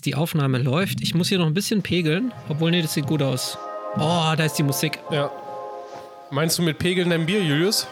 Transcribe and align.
Die 0.00 0.14
Aufnahme 0.14 0.58
läuft. 0.58 1.00
Ich 1.02 1.14
muss 1.14 1.28
hier 1.28 1.38
noch 1.38 1.46
ein 1.46 1.54
bisschen 1.54 1.82
pegeln. 1.82 2.32
Obwohl, 2.48 2.70
nee, 2.70 2.82
das 2.82 2.94
sieht 2.94 3.06
gut 3.06 3.22
aus. 3.22 3.58
Oh, 3.96 4.32
da 4.36 4.44
ist 4.44 4.54
die 4.54 4.62
Musik. 4.62 4.98
Ja. 5.10 5.30
Meinst 6.30 6.56
du 6.58 6.62
mit 6.62 6.78
Pegeln 6.78 7.10
dein 7.10 7.26
Bier, 7.26 7.42
Julius? 7.42 7.86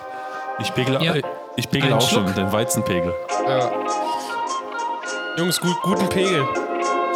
Ich 0.61 0.73
pegel, 0.75 1.03
Ja. 1.03 1.15
ich 1.57 1.69
pegel 1.69 1.93
auch 1.93 2.01
schon 2.01 2.25
Schluck. 2.25 2.35
den 2.35 2.51
Weizenpegel. 2.53 3.13
Ja. 3.47 3.71
Jungs, 5.37 5.61
gut, 5.61 5.77
guten 5.83 6.09
Pegel. 6.09 6.45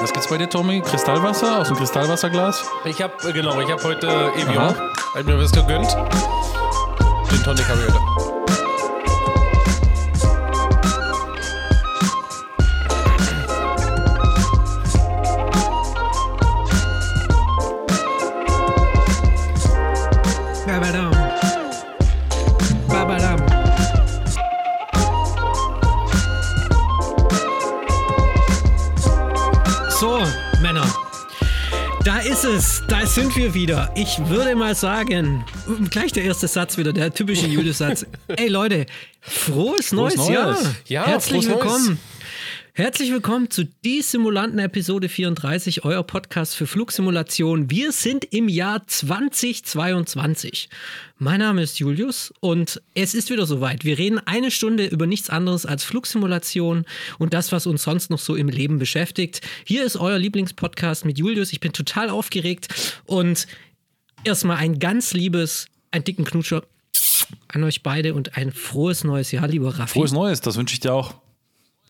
Was 0.00 0.12
gibt's 0.12 0.28
bei 0.28 0.36
dir, 0.38 0.48
Tommy? 0.50 0.80
Kristallwasser 0.82 1.60
aus 1.60 1.68
dem 1.68 1.76
Kristallwasserglas? 1.76 2.62
Ich 2.84 3.00
hab, 3.00 3.24
äh, 3.24 3.32
genau, 3.32 3.58
ich 3.60 3.70
hab 3.70 3.82
heute 3.84 4.06
Evian. 4.36 4.74
Hab 5.14 5.24
mir 5.24 5.38
was 5.38 5.52
gegönnt. 5.52 5.90
Den 7.30 7.42
Tonic 7.42 7.68
hab 7.68 7.76
ich 7.76 7.94
heute. 7.94 8.13
Sind 33.14 33.36
wir 33.36 33.54
wieder. 33.54 33.92
Ich 33.94 34.18
würde 34.28 34.56
mal 34.56 34.74
sagen, 34.74 35.44
gleich 35.90 36.10
der 36.10 36.24
erste 36.24 36.48
Satz 36.48 36.76
wieder, 36.76 36.92
der 36.92 37.14
typische 37.14 37.46
Julius-Satz. 37.46 38.04
Ey 38.26 38.48
Leute, 38.48 38.86
frohes, 39.20 39.92
neues, 39.92 40.16
Neues. 40.16 40.28
Jahr. 40.28 40.56
Ja, 40.86 41.06
Herzlich 41.06 41.46
frohes 41.46 41.48
willkommen. 41.48 41.86
Neues. 41.86 41.98
Herzlich 42.76 43.12
willkommen 43.12 43.50
zu 43.50 43.66
Die 43.84 44.02
Simulanten 44.02 44.58
Episode 44.58 45.08
34, 45.08 45.84
euer 45.84 46.02
Podcast 46.02 46.56
für 46.56 46.66
Flugsimulation. 46.66 47.70
Wir 47.70 47.92
sind 47.92 48.24
im 48.34 48.48
Jahr 48.48 48.84
2022. 48.84 50.68
Mein 51.18 51.38
Name 51.38 51.62
ist 51.62 51.78
Julius 51.78 52.34
und 52.40 52.82
es 52.96 53.14
ist 53.14 53.30
wieder 53.30 53.46
soweit. 53.46 53.84
Wir 53.84 53.96
reden 53.96 54.18
eine 54.18 54.50
Stunde 54.50 54.86
über 54.86 55.06
nichts 55.06 55.30
anderes 55.30 55.66
als 55.66 55.84
Flugsimulation 55.84 56.84
und 57.20 57.32
das, 57.32 57.52
was 57.52 57.68
uns 57.68 57.84
sonst 57.84 58.10
noch 58.10 58.18
so 58.18 58.34
im 58.34 58.48
Leben 58.48 58.80
beschäftigt. 58.80 59.40
Hier 59.64 59.84
ist 59.84 59.96
euer 59.96 60.18
Lieblingspodcast 60.18 61.04
mit 61.04 61.16
Julius. 61.16 61.52
Ich 61.52 61.60
bin 61.60 61.72
total 61.72 62.10
aufgeregt 62.10 62.98
und 63.04 63.46
erstmal 64.24 64.56
ein 64.56 64.80
ganz 64.80 65.14
liebes, 65.14 65.68
einen 65.92 66.02
dicken 66.02 66.24
Knutscher 66.24 66.64
an 67.46 67.62
euch 67.62 67.84
beide 67.84 68.14
und 68.14 68.36
ein 68.36 68.50
frohes 68.50 69.04
neues 69.04 69.30
Jahr, 69.30 69.46
lieber 69.46 69.78
Raffi. 69.78 69.92
Frohes 69.92 70.10
Neues, 70.10 70.40
das 70.40 70.56
wünsche 70.56 70.74
ich 70.74 70.80
dir 70.80 70.92
auch. 70.92 71.14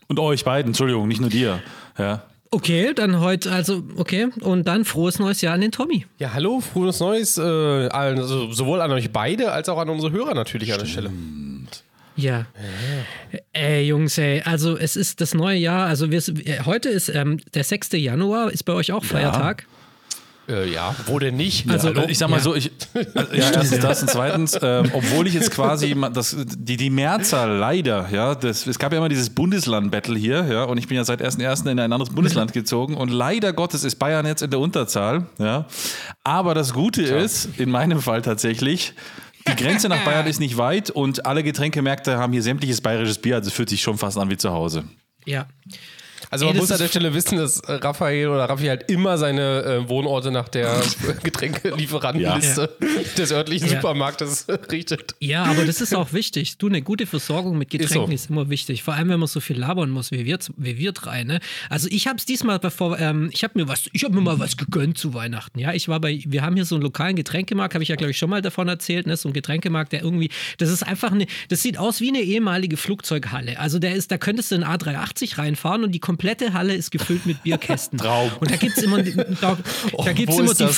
Und 0.06 0.18
euch 0.18 0.44
beiden, 0.44 0.70
Entschuldigung, 0.70 1.08
nicht 1.08 1.20
nur 1.20 1.30
dir. 1.30 1.60
Ja. 1.98 2.22
Okay, 2.50 2.94
dann 2.94 3.18
heute, 3.18 3.50
also, 3.50 3.82
okay. 3.96 4.28
Und 4.40 4.68
dann 4.68 4.84
frohes 4.84 5.18
neues 5.18 5.40
Jahr 5.40 5.54
an 5.54 5.60
den 5.60 5.72
Tommy. 5.72 6.06
Ja, 6.18 6.34
hallo, 6.34 6.60
frohes 6.60 7.00
Neues. 7.00 7.36
Äh, 7.36 7.42
also 7.42 8.52
sowohl 8.52 8.80
an 8.80 8.92
euch 8.92 9.10
beide 9.10 9.50
als 9.50 9.68
auch 9.68 9.78
an 9.78 9.88
unsere 9.88 10.12
Hörer 10.12 10.34
natürlich 10.34 10.72
an 10.72 10.78
der 10.78 10.86
Stelle. 10.86 11.10
Ja. 12.16 12.46
Ey, 13.52 13.88
Jungs, 13.88 14.18
ey, 14.18 14.40
also 14.42 14.76
es 14.76 14.94
ist 14.94 15.20
das 15.20 15.34
neue 15.34 15.58
Jahr, 15.58 15.88
also 15.88 16.12
wir, 16.12 16.22
äh, 16.46 16.60
heute 16.64 16.88
ist 16.88 17.08
ähm, 17.08 17.40
der 17.54 17.64
6. 17.64 17.92
Januar, 17.94 18.52
ist 18.52 18.62
bei 18.62 18.72
euch 18.72 18.92
auch 18.92 19.02
Feiertag? 19.02 19.66
Äh, 20.48 20.70
ja, 20.70 20.94
wo 21.06 21.18
denn 21.18 21.36
nicht? 21.36 21.68
Also, 21.70 21.88
Hallo? 21.88 22.04
Ich 22.08 22.18
sag 22.18 22.28
mal 22.28 22.36
Ja. 22.36 22.42
so, 22.42 22.54
ich, 22.54 22.70
also, 22.92 23.32
ja, 23.34 23.50
erstens 23.50 23.80
das 23.80 24.02
und 24.02 24.10
zweitens, 24.10 24.58
ähm, 24.60 24.90
obwohl 24.92 25.26
ich 25.26 25.34
jetzt 25.34 25.50
quasi 25.50 25.96
das, 26.12 26.36
die, 26.38 26.76
die 26.76 26.90
Mehrzahl 26.90 27.56
leider, 27.56 28.08
ja, 28.10 28.34
das, 28.34 28.66
es 28.66 28.78
gab 28.78 28.92
ja 28.92 28.98
immer 28.98 29.08
dieses 29.08 29.30
Bundesland-Battle 29.30 30.18
hier, 30.18 30.44
ja, 30.44 30.64
und 30.64 30.76
ich 30.78 30.86
bin 30.86 30.96
ja 30.96 31.04
seit 31.04 31.22
1.1. 31.22 31.70
in 31.70 31.78
ein 31.78 31.92
anderes 31.92 32.12
Bundesland 32.14 32.52
gezogen 32.52 32.94
und 32.96 33.10
leider 33.10 33.52
Gottes 33.52 33.84
ist 33.84 33.96
Bayern 33.96 34.26
jetzt 34.26 34.42
in 34.42 34.50
der 34.50 34.60
Unterzahl, 34.60 35.26
ja. 35.38 35.66
Aber 36.24 36.54
das 36.54 36.74
Gute 36.74 37.02
ist, 37.02 37.48
in 37.58 37.70
meinem 37.70 38.00
Fall 38.00 38.20
tatsächlich, 38.22 38.92
die 39.48 39.56
Grenze 39.56 39.88
nach 39.88 40.04
Bayern 40.04 40.26
ist 40.26 40.40
nicht 40.40 40.56
weit 40.58 40.90
und 40.90 41.24
alle 41.26 41.42
Getränkemärkte 41.42 42.18
haben 42.18 42.32
hier 42.32 42.42
sämtliches 42.42 42.80
bayerisches 42.80 43.18
Bier, 43.18 43.36
also 43.36 43.48
es 43.48 43.54
fühlt 43.54 43.68
sich 43.70 43.82
schon 43.82 43.96
fast 43.98 44.18
an 44.18 44.28
wie 44.30 44.36
zu 44.36 44.50
Hause. 44.50 44.84
Ja. 45.24 45.46
Also 46.30 46.46
man 46.46 46.56
muss 46.56 46.70
an 46.70 46.74
ist- 46.76 46.80
der 46.82 46.88
Stelle 46.88 47.14
wissen, 47.14 47.38
dass 47.38 47.60
äh, 47.60 47.72
Raphael 47.74 48.28
oder 48.28 48.44
Raffi 48.44 48.66
halt 48.66 48.90
immer 48.90 49.18
seine 49.18 49.62
äh, 49.84 49.88
Wohnorte 49.88 50.30
nach 50.30 50.48
der 50.48 50.82
Getränkelieferantenliste 51.22 52.70
des 53.18 53.32
örtlichen 53.32 53.68
Ja. 53.68 53.76
Supermarktes 53.76 54.46
richtet. 54.70 55.14
Ja, 55.20 55.44
aber 55.44 55.64
das 55.64 55.80
ist 55.80 55.94
auch 55.94 56.12
wichtig. 56.12 56.58
Du, 56.58 56.66
eine 56.68 56.82
gute 56.82 57.06
Versorgung 57.06 57.58
mit 57.58 57.70
Getränken 57.70 58.06
so. 58.08 58.12
ist, 58.12 58.30
immer 58.30 58.50
wichtig. 58.50 58.82
Vor 58.82 58.94
allem, 58.94 59.08
wenn 59.08 59.18
man 59.20 59.28
so 59.28 59.40
viel 59.40 59.58
labern 59.58 59.90
muss 59.90 60.10
wie 60.10 60.24
wir, 60.24 60.38
wie 60.56 60.78
wir 60.78 60.92
drei. 60.92 61.24
Ne? 61.24 61.40
Also 61.70 61.88
ich 61.90 62.06
habe 62.06 62.18
es 62.18 62.24
diesmal 62.26 62.58
bevor, 62.58 62.98
ähm, 62.98 63.30
ich 63.32 63.44
habe 63.44 63.58
mir 63.58 63.68
was, 63.68 63.84
ich 63.92 64.04
habe 64.04 64.14
mir 64.14 64.20
mal 64.20 64.38
was 64.38 64.56
gegönnt 64.56 64.98
zu 64.98 65.14
Weihnachten. 65.14 65.58
Ja, 65.58 65.72
ich 65.72 65.88
war 65.88 66.00
bei, 66.00 66.22
wir 66.26 66.42
haben 66.42 66.54
hier 66.56 66.64
so 66.64 66.74
einen 66.74 66.82
lokalen 66.82 67.16
Getränkemarkt, 67.16 67.74
habe 67.74 67.82
ich 67.82 67.88
ja 67.88 67.96
glaube 67.96 68.10
ich 68.10 68.18
schon 68.18 68.30
mal 68.30 68.42
davon 68.42 68.68
erzählt. 68.68 69.06
Ne? 69.06 69.16
So 69.16 69.28
ein 69.28 69.32
Getränkemarkt, 69.32 69.92
der 69.92 70.02
irgendwie, 70.02 70.30
das 70.58 70.70
ist 70.70 70.82
einfach 70.82 71.12
eine, 71.12 71.26
das 71.48 71.62
sieht 71.62 71.78
aus 71.78 72.00
wie 72.00 72.08
eine 72.08 72.20
ehemalige 72.20 72.76
Flugzeughalle. 72.76 73.58
Also 73.58 73.78
der 73.78 73.94
ist, 73.94 74.10
da 74.10 74.18
könntest 74.18 74.50
du 74.50 74.56
in 74.56 74.64
A380 74.64 75.38
reinfahren 75.38 75.84
und 75.84 75.92
die 75.92 76.00
komplette 76.14 76.52
Halle 76.52 76.76
ist 76.76 76.92
gefüllt 76.92 77.26
mit 77.26 77.42
Bierkästen. 77.42 77.98
Traum. 77.98 78.30
Und 78.38 78.48
da 78.48 78.54
gibt 78.54 78.78
es 78.78 78.84
immer, 78.84 79.02
da, 79.02 79.58
da 80.04 80.12
gibt's 80.12 80.38
immer 80.38 80.54
die. 80.54 80.68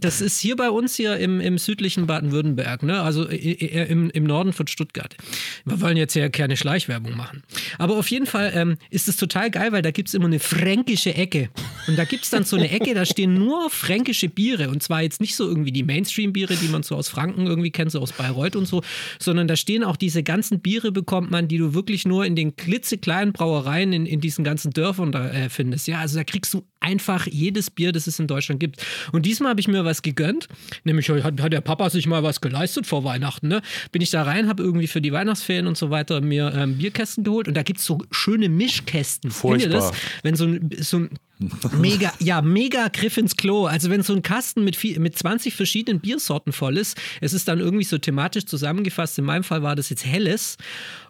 Das? 0.00 0.20
Ist 0.20 0.38
hier 0.38 0.56
bei 0.56 0.70
uns 0.70 0.96
hier 0.96 1.16
im, 1.18 1.40
im 1.40 1.58
südlichen 1.58 2.06
Baden-Württemberg, 2.06 2.82
ne? 2.82 3.00
also 3.02 3.28
äh, 3.28 3.36
äh, 3.36 3.90
im, 3.90 4.10
im 4.10 4.24
Norden 4.24 4.52
von 4.52 4.66
Stuttgart. 4.66 5.16
Wir 5.64 5.80
wollen 5.80 5.96
jetzt 5.96 6.14
ja 6.14 6.28
keine 6.28 6.56
Schleichwerbung 6.56 7.16
machen. 7.16 7.42
Aber 7.78 7.96
auf 7.96 8.10
jeden 8.10 8.26
Fall 8.26 8.52
ähm, 8.54 8.76
ist 8.90 9.08
es 9.08 9.16
total 9.16 9.50
geil, 9.50 9.72
weil 9.72 9.82
da 9.82 9.90
gibt 9.90 10.08
es 10.08 10.14
immer 10.14 10.26
eine 10.26 10.40
fränkische 10.40 11.14
Ecke. 11.14 11.50
Und 11.86 11.98
da 11.98 12.04
gibt 12.04 12.24
es 12.24 12.30
dann 12.30 12.44
so 12.44 12.56
eine 12.56 12.70
Ecke, 12.70 12.94
da 12.94 13.04
stehen 13.04 13.34
nur 13.34 13.70
fränkische 13.70 14.28
Biere. 14.28 14.70
Und 14.70 14.82
zwar 14.82 15.02
jetzt 15.02 15.20
nicht 15.20 15.36
so 15.36 15.46
irgendwie 15.46 15.72
die 15.72 15.82
Mainstream-Biere, 15.82 16.56
die 16.56 16.68
man 16.68 16.82
so 16.82 16.96
aus 16.96 17.08
Franken 17.08 17.46
irgendwie 17.46 17.70
kennt, 17.70 17.92
so 17.92 18.00
aus 18.00 18.12
Bayreuth 18.12 18.56
und 18.56 18.66
so, 18.66 18.82
sondern 19.18 19.48
da 19.48 19.56
stehen 19.56 19.84
auch 19.84 19.96
diese 19.96 20.22
ganzen 20.22 20.60
Biere, 20.60 20.92
bekommt 20.92 21.30
man, 21.30 21.48
die 21.48 21.58
du 21.58 21.74
wirklich 21.74 22.06
nur 22.06 22.24
in 22.24 22.36
den 22.36 22.56
klitzekleinen 22.56 23.32
Brauereien 23.32 23.92
in, 23.92 24.06
in 24.06 24.20
diesen 24.20 24.44
ganzen 24.44 24.72
Dörfern 24.72 25.12
da 25.12 25.28
äh, 25.30 25.48
findest. 25.48 25.88
Ja, 25.88 25.98
also 25.98 26.16
da 26.16 26.24
kriegst 26.24 26.54
du 26.54 26.64
einfach 26.82 27.26
jedes 27.26 27.70
Bier, 27.70 27.92
das 27.92 28.06
es 28.06 28.18
in 28.18 28.26
Deutschland 28.26 28.60
gibt. 28.60 28.84
Und 29.12 29.26
diesmal 29.26 29.50
habe 29.50 29.60
ich 29.60 29.68
mir 29.68 29.84
was 29.84 30.02
gegönnt, 30.02 30.48
nämlich 30.84 31.08
hat, 31.08 31.40
hat 31.40 31.52
der 31.52 31.60
Papa 31.60 31.90
sich 31.90 32.06
mal 32.06 32.22
was 32.22 32.40
geleistet 32.40 32.86
vor 32.86 33.04
Weihnachten. 33.04 33.48
Ne? 33.48 33.62
Bin 33.90 34.02
ich 34.02 34.10
da 34.10 34.22
rein, 34.22 34.48
habe 34.48 34.62
irgendwie 34.62 34.86
für 34.86 35.00
die 35.00 35.12
Weihnachtsferien 35.12 35.66
und 35.66 35.76
so 35.76 35.90
weiter 35.90 36.20
mir 36.20 36.52
ähm, 36.54 36.78
Bierkästen 36.78 37.24
geholt 37.24 37.48
und 37.48 37.54
da 37.54 37.62
gibt 37.62 37.80
es 37.80 37.86
so 37.86 38.02
schöne 38.10 38.48
Mischkästen. 38.48 39.30
Ihr 39.30 39.68
das? 39.68 39.84
Furchtbar. 39.84 39.92
Wenn 40.22 40.36
so 40.36 40.44
ein, 40.44 40.70
so 40.78 40.98
ein 40.98 41.10
Mega, 41.78 42.12
ja, 42.18 42.42
mega 42.42 42.88
Griff 42.88 43.16
ins 43.16 43.36
Klo. 43.36 43.66
Also 43.66 43.90
wenn 43.90 44.02
so 44.02 44.14
ein 44.14 44.22
Kasten 44.22 44.64
mit, 44.64 44.76
viel, 44.76 44.98
mit 45.00 45.16
20 45.16 45.54
verschiedenen 45.54 46.00
Biersorten 46.00 46.52
voll 46.52 46.76
ist, 46.76 46.96
es 47.20 47.32
ist 47.32 47.48
dann 47.48 47.60
irgendwie 47.60 47.84
so 47.84 47.98
thematisch 47.98 48.46
zusammengefasst. 48.46 49.18
In 49.18 49.24
meinem 49.24 49.44
Fall 49.44 49.62
war 49.62 49.76
das 49.76 49.90
jetzt 49.90 50.04
Helles. 50.04 50.56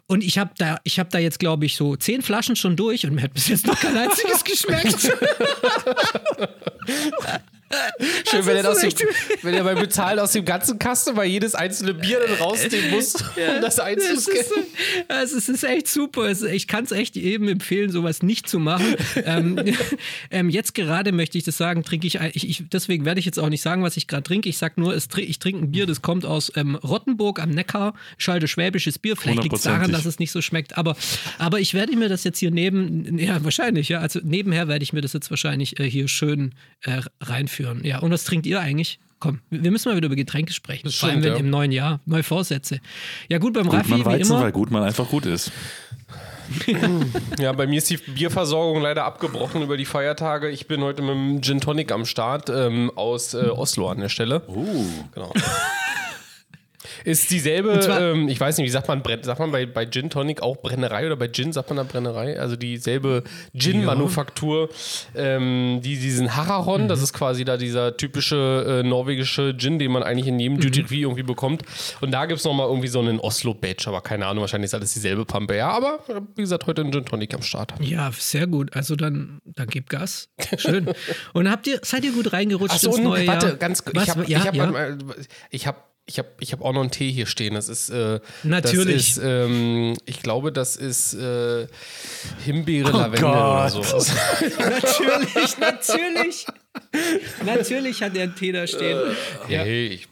Und 0.07 0.23
ich 0.23 0.37
habe 0.37 0.51
da, 0.57 0.79
ich 0.83 0.99
habe 0.99 1.09
da 1.09 1.19
jetzt, 1.19 1.39
glaube 1.39 1.65
ich, 1.65 1.75
so 1.75 1.95
zehn 1.95 2.21
Flaschen 2.21 2.55
schon 2.55 2.75
durch 2.75 3.05
und 3.05 3.15
mir 3.15 3.21
hat 3.21 3.33
bis 3.33 3.47
jetzt 3.47 3.65
noch 3.65 3.79
kein 3.79 3.97
einziges 3.97 4.43
geschmeckt. 4.45 5.11
Schön, 8.29 8.45
wenn 8.45 8.57
er, 8.57 8.61
ist 8.71 8.85
aus 8.85 8.95
dem, 8.95 9.07
wenn 9.41 9.53
er 9.53 9.63
beim 9.63 9.79
Bezahlen 9.79 10.19
aus 10.19 10.31
dem 10.31 10.45
ganzen 10.45 10.79
Kasten 10.79 11.15
mal 11.15 11.25
jedes 11.25 11.55
einzelne 11.55 11.93
Bier 11.93 12.19
dann 12.19 12.37
rausnehmen 12.37 12.91
muss, 12.91 13.15
um 13.15 13.61
das 13.61 13.75
Es 13.75 13.79
einzuscannen. 13.79 14.43
ist, 15.23 15.31
es 15.33 15.49
ist 15.49 15.63
echt 15.63 15.87
super. 15.87 16.29
Ich 16.31 16.67
kann 16.67 16.83
es 16.85 16.91
echt 16.91 17.15
jedem 17.15 17.47
empfehlen, 17.47 17.91
sowas 17.91 18.21
nicht 18.23 18.47
zu 18.49 18.59
machen. 18.59 18.95
ähm, 19.25 19.59
ähm, 20.31 20.49
jetzt 20.49 20.73
gerade 20.75 21.11
möchte 21.11 21.37
ich 21.37 21.43
das 21.43 21.57
sagen, 21.57 21.83
trinke 21.83 22.07
ich, 22.07 22.15
ich, 22.33 22.49
ich, 22.49 22.63
deswegen 22.71 23.05
werde 23.05 23.19
ich 23.19 23.25
jetzt 23.25 23.39
auch 23.39 23.49
nicht 23.49 23.61
sagen, 23.61 23.83
was 23.83 23.97
ich 23.97 24.07
gerade 24.07 24.23
trinke. 24.23 24.49
Ich 24.49 24.57
sage 24.57 24.79
nur, 24.79 24.93
es, 24.93 25.09
tr- 25.09 25.19
ich 25.19 25.39
trinke 25.39 25.63
ein 25.65 25.71
Bier, 25.71 25.85
das 25.85 26.01
kommt 26.01 26.25
aus 26.25 26.51
ähm, 26.55 26.75
Rottenburg 26.75 27.39
am 27.39 27.49
Neckar, 27.49 27.93
schalte 28.17 28.47
schwäbisches 28.47 28.99
Bier. 28.99 29.15
Vielleicht 29.15 29.43
liegt 29.43 29.55
es 29.55 29.61
daran, 29.63 29.91
dass 29.91 30.05
es 30.05 30.19
nicht 30.19 30.31
so 30.31 30.41
schmeckt. 30.41 30.77
Aber, 30.77 30.95
aber 31.37 31.59
ich 31.59 31.73
werde 31.73 31.95
mir 31.95 32.09
das 32.09 32.23
jetzt 32.23 32.39
hier 32.39 32.51
neben, 32.51 33.17
ja, 33.17 33.43
wahrscheinlich, 33.43 33.89
ja. 33.89 33.99
Also 33.99 34.19
nebenher 34.23 34.67
werde 34.67 34.83
ich 34.83 34.93
mir 34.93 35.01
das 35.01 35.13
jetzt 35.13 35.29
wahrscheinlich 35.29 35.79
äh, 35.79 35.89
hier 35.89 36.07
schön 36.07 36.53
äh, 36.81 37.01
reinführen. 37.21 37.62
Ja, 37.83 37.99
und 37.99 38.11
was 38.11 38.23
trinkt 38.23 38.45
ihr 38.45 38.59
eigentlich? 38.59 38.99
Komm, 39.19 39.39
wir 39.49 39.71
müssen 39.71 39.89
mal 39.89 39.95
wieder 39.95 40.07
über 40.07 40.17
Getränke 40.17 40.51
sprechen. 40.51 40.81
Das 40.83 40.95
Vor 40.95 41.09
allem 41.09 41.23
ja. 41.23 41.35
im 41.35 41.49
neuen 41.49 41.71
Jahr. 41.71 42.01
Neue 42.05 42.23
Vorsätze. 42.23 42.81
Ja, 43.29 43.37
gut, 43.37 43.53
beim 43.53 43.67
Gut 43.67 43.79
Raffi, 43.79 43.91
man 43.91 44.01
wie 44.01 44.05
Weizen, 44.05 44.33
immer. 44.33 44.43
weil 44.43 44.51
gut 44.51 44.69
man 44.69 44.83
einfach 44.83 45.07
gut 45.07 45.25
ist. 45.25 45.51
Ja, 47.39 47.53
bei 47.53 47.65
mir 47.67 47.77
ist 47.77 47.89
die 47.89 47.97
Bierversorgung 47.97 48.81
leider 48.81 49.05
abgebrochen 49.05 49.61
über 49.61 49.77
die 49.77 49.85
Feiertage. 49.85 50.49
Ich 50.49 50.67
bin 50.67 50.81
heute 50.81 51.01
mit 51.01 51.11
dem 51.11 51.41
Gin 51.41 51.61
Tonic 51.61 51.91
am 51.91 52.05
Start 52.05 52.49
ähm, 52.49 52.91
aus 52.95 53.33
äh, 53.33 53.47
Oslo 53.47 53.89
an 53.89 53.99
der 53.99 54.09
Stelle. 54.09 54.41
Uh. 54.47 54.85
Genau. 55.13 55.33
Ist 57.03 57.31
dieselbe, 57.31 57.79
zwar- 57.79 58.01
ähm, 58.01 58.27
ich 58.27 58.39
weiß 58.39 58.57
nicht, 58.57 58.65
wie 58.65 58.71
sagt 58.71 58.87
man, 58.87 59.01
sagt 59.21 59.39
man 59.39 59.51
bei, 59.51 59.65
bei 59.65 59.85
Gin 59.85 60.09
Tonic 60.09 60.41
auch 60.41 60.57
Brennerei 60.57 61.05
oder 61.05 61.15
bei 61.15 61.27
Gin 61.27 61.51
sagt 61.53 61.69
man 61.69 61.77
da 61.77 61.83
Brennerei? 61.83 62.39
Also 62.39 62.55
dieselbe 62.55 63.23
Gin-Manufaktur, 63.55 64.69
ähm, 65.15 65.79
die 65.83 65.97
diesen 65.97 66.35
Hararon, 66.35 66.87
das 66.87 67.01
ist 67.01 67.13
quasi 67.13 67.45
da 67.45 67.57
dieser 67.57 67.97
typische 67.97 68.81
äh, 68.83 68.87
norwegische 68.87 69.55
Gin, 69.57 69.79
den 69.79 69.91
man 69.91 70.03
eigentlich 70.03 70.27
in 70.27 70.39
jedem 70.39 70.59
Duty 70.59 70.83
Free 70.83 71.01
irgendwie 71.01 71.23
bekommt. 71.23 71.63
Und 72.01 72.11
da 72.11 72.25
gibt 72.25 72.39
es 72.39 72.45
nochmal 72.45 72.67
irgendwie 72.67 72.87
so 72.87 72.99
einen 72.99 73.19
Oslo-Badge, 73.19 73.87
aber 73.87 74.01
keine 74.01 74.25
Ahnung, 74.25 74.41
wahrscheinlich 74.41 74.67
ist 74.69 74.73
alles 74.73 74.93
dieselbe 74.93 75.25
Pampe. 75.25 75.55
Ja, 75.55 75.69
aber 75.71 75.99
wie 76.35 76.41
gesagt, 76.41 76.67
heute 76.67 76.81
ein 76.81 76.91
Gin 76.91 77.05
Tonic 77.05 77.33
am 77.33 77.41
Start. 77.41 77.73
Ja, 77.79 78.11
sehr 78.11 78.47
gut. 78.47 78.75
Also 78.75 78.95
dann, 78.95 79.41
dann 79.45 79.67
gebt 79.67 79.89
Gas. 79.89 80.29
Schön. 80.57 80.87
Und 81.33 81.49
habt 81.49 81.67
ihr, 81.67 81.79
seid 81.83 82.03
ihr 82.03 82.11
gut 82.11 82.33
reingerutscht 82.33 82.75
Achso, 82.75 82.89
ins 82.89 82.99
neue 82.99 83.27
warte, 83.27 83.47
Jahr? 83.47 83.55
ganz 83.55 83.83
Was? 83.93 84.03
Ich 84.03 84.09
habe 84.09 84.25
ja, 84.27 84.39
ich 84.39 84.47
hab, 84.47 84.55
ja. 84.55 84.97
ich 85.49 85.67
hab, 85.67 85.92
ich 86.05 86.19
hab, 86.19 86.25
ich 86.41 86.51
hab 86.51 86.61
auch 86.61 86.73
noch 86.73 86.81
einen 86.81 86.91
Tee 86.91 87.11
hier 87.11 87.25
stehen. 87.25 87.53
Das 87.53 87.69
ist. 87.69 87.89
Äh, 87.89 88.19
Natürlich. 88.43 89.15
Das 89.15 89.17
ist, 89.17 89.23
ähm, 89.23 89.95
ich 90.05 90.21
glaube, 90.21 90.51
das 90.51 90.75
ist 90.75 91.13
äh, 91.13 91.67
Himbeere, 92.43 92.91
Lavendel 92.91 93.21
Gott. 93.21 93.31
oder 93.35 93.69
sowas. 93.69 94.11
natürlich, 94.59 95.57
natürlich. 95.59 96.45
Natürlich 97.45 98.01
hat 98.01 98.15
er 98.15 98.23
einen 98.23 98.35
Tee 98.35 98.51
da 98.51 98.67
stehen. 98.67 98.99
Ja. 99.47 99.59
Hey, 99.63 99.87
ich, 99.87 100.07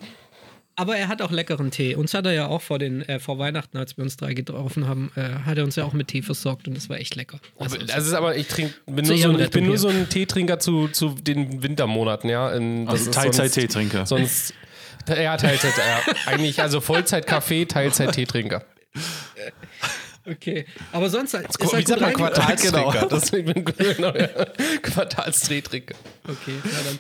Aber 0.76 0.96
er 0.96 1.08
hat 1.08 1.22
auch 1.22 1.32
leckeren 1.32 1.72
Tee. 1.72 1.96
Uns 1.96 2.14
hat 2.14 2.26
er 2.26 2.34
ja 2.34 2.48
auch 2.48 2.62
vor, 2.62 2.80
den, 2.80 3.02
äh, 3.08 3.20
vor 3.20 3.38
Weihnachten, 3.40 3.78
als 3.78 3.98
wir 3.98 4.04
uns 4.04 4.18
drei 4.18 4.34
getroffen 4.34 4.88
haben, 4.88 5.12
äh, 5.16 5.22
hat 5.46 5.58
er 5.58 5.64
uns 5.64 5.76
ja 5.76 5.84
auch 5.84 5.94
mit 5.94 6.08
Tee 6.08 6.22
versorgt 6.22 6.68
und 6.68 6.76
das 6.76 6.90
war 6.90 6.98
echt 6.98 7.16
lecker. 7.16 7.40
Also, 7.60 7.78
das 7.78 8.08
ist 8.08 8.14
aber, 8.14 8.36
ich 8.36 8.48
trink, 8.48 8.74
bin, 8.86 9.06
nur 9.06 9.18
so, 9.18 9.30
ein- 9.30 9.40
ich 9.40 9.50
bin 9.50 9.66
nur 9.66 9.78
so 9.78 9.90
ein 9.90 10.08
Teetrinker 10.10 10.60
zu, 10.60 10.88
zu 10.88 11.10
den 11.10 11.62
Wintermonaten, 11.64 12.30
ja. 12.30 12.52
In, 12.54 12.86
das 12.86 12.94
Also 13.08 13.12
Teilzeit-Teetrinker. 13.12 14.06
Sonst, 14.06 14.54
ja, 15.18 15.38
Teilzeit, 15.38 15.74
ja. 15.78 16.14
Eigentlich, 16.26 16.62
also 16.62 16.82
Vollzeit-Kaffee, 16.82 17.66
Teilzeit-Teetrinker. 17.66 18.64
okay. 20.26 20.66
Aber 20.92 21.10
sonst 21.10 21.34
ist 21.34 21.60
Wie 21.60 21.64
er 21.76 22.00
sagt 22.00 22.14
gut. 22.14 22.16
Quartalstrinker? 22.16 22.92
Genau. 22.92 23.06
Das, 23.08 23.34
ich 23.34 23.46
bin 23.46 23.66
genau, 23.96 24.14
ja. 24.16 24.28
Okay, 26.28 26.54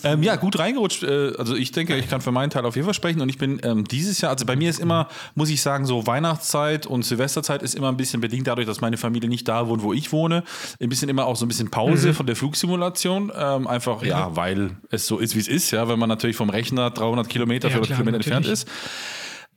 ja, 0.03 0.11
Ähm, 0.11 0.23
ja, 0.23 0.35
gut 0.35 0.57
reingerutscht. 0.57 1.03
Äh, 1.03 1.33
also 1.37 1.55
ich 1.55 1.71
denke, 1.71 1.95
ich 1.97 2.09
kann 2.09 2.21
für 2.21 2.31
meinen 2.31 2.49
Teil 2.49 2.65
auf 2.65 2.75
jeden 2.75 2.85
Fall 2.85 2.93
sprechen. 2.93 3.21
Und 3.21 3.29
ich 3.29 3.37
bin 3.37 3.61
ähm, 3.63 3.85
dieses 3.85 4.21
Jahr, 4.21 4.31
also 4.31 4.45
bei 4.45 4.55
mir 4.55 4.69
ist 4.69 4.79
immer, 4.79 5.07
muss 5.35 5.49
ich 5.49 5.61
sagen, 5.61 5.85
so 5.85 6.07
Weihnachtszeit 6.07 6.85
und 6.87 7.03
Silvesterzeit 7.03 7.61
ist 7.61 7.75
immer 7.75 7.89
ein 7.89 7.97
bisschen 7.97 8.21
bedingt 8.21 8.47
dadurch, 8.47 8.67
dass 8.67 8.81
meine 8.81 8.97
Familie 8.97 9.29
nicht 9.29 9.47
da 9.47 9.67
wohnt, 9.67 9.83
wo 9.83 9.93
ich 9.93 10.11
wohne. 10.11 10.43
Ein 10.79 10.89
bisschen 10.89 11.09
immer 11.09 11.25
auch 11.25 11.35
so 11.35 11.45
ein 11.45 11.47
bisschen 11.47 11.69
Pause 11.69 12.13
von 12.13 12.25
der 12.25 12.35
Flugsimulation. 12.35 13.31
Ähm, 13.35 13.67
einfach, 13.67 14.03
ja. 14.03 14.35
weil 14.35 14.71
es 14.89 15.07
so 15.07 15.19
ist, 15.19 15.35
wie 15.35 15.39
es 15.39 15.47
ist. 15.47 15.71
Ja, 15.71 15.87
wenn 15.87 15.99
man 15.99 16.09
natürlich 16.09 16.35
vom 16.35 16.49
Rechner 16.49 16.89
300 16.89 17.29
Kilometer, 17.29 17.67
Ja, 17.67 17.73
400 17.73 17.87
klar, 17.87 17.97
Kilometer 17.97 18.15
entfernt 18.17 18.47
ist. 18.47 18.67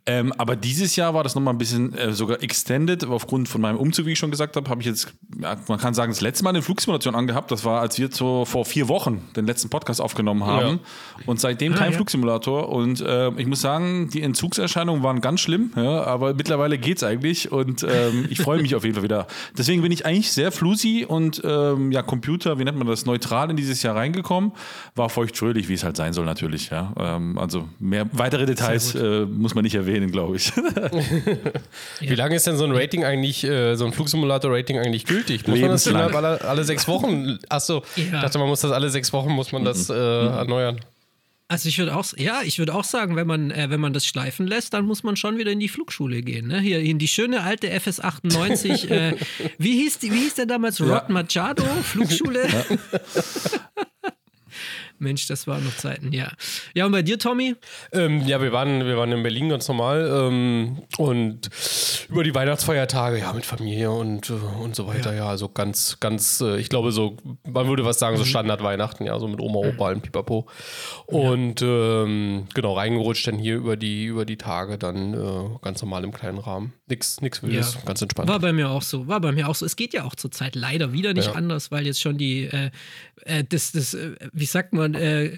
Ähm, 0.06 0.34
aber 0.36 0.54
dieses 0.54 0.96
Jahr 0.96 1.14
war 1.14 1.22
das 1.22 1.34
nochmal 1.34 1.54
ein 1.54 1.58
bisschen 1.58 1.94
äh, 1.94 2.12
sogar 2.12 2.42
extended. 2.42 3.04
Aufgrund 3.04 3.48
von 3.48 3.60
meinem 3.60 3.78
Umzug, 3.78 4.04
wie 4.04 4.12
ich 4.12 4.18
schon 4.18 4.30
gesagt 4.30 4.54
habe, 4.56 4.68
habe 4.68 4.82
ich 4.82 4.86
jetzt, 4.86 5.14
ja, 5.40 5.56
man 5.66 5.78
kann 5.78 5.94
sagen, 5.94 6.12
das 6.12 6.20
letzte 6.20 6.44
Mal 6.44 6.50
eine 6.50 6.60
Flugsimulation 6.60 7.14
angehabt. 7.14 7.50
Das 7.50 7.64
war, 7.64 7.80
als 7.80 7.98
wir 7.98 8.10
so 8.12 8.44
vor 8.44 8.66
vier 8.66 8.88
Wochen 8.88 9.22
den 9.34 9.46
letzten 9.46 9.70
Podcast 9.70 10.02
aufgenommen 10.02 10.44
haben. 10.44 10.80
Und 11.24 11.40
seitdem 11.40 11.74
kein 11.74 11.92
ja. 11.92 11.96
Flugsimulator. 11.96 12.68
Und 12.68 13.00
äh, 13.00 13.30
ich 13.36 13.46
muss 13.46 13.62
sagen, 13.62 14.10
die 14.10 14.20
Entzugserscheinungen 14.20 15.02
waren 15.02 15.22
ganz 15.22 15.40
schlimm. 15.40 15.72
Ja, 15.74 16.04
aber 16.04 16.34
mittlerweile 16.34 16.76
geht's 16.76 17.02
eigentlich. 17.02 17.50
Und 17.50 17.82
ähm, 17.88 18.26
ich 18.28 18.40
freue 18.40 18.60
mich 18.60 18.74
auf 18.76 18.84
jeden 18.84 18.96
Fall 18.96 19.04
wieder. 19.04 19.26
Deswegen 19.56 19.80
bin 19.80 19.90
ich 19.90 20.04
eigentlich 20.04 20.32
sehr 20.32 20.52
flusi 20.52 21.06
und 21.08 21.40
ähm, 21.44 21.92
ja, 21.92 22.02
Computer, 22.02 22.58
wie 22.58 22.64
nennt 22.64 22.76
man 22.76 22.86
das, 22.86 23.06
neutral 23.06 23.48
in 23.48 23.56
dieses 23.56 23.82
Jahr 23.82 23.96
reingekommen. 23.96 24.52
War 24.96 25.08
feuchtfröhlich, 25.08 25.68
wie 25.70 25.74
es 25.74 25.82
halt 25.82 25.96
sein 25.96 26.12
soll, 26.12 26.26
natürlich. 26.26 26.68
Ja. 26.68 26.92
Ähm, 26.98 27.38
also 27.38 27.68
mehr 27.78 28.06
weitere 28.12 28.44
Details 28.44 28.94
äh, 28.94 29.24
muss 29.24 29.54
man 29.54 29.64
nicht 29.64 29.74
erwähnen, 29.74 29.94
glaube 30.11 30.37
ich. 30.37 30.52
Wie 32.00 32.14
lange 32.14 32.37
ist 32.37 32.46
denn 32.46 32.56
so 32.56 32.64
ein 32.64 32.73
Rating 32.73 33.05
eigentlich, 33.05 33.44
äh, 33.44 33.75
so 33.76 33.85
ein 33.87 33.93
Flugsimulator-Rating 33.93 34.79
eigentlich 34.79 35.06
gültig? 35.06 35.46
Muss 35.46 35.61
man 35.61 35.70
das 35.70 35.87
innerhalb 35.87 36.14
alle, 36.14 36.41
alle 36.43 36.64
sechs 36.64 36.87
Wochen? 36.88 37.38
Achso, 37.49 37.82
ich 37.96 38.11
Ja. 38.11 38.23
dachte, 38.23 38.38
man 38.38 38.49
muss 38.49 38.61
das 38.61 38.73
alle 38.73 38.91
sechs 38.91 39.12
Wochen, 39.12 39.31
muss 39.31 39.52
man 39.52 39.64
das 39.64 39.91
äh, 39.91 39.94
erneuern. 39.94 40.81
Also 41.46 41.69
ich 41.69 41.79
würde 41.79 41.94
auch, 41.94 42.06
ja, 42.17 42.41
ich 42.43 42.58
würde 42.58 42.75
auch 42.75 42.85
sagen, 42.85 43.17
wenn 43.17 43.26
man, 43.26 43.50
äh, 43.50 43.69
wenn 43.69 43.81
man 43.81 43.93
das 43.93 44.06
schleifen 44.06 44.46
lässt, 44.46 44.73
dann 44.73 44.87
muss 44.87 45.02
man 45.02 45.14
schon 45.17 45.37
wieder 45.37 45.50
in 45.52 45.61
die 45.61 45.69
Flugschule 45.69 46.23
gehen. 46.23 46.49
Ne? 46.49 46.58
Hier 46.61 46.81
in 46.81 46.99
die 46.99 47.06
schöne 47.08 47.43
alte 47.43 47.69
FS 47.70 48.00
98. 48.00 48.90
äh, 48.90 49.14
wie, 49.58 49.73
hieß 49.82 49.99
die, 49.99 50.11
wie 50.11 50.20
hieß 50.20 50.35
der 50.37 50.47
damals? 50.47 50.81
Rod 50.81 51.11
Machado? 51.11 51.62
Flugschule? 51.82 52.49
Mensch, 54.99 55.26
das 55.26 55.46
waren 55.46 55.64
noch 55.64 55.76
Zeiten, 55.76 56.12
ja. 56.12 56.31
Ja, 56.75 56.87
und 56.87 56.93
bei 56.93 57.02
dir, 57.02 57.19
Tommy? 57.19 57.56
Ähm, 57.93 58.20
ja, 58.26 58.41
wir 58.41 58.52
waren, 58.52 58.85
wir 58.87 58.96
waren 58.96 59.12
in 59.12 59.23
Berlin 59.23 59.49
ganz 59.49 59.67
normal 59.69 60.08
ähm, 60.12 60.82
und 60.99 61.50
über 62.08 62.25
die 62.25 62.35
Weihnachtsfeiertage, 62.35 63.19
ja, 63.19 63.32
mit 63.32 63.44
Familie 63.46 63.91
und, 63.91 64.31
äh, 64.31 64.32
und 64.32 64.75
so 64.76 64.87
weiter, 64.87 65.14
ja, 65.14 65.26
also 65.29 65.49
ganz, 65.49 65.99
ganz, 66.00 66.41
äh, 66.41 66.58
ich 66.58 66.69
glaube 66.69 66.93
so, 66.93 67.17
man 67.49 67.67
würde 67.69 67.85
was 67.85 67.99
sagen, 67.99 68.17
so 68.17 68.25
Standard-Weihnachten, 68.25 69.05
ja, 69.06 69.19
so 69.19 69.29
mit 69.29 69.41
Oma, 69.41 69.58
Opa 69.69 69.91
und 69.93 70.02
Pipapo. 70.02 70.46
Und 71.06 71.61
ähm, 71.62 72.47
genau, 72.55 72.75
reingerutscht 72.75 73.26
dann 73.26 73.38
hier 73.38 73.56
über 73.56 73.76
die, 73.76 74.05
über 74.06 74.25
die 74.25 74.37
Tage, 74.37 74.79
dann 74.79 75.14
äh, 75.14 75.58
ganz 75.62 75.82
normal 75.82 76.05
im 76.05 76.12
kleinen 76.12 76.38
Rahmen. 76.38 76.73
Nix, 76.88 77.20
nix 77.20 77.43
Wildes, 77.43 77.75
Ja. 77.75 77.81
ganz 77.87 78.02
entspannt. 78.02 78.29
War 78.29 78.38
bei 78.40 78.52
mir 78.52 78.70
auch 78.70 78.82
so. 78.82 79.06
War 79.08 79.20
bei 79.20 79.32
mir 79.32 79.49
auch 79.49 79.55
so. 79.55 79.64
Es 79.64 79.76
geht 79.76 79.94
ja 79.94 80.05
auch 80.05 80.14
zurzeit 80.14 80.55
leider 80.55 80.93
wieder 80.93 81.14
nicht 81.14 81.26
Ja. 81.29 81.32
anders, 81.32 81.70
weil 81.70 81.87
jetzt 81.87 82.00
schon 82.00 82.19
die, 82.19 82.44
äh, 82.44 82.70
äh, 83.25 83.43
das, 83.49 83.73
das, 83.73 83.97
wie 84.32 84.44
sagt 84.44 84.73
man, 84.75 84.83
äh, 84.92 85.36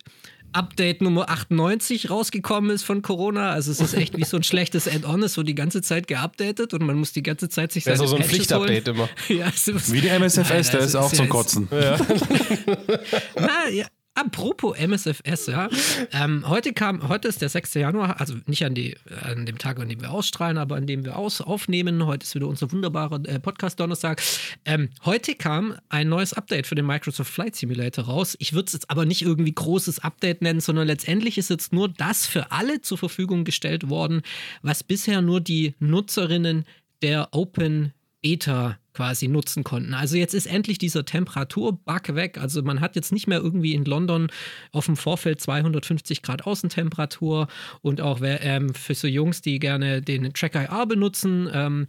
Update 0.53 1.03
Nummer 1.03 1.29
98 1.29 2.09
rausgekommen 2.11 2.71
ist 2.71 2.83
von 2.83 3.03
Corona. 3.03 3.51
Also 3.51 3.71
es 3.71 3.81
ist 3.81 3.93
echt 3.95 4.17
wie 4.17 4.25
so 4.25 4.39
ein 4.39 4.43
schlechtes 4.43 4.89
Add-on, 4.89 5.23
es 5.23 5.37
wird 5.37 5.47
die 5.49 5.55
ganze 5.55 5.83
Zeit 5.83 6.07
geupdatet 6.09 6.73
und 6.73 6.83
man 6.83 6.97
muss 6.97 7.13
die 7.13 7.23
ganze 7.23 7.49
Zeit 7.51 7.73
sich 7.73 7.85
Das 7.85 7.95
ist 7.95 7.99
seine 7.99 8.09
auch 8.09 8.17
so 8.17 8.17
ein 8.17 8.25
Pflichtupdate 8.29 8.89
immer. 8.89 9.09
ja, 9.29 9.49
ist- 9.49 9.93
Wie 9.93 10.01
der 10.01 10.15
MSFS, 10.19 10.49
Nein, 10.51 10.63
der 10.73 10.81
also 10.81 10.87
ist 10.87 10.95
auch 10.97 11.13
zum 11.13 11.27
ja- 11.27 11.31
Kotzen. 11.31 11.69
Na, 13.39 13.69
ja. 13.71 13.87
Apropos 14.17 14.75
MSFS, 14.79 15.47
ja. 15.49 15.69
Ähm, 16.11 16.49
heute 16.49 16.73
kam, 16.73 17.07
heute 17.07 17.29
ist 17.29 17.43
der 17.43 17.51
6. 17.51 17.75
Januar, 17.75 18.19
also 18.19 18.35
nicht 18.47 18.65
an, 18.65 18.75
die, 18.75 18.97
an 19.21 19.45
dem 19.45 19.59
Tag, 19.59 19.79
an 19.79 19.91
dem 19.91 20.01
wir 20.01 20.11
ausstrahlen, 20.11 20.57
aber 20.57 20.77
an 20.77 20.87
dem 20.87 21.05
wir 21.05 21.19
aus, 21.19 21.43
aufnehmen. 21.43 22.07
Heute 22.07 22.25
ist 22.25 22.35
wieder 22.35 22.47
unser 22.47 22.73
wunderbarer 22.73 23.21
äh, 23.27 23.39
Podcast-Donnerstag. 23.39 24.23
Ähm, 24.65 24.89
heute 25.05 25.35
kam 25.35 25.75
ein 25.91 26.09
neues 26.09 26.33
Update 26.33 26.67
für 26.67 26.75
den 26.75 26.87
Microsoft 26.87 27.31
Flight 27.31 27.57
Simulator 27.57 28.07
raus. 28.07 28.37
Ich 28.39 28.55
würde 28.55 28.69
es 28.69 28.73
jetzt 28.73 28.91
aber 28.91 29.05
nicht 29.05 29.21
irgendwie 29.21 29.53
großes 29.53 29.99
Update 29.99 30.41
nennen, 30.41 30.61
sondern 30.61 30.87
letztendlich 30.87 31.37
ist 31.37 31.51
jetzt 31.51 31.75
nur 31.75 31.91
das 31.91 32.27
für 32.27 32.53
alle 32.53 32.81
zur 32.81 32.97
Verfügung 32.97 33.45
gestellt 33.45 33.91
worden, 33.91 34.23
was 34.63 34.83
bisher 34.83 35.21
nur 35.21 35.43
die 35.43 35.75
Nutzerinnen 35.79 36.65
der 37.03 37.29
Open 37.33 37.93
Beta 38.23 38.79
quasi 38.97 39.29
nutzen 39.29 39.63
konnten. 39.63 39.93
Also 39.93 40.17
jetzt 40.17 40.33
ist 40.33 40.47
endlich 40.47 40.79
dieser 40.79 41.05
Temperaturbug 41.05 42.15
weg. 42.15 42.39
Also 42.39 42.63
man 42.63 42.81
hat 42.81 42.97
jetzt 42.97 43.13
nicht 43.13 43.27
mehr 43.27 43.39
irgendwie 43.39 43.75
in 43.75 43.85
London 43.85 44.29
auf 44.73 44.87
dem 44.87 44.97
Vorfeld 44.97 45.39
250 45.39 46.23
Grad 46.23 46.47
Außentemperatur 46.47 47.47
und 47.83 48.01
auch 48.01 48.21
ähm, 48.23 48.73
für 48.73 48.95
so 48.95 49.07
Jungs, 49.07 49.43
die 49.43 49.59
gerne 49.59 50.01
den 50.01 50.33
Track 50.33 50.55
IR 50.55 50.87
benutzen, 50.87 51.51
ähm, 51.53 51.89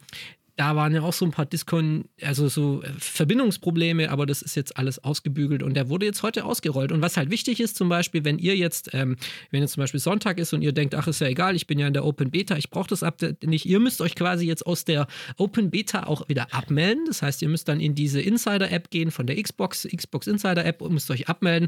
da 0.58 0.76
waren 0.76 0.94
ja 0.94 1.04
auch 1.04 1.14
so 1.14 1.24
ein 1.24 1.32
paar 1.32 1.46
Diskon, 1.46 2.06
also 2.22 2.48
so 2.48 2.82
äh, 2.82 2.90
Verbindungsprobleme, 2.98 4.10
aber 4.10 4.26
das 4.26 4.42
ist 4.42 4.56
jetzt 4.56 4.76
alles 4.76 5.02
ausgebügelt 5.04 5.62
und 5.62 5.76
der 5.76 5.88
wurde 5.88 6.08
jetzt 6.08 6.24
heute 6.24 6.46
ausgerollt. 6.46 6.92
Und 6.92 7.02
was 7.02 7.16
halt 7.16 7.30
wichtig 7.30 7.60
ist, 7.60 7.78
zum 7.78 7.90
Beispiel, 7.90 8.26
wenn 8.26 8.40
ihr 8.40 8.58
jetzt, 8.58 8.90
ähm, 8.94 9.18
wenn 9.52 9.62
jetzt 9.62 9.74
zum 9.74 9.82
Beispiel 9.82 10.00
Sonntag 10.00 10.40
ist 10.40 10.54
und 10.54 10.64
ihr 10.64 10.72
denkt, 10.72 10.96
ach, 10.96 11.08
ist 11.08 11.22
ja 11.22 11.28
egal, 11.28 11.56
ich 11.56 11.68
bin 11.68 11.78
ja 11.78 11.86
in 11.86 11.94
der 11.94 12.04
Open 12.04 12.32
Beta, 12.32 12.58
ich 12.58 12.72
brauche 12.72 12.90
das 12.90 13.04
Update 13.04 13.44
nicht, 13.44 13.68
ihr 13.68 13.80
müsst 13.80 14.02
euch 14.02 14.16
quasi 14.16 14.48
jetzt 14.48 14.66
aus 14.66 14.84
der 14.84 15.06
Open 15.38 15.70
Beta 15.70 16.08
auch 16.08 16.28
wieder 16.28 16.52
abmelden. 16.52 17.06
Das 17.06 17.22
heißt, 17.22 17.44
ihr 17.44 17.50
müsst 17.50 17.68
dann 17.68 17.80
in 17.80 17.94
diese 17.94 18.20
Insider-App 18.20 18.90
gehen 18.90 19.12
von 19.12 19.28
der 19.28 19.42
Xbox, 19.42 19.88
Xbox 19.96 20.26
Insider-App 20.26 20.82
und 20.82 20.92
müsst 20.92 21.12
euch 21.12 21.30
abmelden. 21.30 21.68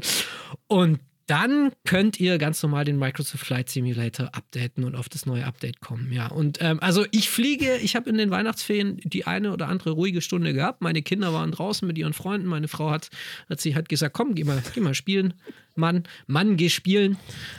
Und 0.66 0.98
dann 1.30 1.70
könnt 1.84 2.18
ihr 2.18 2.38
ganz 2.38 2.60
normal 2.60 2.84
den 2.84 2.98
Microsoft 2.98 3.46
Flight 3.46 3.68
Simulator 3.68 4.34
updaten 4.34 4.82
und 4.82 4.96
auf 4.96 5.08
das 5.08 5.26
neue 5.26 5.46
Update 5.46 5.80
kommen. 5.80 6.10
Ja, 6.12 6.26
und 6.26 6.58
ähm, 6.60 6.80
also 6.80 7.06
ich 7.12 7.30
fliege, 7.30 7.76
ich 7.76 7.94
habe 7.94 8.10
in 8.10 8.18
den 8.18 8.32
Weihnachtsferien 8.32 8.96
die 9.04 9.28
eine 9.28 9.52
oder 9.52 9.68
andere 9.68 9.90
ruhige 9.90 10.22
Stunde 10.22 10.52
gehabt. 10.52 10.82
Meine 10.82 11.02
Kinder 11.02 11.32
waren 11.32 11.52
draußen 11.52 11.86
mit 11.86 11.96
ihren 11.98 12.14
Freunden. 12.14 12.48
Meine 12.48 12.66
Frau 12.66 12.90
hat, 12.90 13.10
hat 13.48 13.60
sie 13.60 13.76
hat 13.76 13.88
gesagt, 13.88 14.12
komm, 14.12 14.34
geh 14.34 14.42
mal, 14.42 14.60
geh 14.74 14.80
mal 14.80 14.94
spielen. 14.94 15.34
Mann, 15.80 16.04
Mann, 16.26 16.56
geh 16.56 16.68
spielen. 16.68 17.16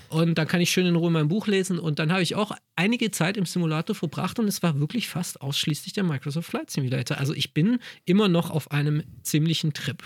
Und 0.09 0.37
dann 0.37 0.47
kann 0.47 0.61
ich 0.61 0.71
schön 0.71 0.85
in 0.85 0.95
Ruhe 0.95 1.11
mein 1.11 1.27
Buch 1.27 1.47
lesen. 1.47 1.79
Und 1.79 1.99
dann 1.99 2.11
habe 2.11 2.21
ich 2.21 2.35
auch 2.35 2.53
einige 2.75 3.11
Zeit 3.11 3.37
im 3.37 3.45
Simulator 3.45 3.95
verbracht 3.95 4.39
und 4.39 4.47
es 4.47 4.63
war 4.63 4.79
wirklich 4.79 5.07
fast 5.07 5.41
ausschließlich 5.41 5.93
der 5.93 6.03
Microsoft 6.03 6.49
Flight 6.49 6.71
Simulator. 6.71 7.17
Also 7.17 7.33
ich 7.33 7.53
bin 7.53 7.79
immer 8.05 8.27
noch 8.27 8.49
auf 8.49 8.71
einem 8.71 9.03
ziemlichen 9.21 9.73
Trip. 9.73 10.03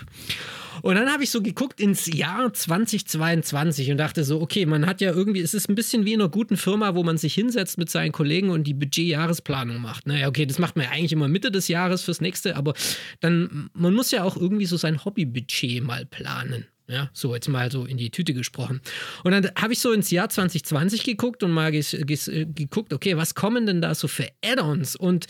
Und 0.82 0.94
dann 0.96 1.10
habe 1.10 1.24
ich 1.24 1.30
so 1.30 1.42
geguckt 1.42 1.80
ins 1.80 2.06
Jahr 2.06 2.52
2022 2.52 3.90
und 3.90 3.96
dachte 3.96 4.24
so, 4.24 4.40
okay, 4.40 4.66
man 4.66 4.86
hat 4.86 5.00
ja 5.00 5.10
irgendwie, 5.10 5.40
es 5.40 5.54
ist 5.54 5.68
ein 5.68 5.74
bisschen 5.74 6.04
wie 6.04 6.12
in 6.12 6.20
einer 6.20 6.28
guten 6.28 6.56
Firma, 6.56 6.94
wo 6.94 7.02
man 7.02 7.16
sich 7.16 7.34
hinsetzt 7.34 7.78
mit 7.78 7.88
seinen 7.88 8.12
Kollegen 8.12 8.50
und 8.50 8.64
die 8.64 8.74
Budgetjahresplanung 8.74 9.80
macht. 9.80 10.06
Naja, 10.06 10.28
okay, 10.28 10.44
das 10.44 10.58
macht 10.58 10.76
man 10.76 10.84
ja 10.84 10.92
eigentlich 10.92 11.12
immer 11.12 11.28
Mitte 11.28 11.50
des 11.50 11.68
Jahres 11.68 12.02
fürs 12.02 12.20
nächste, 12.20 12.56
aber 12.56 12.74
dann, 13.20 13.70
man 13.72 13.94
muss 13.94 14.10
ja 14.10 14.22
auch 14.22 14.36
irgendwie 14.36 14.66
so 14.66 14.76
sein 14.76 15.04
Hobbybudget 15.04 15.82
mal 15.82 16.04
planen. 16.04 16.66
Ja, 16.88 17.10
so 17.12 17.34
jetzt 17.34 17.48
mal 17.48 17.70
so 17.72 17.84
in 17.84 17.96
die 17.96 18.10
Tüte 18.10 18.32
gesprochen. 18.32 18.80
Und 19.24 19.32
dann 19.32 19.50
habe 19.60 19.72
ich 19.72 19.80
so 19.80 19.92
ins 19.92 20.10
Jahr 20.10 20.28
2020 20.28 21.02
geguckt 21.02 21.42
und 21.42 21.50
mal 21.50 21.72
ges, 21.72 21.96
geguckt, 22.00 22.92
okay, 22.92 23.16
was 23.16 23.34
kommen 23.34 23.66
denn 23.66 23.80
da 23.80 23.94
so 23.94 24.06
für 24.06 24.28
Add-ons? 24.44 24.94
Und 24.94 25.26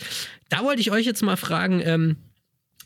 da 0.49 0.63
wollte 0.63 0.81
ich 0.81 0.91
euch 0.91 1.05
jetzt 1.05 1.23
mal 1.23 1.35
fragen, 1.35 1.81
ähm, 1.83 2.17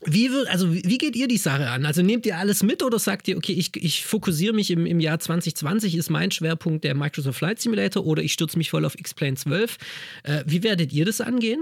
wie, 0.04 0.30
wird, 0.30 0.48
also 0.48 0.72
wie 0.72 0.98
geht 0.98 1.16
ihr 1.16 1.28
die 1.28 1.36
Sache 1.36 1.68
an? 1.68 1.86
Also 1.86 2.02
nehmt 2.02 2.26
ihr 2.26 2.36
alles 2.36 2.62
mit 2.62 2.82
oder 2.82 2.98
sagt 2.98 3.28
ihr, 3.28 3.36
okay, 3.36 3.52
ich, 3.52 3.74
ich 3.76 4.04
fokussiere 4.04 4.52
mich 4.52 4.70
im, 4.70 4.86
im 4.86 5.00
Jahr 5.00 5.18
2020, 5.18 5.96
ist 5.96 6.10
mein 6.10 6.30
Schwerpunkt 6.30 6.84
der 6.84 6.94
Microsoft 6.94 7.38
Flight 7.38 7.60
Simulator 7.60 8.04
oder 8.04 8.22
ich 8.22 8.32
stürze 8.32 8.58
mich 8.58 8.70
voll 8.70 8.84
auf 8.84 8.98
X-Plane 8.98 9.34
12? 9.34 9.78
Äh, 10.24 10.44
wie 10.46 10.62
werdet 10.62 10.92
ihr 10.92 11.04
das 11.04 11.20
angehen? 11.20 11.60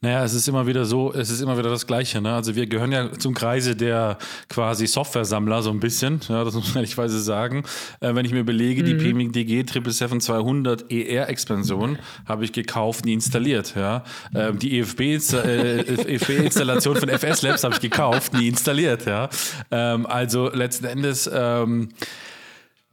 Naja, 0.00 0.24
es 0.24 0.34
ist 0.34 0.48
immer 0.48 0.66
wieder 0.66 0.84
so, 0.84 1.12
es 1.12 1.30
ist 1.30 1.40
immer 1.40 1.58
wieder 1.58 1.70
das 1.70 1.86
Gleiche. 1.86 2.20
Ne? 2.20 2.32
Also 2.32 2.54
wir 2.54 2.66
gehören 2.66 2.92
ja 2.92 3.10
zum 3.18 3.34
Kreise 3.34 3.74
der 3.74 4.18
quasi 4.48 4.86
Software-Sammler 4.86 5.62
so 5.62 5.70
ein 5.70 5.80
bisschen, 5.80 6.20
ja, 6.28 6.44
das 6.44 6.54
muss 6.54 6.68
man 6.68 6.76
ehrlichweise 6.76 7.20
sagen. 7.20 7.64
Äh, 8.00 8.14
wenn 8.14 8.24
ich 8.24 8.32
mir 8.32 8.44
belege, 8.44 8.84
die 8.84 8.94
mhm. 8.94 9.32
PMDG 9.32 9.58
777-200 9.62 10.90
ER-Expansion 10.90 11.98
habe 12.26 12.44
ich 12.44 12.52
gekauft 12.52 13.04
und 13.04 13.10
installiert. 13.10 13.74
Ja? 13.74 14.04
Ähm, 14.34 14.58
die 14.58 14.78
EFB-Installation 14.78 16.96
äh, 16.96 17.00
von 17.00 17.08
FS 17.08 17.42
Labs 17.42 17.64
habe 17.64 17.74
ich 17.74 17.77
gekauft, 17.80 18.32
nie 18.32 18.48
installiert. 18.48 19.06
Ja? 19.06 19.28
Ähm, 19.70 20.06
also 20.06 20.50
letzten 20.50 20.86
Endes... 20.86 21.28
Ähm, 21.32 21.90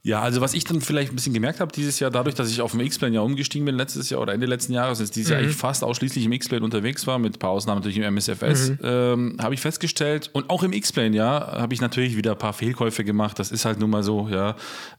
ja, 0.06 0.20
also 0.20 0.40
was 0.40 0.54
ich 0.54 0.62
dann 0.62 0.80
vielleicht 0.80 1.10
ein 1.10 1.16
bisschen 1.16 1.34
gemerkt 1.34 1.58
habe 1.58 1.72
dieses 1.72 1.98
Jahr, 1.98 2.12
dadurch, 2.12 2.36
dass 2.36 2.48
ich 2.48 2.60
auf 2.60 2.70
dem 2.70 2.78
X-Plane 2.78 3.16
ja 3.16 3.22
umgestiegen 3.22 3.66
bin 3.66 3.74
letztes 3.74 4.08
Jahr 4.08 4.20
oder 4.20 4.34
Ende 4.34 4.46
letzten 4.46 4.72
Jahres, 4.72 5.00
ist 5.00 5.16
dieses 5.16 5.30
mhm. 5.30 5.32
Jahr 5.32 5.42
eigentlich 5.42 5.56
fast 5.56 5.82
ausschließlich 5.82 6.24
im 6.24 6.30
X-Plane 6.30 6.64
unterwegs 6.64 7.08
war, 7.08 7.18
mit 7.18 7.34
ein 7.34 7.38
paar 7.40 7.50
Ausnahmen 7.50 7.80
natürlich 7.80 7.98
im 7.98 8.04
MSFS, 8.04 8.68
mhm. 8.68 8.78
ähm, 8.84 9.36
habe 9.40 9.54
ich 9.54 9.60
festgestellt, 9.60 10.30
und 10.32 10.48
auch 10.48 10.62
im 10.62 10.72
X-Plane, 10.72 11.16
ja, 11.16 11.58
habe 11.58 11.74
ich 11.74 11.80
natürlich 11.80 12.16
wieder 12.16 12.32
ein 12.32 12.38
paar 12.38 12.52
Fehlkäufe 12.52 13.02
gemacht. 13.02 13.40
Das 13.40 13.50
ist 13.50 13.64
halt 13.64 13.80
nun 13.80 13.90
mal 13.90 14.04
so, 14.04 14.28
ja, 14.30 14.50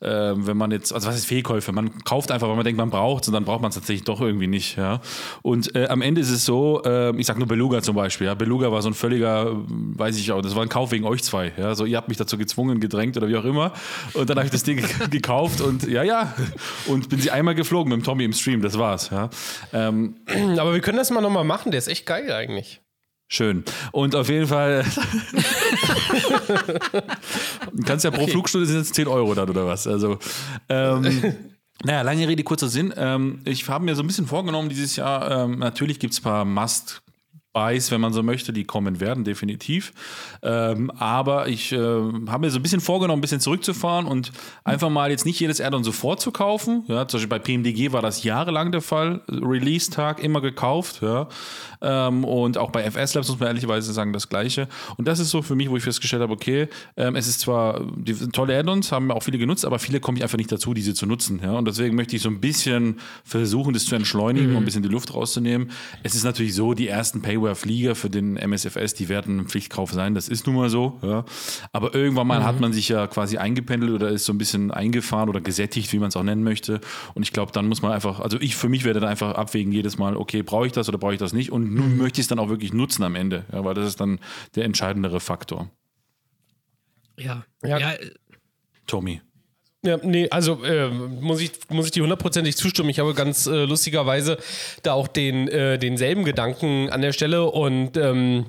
äh, 0.01 0.33
wenn 0.35 0.57
man 0.57 0.71
jetzt, 0.71 0.91
also 0.91 1.07
was 1.07 1.15
ist 1.15 1.25
Fehlkäufe? 1.25 1.71
Man 1.71 2.03
kauft 2.03 2.29
einfach, 2.29 2.49
weil 2.49 2.57
man 2.57 2.65
denkt, 2.65 2.77
man 2.77 2.89
braucht 2.89 3.23
es 3.23 3.29
und 3.29 3.33
dann 3.33 3.45
braucht 3.45 3.61
man 3.61 3.69
es 3.69 3.75
tatsächlich 3.75 4.03
doch 4.03 4.19
irgendwie 4.19 4.47
nicht, 4.47 4.75
ja. 4.75 4.99
Und 5.41 5.73
äh, 5.73 5.87
am 5.87 6.01
Ende 6.01 6.19
ist 6.19 6.31
es 6.31 6.43
so, 6.43 6.81
äh, 6.83 7.15
ich 7.15 7.27
sage 7.27 7.39
nur 7.39 7.47
Beluga 7.47 7.81
zum 7.81 7.95
Beispiel, 7.95 8.27
ja, 8.27 8.33
Beluga 8.33 8.73
war 8.73 8.81
so 8.81 8.89
ein 8.89 8.93
völliger, 8.93 9.55
weiß 9.69 10.17
ich 10.17 10.33
auch, 10.33 10.41
das 10.41 10.53
war 10.53 10.63
ein 10.63 10.69
Kauf 10.69 10.91
wegen 10.91 11.05
euch 11.05 11.23
zwei, 11.23 11.53
ja, 11.55 11.75
so 11.75 11.85
ihr 11.85 11.95
habt 11.95 12.09
mich 12.09 12.17
dazu 12.17 12.37
gezwungen, 12.37 12.81
gedrängt 12.81 13.15
oder 13.15 13.29
wie 13.29 13.37
auch 13.37 13.45
immer 13.45 13.71
und 14.11 14.29
dann 14.29 14.35
habe 14.35 14.47
ich 14.47 14.51
das 14.51 14.63
Ding 14.63 14.75
gekauft 14.81 14.96
und 15.65 15.87
ja, 15.87 16.03
ja. 16.03 16.33
Und 16.87 17.09
bin 17.09 17.19
sie 17.19 17.31
einmal 17.31 17.55
geflogen 17.55 17.89
mit 17.89 18.01
dem 18.01 18.03
Tommy 18.03 18.23
im 18.25 18.33
Stream, 18.33 18.61
das 18.61 18.77
war's. 18.77 19.09
Ja. 19.09 19.29
Ähm, 19.73 20.15
Aber 20.57 20.73
wir 20.73 20.81
können 20.81 20.97
das 20.97 21.11
mal 21.11 21.21
nochmal 21.21 21.43
machen, 21.43 21.71
der 21.71 21.79
ist 21.79 21.87
echt 21.87 22.05
geil 22.05 22.31
eigentlich. 22.31 22.81
Schön. 23.29 23.65
Und 23.91 24.15
auf 24.15 24.29
jeden 24.29 24.47
Fall. 24.47 24.85
kannst 27.85 28.05
ja 28.05 28.11
pro 28.11 28.23
okay. 28.23 28.31
Flugstunde 28.31 28.65
sind 28.67 28.77
jetzt 28.77 28.95
10 28.95 29.07
Euro 29.07 29.33
dann 29.33 29.49
oder 29.49 29.65
was. 29.65 29.85
Also. 29.85 30.17
Ähm, 30.69 31.35
naja, 31.83 32.03
lange 32.03 32.25
Rede, 32.27 32.43
kurzer 32.43 32.69
Sinn. 32.69 32.93
Ähm, 32.95 33.41
ich 33.43 33.67
habe 33.67 33.83
mir 33.83 33.95
so 33.95 34.03
ein 34.03 34.07
bisschen 34.07 34.27
vorgenommen 34.27 34.69
dieses 34.69 34.95
Jahr. 34.95 35.43
Ähm, 35.43 35.59
natürlich 35.59 35.99
gibt 35.99 36.13
es 36.13 36.19
ein 36.21 36.23
paar 36.23 36.45
Must- 36.45 37.01
Buys, 37.57 37.89
wenn 37.89 38.01
man 38.01 38.13
so 38.13 38.21
möchte, 38.21 38.53
die 38.53 38.65
kommen 38.65 38.99
werden, 38.99 39.23
definitiv. 39.23 39.91
Ähm, 40.43 40.91
aber 40.91 41.47
ich 41.47 41.71
äh, 41.71 41.77
habe 41.77 42.39
mir 42.41 42.51
so 42.51 42.59
ein 42.59 42.61
bisschen 42.61 42.81
vorgenommen, 42.81 43.17
ein 43.17 43.21
bisschen 43.21 43.39
zurückzufahren 43.39 44.05
und 44.05 44.31
einfach 44.63 44.91
mal 44.91 45.09
jetzt 45.09 45.25
nicht 45.25 45.39
jedes 45.39 45.59
Add-on 45.59 45.83
sofort 45.83 46.21
zu 46.21 46.31
kaufen. 46.31 46.83
Ja, 46.87 47.07
zum 47.07 47.17
Beispiel 47.17 47.29
bei 47.29 47.39
PMDG 47.39 47.93
war 47.93 48.03
das 48.03 48.21
jahrelang 48.21 48.71
der 48.71 48.81
Fall. 48.81 49.21
Release-Tag 49.27 50.23
immer 50.23 50.39
gekauft. 50.39 51.01
Ja. 51.01 51.29
Ähm, 51.81 52.23
und 52.25 52.59
auch 52.59 52.69
bei 52.69 52.83
FS 52.83 53.15
Labs 53.15 53.27
muss 53.27 53.39
man 53.39 53.47
ehrlicherweise 53.47 53.91
sagen, 53.91 54.13
das 54.13 54.29
Gleiche. 54.29 54.67
Und 54.97 55.07
das 55.07 55.17
ist 55.17 55.31
so 55.31 55.41
für 55.41 55.55
mich, 55.55 55.71
wo 55.71 55.77
ich 55.77 55.83
festgestellt 55.83 56.21
habe, 56.21 56.33
okay, 56.33 56.67
ähm, 56.95 57.15
es 57.15 57.27
ist 57.27 57.39
zwar 57.39 57.81
die, 57.95 58.13
tolle 58.13 58.55
Add-ons, 58.57 58.91
haben 58.91 59.09
auch 59.11 59.23
viele 59.23 59.39
genutzt, 59.39 59.65
aber 59.65 59.79
viele 59.79 59.99
komme 59.99 60.19
ich 60.19 60.23
einfach 60.23 60.37
nicht 60.37 60.51
dazu, 60.51 60.75
diese 60.75 60.93
zu 60.93 61.07
nutzen. 61.07 61.39
Ja. 61.43 61.53
Und 61.53 61.67
deswegen 61.67 61.95
möchte 61.95 62.15
ich 62.15 62.21
so 62.21 62.29
ein 62.29 62.39
bisschen 62.39 62.99
versuchen, 63.23 63.73
das 63.73 63.85
zu 63.85 63.95
entschleunigen 63.95 64.51
mhm. 64.51 64.57
und 64.57 64.61
ein 64.61 64.65
bisschen 64.65 64.83
die 64.83 64.89
Luft 64.89 65.15
rauszunehmen. 65.15 65.71
Es 66.03 66.13
ist 66.13 66.23
natürlich 66.23 66.53
so, 66.53 66.75
die 66.75 66.87
ersten 66.87 67.23
Payware 67.47 67.55
Flieger 67.55 67.95
für 67.95 68.09
den 68.09 68.35
MSFS, 68.35 68.93
die 68.93 69.09
werden 69.09 69.39
ein 69.39 69.47
Pflichtkauf 69.47 69.91
sein, 69.91 70.13
das 70.15 70.27
ist 70.27 70.45
nun 70.47 70.55
mal 70.55 70.69
so. 70.69 70.99
Ja. 71.01 71.23
Aber 71.71 71.95
irgendwann 71.95 72.27
mal 72.27 72.39
mhm. 72.39 72.45
hat 72.45 72.59
man 72.59 72.73
sich 72.73 72.89
ja 72.89 73.07
quasi 73.07 73.37
eingependelt 73.37 73.91
oder 73.91 74.09
ist 74.09 74.25
so 74.25 74.33
ein 74.33 74.37
bisschen 74.37 74.71
eingefahren 74.71 75.29
oder 75.29 75.41
gesättigt, 75.41 75.93
wie 75.93 75.99
man 75.99 76.09
es 76.09 76.15
auch 76.15 76.23
nennen 76.23 76.43
möchte. 76.43 76.81
Und 77.13 77.23
ich 77.23 77.31
glaube, 77.31 77.51
dann 77.51 77.67
muss 77.67 77.81
man 77.81 77.91
einfach, 77.91 78.19
also 78.19 78.37
ich 78.39 78.55
für 78.55 78.69
mich 78.69 78.83
werde 78.83 78.99
dann 78.99 79.09
einfach 79.09 79.35
abwägen 79.35 79.71
jedes 79.71 79.97
Mal, 79.97 80.17
okay, 80.17 80.41
brauche 80.43 80.67
ich 80.67 80.73
das 80.73 80.89
oder 80.89 80.97
brauche 80.97 81.13
ich 81.13 81.19
das 81.19 81.33
nicht? 81.33 81.51
Und 81.51 81.73
nun 81.73 81.93
mhm. 81.93 81.97
möchte 81.97 82.19
ich 82.19 82.25
es 82.25 82.27
dann 82.27 82.39
auch 82.39 82.49
wirklich 82.49 82.73
nutzen 82.73 83.03
am 83.03 83.15
Ende, 83.15 83.45
ja, 83.51 83.63
weil 83.63 83.73
das 83.73 83.87
ist 83.87 84.01
dann 84.01 84.19
der 84.55 84.65
entscheidendere 84.65 85.19
Faktor. 85.19 85.69
Ja, 87.17 87.45
ja. 87.63 87.79
ja. 87.79 87.93
Tommy. 88.85 89.21
Ja, 89.87 89.97
nee, 90.03 90.27
also 90.29 90.61
äh, 90.65 90.89
muss, 90.89 91.39
ich, 91.39 91.51
muss 91.69 91.85
ich 91.85 91.91
dir 91.93 92.03
hundertprozentig 92.03 92.57
zustimmen. 92.57 92.89
Ich 92.89 92.99
habe 92.99 93.13
ganz 93.13 93.47
äh, 93.47 93.63
lustigerweise 93.63 94.37
da 94.83 94.91
auch 94.91 95.07
den, 95.07 95.47
äh, 95.47 95.79
denselben 95.79 96.25
Gedanken 96.25 96.89
an 96.89 97.01
der 97.01 97.13
Stelle 97.13 97.45
und 97.45 97.95
ähm, 97.95 98.47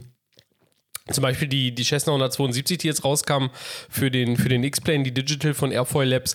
zum 1.08 1.22
Beispiel 1.22 1.46
die, 1.46 1.72
die 1.72 1.84
Cessna 1.84 2.12
172, 2.12 2.78
die 2.78 2.88
jetzt 2.88 3.04
rauskam 3.04 3.50
für 3.88 4.10
den, 4.10 4.36
für 4.36 4.48
den 4.48 4.64
X-Plane, 4.64 5.04
die 5.04 5.14
Digital 5.14 5.54
von 5.54 5.70
Airfoil 5.70 6.08
Labs 6.08 6.34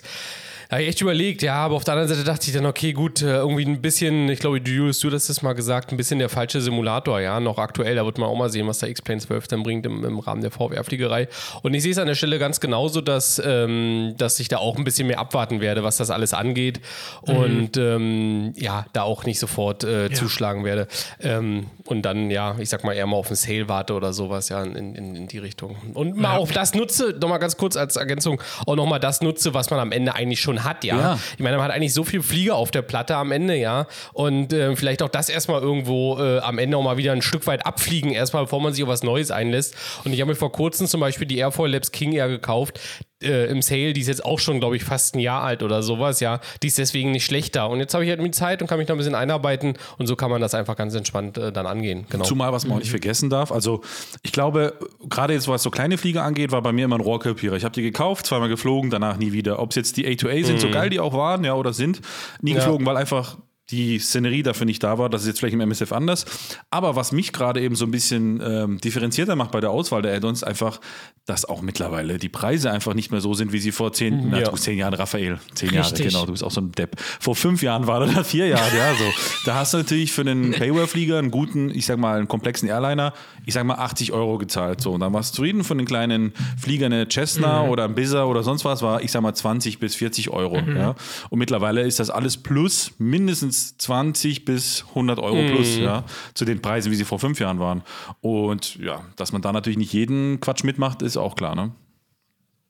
da 0.69 0.75
habe 0.75 0.83
ich 0.83 0.89
echt 0.89 1.01
überlegt, 1.01 1.41
ja, 1.41 1.55
aber 1.55 1.75
auf 1.75 1.83
der 1.83 1.93
anderen 1.93 2.09
Seite 2.09 2.23
dachte 2.23 2.47
ich 2.47 2.53
dann, 2.53 2.65
okay, 2.65 2.93
gut, 2.93 3.21
äh, 3.21 3.37
irgendwie 3.37 3.65
ein 3.65 3.81
bisschen, 3.81 4.29
ich 4.29 4.39
glaube, 4.39 4.59
Julius, 4.59 4.99
du 4.99 5.11
hast 5.11 5.29
das 5.29 5.41
mal 5.41 5.53
gesagt, 5.53 5.91
ein 5.91 5.97
bisschen 5.97 6.19
der 6.19 6.29
falsche 6.29 6.61
Simulator, 6.61 7.19
ja, 7.19 7.39
noch 7.39 7.57
aktuell. 7.57 7.95
Da 7.95 8.05
wird 8.05 8.17
man 8.17 8.29
auch 8.29 8.35
mal 8.35 8.49
sehen, 8.49 8.67
was 8.67 8.79
der 8.79 8.89
X-Plane 8.89 9.21
12 9.21 9.47
dann 9.47 9.63
bringt 9.63 9.85
im, 9.85 10.03
im 10.03 10.19
Rahmen 10.19 10.41
der 10.41 10.51
VWR-Fliegerei. 10.51 11.27
Und 11.61 11.73
ich 11.73 11.83
sehe 11.83 11.91
es 11.91 11.97
an 11.97 12.07
der 12.07 12.15
Stelle 12.15 12.39
ganz 12.39 12.59
genauso, 12.59 13.01
dass, 13.01 13.41
ähm, 13.43 14.15
dass 14.17 14.39
ich 14.39 14.47
da 14.47 14.57
auch 14.57 14.77
ein 14.77 14.83
bisschen 14.83 15.07
mehr 15.07 15.19
abwarten 15.19 15.61
werde, 15.61 15.83
was 15.83 15.97
das 15.97 16.09
alles 16.09 16.33
angeht. 16.33 16.81
Mhm. 17.27 17.35
Und 17.35 17.77
ähm, 17.77 18.53
ja, 18.55 18.85
da 18.93 19.03
auch 19.03 19.25
nicht 19.25 19.39
sofort 19.39 19.83
äh, 19.83 20.07
ja. 20.07 20.13
zuschlagen 20.13 20.63
werde. 20.63 20.87
Ähm, 21.21 21.67
und 21.85 22.03
dann, 22.03 22.31
ja, 22.31 22.55
ich 22.59 22.69
sag 22.69 22.83
mal, 22.83 22.93
eher 22.93 23.05
mal 23.07 23.17
auf 23.17 23.29
ein 23.29 23.35
Sale 23.35 23.67
warte 23.67 23.93
oder 23.93 24.13
sowas, 24.13 24.49
ja, 24.49 24.63
in, 24.63 24.95
in, 24.95 25.15
in 25.15 25.27
die 25.27 25.37
Richtung. 25.37 25.75
Und 25.93 26.17
mal 26.17 26.33
ja. 26.33 26.37
auch 26.37 26.51
das 26.51 26.73
nutze, 26.73 27.15
nochmal 27.19 27.39
ganz 27.39 27.57
kurz 27.57 27.75
als 27.75 27.95
Ergänzung, 27.95 28.41
auch 28.65 28.75
nochmal 28.75 28.99
das 28.99 29.21
nutze, 29.21 29.53
was 29.53 29.69
man 29.69 29.79
am 29.79 29.91
Ende 29.91 30.15
eigentlich 30.15 30.39
schon 30.39 30.52
hat, 30.61 30.83
ja? 30.83 30.99
ja. 30.99 31.19
Ich 31.37 31.43
meine, 31.43 31.57
man 31.57 31.65
hat 31.65 31.71
eigentlich 31.71 31.93
so 31.93 32.03
viel 32.03 32.21
Flieger 32.21 32.55
auf 32.55 32.71
der 32.71 32.81
Platte 32.81 33.15
am 33.15 33.31
Ende, 33.31 33.55
ja. 33.55 33.87
Und 34.11 34.53
äh, 34.53 34.75
vielleicht 34.75 35.01
auch 35.01 35.09
das 35.09 35.29
erstmal 35.29 35.61
irgendwo 35.61 36.19
äh, 36.19 36.39
am 36.39 36.57
Ende 36.57 36.77
auch 36.77 36.83
mal 36.83 36.97
wieder 36.97 37.13
ein 37.13 37.21
Stück 37.21 37.47
weit 37.47 37.65
abfliegen, 37.65 38.11
erstmal, 38.11 38.43
bevor 38.43 38.61
man 38.61 38.73
sich 38.73 38.83
auf 38.83 38.89
was 38.89 39.03
Neues 39.03 39.31
einlässt. 39.31 39.75
Und 40.03 40.13
ich 40.13 40.21
habe 40.21 40.29
mir 40.31 40.35
vor 40.35 40.51
kurzem 40.51 40.87
zum 40.87 40.99
Beispiel 40.99 41.27
die 41.27 41.37
Airfoil 41.37 41.71
Labs 41.71 41.91
King 41.91 42.11
Air 42.11 42.27
gekauft 42.27 42.79
äh, 43.23 43.45
im 43.45 43.61
Sale, 43.61 43.93
die 43.93 44.01
ist 44.01 44.07
jetzt 44.07 44.25
auch 44.25 44.39
schon, 44.39 44.59
glaube 44.59 44.75
ich, 44.75 44.83
fast 44.83 45.15
ein 45.15 45.19
Jahr 45.19 45.43
alt 45.43 45.63
oder 45.63 45.83
sowas, 45.83 46.19
ja. 46.19 46.39
Die 46.61 46.67
ist 46.67 46.77
deswegen 46.77 47.11
nicht 47.11 47.25
schlechter. 47.25 47.69
Und 47.69 47.79
jetzt 47.79 47.93
habe 47.93 48.03
ich 48.03 48.09
halt 48.09 48.21
mit 48.21 48.35
Zeit 48.35 48.61
und 48.61 48.67
kann 48.67 48.77
mich 48.77 48.87
da 48.87 48.93
ein 48.93 48.97
bisschen 48.97 49.15
einarbeiten 49.15 49.73
und 49.97 50.07
so 50.07 50.15
kann 50.15 50.29
man 50.29 50.41
das 50.41 50.53
einfach 50.53 50.75
ganz 50.75 50.93
entspannt 50.95 51.37
äh, 51.37 51.51
dann 51.51 51.65
angehen. 51.65 52.05
Genau. 52.09 52.23
Zumal, 52.23 52.51
was 52.51 52.65
man 52.65 52.77
auch 52.77 52.79
nicht 52.79 52.89
vergessen 52.89 53.29
darf, 53.29 53.51
also 53.51 53.81
ich 54.21 54.31
glaube, 54.31 54.73
gerade 55.09 55.33
jetzt, 55.33 55.47
was 55.47 55.63
so 55.63 55.71
kleine 55.71 55.97
Flieger 55.97 56.23
angeht, 56.23 56.51
war 56.51 56.61
bei 56.61 56.71
mir 56.71 56.85
immer 56.85 56.97
ein 56.97 57.01
Rohrkrepierer. 57.01 57.55
Ich 57.55 57.63
habe 57.63 57.73
die 57.73 57.81
gekauft, 57.81 58.25
zweimal 58.25 58.49
geflogen, 58.49 58.89
danach 58.89 59.17
nie 59.17 59.31
wieder. 59.31 59.59
Ob 59.59 59.71
es 59.71 59.75
jetzt 59.75 59.97
die 59.97 60.07
A2A 60.07 60.45
sind, 60.45 60.55
mhm. 60.55 60.59
so 60.59 60.69
geil 60.69 60.89
die 60.89 60.99
auch 60.99 61.13
waren, 61.13 61.43
ja, 61.43 61.53
oder 61.55 61.73
sind, 61.73 62.01
nie 62.41 62.51
ja. 62.51 62.57
geflogen, 62.57 62.85
weil 62.85 62.97
einfach 62.97 63.37
die 63.71 63.97
Szenerie 63.97 64.43
dafür 64.43 64.65
nicht 64.65 64.83
da 64.83 64.97
war. 64.97 65.09
Das 65.09 65.21
ist 65.21 65.27
jetzt 65.27 65.39
vielleicht 65.39 65.53
im 65.53 65.61
MSF 65.61 65.93
anders. 65.93 66.25
Aber 66.69 66.95
was 66.95 67.11
mich 67.11 67.31
gerade 67.31 67.61
eben 67.61 67.75
so 67.75 67.85
ein 67.85 67.91
bisschen 67.91 68.41
ähm, 68.45 68.77
differenzierter 68.79 69.35
macht 69.35 69.51
bei 69.51 69.61
der 69.61 69.71
Auswahl 69.71 70.01
der 70.01 70.13
Add-ons, 70.15 70.43
einfach, 70.43 70.81
dass 71.25 71.45
auch 71.45 71.61
mittlerweile 71.61 72.17
die 72.17 72.27
Preise 72.27 72.71
einfach 72.71 72.93
nicht 72.93 73.11
mehr 73.11 73.21
so 73.21 73.33
sind, 73.33 73.53
wie 73.53 73.59
sie 73.59 73.71
vor 73.71 73.93
zehn, 73.93 74.25
mhm, 74.25 74.29
na, 74.31 74.41
ja. 74.41 74.53
zehn 74.53 74.77
Jahren, 74.77 74.93
Raphael, 74.93 75.39
zehn 75.53 75.69
Richtig. 75.69 75.99
Jahre, 75.99 76.09
genau, 76.09 76.25
du 76.25 76.33
bist 76.33 76.43
auch 76.43 76.51
so 76.51 76.59
ein 76.59 76.73
Depp. 76.73 76.99
Vor 76.99 77.35
fünf 77.35 77.63
Jahren 77.63 77.87
war 77.87 78.05
das, 78.05 78.27
vier 78.27 78.47
Jahre, 78.47 78.77
ja, 78.77 78.93
so. 78.95 79.05
Da 79.45 79.55
hast 79.55 79.73
du 79.73 79.77
natürlich 79.77 80.11
für 80.11 80.21
einen 80.21 80.51
Payware-Flieger 80.59 81.17
einen 81.17 81.31
guten, 81.31 81.69
ich 81.69 81.85
sag 81.85 81.97
mal, 81.97 82.17
einen 82.17 82.27
komplexen 82.27 82.67
Airliner, 82.67 83.13
ich 83.45 83.53
sag 83.53 83.63
mal 83.63 83.75
80 83.75 84.11
Euro 84.11 84.37
gezahlt. 84.37 84.81
So, 84.81 84.91
und 84.91 84.99
dann 84.99 85.13
warst 85.13 85.33
du 85.33 85.35
zufrieden 85.37 85.63
von 85.63 85.77
den 85.77 85.87
kleinen 85.87 86.33
Fliegern, 86.57 86.91
eine 86.91 87.07
Cessna 87.07 87.63
mhm. 87.63 87.69
oder 87.69 87.85
ein 87.85 87.95
Bizza 87.95 88.25
oder 88.25 88.43
sonst 88.43 88.65
was, 88.65 88.81
war, 88.81 89.01
ich 89.01 89.11
sag 89.11 89.21
mal, 89.21 89.33
20 89.33 89.79
bis 89.79 89.95
40 89.95 90.29
Euro. 90.31 90.61
Mhm. 90.61 90.75
Ja. 90.75 90.95
Und 91.29 91.39
mittlerweile 91.39 91.83
ist 91.83 92.01
das 92.01 92.09
alles 92.09 92.35
plus 92.35 92.91
mindestens 92.97 93.62
20 93.77 94.45
bis 94.45 94.85
100 94.89 95.19
Euro 95.19 95.41
mhm. 95.41 95.55
plus, 95.55 95.77
ja, 95.77 96.03
zu 96.33 96.45
den 96.45 96.61
Preisen, 96.61 96.91
wie 96.91 96.95
sie 96.95 97.05
vor 97.05 97.19
fünf 97.19 97.39
Jahren 97.39 97.59
waren. 97.59 97.83
Und 98.21 98.75
ja, 98.77 99.01
dass 99.15 99.31
man 99.31 99.41
da 99.41 99.51
natürlich 99.51 99.77
nicht 99.77 99.93
jeden 99.93 100.39
Quatsch 100.39 100.63
mitmacht, 100.63 101.01
ist 101.01 101.17
auch 101.17 101.35
klar, 101.35 101.55
ne? 101.55 101.71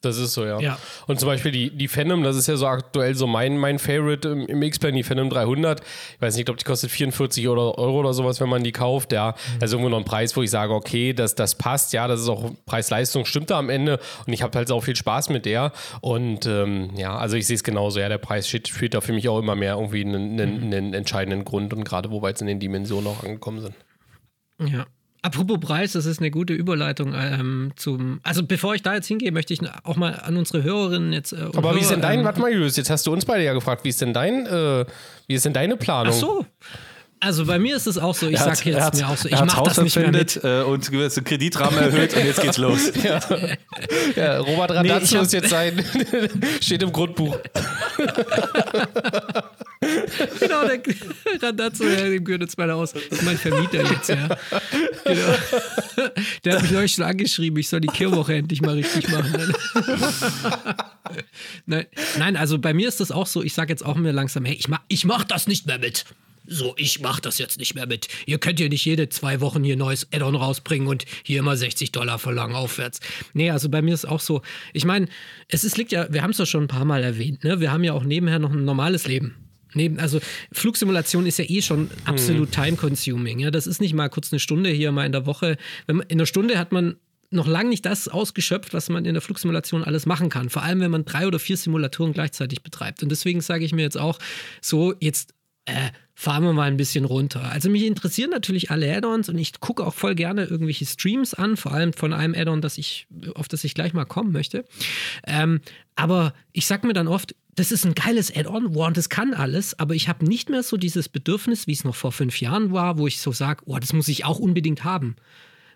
Das 0.04 0.18
ist 0.18 0.34
so, 0.34 0.46
ja. 0.46 0.60
ja. 0.60 0.78
Und 1.08 1.18
zum 1.22 1.28
Beispiel 1.28 1.52
die, 1.52 1.70
die 1.70 1.88
Phantom, 1.88 2.24
das 2.24 2.36
ist 2.36 2.48
ja 2.48 2.58
so 2.58 2.68
aktuell 2.68 3.16
so 3.16 3.26
mein, 3.26 3.58
mein 3.58 3.80
Favorite 3.80 4.28
im, 4.28 4.46
im 4.48 4.62
X-Plane, 4.62 4.98
die 4.98 5.04
Phantom 5.04 5.30
300. 5.30 5.80
Ich 5.80 6.22
weiß 6.22 6.34
nicht, 6.34 6.42
ich 6.42 6.46
glaube, 6.46 6.58
die 6.58 6.66
kostet 6.66 6.92
44 6.92 7.48
Euro 7.48 8.00
oder 8.00 8.14
sowas, 8.14 8.42
wenn 8.42 8.50
man 8.50 8.66
die 8.66 8.74
kauft. 8.74 9.14
Ja, 9.14 9.30
mhm. 9.30 9.62
also 9.62 9.78
irgendwo 9.78 9.90
noch 9.90 10.00
ein 10.00 10.04
Preis, 10.04 10.36
wo 10.36 10.42
ich 10.42 10.52
sage, 10.52 10.74
okay, 10.74 11.14
das, 11.14 11.36
das 11.36 11.56
passt. 11.56 11.94
Ja, 11.94 12.10
das 12.10 12.20
ist 12.20 12.28
auch 12.28 12.52
Preis-Leistung, 12.66 13.24
stimmt 13.24 13.50
da 13.50 13.58
am 13.58 13.70
Ende. 13.70 13.98
Und 14.28 14.34
ich 14.34 14.44
habe 14.44 14.58
halt 14.58 14.70
auch 14.74 14.84
viel 14.84 14.98
Spaß 14.98 15.30
mit 15.30 15.46
der. 15.46 15.72
Und 16.02 16.48
ähm, 16.48 16.90
ja, 16.98 17.16
also 17.16 17.38
ich 17.38 17.48
sehe 17.48 17.56
es 17.56 17.64
genauso. 17.64 18.02
Ja, 18.02 18.10
der 18.10 18.18
Preis 18.18 18.50
spielt 18.50 18.94
da 18.94 19.00
für 19.00 19.14
mich 19.14 19.30
auch 19.30 19.40
immer 19.40 19.56
mehr 19.56 19.76
irgendwie 19.76 20.02
einen, 20.02 20.34
einen, 20.38 20.58
mhm. 20.58 20.64
einen 20.74 20.94
entscheidenden 20.94 21.46
Grund. 21.46 21.74
Und 21.74 21.86
gerade, 21.86 22.12
wo 22.12 22.22
wir 22.22 22.28
jetzt 22.28 22.42
in 22.42 22.48
den 22.48 22.60
Dimensionen 22.60 23.08
auch 23.08 23.24
angekommen 23.24 23.62
sind. 23.62 23.76
Ja. 24.60 24.86
Apropos 25.24 25.58
Preis, 25.62 25.94
das 25.94 26.06
ist 26.06 26.20
eine 26.20 26.32
gute 26.32 26.54
Überleitung 26.54 27.14
ähm, 27.16 27.72
zum. 27.78 28.20
Also 28.24 28.46
bevor 28.46 28.76
ich 28.76 28.84
da 28.84 28.94
jetzt 28.94 29.08
hingehe, 29.08 29.32
möchte 29.32 29.54
ich 29.54 29.62
auch 29.84 29.96
mal 29.96 30.20
an 30.22 30.36
unsere 30.36 30.64
Hörerinnen 30.64 31.14
jetzt. 31.14 31.32
Äh, 31.32 31.38
Aber 31.38 31.70
Hörer, 31.70 31.76
wie 31.76 31.80
ist 31.80 31.92
denn 31.92 32.02
dein, 32.02 32.20
ähm, 32.20 32.26
warte 32.26 32.42
mal, 32.42 32.52
Julius, 32.52 32.76
jetzt 32.76 32.90
hast 32.90 33.08
du 33.08 33.14
uns 33.14 33.24
beide 33.24 33.42
ja 33.42 33.54
gefragt, 33.54 33.86
wie 33.86 33.90
ist 33.90 34.02
denn 34.02 34.14
dein, 34.14 34.46
äh, 34.46 34.86
wie 35.28 35.34
ist 35.34 35.46
denn 35.46 35.54
deine 35.54 35.78
Planung? 35.78 36.14
Ach 36.14 36.20
so. 36.20 36.46
Also 37.26 37.46
bei 37.46 37.58
mir 37.58 37.76
ist 37.78 37.88
es 37.88 37.98
auch 37.98 38.14
so, 38.14 38.28
ich 38.28 38.38
hat- 38.40 38.58
sag 38.58 38.66
jetzt 38.66 38.82
hat- 38.82 38.96
mir 38.96 39.08
auch 39.08 39.16
so, 39.18 39.30
ich 39.30 39.34
mach 39.40 39.56
Haus 39.56 39.76
das 39.76 39.84
nicht 39.84 39.96
mehr 39.96 40.12
mit. 40.12 40.44
äh, 40.44 40.62
und 40.64 40.92
den 40.92 41.24
Kreditrahmen 41.24 41.80
erhöht 41.80 42.14
und 42.16 42.26
jetzt 42.26 42.42
geht's 42.42 42.58
los. 42.58 42.92
Ja, 44.16 44.40
Robert 44.40 44.72
Radazzo 44.72 45.06
ich 45.06 45.16
hab- 45.16 45.22
ist 45.24 45.34
jetzt 45.34 45.50
sein, 45.50 45.84
steht 46.62 46.84
im 46.84 46.92
Grundbuch. 46.92 47.38
Genau, 50.40 50.66
der 50.66 50.80
Randazzo, 51.42 51.84
ja, 51.84 52.04
dem 52.06 52.24
gehört 52.24 52.42
jetzt 52.42 52.58
meine 52.58 52.72
Haus. 52.74 52.94
Das 52.94 53.04
ist 53.04 53.22
mein 53.24 53.38
Vermieter 53.38 53.84
jetzt, 53.92 54.08
ja. 54.08 54.30
Genau. 55.04 55.36
Der 56.46 56.54
hat 56.56 56.62
mich 56.62 56.72
neulich 56.72 56.94
schon 56.94 57.04
angeschrieben, 57.04 57.60
ich 57.60 57.68
soll 57.68 57.82
die 57.82 57.88
Kehrwoche 57.90 58.34
endlich 58.36 58.62
mal 58.62 58.76
richtig 58.76 59.10
machen. 59.10 59.54
Nein, 61.66 61.86
nein, 62.18 62.38
also 62.38 62.60
bei 62.60 62.74
mir 62.74 62.88
ist 62.88 63.02
das 63.02 63.12
auch 63.12 63.28
so, 63.28 63.44
ich 63.44 63.54
sage 63.54 63.74
jetzt 63.74 63.86
auch 63.86 63.96
mir 63.96 64.14
langsam, 64.14 64.46
hey, 64.46 64.56
ich 64.56 64.70
mach, 64.70 64.80
ich 64.88 65.04
mach 65.04 65.26
das 65.26 65.48
nicht 65.48 65.68
mehr 65.68 65.80
mit. 65.80 66.06
So, 66.54 66.76
ich 66.78 67.00
mach 67.00 67.20
das 67.20 67.40
jetzt 67.40 67.58
nicht 67.58 67.74
mehr 67.74 67.88
mit. 67.88 68.08
Ihr 68.28 68.38
könnt 68.38 68.60
ja 68.60 68.70
nicht 68.70 68.86
jede 68.86 69.10
zwei 69.10 69.42
Wochen 69.42 69.64
hier 69.64 69.76
neues 69.76 70.08
Add-on 70.14 70.36
rausbringen 70.36 70.88
und 70.88 71.06
hier 71.24 71.40
immer 71.40 71.58
60 71.58 71.92
Dollar 71.92 72.20
verlangen 72.20 72.56
aufwärts. 72.56 73.00
Nee, 73.34 73.50
also 73.50 73.70
bei 73.70 73.82
mir 73.82 73.96
ist 73.96 74.06
auch 74.06 74.20
so, 74.20 74.44
ich 74.72 74.86
meine, 74.86 75.08
es 75.48 75.64
ist, 75.64 75.78
liegt 75.78 75.92
ja, 75.92 76.06
wir 76.14 76.22
haben 76.22 76.30
es 76.30 76.38
ja 76.38 76.46
schon 76.46 76.66
ein 76.66 76.68
paar 76.68 76.86
Mal 76.86 77.04
erwähnt, 77.04 77.44
ne? 77.44 77.60
Wir 77.60 77.72
haben 77.72 77.84
ja 77.84 77.94
auch 77.94 78.04
nebenher 78.04 78.38
noch 78.38 78.52
ein 78.52 78.66
normales 78.66 79.08
Leben. 79.08 79.34
Neben, 79.74 80.00
also 80.00 80.20
Flugsimulation 80.52 81.26
ist 81.26 81.40
ja 81.40 81.46
eh 81.48 81.64
schon 81.64 81.90
absolut 82.06 82.52
time-consuming. 82.52 83.40
Ja? 83.40 83.50
Das 83.50 83.66
ist 83.66 83.82
nicht 83.82 83.96
mal 83.96 84.10
kurz 84.10 84.32
eine 84.32 84.40
Stunde 84.40 84.70
hier 84.70 84.92
mal 84.92 85.08
in 85.08 85.12
der 85.12 85.26
Woche. 85.26 85.58
Wenn 85.88 85.96
man, 85.96 86.08
in 86.08 86.20
einer 86.20 86.28
Stunde 86.28 86.60
hat 86.60 86.72
man 86.72 86.98
noch 87.32 87.48
lange 87.48 87.70
nicht 87.70 87.84
das 87.84 88.08
ausgeschöpft, 88.08 88.76
was 88.76 88.90
man 88.90 89.06
in 89.06 89.16
der 89.16 89.22
Flugsimulation 89.22 89.84
alles 89.84 90.06
machen 90.06 90.30
kann. 90.30 90.52
Vor 90.52 90.62
allem, 90.62 90.82
wenn 90.82 90.92
man 90.92 91.06
drei 91.06 91.26
oder 91.26 91.40
vier 91.40 91.58
Simulatoren 91.58 92.14
gleichzeitig 92.14 92.62
betreibt. 92.62 93.02
Und 93.02 93.10
deswegen 93.10 93.42
sage 93.42 93.66
ich 93.66 93.74
mir 93.74 93.82
jetzt 93.82 93.98
auch, 93.98 94.20
so 94.62 94.94
jetzt 95.00 95.34
äh, 95.66 95.92
fahren 96.16 96.44
wir 96.44 96.54
mal 96.54 96.68
ein 96.68 96.78
bisschen 96.78 97.06
runter. 97.06 97.52
Also 97.52 97.70
mich 97.70 97.84
interessieren 97.84 98.30
natürlich 98.30 98.70
alle 98.72 98.96
Add-ons 98.96 99.30
und 99.30 99.38
ich 99.38 99.60
gucke 99.60 99.86
auch 99.86 99.94
voll 99.94 100.16
gerne 100.16 100.46
irgendwelche 100.46 100.86
Streams 100.86 101.34
an, 101.34 101.58
vor 101.58 101.74
allem 101.74 101.94
von 101.94 102.14
einem 102.14 102.36
Add-on, 102.36 102.62
auf 103.36 103.48
das 103.48 103.64
ich 103.64 103.74
gleich 103.74 103.94
mal 103.94 104.06
kommen 104.06 104.32
möchte. 104.32 104.66
Ähm, 105.26 105.62
aber 105.96 106.34
ich 106.52 106.68
sag 106.68 106.84
mir 106.84 106.94
dann 106.94 107.08
oft, 107.08 107.36
das 107.56 107.72
ist 107.72 107.86
ein 107.86 107.94
geiles 107.94 108.36
Add-on, 108.36 108.74
wow, 108.76 108.88
und 108.88 108.98
das 108.98 109.10
kann 109.10 109.34
alles, 109.34 109.78
aber 109.80 109.96
ich 109.96 110.08
habe 110.08 110.26
nicht 110.26 110.50
mehr 110.50 110.64
so 110.64 110.78
dieses 110.78 111.10
Bedürfnis, 111.10 111.68
wie 111.68 111.74
es 111.74 111.84
noch 111.84 111.96
vor 111.96 112.12
fünf 112.12 112.40
Jahren 112.42 112.72
war, 112.72 112.98
wo 112.98 113.08
ich 113.08 113.20
so 113.20 113.32
sage, 113.32 113.64
oh, 113.66 113.78
das 113.78 113.94
muss 113.94 114.08
ich 114.08 114.26
auch 114.26 114.40
unbedingt 114.40 114.84
haben. 114.84 115.16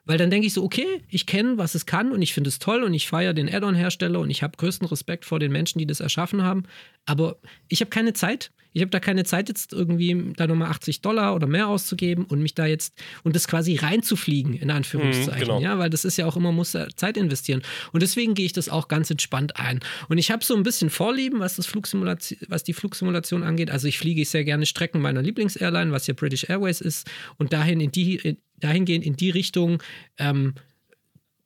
Weil 0.06 0.18
dann 0.18 0.30
denke 0.30 0.48
ich 0.48 0.54
so, 0.54 0.64
okay, 0.64 1.04
ich 1.10 1.26
kenne, 1.26 1.58
was 1.58 1.76
es 1.76 1.86
kann 1.86 2.14
und 2.14 2.22
ich 2.22 2.34
finde 2.34 2.48
es 2.48 2.60
toll 2.60 2.84
und 2.84 2.94
ich 2.94 3.08
feiere 3.08 3.34
den 3.34 3.54
Add-on-Hersteller 3.54 4.20
und 4.20 4.30
ich 4.30 4.42
habe 4.42 4.56
größten 4.56 4.88
Respekt 4.88 5.26
vor 5.26 5.38
den 5.38 5.52
Menschen, 5.52 5.80
die 5.80 5.86
das 5.86 6.00
erschaffen 6.00 6.44
haben. 6.44 6.64
Aber 7.06 7.38
ich 7.68 7.82
habe 7.82 7.90
keine 7.90 8.14
Zeit. 8.14 8.52
Ich 8.78 8.82
habe 8.82 8.92
da 8.92 9.00
keine 9.00 9.24
Zeit, 9.24 9.50
jetzt 9.50 9.74
irgendwie 9.74 10.34
da 10.36 10.46
nochmal 10.46 10.70
80 10.70 11.02
Dollar 11.02 11.34
oder 11.34 11.48
mehr 11.48 11.68
auszugeben 11.68 12.26
und 12.26 12.44
mich 12.44 12.54
da 12.54 12.68
jetzt 12.68 12.94
und 13.24 13.36
das 13.36 13.48
quasi 13.48 13.76
reinzufliegen, 13.76 14.54
in 14.54 14.70
Anführungszeichen. 14.70 15.34
Mhm, 15.34 15.40
genau. 15.40 15.60
Ja, 15.62 15.80
weil 15.80 15.90
das 15.90 16.06
ist 16.06 16.16
ja 16.18 16.28
auch 16.28 16.38
immer, 16.38 16.52
muss 16.52 16.78
Zeit 16.96 17.18
investieren. 17.18 17.64
Und 17.92 18.04
deswegen 18.04 18.36
gehe 18.36 18.46
ich 18.46 18.54
das 18.54 18.70
auch 18.70 18.88
ganz 18.88 19.10
entspannt 19.10 19.58
ein. 19.58 19.80
Und 20.10 20.20
ich 20.20 20.30
habe 20.30 20.46
so 20.46 20.56
ein 20.56 20.62
bisschen 20.62 20.92
Vorlieben, 20.92 21.40
was, 21.40 21.56
das 21.56 21.66
Flugsimulation, 21.66 22.40
was 22.50 22.64
die 22.64 22.74
Flugsimulation 22.74 23.42
angeht. 23.42 23.72
Also 23.72 23.88
ich 23.88 23.98
fliege 23.98 24.24
sehr 24.26 24.44
gerne 24.44 24.68
Strecken 24.68 25.02
meiner 25.02 25.24
Lieblingsairline, 25.24 25.92
was 25.92 26.06
ja 26.06 26.14
British 26.14 26.48
Airways 26.48 26.80
ist, 26.80 27.10
und 27.38 27.54
dahin 27.54 27.80
in 27.80 27.92
die, 27.92 28.18
in, 28.18 28.38
dahingehend 28.60 29.04
in 29.04 29.16
die 29.16 29.32
Richtung 29.32 29.82
ähm, 30.20 30.54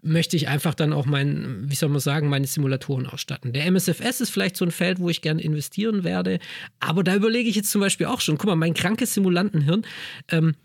möchte 0.01 0.35
ich 0.35 0.47
einfach 0.47 0.73
dann 0.73 0.93
auch 0.93 1.05
mein, 1.05 1.63
wie 1.69 1.75
soll 1.75 1.89
man 1.89 1.99
sagen, 1.99 2.29
meine 2.29 2.47
Simulatoren 2.47 3.05
ausstatten. 3.05 3.53
Der 3.53 3.65
MSFS 3.65 4.21
ist 4.21 4.29
vielleicht 4.29 4.57
so 4.57 4.65
ein 4.65 4.71
Feld, 4.71 4.99
wo 4.99 5.09
ich 5.09 5.21
gerne 5.21 5.41
investieren 5.41 6.03
werde, 6.03 6.39
aber 6.79 7.03
da 7.03 7.15
überlege 7.15 7.49
ich 7.49 7.55
jetzt 7.55 7.71
zum 7.71 7.81
Beispiel 7.81 8.07
auch 8.07 8.21
schon, 8.21 8.37
guck 8.37 8.47
mal, 8.47 8.55
mein 8.55 8.73
krankes 8.73 9.13
Simulantenhirn, 9.13 9.85
ähm, 10.29 10.55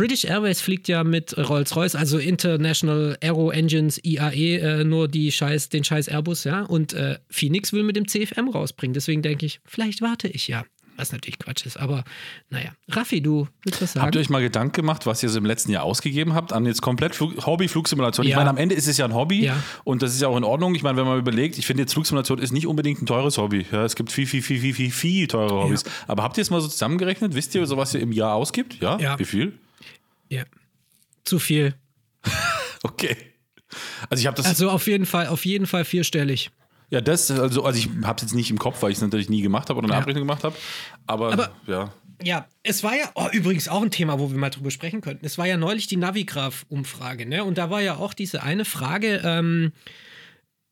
British 0.00 0.24
Airways 0.24 0.62
fliegt 0.62 0.88
ja 0.88 1.04
mit 1.04 1.36
Rolls-Royce, 1.36 1.94
also 1.94 2.16
International 2.16 3.18
Aero 3.20 3.50
Engines, 3.50 4.02
IAE, 4.02 4.56
äh, 4.56 4.82
nur 4.82 5.08
die 5.08 5.30
Scheiß, 5.30 5.68
den 5.68 5.84
scheiß 5.84 6.08
Airbus, 6.08 6.44
ja. 6.44 6.62
Und 6.62 6.94
äh, 6.94 7.18
Phoenix 7.28 7.74
will 7.74 7.82
mit 7.82 7.96
dem 7.96 8.08
CFM 8.08 8.48
rausbringen. 8.48 8.94
Deswegen 8.94 9.20
denke 9.20 9.44
ich, 9.44 9.60
vielleicht 9.66 10.00
warte 10.00 10.26
ich 10.28 10.48
ja. 10.48 10.64
Was 11.00 11.12
natürlich 11.12 11.38
Quatsch 11.38 11.64
ist, 11.64 11.78
aber 11.78 12.04
naja. 12.50 12.72
Raffi, 12.90 13.22
du 13.22 13.48
willst 13.64 13.80
was 13.80 13.94
sagen? 13.94 14.04
Habt 14.04 14.14
ihr 14.16 14.20
euch 14.20 14.28
mal 14.28 14.42
Gedanken 14.42 14.72
gemacht, 14.74 15.06
was 15.06 15.22
ihr 15.22 15.30
so 15.30 15.38
im 15.38 15.46
letzten 15.46 15.72
Jahr 15.72 15.82
ausgegeben 15.82 16.34
habt 16.34 16.52
an 16.52 16.66
jetzt 16.66 16.82
komplett 16.82 17.14
Flug 17.14 17.46
Hobby-Flugsimulation? 17.46 18.26
Ich 18.26 18.32
Ja. 18.32 18.36
meine, 18.36 18.50
am 18.50 18.58
Ende 18.58 18.74
ist 18.74 18.86
es 18.86 18.98
ja 18.98 19.06
ein 19.06 19.14
Hobby 19.14 19.44
Ja. 19.46 19.62
und 19.84 20.02
das 20.02 20.12
ist 20.12 20.20
ja 20.20 20.28
auch 20.28 20.36
in 20.36 20.44
Ordnung. 20.44 20.74
Ich 20.74 20.82
meine, 20.82 20.98
wenn 20.98 21.06
man 21.06 21.18
überlegt, 21.18 21.56
ich 21.56 21.66
finde 21.66 21.84
jetzt 21.84 21.94
Flugsimulation 21.94 22.38
ist 22.38 22.52
nicht 22.52 22.66
unbedingt 22.66 23.00
ein 23.00 23.06
teures 23.06 23.38
Hobby. 23.38 23.64
Ja, 23.72 23.84
es 23.84 23.96
gibt 23.96 24.12
viel, 24.12 24.26
viel, 24.26 24.42
viel, 24.42 24.60
viel, 24.60 24.74
viel, 24.74 24.90
viel 24.90 25.26
teure 25.26 25.62
Hobbys. 25.64 25.84
Aber 26.06 26.22
habt 26.22 26.36
ihr 26.36 26.42
es 26.42 26.50
mal 26.50 26.60
so 26.60 26.68
zusammengerechnet? 26.68 27.34
Wisst 27.34 27.54
ihr, 27.54 27.64
so 27.66 27.78
was 27.78 27.94
ihr 27.94 28.00
im 28.00 28.12
Jahr 28.12 28.34
ausgibt? 28.34 28.80
Ja? 28.82 28.98
Ja. 28.98 29.18
Wie 29.18 29.24
viel? 29.24 29.58
ja. 30.28 30.44
Zu 31.24 31.38
viel. 31.38 31.74
Okay. 32.82 33.16
Also 34.08 34.20
ich 34.20 34.26
habe 34.26 34.36
das, 34.36 34.46
Also 34.46 34.70
auf 34.70 34.86
jeden 34.86 35.06
Fall, 35.06 35.26
auf 35.28 35.44
jeden 35.44 35.66
Fall 35.66 35.84
vierstellig. 35.84 36.50
Ja 36.90 37.00
das, 37.00 37.30
also, 37.30 37.64
also 37.64 37.78
ich 37.78 37.88
habe 38.04 38.16
es 38.16 38.22
jetzt 38.22 38.34
nicht 38.34 38.50
im 38.50 38.58
Kopf, 38.58 38.82
weil 38.82 38.90
ich 38.90 38.98
es 38.98 39.02
natürlich 39.02 39.30
nie 39.30 39.42
gemacht 39.42 39.68
habe 39.70 39.78
oder 39.78 39.86
eine 39.86 39.94
Ja. 39.94 40.00
Abrechnung 40.00 40.22
gemacht 40.22 40.44
habe. 40.44 40.56
Aber, 41.06 41.32
Aber- 41.32 41.50
ja. 41.66 41.92
Ja, 42.22 42.46
es 42.62 42.84
war 42.84 42.94
ja 42.94 43.10
oh, 43.14 43.28
übrigens 43.32 43.66
auch 43.68 43.80
ein 43.80 43.90
Thema, 43.90 44.18
wo 44.18 44.30
wir 44.30 44.36
mal 44.36 44.50
drüber 44.50 44.70
sprechen 44.70 45.00
könnten. 45.00 45.24
Es 45.24 45.38
war 45.38 45.46
ja 45.46 45.56
neulich 45.56 45.86
die 45.86 45.96
Navigraph-Umfrage, 45.96 47.24
ne? 47.24 47.44
Und 47.44 47.56
da 47.56 47.70
war 47.70 47.80
ja 47.80 47.96
auch 47.96 48.12
diese 48.12 48.42
eine 48.42 48.66
Frage, 48.66 49.22
ähm, 49.24 49.72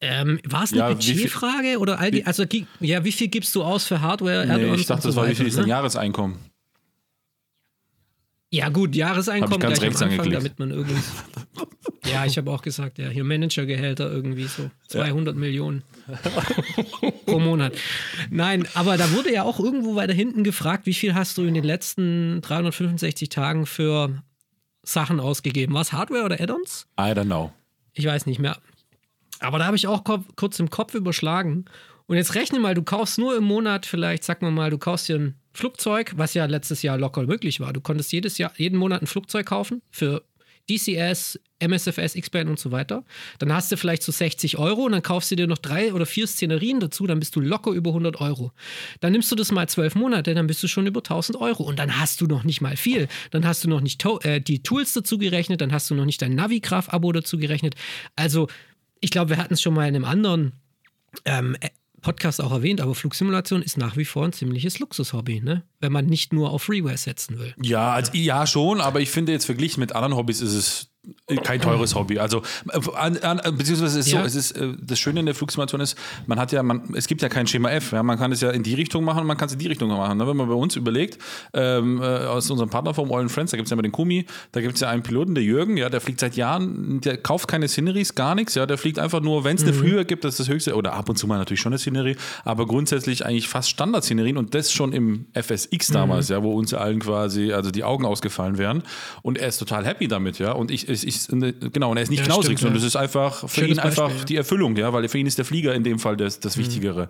ähm, 0.01 0.41
war 0.45 0.65
es 0.65 0.73
eine 0.73 0.83
Ja, 0.83 0.89
Budgetfrage 0.91 1.79
oder 1.79 1.99
all 1.99 2.11
die, 2.11 2.27
also 2.27 2.45
ja, 2.81 3.05
wie 3.05 3.13
viel 3.13 3.29
gibst 3.29 3.55
du 3.55 3.63
aus 3.65 3.87
für 3.87 4.01
Hardware? 4.03 4.47
Nee, 4.47 4.75
ich 4.75 4.87
dachte, 4.87 5.03
so 5.03 5.09
das 5.09 5.17
war 5.17 5.29
wie 5.29 5.35
viel 5.35 5.47
ist 5.47 5.57
dein 5.57 5.65
ne? 5.65 5.71
Jahreseinkommen? 5.71 6.39
Ja, 8.51 8.71
gut, 8.71 8.97
Jahreseinkommen 8.97 9.61
gleich 9.61 9.81
rechts 9.83 10.01
am 10.01 10.11
Anfang, 10.11 10.31
damit 10.31 10.59
man 10.59 10.71
irgendwie. 10.71 10.97
ja, 12.11 12.25
ich 12.25 12.39
habe 12.39 12.51
auch 12.51 12.63
gesagt, 12.63 12.99
ja, 12.99 13.09
hier 13.09 13.25
Managergehälter 13.25 14.11
irgendwie 14.11 14.45
so 14.45 14.71
200 14.89 15.37
Millionen 15.37 15.83
pro 17.27 17.39
Monat. 17.39 17.75
Nein, 18.31 18.67
aber 18.73 18.97
da 18.97 19.13
wurde 19.13 19.33
ja 19.33 19.43
auch 19.43 19.61
irgendwo 19.61 19.97
weiter 19.97 20.15
hinten 20.15 20.45
gefragt, 20.45 20.87
wie 20.87 20.95
viel 20.95 21.15
hast 21.15 21.37
du 21.37 21.45
in 21.45 21.53
den 21.53 21.65
letzten 21.65 22.41
365 22.41 23.29
Tagen 23.29 23.67
für 23.67 24.23
Sachen 24.83 25.21
ausgegeben? 25.21 25.75
Was 25.75 25.93
Hardware 25.93 26.25
oder 26.25 26.41
Add-ons? 26.41 26.87
I 26.99 27.13
don't 27.13 27.27
know. 27.27 27.53
Ich 27.93 28.07
weiß 28.07 28.25
nicht 28.25 28.39
mehr. 28.39 28.57
Aber 29.41 29.59
da 29.59 29.67
habe 29.67 29.77
ich 29.77 29.87
auch 29.87 30.05
kurz 30.37 30.59
im 30.59 30.71
Kopf 30.71 30.95
überschlagen. 30.95 31.67
Und 32.07 32.17
jetzt 32.17 32.35
rechne 32.35 32.59
mal, 32.59 32.75
du 32.75 32.83
kaufst 32.83 33.19
nur 33.19 33.37
im 33.37 33.45
Monat 33.45 33.85
vielleicht, 33.85 34.25
sag 34.25 34.41
mal 34.41 34.51
mal, 34.51 34.71
du 34.71 34.79
kaufst 34.79 35.09
dir 35.09 35.17
ein 35.17 35.35
Flugzeug, 35.59 36.13
was 36.17 36.35
ja 36.35 36.45
letztes 36.45 36.83
Jahr 36.83 36.99
locker 36.99 37.25
möglich 37.25 37.59
war. 37.59 37.73
Du 37.73 37.81
konntest 37.81 38.13
jedes 38.13 38.39
Jahr, 38.39 38.53
jeden 38.57 38.79
Monat 38.79 39.03
ein 39.03 39.07
Flugzeug 39.07 39.47
kaufen 39.47 39.83
für 39.91 40.23
DCS, 40.71 41.41
MSFS, 41.61 42.15
X-Band 42.15 42.49
und 42.49 42.59
so 42.59 42.71
weiter. 42.71 43.05
Dann 43.39 43.53
hast 43.53 43.73
du 43.73 43.77
vielleicht 43.77 44.03
so 44.03 44.13
60 44.13 44.59
Euro 44.59 44.83
und 44.83 44.93
dann 44.93 45.03
kaufst 45.03 45.31
du 45.31 45.37
dir 45.37 45.47
noch 45.47 45.59
drei 45.59 45.93
oder 45.93 46.07
vier 46.07 46.27
Szenerien 46.27 46.79
dazu, 46.79 47.07
dann 47.07 47.19
bist 47.19 47.35
du 47.35 47.41
locker 47.41 47.73
über 47.73 47.91
100 47.91 48.21
Euro. 48.21 48.53
Dann 49.01 49.13
nimmst 49.13 49.33
du 49.33 49.37
das 49.37 49.51
mal 49.51 49.69
zwölf 49.69 49.95
Monate, 49.95 50.35
dann 50.35 50.47
bist 50.47 50.63
du 50.63 50.69
schon 50.69 50.87
über 50.87 51.01
1000 51.01 51.41
Euro 51.41 51.65
und 51.65 51.79
dann 51.79 51.99
hast 51.99 52.21
du 52.21 52.27
noch 52.27 52.45
nicht 52.45 52.61
mal 52.61 52.77
viel. 52.77 53.09
Dann 53.31 53.47
hast 53.47 53.65
du 53.65 53.69
noch 53.69 53.81
nicht 53.81 54.01
to 54.01 54.21
äh, 54.21 54.41
die 54.41 54.63
Tools 54.63 54.93
dazu 54.93 55.19
gerechnet, 55.19 55.61
dann 55.61 55.73
hast 55.73 55.91
du 55.91 55.95
noch 55.95 56.05
nicht 56.05 56.23
dein 56.23 56.35
Navigraph-Abo 56.35 57.13
dazu 57.13 57.39
gerechnet. 57.39 57.75
Also, 58.15 58.49
ich 59.01 59.11
glaube, 59.11 59.31
wir 59.31 59.39
hatten 59.39 59.55
es 59.55 59.63
schon 59.63 59.75
mal 59.75 59.89
in 59.89 59.97
einem 59.97 60.05
anderen 60.05 60.53
ähm, 61.25 61.57
äh, 61.61 61.71
Podcast 62.01 62.41
auch 62.41 62.53
erwähnt, 62.53 62.81
aber 62.81 62.95
Flugsimulation 62.95 63.63
ist 63.63 63.77
nach 63.77 63.97
wie 63.97 64.05
vor 64.05 64.25
ein 64.25 64.33
ziemliches 64.33 64.79
Luxushobby, 64.79 65.41
ne? 65.41 65.65
wenn 65.81 65.93
man 65.93 66.07
nicht 66.07 66.33
nur 66.33 66.51
auf 66.51 66.63
Freeware 66.63 66.97
setzen 66.97 67.39
will. 67.39 67.55
Ja, 67.63 67.93
also, 67.93 68.13
ja 68.15 68.47
schon, 68.47 68.81
aber 68.81 69.01
ich 69.01 69.11
finde 69.11 69.33
jetzt 69.33 69.45
verglichen 69.47 69.81
mit 69.81 69.93
anderen 69.95 70.17
Hobbys 70.17 70.41
ist 70.41 70.55
es 70.55 70.91
kein 71.43 71.61
teures 71.61 71.95
Hobby. 71.95 72.19
Also, 72.19 72.43
äh, 72.71 72.81
an, 72.95 73.19
an, 73.19 73.57
beziehungsweise 73.57 73.99
es 73.99 74.07
ist 74.07 74.13
Ja. 74.13 74.21
so, 74.21 74.27
es 74.27 74.35
ist, 74.35 74.53
äh, 74.53 74.75
das 74.81 74.99
Schöne 74.99 75.21
in 75.21 75.27
der 75.27 75.35
Flugsimulation 75.35 75.81
ist, 75.81 75.97
man 76.27 76.39
hat 76.39 76.53
ja, 76.53 76.63
man, 76.63 76.95
es 76.95 77.07
gibt 77.07 77.23
ja 77.23 77.29
kein 77.29 77.47
Schema 77.47 77.71
F. 77.71 77.93
Ja, 77.93 78.03
man 78.03 78.19
kann 78.19 78.33
es 78.33 78.41
ja 78.41 78.51
in 78.51 78.63
die 78.63 78.75
Richtung 78.75 79.05
machen 79.05 79.21
und 79.21 79.27
man 79.27 79.37
kann 79.37 79.47
es 79.47 79.53
in 79.53 79.59
die 79.59 79.67
Richtung 79.67 79.89
machen. 79.89 80.19
Ne? 80.19 80.27
Wenn 80.27 80.37
man 80.37 80.49
bei 80.49 80.55
uns 80.55 80.77
überlegt, 80.77 81.19
ähm, 81.53 82.01
äh, 82.01 82.05
aus 82.05 82.51
unserem 82.51 82.71
Partnerform 82.71 83.13
All 83.13 83.29
Friends, 83.29 83.51
da 83.51 83.57
gibt 83.57 83.67
es 83.67 83.71
ja 83.71 83.75
immer 83.75 83.83
den 83.83 83.93
Kumi, 83.93 84.27
da 84.53 84.61
gibt 84.61 84.75
es 84.75 84.81
ja 84.81 84.89
einen 84.89 85.03
Piloten, 85.03 85.35
der 85.35 85.45
Jürgen, 85.45 85.77
ja, 85.77 85.89
der 85.89 86.01
fliegt 86.01 86.21
seit 86.21 86.37
Jahren, 86.37 87.01
der 87.01 87.17
kauft 87.17 87.49
keine 87.49 87.69
Sceneries, 87.69 88.15
gar 88.15 88.35
nichts, 88.35 88.55
ja, 88.55 88.67
der 88.67 88.79
fliegt 88.79 88.99
einfach 88.99 89.21
nur, 89.21 89.45
wenn 89.45 89.57
es 89.57 89.63
eine 89.63 89.73
Flüge 89.73 90.05
gibt, 90.05 90.25
das 90.25 90.35
ist 90.35 90.41
das 90.41 90.49
höchste, 90.49 90.75
oder 90.75 90.93
ab 90.95 91.09
und 91.09 91.17
zu 91.17 91.27
mal 91.27 91.39
natürlich 91.39 91.61
schon 91.61 91.73
eine 91.73 91.79
Szenerie, 91.79 92.17
aber 92.45 92.67
grundsätzlich 92.67 93.25
eigentlich 93.25 93.49
fast 93.49 93.71
Standard-Szenerien 93.71 94.37
und 94.37 94.55
das 94.55 94.73
schon 94.73 94.93
im 94.93 95.27
FSX 95.35 95.89
damals, 95.89 96.29
ja, 96.29 96.43
wo 96.43 96.53
uns 96.55 96.75
allen 96.75 97.01
quasi, 97.01 97.53
also 97.53 97.71
die 97.71 97.85
Augen 97.85 98.05
ausgefallen 98.05 98.59
wären 98.59 98.83
und 99.23 99.39
er 99.39 99.49
ist 99.49 99.59
total 99.59 99.85
happy 99.85 100.09
damit, 100.09 100.39
ja, 100.39 100.53
und 100.53 100.71
ich, 100.71 100.89
ist, 101.05 101.31
ist, 101.31 101.73
genau, 101.73 101.91
und 101.91 101.97
er 101.97 102.03
ist 102.03 102.11
nicht 102.11 102.21
Ja, 102.21 102.27
knausrig, 102.27 102.59
sondern 102.59 102.77
ja. 102.77 102.85
das 102.85 102.89
ist 102.89 102.97
einfach 102.97 103.41
für 103.49 103.61
Schönes 103.61 103.79
ihn 103.79 103.79
einfach 103.79 104.05
Beispiel, 104.05 104.21
ja. 104.21 104.25
die 104.27 104.37
Erfüllung, 104.37 104.77
ja, 104.77 104.93
weil 104.93 105.09
für 105.09 105.19
ihn 105.19 105.27
ist 105.27 105.39
der 105.39 105.45
Flieger 105.45 105.75
in 105.75 105.85
dem 105.85 105.99
Fall 105.99 106.17
das, 106.17 106.41
das 106.41 106.57
Wichtigere. 106.57 107.09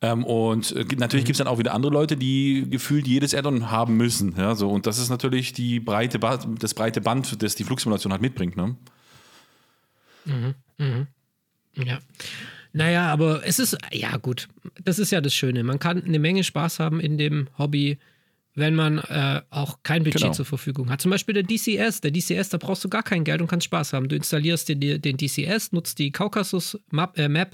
Ähm, 0.00 0.24
und 0.24 0.72
äh, 0.72 0.84
natürlich 0.96 1.24
gibt 1.24 1.34
es 1.34 1.38
dann 1.38 1.48
auch 1.48 1.58
wieder 1.58 1.74
andere 1.74 1.92
Leute, 1.92 2.16
die 2.16 2.66
gefühlt 2.70 3.06
jedes 3.06 3.34
Add-on 3.34 3.70
haben 3.70 3.96
müssen, 3.96 4.34
ja, 4.36 4.54
so. 4.54 4.70
Und 4.70 4.86
das 4.86 4.98
ist 4.98 5.10
natürlich 5.10 5.52
die 5.52 5.80
breite 5.80 6.18
ba 6.18 6.36
das 6.36 6.74
breite 6.74 7.00
Band, 7.00 7.42
das 7.42 7.54
die 7.54 7.64
Flugsimulation 7.64 8.12
halt 8.12 8.22
mitbringt, 8.22 8.56
ne? 8.56 8.76
Ja. 11.74 11.98
Naja, 12.72 13.12
aber 13.12 13.46
es 13.46 13.58
ist, 13.58 13.76
ja 13.92 14.16
gut, 14.18 14.48
das 14.84 14.98
ist 14.98 15.10
ja 15.10 15.20
das 15.20 15.34
Schöne. 15.34 15.64
Man 15.64 15.78
kann 15.78 16.02
eine 16.04 16.18
Menge 16.18 16.44
Spaß 16.44 16.80
haben 16.80 17.00
in 17.00 17.18
dem 17.18 17.48
Hobby, 17.56 17.98
wenn 18.58 18.74
man 18.74 18.98
äh, 18.98 19.42
auch 19.50 19.78
kein 19.82 20.02
Budget 20.04 20.20
Genau. 20.22 20.32
zur 20.32 20.44
Verfügung 20.46 20.90
hat. 20.90 21.00
Zum 21.00 21.10
Beispiel 21.10 21.34
der 21.34 21.42
DCS. 21.44 22.00
Der 22.00 22.10
DCS, 22.10 22.48
da 22.50 22.58
brauchst 22.58 22.84
du 22.84 22.88
gar 22.88 23.02
kein 23.02 23.24
Geld 23.24 23.40
und 23.40 23.46
kannst 23.48 23.64
Spaß 23.66 23.92
haben. 23.92 24.08
Du 24.08 24.16
installierst 24.16 24.68
dir 24.68 24.76
die- 24.76 25.00
den 25.00 25.16
DCS, 25.16 25.72
nutzt 25.72 25.98
die 25.98 26.10
Kaukasus 26.12 26.78
Map, 26.90 27.16
äh, 27.18 27.46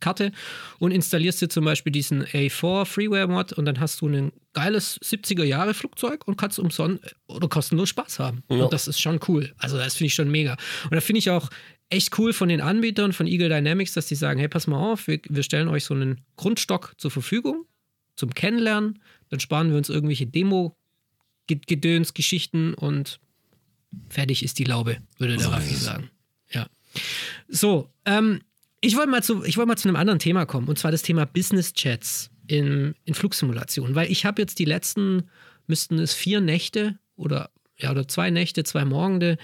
Karte 0.00 0.32
und 0.78 0.92
installierst 0.92 1.42
dir 1.42 1.48
zum 1.50 1.66
Beispiel 1.66 1.92
diesen 1.92 2.24
A4 2.24 2.86
Freeware-Mod 2.86 3.52
und 3.52 3.66
dann 3.66 3.80
hast 3.80 4.00
du 4.00 4.08
ein 4.08 4.32
geiles 4.54 4.98
70er-Jahre-Flugzeug 5.02 6.26
und 6.26 6.36
kannst 6.36 6.58
umsonst 6.58 7.14
oder 7.26 7.48
kostenlos 7.48 7.90
Spaß 7.90 8.18
haben. 8.18 8.42
Ja. 8.50 8.64
Und 8.64 8.72
das 8.72 8.88
ist 8.88 8.98
schon 9.00 9.20
cool. 9.28 9.52
Also 9.58 9.76
das 9.76 9.94
finde 9.96 10.06
ich 10.06 10.14
schon 10.14 10.30
mega. 10.30 10.56
Und 10.84 10.94
da 10.94 11.00
finde 11.00 11.18
ich 11.18 11.30
auch 11.30 11.50
echt 11.90 12.18
cool 12.18 12.32
von 12.32 12.48
den 12.48 12.60
Anbietern 12.60 13.12
von 13.12 13.26
Eagle 13.26 13.48
Dynamics, 13.50 13.92
dass 13.92 14.06
die 14.06 14.14
sagen, 14.14 14.38
hey, 14.40 14.48
pass 14.48 14.66
mal 14.66 14.78
auf, 14.78 15.06
wir, 15.06 15.20
wir 15.28 15.42
stellen 15.42 15.68
euch 15.68 15.84
so 15.84 15.94
einen 15.94 16.20
Grundstock 16.36 16.94
zur 16.98 17.10
Verfügung 17.10 17.66
zum 18.16 18.32
Kennenlernen, 18.34 19.00
dann 19.30 19.40
sparen 19.40 19.70
wir 19.70 19.76
uns 19.78 19.88
irgendwelche 19.88 20.26
Demo-Gedöns, 20.26 22.14
Geschichten 22.14 22.74
und 22.74 23.20
fertig 24.08 24.42
ist 24.42 24.58
die 24.58 24.64
Laube, 24.64 24.98
würde 25.18 25.36
der 25.36 25.50
Raffi 25.50 25.74
sagen. 25.74 26.10
Ja. 26.52 26.68
So, 27.48 27.90
ähm, 28.04 28.40
ich 28.80 28.96
wollte 28.96 29.10
mal, 29.10 29.22
zu- 29.22 29.44
ich 29.44 29.56
wollte 29.56 29.68
mal 29.68 29.76
zu 29.76 29.88
einem 29.88 29.96
anderen 29.96 30.18
Thema 30.18 30.46
kommen, 30.46 30.68
und 30.68 30.78
zwar 30.78 30.90
das 30.90 31.02
Thema 31.02 31.24
Business 31.26 31.72
Chats 31.72 32.30
in, 32.46 32.94
in 33.04 33.14
Flugsimulationen, 33.14 33.94
weil 33.94 34.10
ich 34.10 34.24
habe 34.24 34.40
jetzt 34.42 34.58
die 34.58 34.64
letzten, 34.64 35.24
müssten 35.66 35.98
es 35.98 36.14
vier 36.14 36.40
Nächte 36.40 36.98
oder 37.16 37.50
ja, 37.82 37.90
oder 37.90 38.06
zwei 38.08 38.30
Nächte, 38.30 38.64
zwei 38.64 38.84
Morgende 38.84 39.38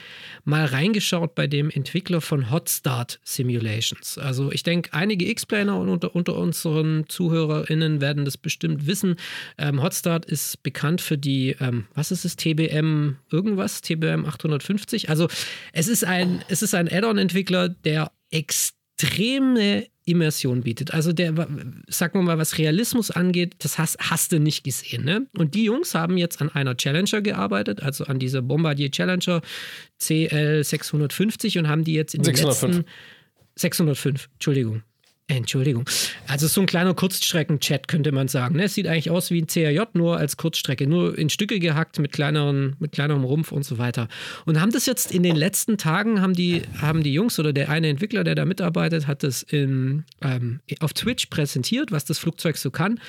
mal 0.44 0.64
reingeschaut 0.64 1.35
bei 1.35 1.46
dem 1.46 1.70
Entwickler 1.70 2.20
von 2.20 2.51
Hotstart 2.51 3.20
Simulations. 3.25 4.18
Also 4.18 4.53
ich 4.53 4.62
denke, 4.62 4.92
einige 4.92 5.29
X-Planer 5.29 5.79
unter, 5.79 6.14
unter 6.14 6.37
unseren 6.37 7.09
ZuhörerInnen 7.09 8.01
werden 8.01 8.25
das 8.25 8.37
bestimmt 8.37 8.87
wissen. 8.87 9.16
Ähm, 9.59 9.83
Hotstart 9.83 10.25
ist 10.25 10.62
bekannt 10.62 11.01
für 11.01 11.18
die, 11.18 11.57
ähm, 11.61 11.87
was 11.94 12.11
ist 12.11 12.25
es, 12.25 12.37
TBM 12.37 13.16
irgendwas, 13.31 13.81
TBM 13.81 14.25
850. 14.25 15.11
Also 15.11 15.29
es 15.72 15.88
ist 15.88 16.05
ein, 16.05 16.42
es 16.49 16.62
ist 16.62 16.75
ein 16.75 16.88
Add-on-Entwickler, 16.88 17.68
der 17.68 18.12
extreme 18.96 19.87
Immersion 20.04 20.62
bietet. 20.62 20.94
Also 20.94 21.12
der, 21.12 21.35
sagen 21.88 22.18
wir 22.18 22.22
mal, 22.22 22.38
was 22.38 22.59
Realismus 22.59 23.11
angeht, 23.11 23.56
das 23.59 23.78
hast, 23.78 23.98
hast 23.98 24.32
du 24.32 24.38
nicht 24.38 24.62
gesehen. 24.62 25.04
Ne? 25.04 25.26
Und 25.37 25.54
die 25.54 25.64
Jungs 25.64 25.94
haben 25.94 26.16
jetzt 26.16 26.40
an 26.40 26.48
einer 26.50 26.76
Challenger 26.76 27.20
gearbeitet, 27.20 27.82
also 27.82 28.04
an 28.04 28.18
dieser 28.18 28.40
Bombardier 28.40 28.90
Challenger 28.90 29.42
CL 29.98 30.62
650 30.62 31.59
und 31.59 31.68
haben 31.68 31.85
die 31.85 31.94
jetzt 31.94 32.14
in 32.14 32.22
den 32.22 32.37
605. 32.37 32.76
letzten 32.76 32.90
605, 33.56 34.28
Entschuldigung. 34.35 34.82
Entschuldigung. 35.28 35.88
Also 36.28 36.46
so 36.46 36.60
ein 36.60 36.68
kleiner 36.68 36.94
Kurzstrecken-Chat 36.94 37.88
könnte 37.88 38.12
man 38.12 38.28
sagen. 38.28 38.56
Ne? 38.56 38.64
Es 38.64 38.74
sieht 38.74 38.86
eigentlich 38.86 39.10
aus 39.10 39.32
wie 39.32 39.42
ein 39.42 39.48
CRJ, 39.48 39.80
nur 39.94 40.16
als 40.16 40.36
Kurzstrecke, 40.36 40.86
nur 40.86 41.18
in 41.18 41.30
Stücke 41.30 41.58
gehackt 41.58 41.98
mit 41.98 42.12
kleineren, 42.12 42.76
mit 42.78 42.92
kleinerem 42.92 43.24
Rumpf 43.24 43.50
und 43.50 43.64
so 43.64 43.76
weiter. 43.76 44.06
Und 44.44 44.60
haben 44.60 44.70
das 44.70 44.86
jetzt 44.86 45.10
in 45.10 45.24
den 45.24 45.34
letzten 45.34 45.78
Tagen, 45.78 46.20
haben 46.20 46.34
die, 46.34 46.62
haben 46.80 47.02
die 47.02 47.12
Jungs 47.12 47.40
oder 47.40 47.52
der 47.52 47.70
eine 47.70 47.88
Entwickler, 47.88 48.22
der 48.22 48.36
da 48.36 48.44
mitarbeitet, 48.44 49.08
hat 49.08 49.24
das 49.24 49.42
in, 49.42 50.04
ähm, 50.22 50.60
auf 50.78 50.92
Twitch 50.92 51.26
präsentiert, 51.26 51.90
was 51.90 52.04
das 52.04 52.20
Flugzeug 52.20 52.56
so 52.56 52.70
kann. 52.70 53.00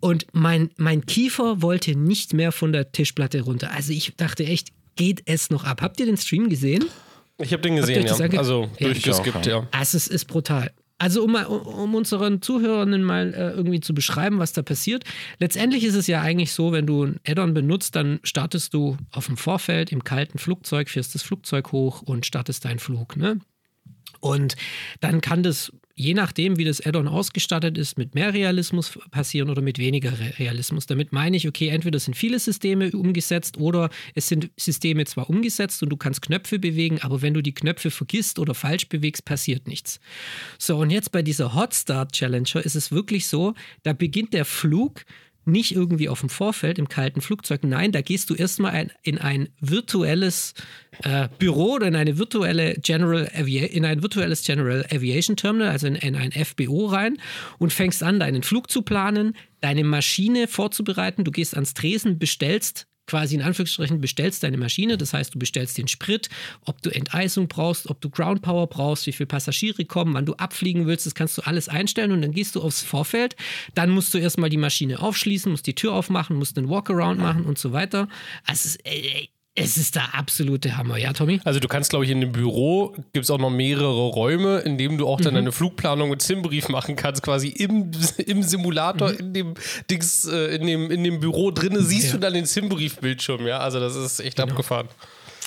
Und 0.00 0.26
mein, 0.32 0.68
mein 0.76 1.06
Kiefer 1.06 1.62
wollte 1.62 1.96
nicht 1.96 2.34
mehr 2.34 2.52
von 2.52 2.74
der 2.74 2.92
Tischplatte 2.92 3.40
runter. 3.40 3.70
Also 3.72 3.94
ich 3.94 4.12
dachte 4.18 4.44
echt, 4.44 4.68
geht 4.96 5.22
es 5.24 5.48
noch 5.48 5.64
ab? 5.64 5.80
Habt 5.80 5.98
ihr 5.98 6.04
den 6.04 6.18
Stream 6.18 6.50
gesehen? 6.50 6.84
Ich 7.38 7.54
habe 7.54 7.62
den 7.62 7.76
gesehen, 7.76 8.04
ja. 8.06 8.38
Also 8.38 8.70
durchgeskippt, 8.78 9.46
ja. 9.46 9.66
Also 9.72 9.96
es 9.96 10.06
ist 10.06 10.26
brutal. 10.26 10.70
Also 11.04 11.22
um, 11.22 11.32
mal- 11.32 11.44
um 11.44 11.94
unseren 11.94 12.40
Zuhörern 12.40 13.02
mal 13.02 13.34
äh, 13.34 13.50
irgendwie 13.50 13.80
zu 13.80 13.92
beschreiben, 13.92 14.38
was 14.38 14.54
da 14.54 14.62
passiert. 14.62 15.04
Letztendlich 15.38 15.84
ist 15.84 15.96
es 15.96 16.06
ja 16.06 16.22
eigentlich 16.22 16.52
so, 16.52 16.72
wenn 16.72 16.86
du 16.86 17.04
ein 17.04 17.20
Add-on 17.28 17.52
benutzt, 17.52 17.94
dann 17.94 18.20
startest 18.22 18.72
du 18.72 18.96
auf 19.12 19.26
dem 19.26 19.36
Vorfeld 19.36 19.92
im 19.92 20.02
kalten 20.02 20.38
Flugzeug, 20.38 20.88
fährst 20.88 21.14
das 21.14 21.20
Flugzeug 21.22 21.72
hoch 21.72 22.00
und 22.00 22.24
startest 22.24 22.64
deinen 22.64 22.78
Flug. 22.78 23.18
Ne? 23.18 23.38
Und 24.20 24.56
dann 25.00 25.20
kann 25.20 25.42
das, 25.42 25.74
je 25.96 26.14
nachdem, 26.14 26.58
wie 26.58 26.64
das 26.64 26.84
Add-on 26.84 27.06
ausgestattet 27.06 27.78
ist, 27.78 27.98
mit 27.98 28.14
mehr 28.14 28.34
Realismus 28.34 28.98
passieren 29.10 29.48
oder 29.48 29.62
mit 29.62 29.78
weniger 29.78 30.18
Re 30.18 30.34
Realismus. 30.38 30.86
Damit 30.86 31.12
meine 31.12 31.36
ich, 31.36 31.46
okay, 31.46 31.68
entweder 31.68 31.98
sind 31.98 32.14
viele 32.14 32.38
Systeme 32.38 32.90
umgesetzt 32.90 33.58
oder 33.58 33.90
es 34.14 34.28
sind 34.28 34.50
Systeme 34.56 35.04
zwar 35.04 35.30
umgesetzt 35.30 35.82
und 35.82 35.90
du 35.90 35.96
kannst 35.96 36.22
Knöpfe 36.22 36.58
bewegen, 36.58 36.98
aber 37.02 37.22
wenn 37.22 37.34
du 37.34 37.42
die 37.42 37.54
Knöpfe 37.54 37.90
vergisst 37.90 38.38
oder 38.38 38.54
falsch 38.54 38.88
bewegst, 38.88 39.24
passiert 39.24 39.68
nichts. 39.68 40.00
So, 40.58 40.78
und 40.78 40.90
jetzt 40.90 41.12
bei 41.12 41.22
dieser 41.22 41.54
Hotstart 41.54 42.12
Challenger 42.12 42.64
ist 42.64 42.74
es 42.74 42.90
wirklich 42.90 43.26
so, 43.26 43.54
da 43.84 43.92
beginnt 43.92 44.34
der 44.34 44.44
Flug 44.44 45.04
nicht 45.46 45.74
irgendwie 45.74 46.08
auf 46.08 46.20
dem 46.20 46.28
Vorfeld 46.28 46.78
im 46.78 46.88
kalten 46.88 47.20
Flugzeug. 47.20 47.64
Nein, 47.64 47.92
da 47.92 48.00
gehst 48.00 48.30
du 48.30 48.34
erstmal 48.34 48.72
ein, 48.72 48.92
in 49.02 49.18
ein 49.18 49.48
virtuelles 49.60 50.54
äh, 51.02 51.28
Büro 51.38 51.74
oder 51.74 51.88
in 51.88 51.96
eine 51.96 52.18
virtuelle 52.18 52.74
General 52.74 53.24
in 53.24 53.84
ein 53.84 54.02
virtuelles 54.02 54.44
General 54.44 54.84
Aviation 54.90 55.36
Terminal, 55.36 55.68
also 55.68 55.86
in, 55.86 55.96
in 55.96 56.16
ein 56.16 56.32
FBO 56.32 56.86
rein 56.86 57.18
und 57.58 57.72
fängst 57.72 58.02
an, 58.02 58.20
deinen 58.20 58.42
Flug 58.42 58.70
zu 58.70 58.82
planen, 58.82 59.36
deine 59.60 59.84
Maschine 59.84 60.48
vorzubereiten. 60.48 61.24
Du 61.24 61.30
gehst 61.30 61.54
ans 61.54 61.74
Tresen, 61.74 62.18
bestellst 62.18 62.86
quasi 63.06 63.34
in 63.34 63.42
Anführungsstrichen 63.42 64.00
bestellst 64.00 64.42
deine 64.42 64.56
Maschine, 64.56 64.96
das 64.96 65.12
heißt, 65.12 65.34
du 65.34 65.38
bestellst 65.38 65.78
den 65.78 65.88
Sprit, 65.88 66.28
ob 66.64 66.80
du 66.82 66.90
Enteisung 66.90 67.48
brauchst, 67.48 67.88
ob 67.88 68.00
du 68.00 68.10
Ground 68.10 68.42
Power 68.42 68.66
brauchst, 68.66 69.06
wie 69.06 69.12
viele 69.12 69.26
Passagiere 69.26 69.84
kommen, 69.84 70.14
wann 70.14 70.26
du 70.26 70.34
abfliegen 70.34 70.86
willst, 70.86 71.06
das 71.06 71.14
kannst 71.14 71.36
du 71.38 71.42
alles 71.42 71.68
einstellen 71.68 72.12
und 72.12 72.22
dann 72.22 72.32
gehst 72.32 72.54
du 72.54 72.62
aufs 72.62 72.82
Vorfeld. 72.82 73.36
Dann 73.74 73.90
musst 73.90 74.14
du 74.14 74.18
erstmal 74.18 74.50
die 74.50 74.56
Maschine 74.56 75.00
aufschließen, 75.00 75.50
musst 75.50 75.66
die 75.66 75.74
Tür 75.74 75.92
aufmachen, 75.92 76.36
musst 76.36 76.56
einen 76.58 76.68
Walkaround 76.68 77.18
machen 77.18 77.44
und 77.44 77.58
so 77.58 77.72
weiter. 77.72 78.08
Also 78.46 78.66
es 78.66 78.66
ist, 78.66 78.80
ey, 78.84 79.28
es 79.56 79.76
ist 79.76 79.94
der 79.94 80.14
absolute 80.14 80.76
Hammer, 80.76 80.96
ja, 80.96 81.12
Tommy? 81.12 81.40
Also 81.44 81.60
du 81.60 81.68
kannst, 81.68 81.90
glaube 81.90 82.04
ich, 82.04 82.10
in 82.10 82.20
dem 82.20 82.32
Büro 82.32 82.94
gibt 83.12 83.24
es 83.24 83.30
auch 83.30 83.38
noch 83.38 83.50
mehrere 83.50 84.08
Räume, 84.08 84.58
in 84.60 84.78
denen 84.78 84.98
du 84.98 85.06
auch 85.06 85.20
dann 85.20 85.34
deine 85.34 85.52
Flugplanung 85.52 86.10
mit 86.10 86.22
Simbrief 86.22 86.68
machen 86.68 86.96
kannst, 86.96 87.22
quasi 87.22 87.48
im, 87.48 87.90
im 88.26 88.42
Simulator, 88.42 89.12
in 89.12 89.32
dem 89.32 89.54
Dings, 89.90 90.24
äh, 90.24 90.56
in 90.56 90.66
dem, 90.66 90.90
in 90.90 91.04
dem 91.04 91.20
Büro 91.20 91.52
drinne 91.52 91.82
siehst 91.82 92.06
Ja. 92.06 92.12
du 92.14 92.18
dann 92.18 92.34
den 92.34 92.46
Simbrief-Bildschirm, 92.46 93.46
ja. 93.46 93.58
Also 93.58 93.78
das 93.78 93.94
ist 93.94 94.18
echt 94.20 94.40
abgefahren. 94.40 94.88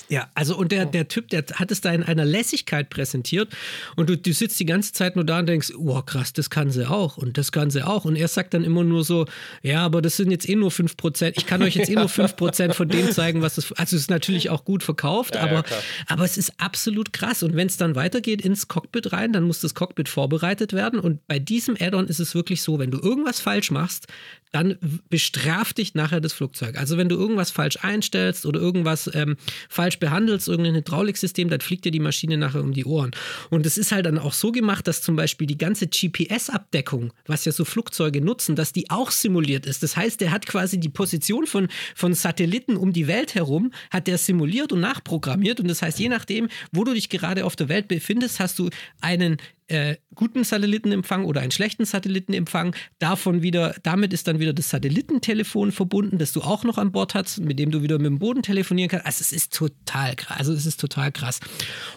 Ja, 0.10 0.30
also 0.36 0.56
und 0.56 0.72
der, 0.72 0.86
der 0.86 1.08
Typ, 1.08 1.30
der 1.30 1.43
hat 1.54 1.72
es 1.72 1.82
da 1.82 1.91
in 1.91 2.04
einer 2.04 2.26
Lässigkeit 2.26 2.89
präsentiert 2.89 3.50
und 3.96 4.10
du, 4.10 4.17
du 4.17 4.34
sitzt 4.34 4.60
die 4.60 4.65
ganze 4.65 4.93
Zeit 4.93 5.15
nur 5.15 5.26
da 5.26 5.39
und 5.39 5.48
denkst, 5.48 5.74
oh 5.78 6.02
krass, 6.02 6.34
das 6.34 6.50
kann 6.50 6.72
sie 6.72 6.89
auch 6.89 7.17
und 7.17 7.38
das 7.38 7.52
kann 7.52 7.70
sie 7.70 7.86
auch. 7.86 8.06
Und 8.06 8.15
er 8.15 8.28
sagt 8.28 8.54
dann 8.54 8.63
immer 8.63 8.84
nur 8.84 9.04
so, 9.04 9.26
ja, 9.62 9.84
aber 9.84 10.02
das 10.02 10.17
sind 10.17 10.32
jetzt 10.32 10.48
eh 10.48 10.56
nur 10.56 10.72
5%. 10.72 11.34
Ich 11.36 11.46
kann 11.46 11.62
euch 11.62 11.76
jetzt 11.76 11.89
eh 11.89 11.96
nur 11.96 12.06
5% 12.06 12.74
von 12.74 12.88
dem 12.88 13.12
zeigen, 13.12 13.41
was 13.41 13.56
das, 13.56 13.72
also 13.74 13.96
es 13.96 14.04
ist 14.04 14.10
natürlich 14.10 14.50
auch 14.50 14.63
gut 14.63 14.84
verkauft, 14.84 15.36
Ja, 15.36 15.46
ja, 15.46 15.52
aber, 15.52 15.63
klar. 15.63 15.82
aber 16.08 16.24
es 16.24 16.38
ist 16.38 16.54
absolut 16.58 17.12
krass. 17.12 17.43
Und 17.43 17.56
wenn 17.56 17.67
es 17.67 17.78
dann 17.78 17.96
weitergeht 17.96 18.41
ins 18.41 18.67
Cockpit 18.67 19.12
rein, 19.12 19.34
dann 19.34 19.43
muss 19.43 19.60
das 19.60 19.74
Cockpit 19.76 20.10
vorbereitet 20.10 20.74
werden. 20.74 21.00
Und 21.00 21.26
bei 21.28 21.39
diesem 21.39 21.76
Add-on 21.80 22.08
ist 22.08 22.20
es 22.20 22.34
wirklich 22.34 22.62
so, 22.62 22.80
wenn 22.80 22.91
du 22.91 23.00
irgendwas 23.00 23.39
falsch 23.39 23.72
machst, 23.72 24.08
dann 24.52 24.78
bestraft 25.10 25.78
dich 25.78 25.93
nachher 25.93 26.22
das 26.22 26.34
Flugzeug. 26.34 26.78
Also 26.78 26.98
wenn 26.98 27.10
du 27.10 27.15
irgendwas 27.15 27.52
falsch 27.52 27.78
einstellst 27.82 28.46
oder 28.46 28.60
irgendwas 28.60 29.10
ähm, 29.13 29.36
falsch 29.70 29.97
behandelst, 30.00 30.48
irgendein 30.48 30.76
Hydrauliksystem, 30.76 31.50
dann 31.50 31.62
fliegt 31.62 31.86
dir 31.86 31.92
die 31.92 32.00
Maschine 32.00 32.38
nachher 32.38 32.62
um 32.62 32.74
die 32.74 32.86
Ohren. 32.86 33.12
Und 33.50 33.66
es 33.66 33.78
ist 33.78 33.92
halt 33.92 34.06
dann 34.06 34.18
auch 34.18 34.34
so 34.34 34.52
gemacht, 34.52 34.88
dass 34.88 35.02
zum 35.02 35.16
Beispiel 35.16 35.48
die 35.48 35.58
ganze 35.58 35.88
GPS-Abdeckung, 35.88 37.14
was 37.26 37.46
ja 37.46 37.52
so 37.52 37.66
Flugzeuge 37.66 38.22
nutzen, 38.22 38.56
dass 38.56 38.74
die 38.74 38.90
auch 38.90 39.12
simuliert 39.12 39.66
ist. 39.66 39.84
Das 39.84 39.96
heißt, 39.98 40.22
der 40.22 40.32
hat 40.32 40.46
quasi 40.46 40.80
die 40.80 40.90
Position 40.90 41.48
von, 41.48 41.68
von 41.96 42.14
Satelliten 42.14 42.78
um 42.78 42.94
die 42.94 43.08
Welt 43.08 43.36
herum, 43.36 43.72
hat 43.90 44.08
der 44.08 44.18
simuliert 44.18 44.72
und 44.72 44.80
nachprogrammiert. 44.82 45.60
Und 45.60 45.68
das 45.68 45.82
heißt, 45.82 46.00
je 46.00 46.10
nachdem, 46.10 46.50
wo 46.72 46.84
du 46.84 46.94
dich 46.94 47.10
gerade 47.10 47.46
auf 47.46 47.56
der 47.56 47.70
Welt 47.70 47.88
befindest, 47.88 48.40
hast 48.40 48.60
du 48.60 48.70
einen 49.02 49.38
äh, 49.67 49.97
guten 50.15 50.43
Satellitenempfang 50.43 51.25
oder 51.25 51.41
einen 51.41 51.51
schlechten 51.51 51.86
Satellitenempfang. 51.86 52.75
Davon 52.99 53.41
wieder, 53.41 53.75
damit 53.84 54.13
ist 54.13 54.27
dann 54.27 54.39
wieder 54.39 54.53
das 54.53 54.69
Satellitentelefon 54.69 55.71
verbunden, 55.71 56.17
das 56.17 56.34
du 56.34 56.41
auch 56.41 56.63
noch 56.63 56.77
an 56.77 56.91
Bord 56.91 57.15
hast, 57.15 57.39
mit 57.39 57.60
dem 57.60 57.71
du 57.71 57.82
wieder 57.82 57.97
mit 57.97 58.08
dem 58.08 58.19
Boden 58.19 58.41
telefonieren 58.41 58.89
kannst. 58.89 59.06
Also 59.06 59.21
es 59.21 59.32
ist 59.32 59.53
total 59.53 60.15
krass. 60.15 60.38
Also 60.38 60.53
es 60.53 60.65
ist 60.65 60.80
total 60.80 61.12
krass. 61.12 61.39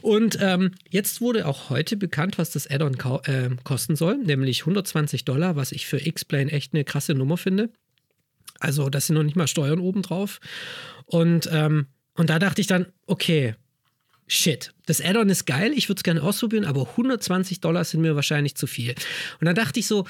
Und 0.02 0.38
ähm, 0.40 0.72
jetzt 0.88 1.20
wurde 1.20 1.46
auch 1.46 1.70
heute 1.70 1.96
bekannt, 1.96 2.38
was 2.38 2.50
das 2.50 2.68
Add-on 2.68 2.94
äh, 3.24 3.50
kosten 3.64 3.96
soll, 3.96 4.18
nämlich 4.18 4.62
120 4.62 5.24
Dollar, 5.24 5.56
was 5.56 5.72
ich 5.72 5.86
für 5.86 6.04
X-Plane 6.04 6.50
echt 6.50 6.74
eine 6.74 6.84
krasse 6.84 7.14
Nummer 7.14 7.36
finde. 7.36 7.70
Also 8.58 8.90
das 8.90 9.06
sind 9.06 9.16
noch 9.16 9.22
nicht 9.22 9.36
mal 9.36 9.48
Steuern 9.48 9.80
obendrauf. 9.80 10.40
Und, 11.06 11.48
ähm, 11.52 11.86
und 12.14 12.30
da 12.30 12.38
dachte 12.38 12.60
ich 12.60 12.66
dann, 12.66 12.86
okay, 13.06 13.54
shit, 14.30 14.72
das 14.86 15.00
Add-on 15.00 15.28
ist 15.28 15.44
geil, 15.44 15.72
ich 15.74 15.88
würde 15.88 15.98
es 15.98 16.04
gerne 16.04 16.22
ausprobieren, 16.22 16.64
aber 16.64 16.88
120 16.90 17.60
Dollar 17.60 17.84
sind 17.84 18.00
mir 18.00 18.14
wahrscheinlich 18.14 18.54
zu 18.54 18.66
viel. 18.66 18.94
Und 19.40 19.46
dann 19.46 19.54
dachte 19.54 19.80
ich 19.80 19.86
so, 19.86 20.06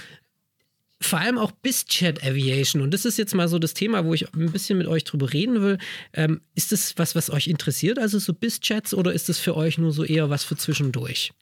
vor 1.03 1.19
allem 1.19 1.39
auch 1.39 1.51
BizChat 1.51 2.23
Aviation, 2.23 2.83
und 2.83 2.93
das 2.93 3.07
ist 3.07 3.17
jetzt 3.17 3.35
mal 3.35 3.49
so 3.49 3.59
das 3.59 3.73
Thema, 3.73 4.05
wo 4.05 4.13
ich 4.13 4.33
ein 4.35 4.53
bisschen 4.53 4.77
mit 4.77 4.87
euch 4.87 5.05
drüber 5.05 5.33
reden 5.33 5.63
will. 5.63 5.79
Ähm, 6.13 6.43
ist 6.55 6.73
das 6.73 6.99
was, 6.99 7.15
was 7.15 7.31
euch 7.31 7.49
interessiert, 7.49 7.99
also 7.99 8.19
so 8.19 8.35
BizChats, 8.35 8.93
oder 8.93 9.13
ist 9.13 9.31
das 9.31 9.39
für 9.39 9.57
euch 9.57 9.79
nur 9.79 9.93
so 9.93 10.05
eher 10.05 10.29
was 10.29 10.45
für 10.45 10.57
zwischendurch? 10.57 11.33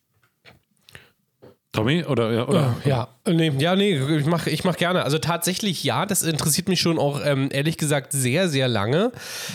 Tommy? 1.78 2.04
Oder, 2.04 2.32
ja, 2.32 2.48
oder? 2.48 2.76
Ja, 2.84 3.08
nee, 3.26 3.52
ja, 3.58 3.76
nee, 3.76 3.98
ich 4.18 4.26
mache 4.26 4.50
ich 4.50 4.64
mach 4.64 4.76
gerne. 4.76 5.02
Also 5.04 5.18
tatsächlich 5.18 5.84
ja, 5.84 6.06
das 6.06 6.22
interessiert 6.22 6.68
mich 6.68 6.80
schon 6.80 6.98
auch 6.98 7.20
ähm, 7.24 7.48
ehrlich 7.52 7.76
gesagt 7.76 8.12
sehr, 8.12 8.48
sehr 8.48 8.68
lange. 8.68 9.12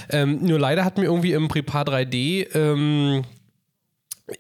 Ähm, 0.10 0.40
nur 0.42 0.60
leider 0.60 0.86
hat 0.86 0.98
mir 0.98 1.06
irgendwie 1.06 1.34
im 1.34 1.48
Prepar 1.48 1.84
3D 1.86 2.48
ähm, 2.56 3.24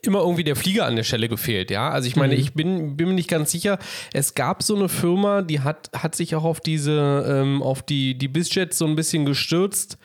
immer 0.01 0.19
irgendwie 0.19 0.45
der 0.45 0.55
Flieger 0.55 0.85
an 0.85 0.95
der 0.95 1.03
Stelle 1.03 1.27
gefehlt, 1.27 1.69
ja. 1.69 1.89
Also 1.89 2.07
ich 2.07 2.15
meine, 2.15 2.35
ich 2.35 2.53
bin, 2.53 2.95
bin 2.95 3.09
mir 3.09 3.13
nicht 3.15 3.29
ganz 3.29 3.51
sicher. 3.51 3.79
Es 4.13 4.33
gab 4.33 4.63
so 4.63 4.75
eine 4.77 4.87
Firma, 4.87 5.41
die 5.41 5.59
hat, 5.59 5.89
hat 5.93 6.15
sich 6.15 6.35
auch 6.35 6.45
auf 6.45 6.61
diese, 6.61 7.25
ähm, 7.27 7.61
auf 7.61 7.83
die, 7.83 8.17
die 8.17 8.29
BizJets 8.29 8.77
so 8.77 8.85
ein 8.85 8.95
bisschen 8.95 9.25
gestürzt. 9.25 9.97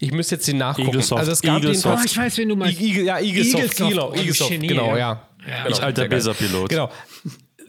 Ich 0.00 0.10
müsste 0.10 0.34
jetzt 0.34 0.48
den 0.48 0.58
nachgucken. 0.58 0.88
Eaglesoft. 0.88 1.20
Also 1.20 1.30
es 1.32 1.42
gab 1.42 1.62
Eaglesoft. 1.62 1.98
Oh, 2.00 2.04
ich 2.04 2.16
weiß, 2.16 2.38
wen 2.38 2.48
du 2.48 2.56
meinst. 2.56 2.80
den, 2.80 2.86
I, 2.86 3.00
I, 3.00 3.04
ja, 3.04 3.18
Eaglesoft, 3.20 3.62
Eaglesoft. 3.62 3.90
genau, 3.90 4.10
Oh, 4.10 4.14
Eaglesoft, 4.14 4.50
Genie, 4.50 4.66
genau, 4.66 4.90
ja. 4.92 4.98
ja. 4.98 5.26
Ja. 5.48 5.64
Genau, 5.64 5.76
Ich 5.76 5.82
alter. 5.82 6.08
Besa-Pilot. 6.08 6.68
Genau. 6.68 6.90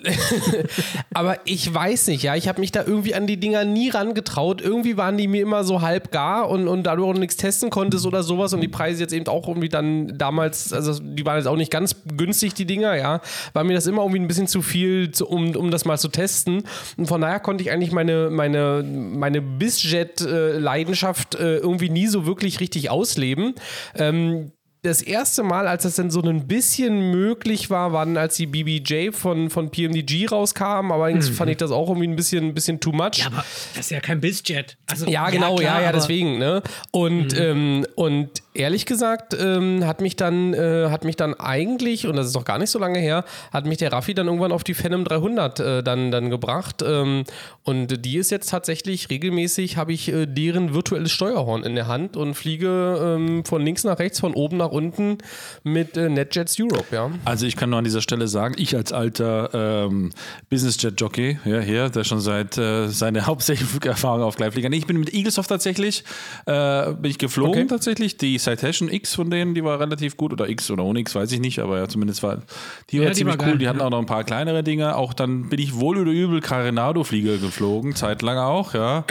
Aber 1.13 1.39
ich 1.45 1.71
weiß 1.73 2.07
nicht, 2.07 2.23
ja, 2.23 2.36
ich 2.36 2.47
habe 2.47 2.60
mich 2.60 2.71
da 2.71 2.84
irgendwie 2.84 3.15
an 3.15 3.27
die 3.27 3.38
Dinger 3.38 3.65
nie 3.65 3.89
rangetraut. 3.89 4.62
Irgendwie 4.62 4.97
waren 4.97 5.17
die 5.17 5.27
mir 5.27 5.41
immer 5.41 5.63
so 5.63 5.81
halb 5.81 6.12
gar 6.12 6.49
und, 6.49 6.67
und 6.67 6.84
da 6.84 6.95
du 6.95 7.05
auch 7.05 7.13
nichts 7.13 7.38
testen 7.38 7.69
konntest 7.69 8.05
oder 8.05 8.23
sowas 8.23 8.53
und 8.53 8.62
die 8.62 8.67
Preise 8.67 9.01
jetzt 9.01 9.13
eben 9.13 9.27
auch 9.27 9.47
irgendwie 9.47 9.69
dann 9.69 10.17
damals, 10.17 10.73
also 10.73 10.99
die 11.01 11.25
waren 11.25 11.38
jetzt 11.38 11.47
auch 11.47 11.55
nicht 11.55 11.71
ganz 11.71 11.95
günstig, 12.17 12.53
die 12.53 12.65
Dinger, 12.65 12.95
ja, 12.95 13.21
war 13.53 13.63
mir 13.63 13.73
das 13.73 13.88
immer 13.88 14.01
irgendwie 14.01 14.19
ein 14.21 14.27
bisschen 14.27 14.47
zu 14.47 14.62
viel, 14.62 15.12
zu, 15.12 15.27
um, 15.27 15.55
um 15.55 15.71
das 15.71 15.86
mal 15.86 15.97
zu 15.97 16.10
testen. 16.10 16.63
Und 16.97 17.07
von 17.07 17.21
daher 17.21 17.39
konnte 17.39 17.63
ich 17.63 17.71
eigentlich 17.71 17.91
meine, 17.91 18.29
meine, 18.29 18.84
meine 18.84 19.41
BizJet-Leidenschaft 19.41 21.36
äh, 21.36 21.57
irgendwie 21.57 21.89
nie 21.89 22.07
so 22.07 22.25
wirklich 22.25 22.60
richtig 22.60 22.89
ausleben. 22.89 23.53
Ähm, 23.95 24.51
das 24.84 25.04
erste 25.04 25.44
Mal, 25.44 25.67
als 25.67 25.84
das 25.84 25.96
dann 25.96 26.10
so 26.10 26.22
ein 26.24 26.48
bisschen 26.48 27.12
möglich 27.12 27.70
war, 27.70 27.94
war 27.94 28.04
dann, 28.06 28.17
als 28.17 28.36
die 28.38 28.48
BBJ 28.48 29.12
von, 29.12 29.52
von 29.52 29.70
PMDG 29.70 30.26
rauskam. 30.32 30.91
Aber 30.91 31.04
allerdings 31.04 31.30
fand 31.30 31.52
ich 31.52 31.58
das 31.58 31.70
auch 31.70 31.88
irgendwie 31.89 32.08
ein 32.08 32.15
bisschen, 32.15 32.46
ein 32.46 32.54
bisschen 32.56 32.80
too 32.80 32.91
much. 32.91 33.17
Ja, 33.20 33.28
aber 33.28 33.46
das 33.76 33.86
ist 33.86 33.91
ja 33.91 34.00
kein 34.00 34.20
BizJet. 34.20 34.78
Also, 34.88 35.06
Ja, 35.08 35.30
genau, 35.30 35.56
klar, 35.58 35.76
ja, 35.78 35.82
ja, 35.84 35.89
aber- 35.89 35.98
deswegen, 36.00 36.39
ne? 36.39 36.63
Und, 36.89 37.38
ähm, 37.38 37.86
und 37.96 38.41
ehrlich 38.53 38.85
gesagt, 38.85 39.35
ähm, 39.39 39.85
hat 39.85 40.01
mich 40.01 40.15
dann, 40.15 40.53
äh, 40.53 40.89
hat 40.89 41.05
mich 41.05 41.15
dann 41.15 41.33
eigentlich, 41.35 42.07
und 42.07 42.15
das 42.15 42.27
ist 42.27 42.35
noch 42.35 42.45
gar 42.45 42.57
nicht 42.57 42.69
so 42.69 42.79
lange 42.79 42.99
her, 42.99 43.23
hat 43.51 43.65
mich 43.65 43.77
der 43.77 43.91
Raffi 43.91 44.13
dann 44.13 44.27
irgendwann 44.27 44.51
auf 44.51 44.63
die 44.63 44.73
Phantom 44.73 45.03
300 45.03 45.59
äh, 45.59 45.83
dann, 45.83 46.11
dann 46.11 46.29
gebracht. 46.29 46.83
Ähm, 46.85 47.23
und 47.63 48.05
die 48.05 48.17
ist 48.17 48.31
jetzt 48.31 48.49
tatsächlich 48.49 49.09
regelmäßig, 49.09 49.77
habe 49.77 49.93
ich 49.93 50.11
äh, 50.11 50.25
deren 50.25 50.73
virtuelles 50.73 51.11
Steuerhorn 51.11 51.63
in 51.63 51.75
der 51.75 51.87
Hand 51.87 52.17
und 52.17 52.33
fliege 52.33 53.17
ähm, 53.17 53.45
von 53.45 53.63
links 53.63 53.83
nach 53.83 53.99
rechts, 53.99 54.19
von 54.19 54.33
oben 54.33 54.57
nach 54.57 54.71
unten 54.71 55.19
mit 55.63 55.95
äh, 55.95 56.09
NetJets 56.09 56.59
Europe, 56.59 56.93
ja. 56.93 57.09
Also 57.25 57.45
ich 57.45 57.55
kann 57.55 57.69
nur 57.69 57.79
an 57.79 57.85
dieser 57.85 58.01
Stelle 58.01 58.27
sagen, 58.27 58.55
ich 58.57 58.75
als 58.75 58.91
alter 58.91 59.85
ähm, 59.87 60.11
Business-Jet-Jockey, 60.49 61.39
ja, 61.45 61.59
hier, 61.59 61.89
der 61.89 62.03
schon 62.03 62.19
seit 62.19 62.57
äh, 62.57 62.87
seine 62.87 63.25
hauptsächliche 63.27 63.69
Flugerfahrung 63.69 64.23
auf 64.23 64.35
Gleitflieger. 64.35 64.69
Nee, 64.69 64.77
ich 64.77 64.87
bin 64.87 64.99
mit 64.99 65.13
Eaglesoft 65.13 65.49
tatsächlich, 65.49 66.03
äh, 66.45 66.91
bin 66.93 67.11
ich 67.11 67.17
geflogen 67.17 67.51
Okay. 67.51 67.67
tatsächlich. 67.67 68.17
Die 68.17 68.40
Citation 68.43 68.89
X 68.89 69.15
von 69.15 69.30
denen, 69.30 69.54
die 69.56 69.63
war 69.63 69.80
relativ 69.80 70.17
gut. 70.17 70.34
Oder 70.34 70.49
X 70.49 70.69
oder 70.71 70.84
ohne 70.84 70.99
X, 70.99 71.15
weiß 71.15 71.32
ich 71.32 71.39
nicht, 71.39 71.60
aber 71.60 71.77
ja, 71.80 71.88
zumindest 71.88 72.23
war 72.23 72.41
die 72.89 72.97
war 72.99 73.06
Ja, 73.06 73.10
die 73.12 73.15
ziemlich 73.17 73.38
war 73.38 73.45
cool. 73.45 73.51
geil, 73.54 73.58
die 73.60 73.67
hatten 73.67 73.80
ja. 73.80 73.86
auch 73.86 73.89
noch 73.89 73.99
ein 73.99 74.06
paar 74.06 74.23
kleinere 74.23 74.63
Dinge. 74.63 74.95
Auch 74.95 75.13
dann 75.13 75.49
bin 75.49 75.60
ich 75.60 75.80
wohl 75.80 75.97
oder 75.97 76.12
übel 76.12 76.41
Carenado-Flieger 76.41 77.38
geflogen, 77.38 77.95
zeitlang 77.95 78.38
auch, 78.38 78.73
ja. 78.73 79.06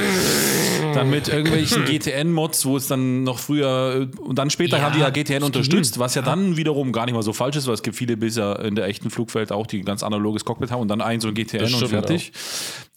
Dann 0.95 1.11
mit 1.11 1.29
irgendwelchen 1.29 1.85
GTN-Mods, 1.87 2.67
wo 2.67 2.77
es 2.77 2.87
dann 2.89 3.23
noch 3.23 3.39
früher 3.39 4.09
äh, 4.13 4.19
und 4.21 4.39
dann 4.39 4.51
später 4.51 4.79
Ja, 4.79 4.85
haben 4.85 4.95
die 4.95 5.01
ja 5.01 5.11
GTN 5.11 5.25
stimmt. 5.25 5.45
unterstützt, 5.45 5.99
was 5.99 6.15
ja 6.15 6.23
dann 6.23 6.57
wiederum 6.57 6.93
gar 6.93 7.05
nicht 7.07 7.15
mal 7.15 7.23
so 7.23 7.33
falsch 7.33 7.57
ist, 7.57 7.67
weil 7.67 7.75
es 7.75 7.83
gibt 7.83 7.97
viele 7.97 8.17
bisher 8.17 8.59
in 8.61 8.75
der 8.75 8.87
echten 8.87 9.11
Flugwelt 9.11 9.53
auch, 9.53 9.67
die 9.67 9.79
ein 9.79 9.85
ganz 9.85 10.03
analoges 10.03 10.45
Cockpit 10.45 10.71
haben 10.71 10.81
und 10.81 10.89
dann 10.89 11.01
ein 11.01 11.21
so 11.21 11.29
ein 11.29 11.35
GTN 11.35 11.61
Das 11.61 11.75
und 11.75 11.89
fertig. 11.89 12.33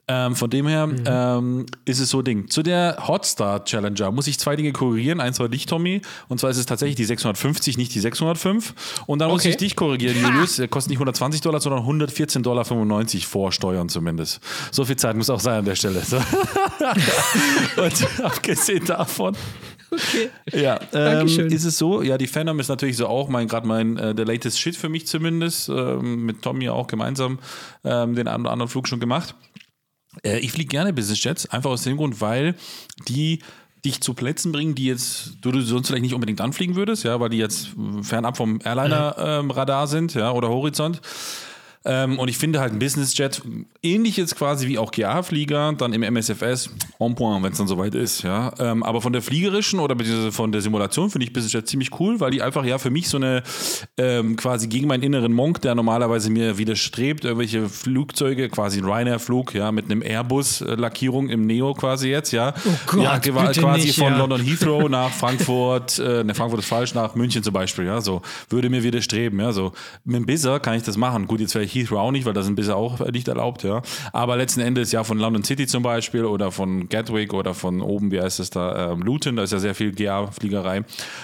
Ähm, 0.10 0.36
von 0.36 0.50
dem 0.50 0.68
her 0.68 0.88
Mhm. 0.88 1.04
ähm, 1.06 1.66
ist 1.86 2.00
es 2.02 2.10
so 2.10 2.20
ein 2.20 2.26
Ding. 2.26 2.50
Zu 2.50 2.62
der 2.62 2.98
Hotstar 3.08 3.64
Challenger 3.64 4.12
muss 4.12 4.28
ich 4.28 4.38
zwei 4.38 4.58
Dinge 4.58 4.74
korrigieren. 4.74 5.22
Eins 5.22 5.40
war 5.40 5.48
dich, 5.48 5.66
Tommy. 5.66 6.02
Und 6.28 6.40
zwar 6.42 6.50
ist 6.50 6.58
es 6.58 6.66
tatsächlich 6.66 6.98
die 6.98 7.06
650, 7.06 7.78
nicht 7.78 7.96
die 7.96 8.02
605. 8.02 8.74
Und 9.08 9.20
dann 9.20 9.30
muss 9.30 9.42
Okay. 9.44 9.52
ich 9.52 9.58
dich 9.58 9.76
korrigieren, 9.78 10.18
Julius. 10.22 10.58
Der 10.58 10.68
kostet 10.68 10.90
nicht 10.90 11.00
120 11.00 11.40
Dollar, 11.40 11.62
sondern 11.62 11.84
114,95 11.86 12.42
Dollar 12.42 12.66
vor 13.30 13.52
Steuern 13.54 13.88
zumindest. 13.88 14.42
So 14.72 14.84
viel 14.84 14.98
Zeit 14.98 15.16
muss 15.16 15.30
auch 15.30 15.40
sein 15.40 15.60
an 15.60 15.66
der 15.66 15.76
Stelle. 15.76 16.02
So. 16.02 16.18
Und 17.78 18.08
abgesehen 18.24 18.86
davon. 18.86 19.36
Okay. 19.92 20.30
Ja, 20.52 20.80
ähm, 20.94 21.28
ist 21.28 21.66
es 21.66 21.78
so? 21.78 22.02
Ja, 22.02 22.18
die 22.18 22.28
Phantom 22.28 22.60
ist 22.60 22.68
natürlich 22.68 22.98
so 22.98 23.08
auch 23.08 23.30
mein 23.30 23.48
gerade 23.48 23.68
mein 23.68 23.96
äh, 23.98 24.16
der 24.16 24.26
latest 24.26 24.60
Shit 24.60 24.76
für 24.76 24.90
mich 24.90 25.06
zumindest. 25.08 25.70
Ähm, 25.70 26.26
mit 26.26 26.42
Tommy 26.42 26.68
auch 26.70 26.88
gemeinsam 26.88 27.38
ähm, 27.84 28.16
den 28.16 28.28
einen 28.28 28.44
oder 28.44 28.52
anderen 28.52 28.70
Flug 28.70 28.88
schon 28.88 29.00
gemacht. 29.00 29.36
Äh, 30.24 30.40
ich 30.40 30.52
fliege 30.52 30.70
gerne 30.70 30.94
Business 30.94 31.24
Jets, 31.24 31.46
einfach 31.48 31.72
aus 31.72 31.84
dem 31.84 31.98
Grund, 31.98 32.22
weil 32.22 32.56
die 33.08 33.40
dich 33.86 34.02
zu 34.02 34.14
Plätzen 34.14 34.52
bringen, 34.52 34.76
die 34.76 34.86
jetzt 34.86 35.34
du, 35.42 35.52
du 35.52 35.62
sonst 35.62 35.88
vielleicht 35.88 36.04
nicht 36.04 36.14
unbedingt 36.14 36.40
anfliegen 36.40 36.76
würdest, 36.76 37.04
ja, 37.04 37.20
weil 37.20 37.30
die 37.30 37.38
jetzt 37.38 37.70
fernab 38.02 38.38
vom 38.38 38.60
Airliner-Radar 38.64 39.88
sind, 39.88 40.14
ja, 40.14 40.32
oder 40.32 40.50
Horizont. 40.50 41.02
Ähm, 41.86 42.18
und 42.18 42.30
ich 42.30 42.38
finde 42.38 42.60
halt 42.60 42.72
ein 42.72 42.80
Business 42.80 43.18
Jet 43.18 43.42
ähnlich 43.82 44.16
jetzt 44.16 44.36
quasi 44.38 44.68
wie 44.68 44.78
auch 44.78 44.92
GA-Flieger, 44.92 45.74
dann 45.74 45.94
im 45.94 46.04
MSFS, 46.04 46.70
en 47.00 47.16
point, 47.16 47.44
wenn 47.44 47.52
es 47.52 47.58
dann 47.58 47.68
soweit 47.68 47.94
ist, 47.94 48.24
ja. 48.24 48.54
Ähm, 48.60 48.84
aber 48.84 49.02
von 49.02 49.12
der 49.12 49.22
fliegerischen 49.22 49.80
oder 49.80 49.96
beziehungsweise 49.96 50.32
von 50.32 50.52
der 50.52 50.62
Simulation 50.62 51.10
finde 51.10 51.26
ich 51.26 51.34
Business 51.34 51.52
Jet 51.52 51.68
ziemlich 51.68 52.00
cool, 52.00 52.20
weil 52.22 52.32
die 52.32 52.42
einfach 52.42 52.64
ja 52.64 52.78
für 52.78 52.90
mich 52.90 53.10
so 53.10 53.18
eine 53.18 53.44
ähm, 53.98 54.38
quasi 54.38 54.68
gegen 54.68 54.88
meinen 54.88 55.04
inneren 55.04 55.34
Monk, 55.34 55.62
der 55.62 55.76
normalerweise 55.76 56.30
mir 56.30 56.58
widerstrebt, 56.58 57.26
irgendwelche 57.26 57.68
Flugzeuge, 57.68 58.48
quasi 58.48 58.80
ein 58.80 58.86
Ryanair-Flug, 58.86 59.54
ja, 59.54 59.72
mit 59.72 59.86
einem 59.86 60.02
Airbus-Lackierung 60.02 61.30
im 61.30 61.46
Neo 61.46 61.74
quasi 61.74 62.10
jetzt, 62.10 62.32
ja. 62.32 62.54
Oh 62.66 62.70
Gott, 62.88 63.04
ja, 63.04 63.20
quasi 63.20 63.62
nicht, 63.88 64.00
von 64.00 64.14
ja. 64.14 64.18
London 64.18 64.42
Heathrow 64.42 64.90
nach 64.90 65.12
Frankfurt, 65.12 66.00
äh, 66.00 66.24
ne, 66.24 66.34
Frankfurt 66.34 66.62
ist 66.62 66.68
falsch, 66.68 66.94
nach 66.94 67.16
München 67.16 67.44
zum 67.44 67.54
Beispiel, 67.54 67.86
ja, 67.86 68.00
so, 68.00 68.22
würde 68.50 68.70
mir 68.70 68.84
widerstreben, 68.84 69.40
ja, 69.40 69.52
so. 69.52 69.74
Mit 70.06 70.16
dem 70.16 70.26
Bizzer 70.26 70.62
kann 70.62 70.76
ich 70.76 70.84
das 70.84 70.96
machen. 70.96 71.28
Gut, 71.28 71.42
jetzt 71.42 71.52
vielleicht 71.52 71.73
Heathrow 71.74 72.00
auch 72.00 72.12
nicht, 72.12 72.26
weil 72.26 72.34
da 72.34 72.44
sind 72.44 72.56
Bizzer 72.56 72.76
auch 72.76 73.00
nicht 73.12 73.28
erlaubt, 73.28 73.64
ja. 73.64 73.82
Aber 74.12 74.38
letzten 74.38 74.62
Endes, 74.62 74.92
ja, 74.92 75.04
von 75.04 75.18
London 75.18 75.44
City 75.44 75.68
zum 75.68 75.84
Beispiel 75.84 76.26
oder 76.26 76.52
von 76.52 76.90
Gatwick 76.90 77.34
oder 77.34 77.54
von 77.54 77.82
oben, 77.82 78.12
wie 78.12 78.22
heißt 78.22 78.40
es 78.40 78.50
da, 78.50 78.92
ähm, 78.92 79.02
Luton, 79.02 79.36
da 79.36 79.44
ist 79.44 79.54
ja 79.54 79.60
sehr 79.60 79.76
viel 79.76 79.92
GA-Fliegerei 79.92 80.84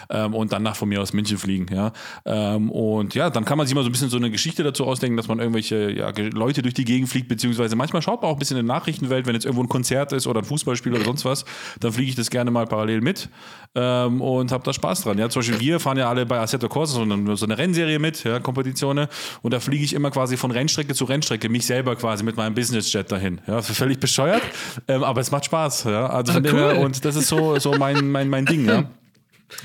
ähm, 0.10 0.34
und 0.34 0.52
dann 0.52 0.64
nach 0.64 0.76
von 0.76 0.90
mir 0.90 1.02
aus 1.02 1.14
München 1.14 1.38
fliegen, 1.38 1.68
ja. 1.74 1.92
Ähm, 2.26 2.70
und 2.72 3.16
ja, 3.16 3.30
dann 3.30 3.46
kann 3.46 3.58
man 3.58 3.68
sich 3.68 3.76
mal 3.76 3.84
so 3.84 3.90
ein 3.90 3.92
bisschen 3.92 4.10
so 4.10 4.18
eine 4.18 4.32
Geschichte 4.32 4.64
dazu 4.64 4.86
ausdenken, 4.86 5.18
dass 5.18 5.28
man 5.28 5.40
irgendwelche 5.40 5.92
ja, 5.92 6.12
Leute 6.34 6.62
durch 6.62 6.74
die 6.74 6.86
Gegend 6.86 7.10
fliegt, 7.10 7.28
beziehungsweise 7.28 7.76
manchmal 7.76 8.02
schaut 8.02 8.22
man 8.22 8.32
auch 8.32 8.36
ein 8.36 8.40
bisschen 8.40 8.58
in 8.58 8.66
der 8.66 8.76
Nachrichtenwelt, 8.76 9.28
wenn 9.28 9.34
jetzt 9.34 9.46
irgendwo 9.46 9.64
ein 9.64 9.70
Konzert 9.70 10.12
ist 10.14 10.28
oder 10.28 10.42
ein 10.42 10.46
Fußballspiel 10.46 10.94
oder 10.94 11.04
sonst 11.04 11.26
was, 11.26 11.46
dann 11.80 11.92
fliege 11.92 12.10
ich 12.10 12.16
das 12.16 12.30
gerne 12.30 12.52
mal 12.52 12.66
parallel 12.66 13.02
mit 13.02 13.30
ähm, 13.76 14.22
und 14.22 14.52
habe 14.52 14.64
da 14.64 14.74
Spaß 14.74 15.04
dran. 15.04 15.18
Ja, 15.18 15.30
zum 15.30 15.42
Beispiel 15.42 15.60
wir 15.60 15.80
fahren 15.80 15.98
ja 15.98 16.10
alle 16.10 16.26
bei 16.26 16.40
Assetto 16.40 16.68
Corsa 16.70 16.94
so 16.94 17.36
so 17.36 17.46
eine 17.46 17.58
Rennserie 17.58 18.00
mit, 18.00 18.24
ja, 18.24 18.40
Kompetitionen 18.40 19.08
und 19.42 19.54
da 19.54 19.60
fliege 19.60 19.84
ich 19.84 19.94
immer 19.94 20.12
quasi 20.12 20.38
von 20.40 20.52
Rennstrecke 20.52 20.94
zu 20.96 21.06
Rennstrecke, 21.06 21.50
mich 21.50 21.66
selber 21.66 21.96
quasi 21.96 22.24
mit 22.24 22.36
meinem 22.38 22.56
Businessjet 22.56 23.12
dahin. 23.12 23.42
Ja, 23.48 23.62
völlig 23.62 24.00
bescheuert, 24.00 24.42
ähm, 24.88 25.04
aber 25.04 25.22
es 25.22 25.30
macht 25.32 25.46
Spaß. 25.46 25.84
Ja, 25.84 26.08
also 26.08 26.34
Ah, 26.34 26.42
cool. 26.52 26.84
und 26.84 27.04
das 27.06 27.16
ist 27.16 27.28
so, 27.28 27.60
so 27.60 27.74
mein, 27.78 28.10
mein, 28.12 28.30
mein 28.30 28.46
Ding, 28.46 28.66
ja 28.68 28.90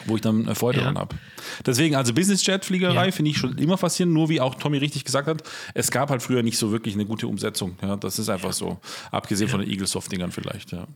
wo 0.07 0.15
ich 0.17 0.23
dann 0.23 0.49
äh, 0.49 0.55
Freude 0.55 0.79
Ja. 0.79 0.85
dran 0.85 0.97
habe. 0.97 1.15
Deswegen, 1.67 1.95
also 1.95 2.15
Business-Jet-Fliegerei 2.15 3.05
Ja. 3.05 3.13
finde 3.13 3.31
ich 3.33 3.37
schon 3.37 3.59
immer 3.59 3.77
faszinierend, 3.77 4.15
nur 4.15 4.31
wie 4.31 4.41
auch 4.41 4.55
Tommy 4.55 4.79
richtig 4.79 5.05
gesagt 5.05 5.29
hat, 5.29 5.43
es 5.75 5.91
gab 5.91 6.09
halt 6.09 6.23
früher 6.23 6.43
nicht 6.43 6.57
so 6.57 6.73
wirklich 6.73 6.95
eine 6.95 7.05
gute 7.05 7.29
Umsetzung. 7.29 7.77
Ja, 7.83 7.95
das 7.97 8.19
ist 8.19 8.31
einfach 8.31 8.55
so. 8.55 8.81
Abgesehen 9.11 9.51
von 9.51 9.61
den 9.61 9.69
Eaglesoft-Dingern 9.69 10.33
vielleicht, 10.33 10.73
ja. 10.73 10.87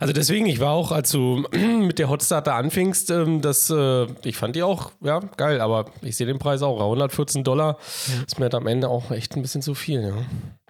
Also 0.00 0.12
deswegen, 0.12 0.46
ich 0.46 0.60
war 0.60 0.72
auch, 0.72 0.92
als 0.92 1.10
du 1.10 1.46
mit 1.52 1.98
der 1.98 2.08
Hotstar 2.08 2.42
da 2.42 2.56
anfingst, 2.56 3.10
ähm, 3.10 3.40
das, 3.40 3.70
äh, 3.70 4.06
ich 4.24 4.36
fand 4.36 4.56
die 4.56 4.62
auch, 4.62 4.92
ja, 5.00 5.20
geil, 5.36 5.60
aber 5.60 5.86
ich 6.02 6.16
sehe 6.16 6.26
den 6.26 6.38
Preis 6.38 6.62
auch, 6.62 6.80
114 6.80 7.44
Dollar 7.44 7.78
ist 8.26 8.38
mir 8.38 8.44
halt 8.44 8.54
am 8.54 8.66
Ende 8.66 8.88
auch 8.88 9.10
echt 9.10 9.36
ein 9.36 9.42
bisschen 9.42 9.62
zu 9.62 9.74
viel, 9.74 10.02
ja. 10.02 10.14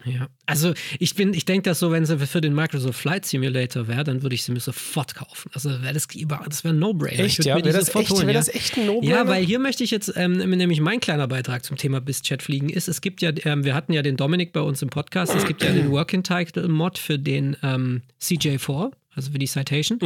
Ja. 0.04 0.28
Also 0.46 0.74
ich 0.98 1.14
bin, 1.14 1.34
ich 1.34 1.44
denke, 1.44 1.62
dass 1.70 1.78
so, 1.78 1.90
wenn 1.92 2.04
sie 2.04 2.18
für 2.18 2.40
den 2.40 2.54
Microsoft 2.54 2.98
Flight 2.98 3.24
Simulator 3.24 3.88
wäre, 3.88 4.04
dann 4.04 4.22
würde 4.22 4.34
ich 4.34 4.42
sie 4.42 4.52
mir 4.52 4.60
sofort 4.60 5.14
kaufen. 5.14 5.50
Also 5.54 5.70
wäre 5.82 5.94
das 5.94 6.06
das 6.08 6.64
wäre 6.64 6.74
ein 6.74 6.78
No-Brainer. 6.78 7.24
Echt, 7.24 7.44
ja? 7.44 7.56
Wäre 7.56 7.72
das 7.72 7.94
echt- 7.94 8.10
holen, 8.10 8.22
wäre 8.26 8.32
ja. 8.32 8.40
das 8.40 8.48
echt 8.48 8.76
ein 8.76 8.86
No-Brainer? 8.86 9.14
Ja, 9.14 9.28
weil 9.28 9.44
hier 9.44 9.58
möchte 9.58 9.84
ich 9.84 9.90
jetzt, 9.90 10.12
ähm, 10.16 10.32
nämlich 10.38 10.80
mein 10.80 11.00
kleiner 11.00 11.28
Beitrag 11.28 11.64
zum 11.64 11.76
Thema 11.76 12.00
BizChat 12.00 12.42
fliegen 12.42 12.68
ist, 12.68 12.88
es 12.88 13.00
gibt 13.00 13.22
ja, 13.22 13.32
ähm, 13.44 13.64
wir 13.64 13.74
hatten 13.74 13.92
ja 13.92 14.02
den 14.02 14.16
Dominik 14.16 14.52
bei 14.52 14.60
uns 14.60 14.82
im 14.82 14.88
Podcast, 14.90 15.34
es 15.34 15.46
gibt 15.46 15.62
ja 15.62 15.72
den 15.72 15.90
Working 15.90 16.22
Title 16.22 16.68
Mod 16.68 16.98
für 16.98 17.18
den 17.18 17.56
ähm, 17.62 18.02
CJ4, 18.20 18.90
also 19.14 19.32
für 19.32 19.38
die 19.38 19.46
Citation. 19.46 19.98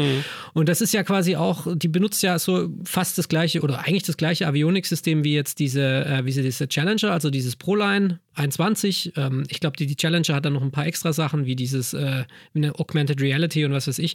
Und 0.52 0.68
das 0.68 0.80
ist 0.80 0.92
ja 0.92 1.02
quasi 1.02 1.36
auch, 1.36 1.66
die 1.76 1.88
benutzt 1.88 2.22
ja 2.22 2.38
so 2.38 2.68
fast 2.84 3.18
das 3.18 3.28
gleiche 3.28 3.60
oder 3.60 3.80
eigentlich 3.80 4.02
das 4.02 4.16
gleiche 4.16 4.46
Avionik-System 4.46 5.24
wie 5.24 5.34
jetzt 5.34 5.58
diese, 5.58 6.04
äh, 6.04 6.24
wie 6.24 6.32
sie 6.32 6.42
diese 6.42 6.68
Challenger, 6.68 7.12
also 7.12 7.30
dieses 7.30 7.56
ProLine 7.56 8.20
21. 8.36 9.12
Ähm, 9.16 9.44
ich 9.48 9.60
glaube, 9.60 9.76
die, 9.76 9.86
die 9.86 9.96
Challenger 9.96 10.34
hat 10.34 10.44
dann 10.44 10.52
noch 10.52 10.62
ein 10.62 10.70
paar 10.70 10.86
extra 10.86 11.12
Sachen, 11.12 11.46
wie 11.46 11.56
dieses, 11.56 11.94
äh, 11.94 12.24
wie 12.52 12.58
eine 12.58 12.78
Augmented 12.78 13.20
Reality 13.20 13.64
und 13.64 13.72
was 13.72 13.86
weiß 13.86 13.98
ich. 13.98 14.14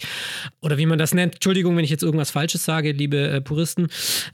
Oder 0.62 0.78
wie 0.78 0.86
man 0.86 1.00
das 1.00 1.14
nennt. 1.14 1.36
Entschuldigung, 1.36 1.76
wenn 1.76 1.84
ich 1.84 1.90
jetzt 1.90 2.04
irgendwas 2.04 2.32
Falsches 2.32 2.64
sage, 2.64 2.92
liebe 2.92 3.18
äh, 3.18 3.42
Puristen. 3.42 3.88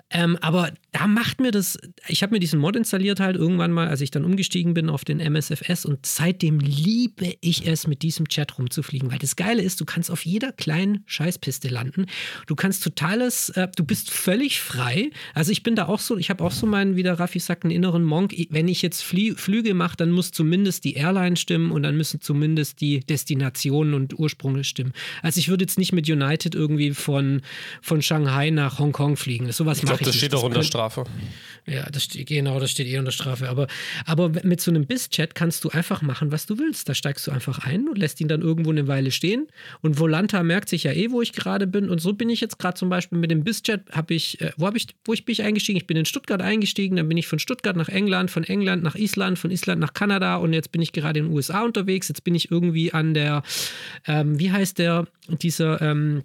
Ähm, 0.10 0.38
aber 0.41 0.72
da 0.91 1.08
macht 1.08 1.39
mir 1.39 1.52
das, 1.52 1.78
ich 2.08 2.24
habe 2.24 2.34
mir 2.34 2.39
diesen 2.39 2.60
Mod 2.60 2.76
installiert 2.76 3.20
halt 3.20 3.36
irgendwann 3.36 3.72
mal, 3.72 3.88
als 3.88 4.02
ich 4.02 4.12
dann 4.12 4.26
umgestiegen 4.26 4.74
bin 4.74 4.89
auf 4.89 5.06
den 5.06 5.20
MSFS 5.20 5.86
und 5.86 6.06
seitdem 6.06 6.60
liebe 6.60 7.34
ich 7.41 7.67
es, 7.67 7.88
mit 7.88 8.02
diesem 8.02 8.28
Chat 8.28 8.58
rumzufliegen, 8.58 9.12
weil 9.12 9.20
das 9.20 9.36
Geile 9.36 9.62
ist, 9.62 9.80
du 9.80 9.86
kannst 9.86 10.12
auf 10.12 10.26
jeder 10.26 10.46
kleinen 10.51 11.03
Scheißpiste 11.05 11.67
landen. 11.69 12.05
Du 12.45 12.55
kannst 12.55 12.83
totales, 12.83 13.49
äh, 13.49 13.67
du 13.75 13.83
bist 13.83 14.12
völlig 14.12 14.60
frei. 14.60 15.12
Also 15.33 15.51
ich 15.51 15.63
bin 15.63 15.75
da 15.75 15.88
auch 15.88 15.99
so, 15.99 16.17
ich 16.17 16.29
habe 16.29 16.43
auch 16.43 16.51
so 16.51 16.65
meinen, 16.65 16.95
wie 16.95 17.03
der 17.03 17.19
Raffi 17.19 17.39
sagt, 17.39 17.63
einen 17.63 17.71
inneren 17.71 18.03
Monk. 18.03 18.33
Wenn 18.49 18.67
ich 18.67 18.81
jetzt 18.81 19.01
Flie 19.03 19.36
Flüge 19.36 19.73
mache, 19.73 19.97
dann 19.97 20.12
muss 20.12 20.31
zumindest 20.31 20.83
die 20.83 20.93
Airline 20.93 21.36
stimmen 21.36 21.71
und 21.71 21.83
dann 21.83 21.97
müssen 21.97 22.21
zumindest 22.21 22.81
die 22.81 22.99
Destinationen 23.01 23.93
und 23.93 24.17
Ursprünge 24.17 24.63
stimmen. 24.63 24.93
Also 25.21 25.39
ich 25.39 25.49
würde 25.49 25.63
jetzt 25.63 25.77
nicht 25.77 25.93
mit 25.93 26.10
United 26.10 26.55
irgendwie 26.55 26.91
von, 26.93 27.41
von 27.81 28.01
Shanghai 28.01 28.49
nach 28.49 28.79
Hongkong 28.79 29.17
fliegen. 29.17 29.51
Sowas 29.51 29.83
mache 29.83 29.95
ich 29.95 29.99
das 29.99 30.07
nicht. 30.07 30.17
steht 30.17 30.33
doch 30.33 30.43
unter 30.43 30.63
Strafe. 30.63 31.05
ja, 31.65 31.89
das 31.89 32.03
steht, 32.03 32.27
genau, 32.27 32.60
das 32.60 32.71
steht 32.71 32.88
eh 32.88 32.97
unter 32.97 33.12
Strafe. 33.12 33.49
Aber, 33.49 33.67
aber 34.05 34.29
mit 34.43 34.62
so 34.62 34.71
einem 34.71 34.86
Biss-Chat 34.86 35.36
kannst 35.36 35.63
du 35.63 35.69
einfach 35.69 36.01
machen, 36.01 36.31
was 36.31 36.45
du 36.45 36.57
willst. 36.57 36.89
Da 36.89 36.93
steigst 36.93 37.25
du 37.27 37.31
einfach 37.31 37.60
ein 37.60 37.88
und 37.88 37.97
lässt 37.97 38.21
ihn 38.21 38.27
dann 38.27 38.41
irgendwo 38.41 38.71
eine 38.71 38.88
Weile 38.88 39.12
stehen. 39.12 39.47
Und 39.81 39.99
Volanta 39.99 40.37
merkt 40.43 40.69
sich 40.69 40.84
ja 40.84 40.91
eh, 40.91 41.12
wo 41.12 41.21
ich 41.21 41.34
gerade 41.34 41.67
bin. 41.67 41.89
Und 41.89 42.00
so 42.00 42.13
bin 42.13 42.30
ich 42.30 42.41
jetzt 42.41 42.60
gerade 42.60 42.76
zum 42.76 42.89
Beispiel 42.89 43.17
mit 43.17 43.32
dem 43.32 43.43
Biss-Chat, 43.43 43.91
habe 43.91 44.13
ich, 44.13 44.41
äh, 44.41 44.52
wo 44.58 44.65
habe 44.65 44.78
ich, 44.78 44.88
wo 45.06 45.13
ich 45.13 45.26
bin 45.26 45.34
ich 45.34 45.43
eingestiegen? 45.43 45.78
Ich 45.78 45.88
bin 45.88 45.97
in 45.97 46.06
Stuttgart 46.06 46.41
eingestiegen, 46.41 46.97
dann 46.97 47.08
bin 47.08 47.17
ich 47.17 47.28
von 47.28 47.39
Stuttgart 47.39 47.76
nach 47.76 47.89
England, 47.89 48.32
von 48.32 48.43
England 48.43 48.84
nach 48.84 48.95
Island, 48.95 49.39
von 49.39 49.52
Island 49.52 49.82
nach 49.82 49.93
Kanada 49.93 50.38
und 50.38 50.54
jetzt 50.54 50.71
bin 50.71 50.82
ich 50.82 50.91
gerade 50.91 51.19
in 51.19 51.28
den 51.28 51.34
USA 51.34 51.63
unterwegs. 51.63 52.08
Jetzt 52.08 52.23
bin 52.23 52.36
ich 52.36 52.52
irgendwie 52.52 52.93
an 52.93 53.13
der, 53.13 53.43
ähm, 54.06 54.39
wie 54.39 54.52
heißt 54.52 54.80
der, 54.80 55.08
dieser, 55.30 55.82
ähm, 55.82 56.23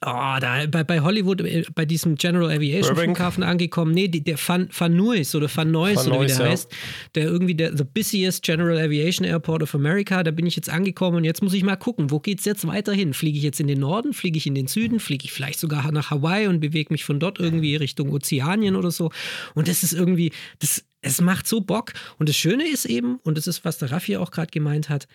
Ah, 0.00 0.40
da 0.40 0.66
bei, 0.66 0.82
bei 0.82 1.00
Hollywood, 1.00 1.40
äh, 1.42 1.64
bei 1.74 1.84
diesem 1.84 2.16
General 2.16 2.50
Aviation 2.50 2.94
Burbank? 2.94 3.16
Flughafen 3.16 3.44
angekommen. 3.44 3.92
Nee, 3.92 4.08
die, 4.08 4.22
der 4.22 4.36
Van, 4.36 4.68
Van 4.76 4.96
Nuys 4.96 5.34
oder 5.36 5.48
Van 5.54 5.70
Nuys 5.70 5.98
Van 5.98 6.08
oder 6.08 6.22
wie 6.22 6.26
der 6.26 6.38
ja. 6.38 6.44
heißt. 6.44 6.74
Der 7.14 7.24
irgendwie 7.24 7.54
der 7.54 7.76
the 7.76 7.84
busiest 7.84 8.42
General 8.42 8.76
Aviation 8.78 9.24
Airport 9.24 9.62
of 9.62 9.74
America. 9.76 10.24
Da 10.24 10.32
bin 10.32 10.44
ich 10.44 10.56
jetzt 10.56 10.68
angekommen 10.68 11.18
und 11.18 11.24
jetzt 11.24 11.40
muss 11.40 11.54
ich 11.54 11.62
mal 11.62 11.76
gucken, 11.76 12.10
wo 12.10 12.18
geht's 12.18 12.44
jetzt 12.44 12.66
weiterhin? 12.66 13.14
Fliege 13.14 13.38
ich 13.38 13.44
jetzt 13.44 13.60
in 13.60 13.68
den 13.68 13.78
Norden? 13.78 14.12
Fliege 14.12 14.36
ich 14.36 14.46
in 14.46 14.56
den 14.56 14.66
Süden? 14.66 14.98
Fliege 14.98 15.24
ich 15.24 15.32
vielleicht 15.32 15.60
sogar 15.60 15.90
nach 15.92 16.10
Hawaii 16.10 16.48
und 16.48 16.58
bewege 16.58 16.92
mich 16.92 17.04
von 17.04 17.20
dort 17.20 17.38
irgendwie 17.38 17.76
Richtung 17.76 18.10
Ozeanien 18.10 18.74
oder 18.74 18.90
so? 18.90 19.12
Und 19.54 19.68
das 19.68 19.84
ist 19.84 19.92
irgendwie, 19.92 20.32
das, 20.58 20.84
es 21.00 21.20
macht 21.20 21.46
so 21.46 21.60
Bock. 21.60 21.92
Und 22.18 22.28
das 22.28 22.36
Schöne 22.36 22.66
ist 22.66 22.86
eben, 22.86 23.20
und 23.22 23.38
das 23.38 23.46
ist, 23.46 23.64
was 23.64 23.78
der 23.78 23.92
Raffi 23.92 24.16
auch 24.16 24.32
gerade 24.32 24.50
gemeint 24.50 24.88
hat, 24.88 25.06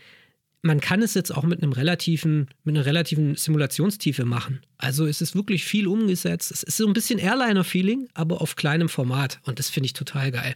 man 0.63 0.79
kann 0.79 1.01
es 1.01 1.15
jetzt 1.15 1.33
auch 1.35 1.43
mit 1.43 1.63
einem 1.63 1.71
relativen, 1.71 2.47
mit 2.63 2.75
einer 2.75 2.85
relativen 2.85 3.35
Simulationstiefe 3.35 4.25
machen. 4.25 4.61
Also 4.77 5.07
es 5.07 5.19
ist 5.21 5.35
wirklich 5.35 5.63
viel 5.65 5.87
umgesetzt. 5.87 6.51
Es 6.51 6.61
ist 6.61 6.77
so 6.77 6.85
ein 6.85 6.93
bisschen 6.93 7.17
Airliner-Feeling, 7.17 8.09
aber 8.13 8.41
auf 8.41 8.55
kleinem 8.55 8.87
Format. 8.89 9.39
Und 9.45 9.57
das 9.57 9.69
finde 9.69 9.85
ich 9.87 9.93
total 9.93 10.31
geil. 10.31 10.53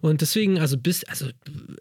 Und 0.00 0.20
deswegen, 0.20 0.60
also 0.60 0.76
bis, 0.76 1.02
also 1.04 1.26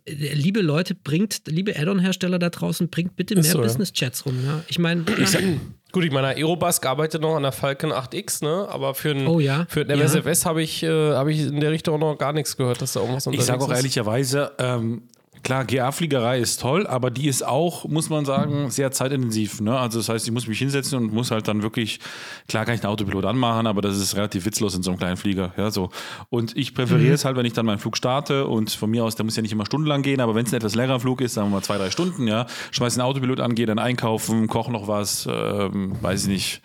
äh, 0.05 0.33
liebe 0.33 0.61
Leute, 0.61 0.95
bringt, 0.95 1.41
liebe 1.47 1.75
Add-on-Hersteller 1.77 2.39
da 2.39 2.49
draußen, 2.49 2.89
bringt 2.89 3.15
bitte 3.15 3.35
mehr 3.35 3.43
so, 3.43 3.59
ja. 3.59 3.63
Business-Chats 3.65 4.25
rum. 4.25 4.39
Ja? 4.43 4.63
Ich 4.67 4.79
meine, 4.79 5.05
Ich 5.19 5.29
sag, 5.29 5.43
gut, 5.91 6.03
ich 6.03 6.11
meine, 6.11 6.29
Aerobask 6.29 6.83
arbeitet 6.85 7.21
noch 7.21 7.35
an 7.35 7.43
der 7.43 7.51
Falcon 7.51 7.91
8X, 7.91 8.43
ne? 8.43 8.67
Aber 8.69 8.95
für 8.95 9.11
ein, 9.11 9.27
Oh 9.27 9.39
ja. 9.39 9.67
für 9.69 9.81
ein 9.81 9.89
Ja. 9.89 9.95
MSFS 9.97 10.45
habe 10.47 10.63
ich, 10.63 10.81
äh, 10.81 10.89
hab 11.13 11.27
ich 11.27 11.41
in 11.41 11.59
der 11.59 11.69
Richtung 11.71 11.95
auch 11.95 11.99
noch 12.13 12.17
gar 12.17 12.33
nichts 12.33 12.57
gehört, 12.57 12.81
dass 12.81 12.93
da 12.93 13.01
irgendwas 13.01 13.27
Ich 13.27 13.41
sage 13.43 13.59
auch 13.59 13.65
unterwegs 13.65 13.79
ist. 13.85 13.97
ehrlicherweise, 13.97 14.51
ähm, 14.57 15.03
klar, 15.47 15.63
GA-Fliegerei 15.63 16.39
ist 16.39 16.59
toll, 16.59 16.85
aber 16.87 17.09
die 17.09 17.29
ist 17.29 17.41
auch, 17.45 17.85
muss 17.85 18.09
man 18.09 18.25
sagen, 18.25 18.69
sehr 18.69 18.91
zeitintensiv. 18.91 19.61
Ne? 19.61 19.79
Also 19.79 19.97
das 19.99 20.09
heißt, 20.09 20.27
ich 20.27 20.33
muss 20.33 20.45
mich 20.45 20.59
hinsetzen 20.59 20.97
und 20.99 21.13
muss 21.13 21.31
halt 21.31 21.47
dann 21.47 21.63
wirklich, 21.63 22.01
klar 22.49 22.65
kann 22.65 22.75
ich 22.75 22.81
einen 22.83 22.91
Autopilot 22.91 23.23
anmachen, 23.23 23.65
aber 23.65 23.81
das 23.81 23.95
ist 23.95 24.17
relativ 24.17 24.45
witzlos 24.45 24.75
in 24.75 24.83
so 24.83 24.91
einem 24.91 24.99
kleinen 24.99 25.15
Flieger. 25.15 25.53
Ja, 25.55 25.71
so. 25.71 25.89
Und 26.29 26.57
ich 26.57 26.75
präferiere 26.75 27.13
es 27.13 27.23
halt, 27.23 27.37
wenn 27.37 27.45
ich 27.45 27.53
dann 27.53 27.65
meinen 27.65 27.79
Flug 27.79 27.95
starte 27.95 28.45
und 28.45 28.71
von 28.71 28.89
mir 28.89 29.05
aus, 29.05 29.15
der 29.15 29.23
muss 29.23 29.37
ja 29.37 29.41
nicht 29.41 29.53
immer 29.53 29.65
stundenlang 29.65 30.01
gehen, 30.01 30.19
aber 30.19 30.35
wenn 30.35 30.45
es 30.45 30.51
ein 30.51 30.57
etwas 30.57 30.75
längerer 30.75 30.99
Flug 30.99 31.21
ist, 31.21 31.35
sagen 31.35 31.47
wir 31.47 31.55
mal 31.55 31.63
zwei, 31.63 31.77
drei 31.77 31.91
Stunden, 31.91 32.27
ja, 32.27 32.45
schmeiß 32.71 32.95
den 32.95 33.01
Autopilot 33.03 33.39
an, 33.39 33.55
gehe 33.55 33.65
dann 33.65 33.79
einkaufen, 33.79 34.47
koche 34.47 34.69
noch 34.73 34.89
was, 34.89 35.29
ähm, 35.31 35.93
weiß 36.01 36.23
ich 36.23 36.27
nicht, 36.27 36.61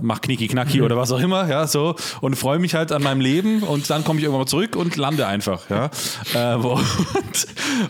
mach 0.00 0.22
Knicki 0.22 0.48
Knacki 0.48 0.80
oder 0.80 0.96
was 0.96 1.12
auch 1.12 1.20
immer, 1.20 1.46
ja, 1.46 1.66
so 1.66 1.94
und 2.22 2.36
freue 2.36 2.58
mich 2.58 2.74
halt 2.74 2.90
an 2.90 3.02
meinem 3.02 3.20
Leben 3.20 3.62
und 3.62 3.90
dann 3.90 4.02
komme 4.02 4.18
ich 4.18 4.24
irgendwann 4.24 4.40
mal 4.44 4.46
zurück 4.48 4.76
und 4.76 4.96
lande 4.96 5.26
einfach, 5.26 5.68
ja. 5.68 5.90
Äh, 6.34 6.62
wo- 6.62 6.80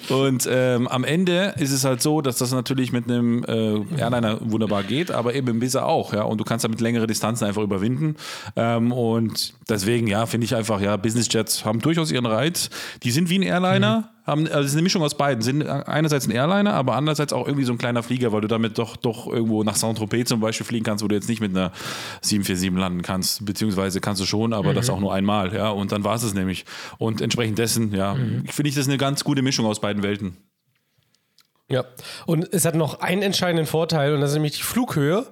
und 0.09 0.24
und 0.25 0.49
ähm, 0.51 0.89
am 0.89 1.05
Ende 1.05 1.55
ist 1.59 1.71
es 1.71 1.85
halt 1.85 2.03
so, 2.03 2.21
dass 2.21 2.39
das 2.39 2.53
natürlich 2.53 2.93
mit 2.93 3.05
einem 3.05 3.45
äh, 3.45 4.01
Airliner 4.01 4.39
wunderbar 4.41 4.83
geht, 4.83 5.11
aber 5.11 5.35
eben 5.35 5.49
im 5.49 5.61
Visa 5.61 5.85
auch, 5.85 6.13
ja. 6.13 6.23
Und 6.23 6.39
du 6.39 6.45
kannst 6.45 6.65
damit 6.65 6.81
längere 6.81 7.07
Distanzen 7.07 7.47
einfach 7.47 7.63
überwinden. 7.63 8.17
Ähm, 8.57 8.93
und 8.93 9.55
deswegen, 9.69 10.07
ja, 10.07 10.27
finde 10.27 10.47
ich 10.47 10.55
einfach, 10.55 10.81
ja, 10.81 10.97
Business 10.97 11.29
Jets 11.31 11.65
haben 11.65 11.81
durchaus 11.81 12.11
ihren 12.11 12.27
Reiz. 12.27 12.71
Die 13.03 13.11
sind 13.11 13.31
wie 13.31 13.39
ein 13.39 13.43
Airliner. 13.43 14.14
Haben, 14.27 14.47
also 14.47 14.61
es 14.61 14.67
ist 14.67 14.73
eine 14.73 14.83
Mischung 14.83 15.03
aus 15.03 15.17
beiden. 15.17 15.43
Sind 15.43 15.67
einerseits 15.67 16.27
ein 16.27 16.31
Airliner, 16.31 16.73
aber 16.73 16.97
andererseits 16.97 17.33
auch 17.33 17.47
irgendwie 17.47 17.65
so 17.65 17.73
ein 17.73 17.79
kleiner 17.79 18.03
Flieger, 18.03 18.33
weil 18.33 18.41
du 18.41 18.49
damit 18.49 18.79
doch, 18.79 18.97
doch 18.97 19.27
irgendwo 19.27 19.63
nach 19.65 19.77
Saint-Tropez 19.77 20.29
zum 20.29 20.41
Beispiel 20.41 20.65
fliegen 20.65 20.85
kannst, 20.85 21.05
wo 21.05 21.09
du 21.09 21.15
jetzt 21.15 21.29
nicht 21.29 21.41
mit 21.41 21.51
einer 21.51 21.73
747 22.23 22.79
landen 22.79 23.03
kannst, 23.03 23.45
beziehungsweise 23.45 24.01
kannst 24.01 24.23
du 24.23 24.27
schon, 24.27 24.55
aber 24.55 24.73
das 24.73 24.89
auch 24.89 25.01
nur 25.01 25.13
einmal, 25.13 25.55
ja. 25.55 25.69
Und 25.69 25.93
dann 25.93 26.05
war 26.05 26.15
es 26.15 26.23
es 26.23 26.33
nämlich. 26.33 26.65
Und 26.99 27.21
entsprechend 27.21 27.59
dessen, 27.59 27.95
ja, 27.95 28.15
finde 28.15 28.69
ich 28.69 28.75
das 28.75 28.89
eine 28.89 28.97
ganz 28.97 29.25
gute 29.25 29.43
Mischung 29.43 29.67
aus 29.67 29.81
beiden 29.81 30.03
Welten. 30.03 30.39
Ja. 31.69 31.85
Und 32.27 32.53
es 32.53 32.65
hat 32.65 32.75
noch 32.75 33.01
einen 33.01 33.23
entscheidenden 33.23 33.67
Vorteil 33.67 34.15
und 34.15 34.21
das 34.21 34.31
ist 34.31 34.35
nämlich 34.35 34.57
die 34.57 34.63
Flughöhe. 34.63 35.27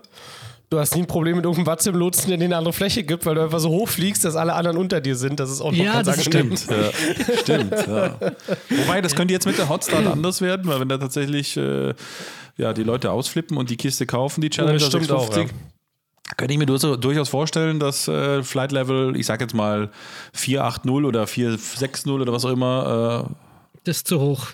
Du 0.73 0.79
hast 0.79 0.95
nie 0.95 1.03
ein 1.03 1.07
Problem 1.07 1.37
mit 1.37 1.45
irgendeinem 1.45 1.67
Watz 1.67 1.85
im 1.85 1.95
Lotsen, 1.97 2.29
der 2.31 2.39
dir 2.39 2.47
eine 2.47 2.57
andere 2.57 2.73
Fläche 2.73 3.03
gibt, 3.03 3.27
weil 3.27 3.35
du 3.35 3.43
einfach 3.43 3.59
so 3.61 3.69
hoch 3.69 3.91
fliegst, 3.91 4.25
dass 4.25 4.37
alle 4.37 4.55
anderen 4.55 4.79
unter 4.79 5.03
dir 5.03 5.17
sind. 5.17 5.39
Das 5.39 5.51
ist 5.51 5.61
auch 5.61 5.71
noch 5.71 5.77
Ja, 5.77 6.01
ganz 6.01 6.07
das 6.07 6.27
angenehm. 6.27 6.53
Ja, 6.71 7.37
stimmt. 7.37 7.73
Ja. 7.73 8.17
Wobei, 8.71 9.03
das 9.03 9.15
könnte 9.15 9.35
jetzt 9.35 9.45
mit 9.45 9.59
der 9.59 9.69
Hotstart 9.69 10.07
anders 10.07 10.41
werden, 10.41 10.67
weil 10.69 10.81
wenn 10.81 10.89
da 10.89 10.97
tatsächlich 10.97 11.59
äh, 11.59 11.93
ja, 12.57 12.73
die 12.73 12.85
Leute 12.85 13.11
ausflippen 13.11 13.59
und 13.59 13.69
die 13.69 13.77
Kiste 13.77 14.07
kaufen, 14.07 14.41
die 14.41 14.49
Challenger 14.49 14.79
Das 14.79 14.87
stimmt 14.89 15.13
auch, 15.13 15.25
650, 15.27 15.55
könnte 16.39 16.55
ich 16.55 16.59
mir 16.59 16.65
durchaus- 16.65 16.99
durchaus 16.99 17.29
vorstellen, 17.29 17.79
dass 17.79 18.09
äh, 18.09 18.43
Flight 18.43 18.73
Level, 18.73 19.15
ich 19.15 19.27
sag 19.27 19.43
jetzt 19.43 19.53
mal 19.55 19.91
480 20.33 20.91
oder 20.91 21.27
460 21.27 22.11
oder 22.11 22.33
was 22.33 22.47
auch 22.47 22.51
immer, 22.51 23.29
äh, 23.29 23.35
das 23.85 23.99
ist 23.99 24.09
zu 24.09 24.19
hoch. 24.19 24.47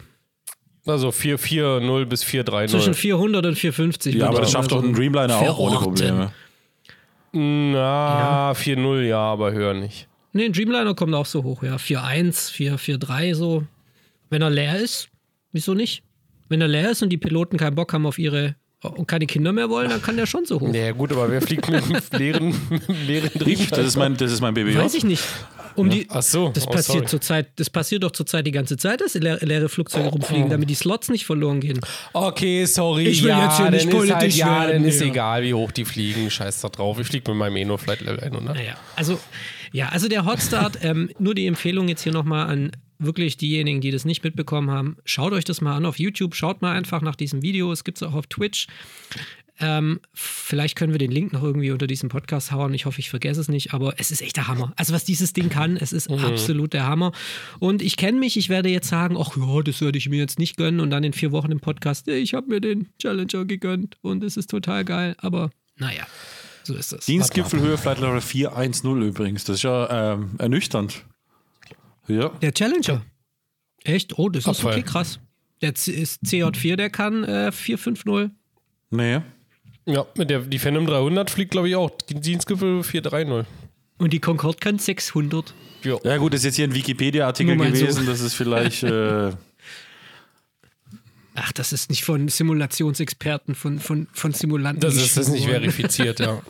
Also 0.87 1.09
4-4-0 1.11 2.05
bis 2.07 2.25
4-3-0. 2.25 2.69
Zwischen 2.69 2.95
400 2.95 3.45
und 3.47 3.57
450. 3.57 4.15
ja, 4.15 4.29
aber 4.29 4.41
das 4.41 4.53
schafft 4.53 4.71
doch 4.73 4.81
so 4.81 4.87
ein 4.89 4.95
Dreamliner 4.95 5.37
auch 5.37 5.59
ohne 5.59 5.77
verorten. 5.77 5.83
Probleme. 5.83 6.33
Na, 7.33 8.53
4-0 8.53 9.03
ja, 9.03 9.19
aber 9.19 9.53
höher 9.53 9.75
nicht. 9.75 10.09
Nee, 10.33 10.47
ein 10.47 10.53
Dreamliner 10.53 10.95
kommt 10.95 11.15
auch 11.15 11.27
so 11.27 11.43
hoch, 11.43 11.63
ja. 11.63 11.77
4-1, 11.77 12.53
4-4-3 12.53 13.35
so. 13.35 13.65
Wenn 14.31 14.43
er 14.43 14.51
leer 14.51 14.79
ist, 14.79 15.09
wieso 15.53 15.75
nicht? 15.75 16.03
Wenn 16.49 16.61
er 16.61 16.69
leer 16.69 16.91
ist 16.91 17.03
und 17.03 17.11
die 17.11 17.19
Piloten 17.19 17.59
keinen 17.59 17.75
Bock 17.75 17.93
haben 17.93 18.07
auf 18.07 18.19
ihre 18.19 18.55
und 18.83 19.07
keine 19.09 19.27
Kinder 19.27 19.53
mehr 19.53 19.69
wollen, 19.69 19.91
dann 19.91 20.01
kann 20.01 20.17
der 20.17 20.27
schon 20.27 20.45
so 20.47 20.61
hoch. 20.61 20.69
Ja, 20.73 20.93
gut, 20.93 21.13
aber 21.13 21.31
wer 21.31 21.43
fliegt 21.43 21.69
mit 21.69 21.83
einem 21.83 22.01
leeren, 22.13 22.55
mit 22.71 22.89
einem 22.89 23.07
leeren 23.07 23.31
Trieb? 23.33 23.69
Das 23.71 23.87
ist 23.87 23.97
mein, 23.97 24.17
das 24.17 24.33
ist 24.33 24.41
mein 24.41 24.55
BBJ. 24.55 24.79
Weiß 24.79 24.95
ich 24.95 25.05
nicht. 25.05 25.25
Um 25.75 25.91
die, 25.91 26.07
Ach 26.11 26.23
so, 26.23 26.51
das 26.51 26.67
oh, 26.67 26.71
passiert 26.71 27.09
zurzeit, 27.09 27.49
das 27.57 27.71
passiert 27.71 28.03
doch 28.03 28.11
zurzeit 28.11 28.47
die 28.47 28.53
ganze 28.53 28.77
Zeit, 28.77 29.01
dass 29.01 29.15
leere, 29.15 29.45
leere 29.45 29.69
Flugzeuge 29.69 30.09
rumfliegen, 30.09 30.49
damit 30.49 30.71
die 30.71 30.75
Slots 30.75 31.09
nicht 31.09 31.27
verloren 31.27 31.61
gehen. 31.61 31.81
Okay, 32.13 32.65
sorry. 32.65 33.07
Ich 33.07 33.23
will 33.23 33.31
ja, 33.31 33.45
jetzt 33.45 33.57
hier 33.59 33.71
nicht 33.71 33.87
halt, 33.87 33.97
politisch 33.97 34.37
Ja, 34.37 34.61
werden, 34.61 34.83
dann 34.83 34.85
ist 34.85 35.01
ja. 35.01 35.07
egal, 35.07 35.43
wie 35.43 35.55
hoch 35.55 35.71
die 35.71 35.85
fliegen. 35.85 36.31
Scheiß 36.31 36.61
da 36.61 36.69
drauf. 36.69 36.99
Ich 36.99 37.07
fliege 37.07 37.31
mit 37.31 37.39
meinem 37.39 37.57
Eno 37.57 37.77
Flight 37.77 38.01
Level 38.01 38.21
100. 38.21 38.57
Naja, 38.57 38.77
also, 38.97 39.19
ja, 39.73 39.89
also 39.89 40.09
der 40.09 40.25
Hotstart, 40.25 40.79
ähm, 40.83 41.11
nur 41.19 41.35
die 41.35 41.47
Empfehlung 41.47 41.89
jetzt 41.89 42.03
hier 42.03 42.13
nochmal 42.13 42.49
an 42.49 42.73
wirklich 42.99 43.37
diejenigen, 43.37 43.81
die 43.81 43.91
das 43.91 44.05
nicht 44.05 44.25
mitbekommen 44.25 44.71
haben, 44.71 44.97
schaut 45.05 45.33
euch 45.33 45.45
das 45.45 45.61
mal 45.61 45.77
an 45.77 45.87
auf 45.87 45.99
YouTube, 45.99 46.35
schaut 46.35 46.63
mal 46.63 46.73
einfach 46.73 47.01
nach 47.01 47.15
diesem 47.15 47.43
Video, 47.43 47.71
es 47.73 47.85
gibt 47.85 47.99
es 47.99 48.03
auch 48.03 48.15
auf 48.15 48.27
Twitch. 48.27 48.67
Ähm, 49.61 50.01
vielleicht 50.15 50.77
können 50.77 50.93
wir 50.93 50.99
den 50.99 51.11
Link 51.11 51.33
noch 51.33 51.43
irgendwie 51.43 51.71
unter 51.71 51.87
diesem 51.87 52.09
Podcast 52.09 52.53
hauen. 52.53 52.75
Ich 52.75 52.87
hoffe, 52.87 53.01
ich 53.01 53.11
vergesse 53.11 53.41
es 53.41 53.49
nicht, 53.49 53.75
aber 53.75 53.95
es 53.99 54.11
ist 54.11 54.23
echt 54.23 54.37
der 54.37 54.47
Hammer. 54.49 54.73
Also, 54.77 54.95
was 54.95 55.05
dieses 55.05 55.33
Ding 55.33 55.49
kann, 55.49 55.77
es 55.77 55.93
ist 55.93 56.11
absolut 56.11 56.73
der 56.73 56.87
Hammer. 56.87 57.13
Und 57.59 57.83
ich 57.83 57.97
kenne 57.97 58.19
mich, 58.19 58.37
ich 58.37 58.49
werde 58.49 58.69
jetzt 58.69 58.89
sagen, 58.89 59.17
ach 59.19 59.37
ja, 59.37 59.63
das 59.63 59.81
werde 59.81 59.99
ich 59.99 60.09
mir 60.09 60.19
jetzt 60.19 60.39
nicht 60.39 60.57
gönnen 60.57 60.81
und 60.81 60.91
dann 60.91 61.03
in 61.05 61.13
vier 61.13 61.33
Wochen 61.33 61.51
im 61.51 61.61
Podcast, 61.61 62.07
"Ja, 62.07 62.15
ich 62.15 62.35
habe 62.35 62.49
mir 62.49 62.61
den 62.61 62.89
Challenger 63.01 63.45
gegönnt 63.45 63.97
und 64.03 64.23
es 64.23 64.37
ist 64.37 64.51
total 64.51 64.85
geil. 64.85 65.15
Aber 65.19 65.51
naja, 65.77 66.07
so 66.63 66.75
ist 66.75 66.93
es. 66.93 67.07
Dienstgipfelhöhe 67.07 67.79
Flight 67.79 68.01
Level 68.01 68.21
410 68.21 69.03
übrigens. 69.03 69.45
Das 69.45 69.57
ist 69.57 69.63
ja 69.63 70.15
ähm, 70.15 70.31
ernüchternd. 70.39 71.05
Ja. 72.07 72.29
Der 72.41 72.53
Challenger. 72.53 73.03
Echt? 73.85 74.19
Oh, 74.19 74.29
das 74.29 74.47
ist 74.47 74.65
okay, 74.65 74.83
krass. 74.83 75.21
Der 75.61 75.75
C 75.75 75.93
ist 75.93 76.23
CJ4, 76.25 76.77
der 76.77 76.91
kann 76.91 77.25
äh, 77.25 77.51
450. 77.53 78.31
Nee. 78.91 79.21
Ja, 79.89 80.07
mit 80.17 80.29
der, 80.29 80.41
die 80.41 80.59
Phantom 80.59 80.87
300 80.87 81.31
fliegt, 81.31 81.51
glaube 81.51 81.69
ich, 81.71 81.75
auch. 81.75 81.91
Die 81.91 82.15
Dienstgipfel 82.15 82.83
430. 82.83 83.47
Und 83.97 84.13
die 84.13 84.21
Concorde 84.21 84.59
kann 84.59 84.79
600. 84.79 85.55
Ja. 85.83 85.97
Ja, 86.05 86.17
gut, 86.19 86.35
das 86.35 86.41
ist 86.41 86.45
jetzt 86.45 86.57
hier 86.57 86.67
ein 86.67 86.75
Wikipedia-Artikel 86.75 87.57
mal 87.57 87.75
so. 87.75 87.85
gewesen. 87.85 88.07
Das 88.07 88.21
ist 88.21 88.35
vielleicht. 88.35 88.83
Äh, 88.83 89.33
Ach, 91.41 91.53
das 91.53 91.73
ist 91.73 91.89
nicht 91.89 92.05
von 92.05 92.29
Simulationsexperten, 92.29 93.55
von, 93.55 93.79
von, 93.79 94.09
von 94.13 94.33
Simulanten. 94.33 94.81
Das 94.81 94.97
ist 94.97 95.17
das 95.17 95.29
nicht 95.29 95.47
verifiziert, 95.47 96.19
ja. 96.19 96.43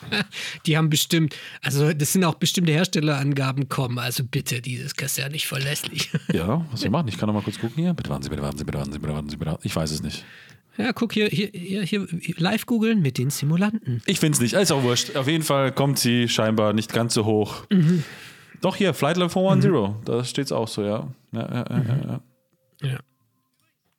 Die 0.67 0.79
haben 0.79 0.89
bestimmt, 0.89 1.37
also 1.61 1.93
das 1.93 2.15
sind 2.15 2.25
auch 2.25 2.37
bestimmte 2.37 2.73
Herstellerangaben 2.73 3.69
kommen. 3.69 3.99
Also 3.99 4.25
bitte, 4.25 4.63
dieses 4.63 4.95
ist 4.95 5.19
ja 5.19 5.29
nicht 5.29 5.47
verlässlich. 5.47 6.11
ja, 6.33 6.67
was 6.71 6.83
wir 6.83 6.91
machen? 6.91 7.09
Ich 7.09 7.19
kann 7.19 7.27
noch 7.27 7.35
mal 7.35 7.43
kurz 7.43 7.59
gucken 7.59 7.83
hier. 7.83 7.93
Bitte 7.93 8.09
warten 8.09 8.23
Sie, 8.23 8.31
bitte 8.31 8.43
warten 8.43 8.57
Sie, 8.57 8.65
bitte 8.65 8.79
warten 8.79 8.93
Sie, 8.93 8.99
bitte 8.99 9.13
warten 9.13 9.29
Sie, 9.29 9.37
bitte 9.37 9.51
warten 9.51 9.63
Sie. 9.63 9.69
Ich 9.69 9.77
weiß 9.77 9.91
es 9.91 10.03
nicht. 10.03 10.25
Ja, 10.79 10.93
guck 10.93 11.13
hier, 11.13 11.29
hier, 11.29 11.51
hier, 11.53 11.83
hier 11.83 12.35
live 12.39 12.65
googeln 12.65 13.03
mit 13.03 13.19
den 13.19 13.31
Simulanten. 13.31 14.01
Ich 14.07 14.21
finde 14.21 14.37
es 14.37 14.41
nicht. 14.41 14.55
Ist 14.55 14.71
auch 14.71 14.85
wurscht. 14.85 15.17
Auf 15.17 15.27
jeden 15.27 15.43
Fall 15.43 15.73
kommt 15.73 15.99
sie 15.99 16.29
scheinbar 16.29 16.73
nicht 16.73 16.93
ganz 16.93 17.15
so 17.15 17.25
hoch. 17.25 17.67
Doch 18.61 18.77
hier, 18.77 18.95
Flight 18.95 19.17
Level 19.17 19.29
410. 19.29 20.05
Da 20.05 20.25
steht 20.25 20.47
es 20.47 20.53
auch 20.53 20.69
so, 20.69 20.83
ja. 20.83 21.13
Ja, 21.33 21.41
ja, 21.41 21.65
ja, 21.69 21.79
ja, 21.79 21.97
ja. 22.07 22.21
Ja. 22.81 22.99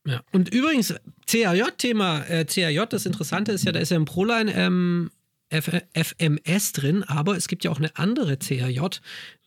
ja. 0.05 0.21
Und 0.31 0.53
übrigens, 0.53 0.95
CAJ-Thema, 1.27 2.25
äh, 2.29 2.45
CAJ, 2.45 2.85
das 2.89 3.05
Interessante 3.05 3.51
ist 3.51 3.65
ja, 3.65 3.71
da 3.71 3.79
ist 3.79 3.91
ja 3.91 3.97
im 3.97 4.05
Proline 4.05 4.53
ähm, 4.53 5.11
F 5.49 5.69
FMS 5.93 6.73
drin, 6.73 7.03
aber 7.03 7.35
es 7.35 7.47
gibt 7.47 7.63
ja 7.63 7.71
auch 7.71 7.77
eine 7.77 7.95
andere 7.97 8.37
CAJ 8.37 9.01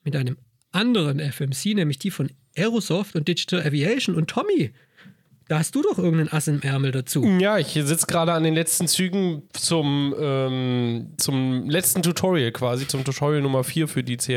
mit 0.05 0.17
einem 0.17 0.37
anderen 0.73 1.19
FMC, 1.21 1.75
nämlich 1.75 1.99
die 1.99 2.11
von 2.11 2.31
Aerosoft 2.57 3.15
und 3.15 3.29
Digital 3.29 3.63
Aviation. 3.63 4.17
Und 4.17 4.29
Tommy, 4.29 4.73
da 5.49 5.59
hast 5.59 5.75
du 5.75 5.83
doch 5.83 5.99
irgendeinen 5.99 6.33
Ass 6.33 6.49
im 6.49 6.63
Ärmel 6.63 6.93
dazu. 6.93 7.25
Ja, 7.39 7.59
ich 7.59 7.69
sitze 7.73 8.07
gerade 8.07 8.33
an 8.33 8.43
den 8.43 8.55
letzten 8.55 8.89
Zügen 8.89 9.43
zum, 9.53 10.15
ähm, 10.19 11.09
zum 11.19 11.69
letzten 11.69 12.03
Tutorial 12.03 12.53
quasi, 12.53 12.87
zum 12.87 13.05
Tutorial 13.05 13.43
Nummer 13.43 13.65
4 13.65 13.89
für 13.89 14.03
die 14.03 14.17
CRJ. 14.17 14.33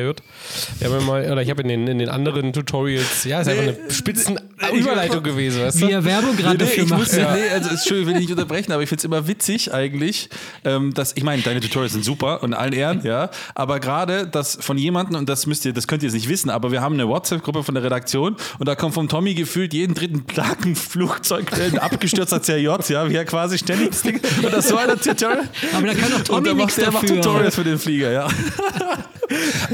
Wir 0.79 0.89
haben 0.89 0.99
ja 0.99 1.05
mal, 1.05 1.31
oder 1.31 1.41
ich 1.41 1.49
habe 1.49 1.61
in 1.61 1.67
den, 1.67 1.87
in 1.87 1.99
den 1.99 2.09
anderen 2.09 2.53
Tutorials, 2.53 3.23
ja, 3.23 3.41
ist 3.41 3.47
einfach 3.47 3.63
eine 3.63 3.91
spitzen 3.91 4.39
Überleitung 4.73 5.23
gewesen, 5.23 5.61
weißt 5.61 5.77
Wie 5.81 5.85
du? 5.85 5.91
er 5.91 6.03
Werbung 6.05 6.35
gerade 6.35 6.57
Nee, 6.57 6.65
dafür 6.65 6.83
ich 6.83 6.89
macht. 6.89 6.99
muss, 7.01 7.13
nee, 7.13 7.21
also 7.53 7.69
Entschuldigung, 7.69 8.07
will 8.07 8.13
ich 8.15 8.27
nicht 8.27 8.31
unterbrechen, 8.31 8.71
aber 8.71 8.83
ich 8.83 8.89
finde 8.89 8.99
es 8.99 9.05
immer 9.05 9.27
witzig 9.27 9.73
eigentlich, 9.73 10.29
ähm, 10.63 10.93
dass, 10.93 11.15
ich 11.15 11.23
meine, 11.23 11.41
deine 11.41 11.59
Tutorials 11.59 11.93
sind 11.93 12.03
super 12.05 12.43
und 12.43 12.53
allen 12.53 12.73
Ehren, 12.73 13.01
ja, 13.03 13.29
aber 13.53 13.79
gerade 13.79 14.27
das 14.27 14.57
von 14.59 14.77
jemandem, 14.77 15.19
und 15.19 15.29
das 15.29 15.45
müsst 15.45 15.65
ihr, 15.65 15.73
das 15.73 15.87
könnt 15.87 16.03
ihr 16.03 16.07
jetzt 16.07 16.15
nicht 16.15 16.29
wissen, 16.29 16.49
aber 16.49 16.71
wir 16.71 16.81
haben 16.81 16.93
eine 16.95 17.07
WhatsApp-Gruppe 17.07 17.63
von 17.63 17.75
der 17.75 17.83
Redaktion 17.83 18.35
und 18.59 18.67
da 18.67 18.75
kommt 18.75 18.93
vom 18.93 19.07
Tommy 19.07 19.33
gefühlt 19.33 19.73
jeden 19.73 19.93
dritten 19.93 20.25
Tag 20.27 20.65
ein 20.95 21.07
Flugzeug, 21.07 21.51
äh, 21.57 21.65
ein 21.65 21.79
abgestürzter 21.79 22.39
CRJ, 22.39 22.91
ja, 22.93 23.09
wie 23.09 23.15
er 23.15 23.25
quasi 23.25 23.57
ständig 23.57 23.89
das 23.89 24.01
Ding, 24.01 24.19
und 24.43 24.53
das 24.53 24.67
so 24.67 24.77
einer 24.77 24.99
Tutorial. 24.99 25.47
Aber 25.75 25.87
da 25.87 25.93
kann 25.93 26.11
doch 26.11 26.35
Und 26.35 26.45
Tommy 26.45 26.53
nichts 26.63 26.77
macht 26.77 26.85
er 26.87 26.91
macht. 26.91 27.07
Tutorials 27.07 27.55
für 27.55 27.63
den 27.63 27.77
Flieger, 27.77 28.11
ja. 28.11 28.27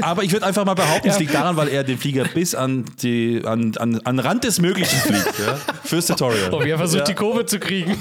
Aber 0.00 0.24
ich 0.24 0.32
würde 0.32 0.46
einfach 0.46 0.64
mal 0.64 0.74
behaupten, 0.74 1.08
es 1.08 1.18
liegt 1.18 1.34
daran, 1.34 1.56
weil 1.56 1.68
er 1.68 1.84
den 1.84 1.98
Flieger 1.98 2.24
bis 2.24 2.54
an 2.54 2.84
die 3.02 3.42
an, 3.44 3.72
an, 3.76 4.00
an 4.04 4.18
Rand 4.18 4.44
des 4.44 4.60
Möglichen 4.60 4.98
fliegt, 4.98 5.38
ja, 5.46 5.58
fürs 5.84 6.06
Tutorial. 6.06 6.52
Oh, 6.52 6.64
wie 6.64 6.70
er 6.70 6.78
versucht, 6.78 7.00
ja. 7.00 7.04
die 7.04 7.14
Kurve 7.14 7.44
zu 7.44 7.58
kriegen. 7.58 7.96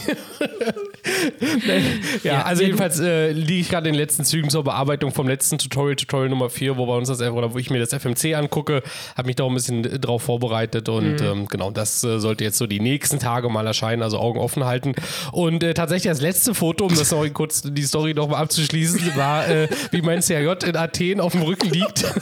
ja, 2.24 2.32
Ja, 2.32 2.42
also 2.44 2.64
jedenfalls 2.64 3.00
äh, 3.00 3.32
liege 3.32 3.62
ich 3.62 3.70
gerade 3.70 3.88
in 3.90 3.94
den 3.94 4.00
letzten 4.00 4.24
Zügen 4.24 4.50
zur 4.50 4.64
Bearbeitung 4.64 5.12
vom 5.12 5.28
letzten 5.28 5.58
Tutorial, 5.58 5.96
Tutorial 5.96 6.30
Nummer 6.30 6.50
4, 6.50 6.78
wo 6.78 6.88
wir 6.88 6.96
uns 6.96 7.10
das 7.10 7.22
oder 7.22 7.54
wo 7.54 7.58
ich 7.58 7.70
mir 7.70 7.80
das 7.80 7.94
FMC 7.94 8.36
angucke, 8.36 8.82
habe 9.18 9.28
mich 9.28 9.36
da 9.36 9.44
auch 9.44 9.50
ein 9.50 9.56
bisschen 9.56 9.84
drauf 10.00 10.24
vorbereitet 10.24 10.88
und 10.90 11.20
Mhm. 11.20 11.26
ähm, 11.26 11.48
genau, 11.48 11.72
das 11.72 12.04
äh, 12.04 12.20
sollte 12.20 12.44
jetzt 12.44 12.58
so 12.58 12.68
die 12.68 12.80
nächsten 13.12 13.20
Tage 13.20 13.49
mal 13.49 13.68
erscheinen, 13.68 14.03
also 14.03 14.18
Augen 14.20 14.39
offen 14.39 14.64
halten. 14.66 14.93
Und 15.32 15.64
äh, 15.64 15.74
tatsächlich 15.74 16.12
das 16.12 16.22
letzte 16.22 16.53
Foto, 16.53 16.86
um 16.86 16.95
das 16.95 17.12
noch 17.12 17.26
kurz 17.34 17.62
die 17.62 17.84
Story 17.84 18.14
noch 18.14 18.30
mal 18.30 18.38
abzuschließen, 18.38 19.16
war, 19.16 19.47
äh, 19.47 19.68
wie 19.91 20.01
mein 20.01 20.22
CRJ 20.22 20.66
in 20.66 20.78
Athen 20.78 21.20
auf 21.20 21.34
dem 21.34 21.41
Rücken 21.41 21.70
liegt. 21.70 22.05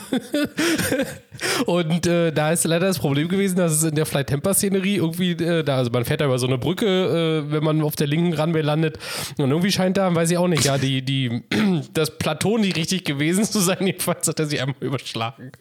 Und 1.66 2.06
äh, 2.06 2.32
da 2.32 2.52
ist 2.52 2.66
leider 2.66 2.88
das 2.88 3.00
Problem 3.00 3.30
gewesen, 3.30 3.58
dass 3.58 3.72
es 3.72 3.84
in 3.84 3.96
der 3.96 4.06
Flight 4.06 4.28
Temper 4.28 4.54
Szenerie 4.54 4.98
irgendwie, 4.98 5.32
äh, 5.32 5.64
da, 5.64 5.78
also 5.78 5.92
man 5.92 6.04
fährt 6.04 6.22
da 6.22 6.26
über 6.26 6.40
so 6.40 6.48
eine 6.48 6.58
Brücke, 6.58 7.46
äh, 7.48 7.52
wenn 7.52 7.64
man 7.64 7.82
auf 7.82 7.96
der 7.96 8.08
linken 8.08 8.34
Runway 8.34 8.62
landet. 8.62 8.98
Und 9.38 9.50
irgendwie 9.50 9.72
scheint 9.72 9.98
da, 9.98 10.14
weiß 10.14 10.32
ich 10.32 10.38
auch 10.38 10.48
nicht, 10.48 10.66
ja, 10.66 10.78
die, 10.78 11.02
die, 11.02 11.44
das 11.94 12.18
Plateau 12.18 12.58
nicht 12.58 12.76
richtig 12.76 13.06
gewesen 13.06 13.46
zu 13.46 13.60
sein. 13.60 13.78
Jedenfalls 13.86 14.28
hat 14.28 14.40
er 14.40 14.48
sich 14.48 14.62
einmal 14.62 14.76
überschlagen. 14.82 15.52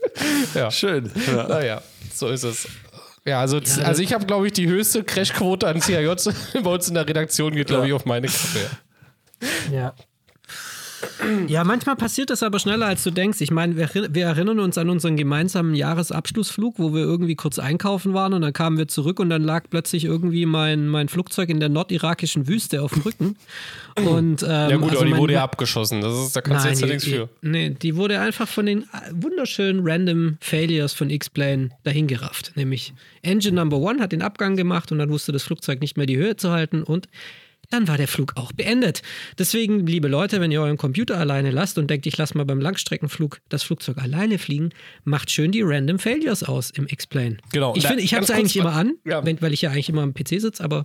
Ja. 0.54 0.70
Schön. 0.70 1.10
Ja. 1.26 1.48
Naja, 1.48 1.82
so 2.12 2.28
ist 2.28 2.42
es. 2.42 2.66
Ja, 3.28 3.40
also, 3.40 3.58
also 3.58 4.02
ich 4.02 4.14
habe, 4.14 4.24
glaube 4.26 4.46
ich, 4.46 4.54
die 4.54 4.66
höchste 4.68 5.04
Crashquote 5.04 5.68
an 5.68 5.80
CRJ 5.80 6.08
bei 6.62 6.70
uns 6.70 6.88
in 6.88 6.94
der 6.94 7.06
Redaktion 7.06 7.54
geht, 7.54 7.66
glaube 7.66 7.86
ich, 7.86 7.92
auf 7.92 8.06
meine 8.06 8.26
Kappe. 8.26 8.70
Ja. 9.72 9.94
Ja, 11.46 11.64
manchmal 11.64 11.96
passiert 11.96 12.30
das 12.30 12.42
aber 12.42 12.58
schneller, 12.58 12.86
als 12.86 13.02
du 13.04 13.10
denkst. 13.10 13.40
Ich 13.40 13.50
meine, 13.50 13.76
wir, 13.76 13.88
wir 14.10 14.24
erinnern 14.24 14.58
uns 14.60 14.78
an 14.78 14.90
unseren 14.90 15.16
gemeinsamen 15.16 15.74
Jahresabschlussflug, 15.74 16.78
wo 16.78 16.92
wir 16.94 17.02
irgendwie 17.02 17.36
kurz 17.36 17.58
einkaufen 17.58 18.14
waren 18.14 18.32
und 18.32 18.42
dann 18.42 18.52
kamen 18.52 18.78
wir 18.78 18.88
zurück 18.88 19.20
und 19.20 19.30
dann 19.30 19.42
lag 19.42 19.64
plötzlich 19.70 20.04
irgendwie 20.04 20.46
mein, 20.46 20.88
mein 20.88 21.08
Flugzeug 21.08 21.48
in 21.48 21.60
der 21.60 21.68
nordirakischen 21.68 22.48
Wüste 22.48 22.82
auf 22.82 22.92
dem 22.92 23.02
Rücken. 23.02 23.36
Und, 23.96 24.42
ähm, 24.42 24.48
Ja 24.48 24.76
gut, 24.76 24.90
also 24.90 25.00
aber 25.00 25.06
die 25.06 25.16
wurde 25.16 25.32
ja 25.34 25.42
abgeschossen. 25.42 26.00
Das 26.00 26.14
ist, 26.14 26.36
da 26.36 26.40
kannst 26.40 26.64
du 26.64 26.68
jetzt 26.68 26.80
ja 26.80 26.86
nichts 26.86 27.04
für. 27.04 27.28
Nee, 27.42 27.70
die 27.70 27.96
wurde 27.96 28.20
einfach 28.20 28.48
von 28.48 28.66
den 28.66 28.82
äh, 28.82 28.84
wunderschönen 29.12 29.80
Random 29.82 30.38
Failures 30.40 30.92
von 30.92 31.10
X-Plane 31.10 31.70
dahingerafft. 31.84 32.52
Nämlich 32.54 32.94
Engine 33.22 33.56
Number 33.56 33.78
One 33.78 34.00
hat 34.00 34.12
den 34.12 34.22
Abgang 34.22 34.56
gemacht 34.56 34.92
und 34.92 34.98
dann 34.98 35.10
wusste 35.10 35.32
das 35.32 35.42
Flugzeug 35.42 35.80
nicht 35.80 35.96
mehr 35.96 36.06
die 36.06 36.16
Höhe 36.16 36.36
zu 36.36 36.50
halten 36.50 36.82
und 36.82 37.08
dann 37.70 37.86
war 37.88 37.96
der 37.98 38.08
Flug 38.08 38.32
auch 38.36 38.52
beendet. 38.52 39.02
Deswegen, 39.38 39.86
liebe 39.86 40.08
Leute, 40.08 40.40
wenn 40.40 40.50
ihr 40.50 40.62
euren 40.62 40.76
Computer 40.78 41.18
alleine 41.18 41.50
lasst 41.50 41.78
und 41.78 41.88
denkt, 41.90 42.06
ich 42.06 42.16
lasse 42.16 42.36
mal 42.36 42.44
beim 42.44 42.60
Langstreckenflug 42.60 43.40
das 43.48 43.62
Flugzeug 43.62 43.98
alleine 43.98 44.38
fliegen, 44.38 44.70
macht 45.04 45.30
schön 45.30 45.52
die 45.52 45.62
Random 45.62 45.98
Failures 45.98 46.42
aus 46.42 46.70
im 46.70 46.86
X-Plane. 46.86 47.36
Genau. 47.52 47.74
Ich 47.76 47.84
ich 47.88 48.14
habe 48.14 48.24
es 48.24 48.30
eigentlich 48.30 48.56
immer 48.56 48.72
an, 48.72 48.94
Ja. 49.04 49.24
wenn, 49.24 49.40
weil 49.42 49.52
ich 49.52 49.62
ja 49.62 49.70
eigentlich 49.70 49.88
immer 49.88 50.02
am 50.02 50.14
PC 50.14 50.40
sitze, 50.40 50.64
aber 50.64 50.84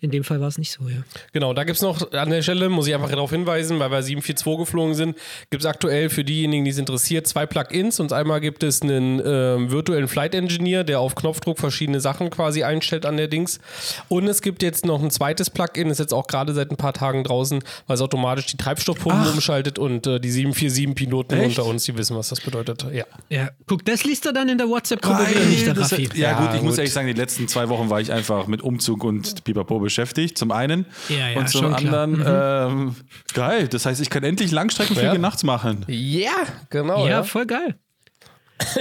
in 0.00 0.10
dem 0.10 0.24
Fall 0.24 0.40
war 0.40 0.48
es 0.48 0.58
nicht 0.58 0.72
so, 0.72 0.88
ja. 0.88 1.02
Genau, 1.32 1.54
da 1.54 1.64
gibt 1.64 1.76
es 1.76 1.82
noch 1.82 2.10
an 2.12 2.30
der 2.30 2.42
Stelle, 2.42 2.68
muss 2.68 2.86
ich 2.86 2.94
einfach 2.94 3.10
darauf 3.10 3.30
hinweisen, 3.30 3.78
weil 3.78 3.90
wir 3.90 4.02
742 4.02 4.58
geflogen 4.58 4.94
sind, 4.94 5.16
gibt 5.50 5.62
es 5.62 5.66
aktuell 5.66 6.10
für 6.10 6.24
diejenigen, 6.24 6.64
die 6.64 6.70
es 6.70 6.78
interessiert, 6.78 7.26
zwei 7.26 7.46
Plugins. 7.46 8.00
Und 8.00 8.12
einmal 8.12 8.40
gibt 8.40 8.62
es 8.62 8.82
einen 8.82 9.20
ähm, 9.24 9.70
virtuellen 9.70 10.08
Flight 10.08 10.34
Engineer, 10.34 10.84
der 10.84 11.00
auf 11.00 11.14
Knopfdruck 11.14 11.58
verschiedene 11.58 12.00
Sachen 12.00 12.30
quasi 12.30 12.64
einstellt 12.64 13.06
an 13.06 13.16
der 13.16 13.28
Dings. 13.28 13.60
Und 14.08 14.26
es 14.26 14.42
gibt 14.42 14.62
jetzt 14.62 14.84
noch 14.84 15.02
ein 15.02 15.10
zweites 15.10 15.50
Plugin, 15.50 15.90
ist 15.90 15.98
jetzt 15.98 16.12
auch 16.12 16.23
gerade 16.28 16.52
seit 16.54 16.70
ein 16.70 16.76
paar 16.76 16.92
Tagen 16.92 17.24
draußen, 17.24 17.62
weil 17.86 17.94
es 17.94 18.00
automatisch 18.00 18.46
die 18.46 18.56
Treibstoffpumpen 18.56 19.26
umschaltet 19.32 19.78
und 19.78 20.06
äh, 20.06 20.18
die 20.20 20.30
747-Piloten 20.30 21.34
Echt? 21.38 21.58
unter 21.58 21.68
uns, 21.68 21.84
die 21.84 21.96
wissen, 21.96 22.16
was 22.16 22.28
das 22.28 22.40
bedeutet. 22.40 22.86
Ja. 22.92 23.04
Ja, 23.28 23.50
guck, 23.66 23.84
das 23.84 24.04
liest 24.04 24.26
er 24.26 24.32
dann 24.32 24.48
in 24.48 24.58
der 24.58 24.68
WhatsApp-Gruppe 24.68 25.28
wieder 25.30 25.44
nicht, 25.44 25.66
der 25.66 25.76
Raffi. 25.78 26.08
ja, 26.14 26.30
Ja, 26.32 26.38
gut, 26.40 26.54
ich 26.54 26.62
muss 26.62 26.72
gut. 26.72 26.78
ehrlich 26.78 26.92
sagen, 26.92 27.06
die 27.06 27.12
letzten 27.12 27.48
zwei 27.48 27.68
Wochen 27.68 27.90
war 27.90 28.00
ich 28.00 28.12
einfach 28.12 28.46
mit 28.46 28.62
Umzug 28.62 29.04
und 29.04 29.44
Pipapo 29.44 29.78
beschäftigt. 29.80 30.36
Zum 30.38 30.50
einen. 30.52 30.86
Ja, 31.08 31.28
ja, 31.30 31.38
und 31.38 31.48
zum 31.48 31.62
schon 31.62 31.76
klar. 31.76 32.06
Mhm. 32.06 32.14
anderen, 32.22 32.72
ähm, 32.88 32.96
geil. 33.34 33.68
Das 33.68 33.86
heißt, 33.86 34.00
ich 34.00 34.10
kann 34.10 34.24
endlich 34.24 34.50
Langstreckenflüge 34.52 35.12
Ja. 35.14 35.18
nachts 35.18 35.42
machen. 35.44 35.84
Ja, 35.88 36.30
genau. 36.70 37.04
Ja, 37.04 37.10
Ja, 37.10 37.22
voll 37.24 37.46
geil. 37.46 37.76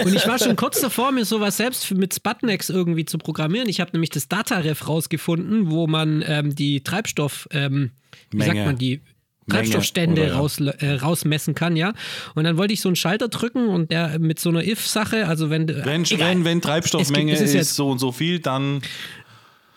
Und 0.04 0.14
ich 0.14 0.28
war 0.28 0.38
schon 0.40 0.56
kurz 0.56 0.82
davor, 0.82 1.12
mir 1.12 1.26
sowas 1.26 1.58
selbst 1.58 1.90
mit 1.92 2.14
Sputnex 2.14 2.70
irgendwie 2.70 3.06
zu 3.06 3.18
programmieren. 3.18 3.68
Ich 3.70 3.80
habe 3.80 3.92
nämlich 3.94 4.12
das 4.12 4.28
Dataref 4.28 4.88
rausgefunden, 4.88 5.72
wo 5.72 5.88
man 5.88 6.24
ähm, 6.28 6.56
die 6.56 6.84
Treibstoff, 6.84 7.48
ähm, 7.52 7.92
wie 8.30 8.38
Menge. 8.38 8.54
sagt 8.54 8.66
man, 8.66 8.78
die 8.78 9.02
Menge, 9.46 9.62
Treibstoffstände 9.62 10.28
ja. 10.28 10.36
raus, 10.36 10.60
äh, 10.60 10.94
rausmessen 11.02 11.56
kann, 11.56 11.76
ja. 11.76 11.94
Und 12.36 12.44
dann 12.44 12.58
wollte 12.58 12.74
ich 12.74 12.82
so 12.82 12.90
einen 12.90 12.96
Schalter 12.96 13.28
drücken 13.30 13.68
und 13.68 13.92
der 13.92 14.20
mit 14.20 14.40
so 14.40 14.50
einer 14.50 14.64
If-Sache, 14.64 15.28
also 15.28 15.50
wenn, 15.50 15.68
Wenn, 15.68 16.04
egal, 16.06 16.30
wenn, 16.30 16.46
wenn 16.46 16.62
Treibstoffmenge 16.62 17.34
Es 17.34 17.40
gibt- 17.40 17.50
es 17.50 17.56
ist, 17.56 17.62
ist 17.70 17.76
so 17.76 17.90
und 17.90 18.00
so 18.00 18.12
viel, 18.12 18.40
dann 18.40 18.82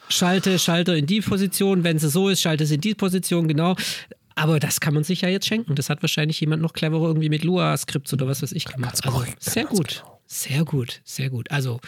schalte 0.09 0.59
Schalter 0.59 0.95
in 0.95 1.07
die 1.07 1.21
Position, 1.21 1.85
wenn 1.85 1.99
sie 1.99 2.11
so 2.11 2.29
ist, 2.29 2.41
schalte 2.43 2.65
es 2.65 2.71
in 2.71 2.81
die 2.81 2.95
Position, 2.95 3.49
genau. 3.49 3.75
Aber 4.37 4.61
das 4.61 4.81
kann 4.81 4.95
man 4.95 5.03
sich 5.03 5.23
ja 5.23 5.31
jetzt 5.31 5.47
schenken. 5.47 5.75
Das 5.75 5.89
hat 5.89 6.03
wahrscheinlich 6.03 6.39
jemand 6.41 6.63
noch 6.63 6.75
cleverer 6.75 7.07
irgendwie 7.07 7.31
mit 7.31 7.43
Lua-Skripts 7.43 8.13
oder 8.13 8.29
was 8.29 8.43
weiß 8.43 8.53
ich 8.53 8.67
gemacht. 8.67 9.05
Also, 9.05 9.25
sehr 9.41 9.65
gut. 9.65 10.05
Sehr 10.29 10.65
gut, 10.65 11.01
sehr 11.05 11.31
gut. 11.31 11.51
Also, 11.53 11.81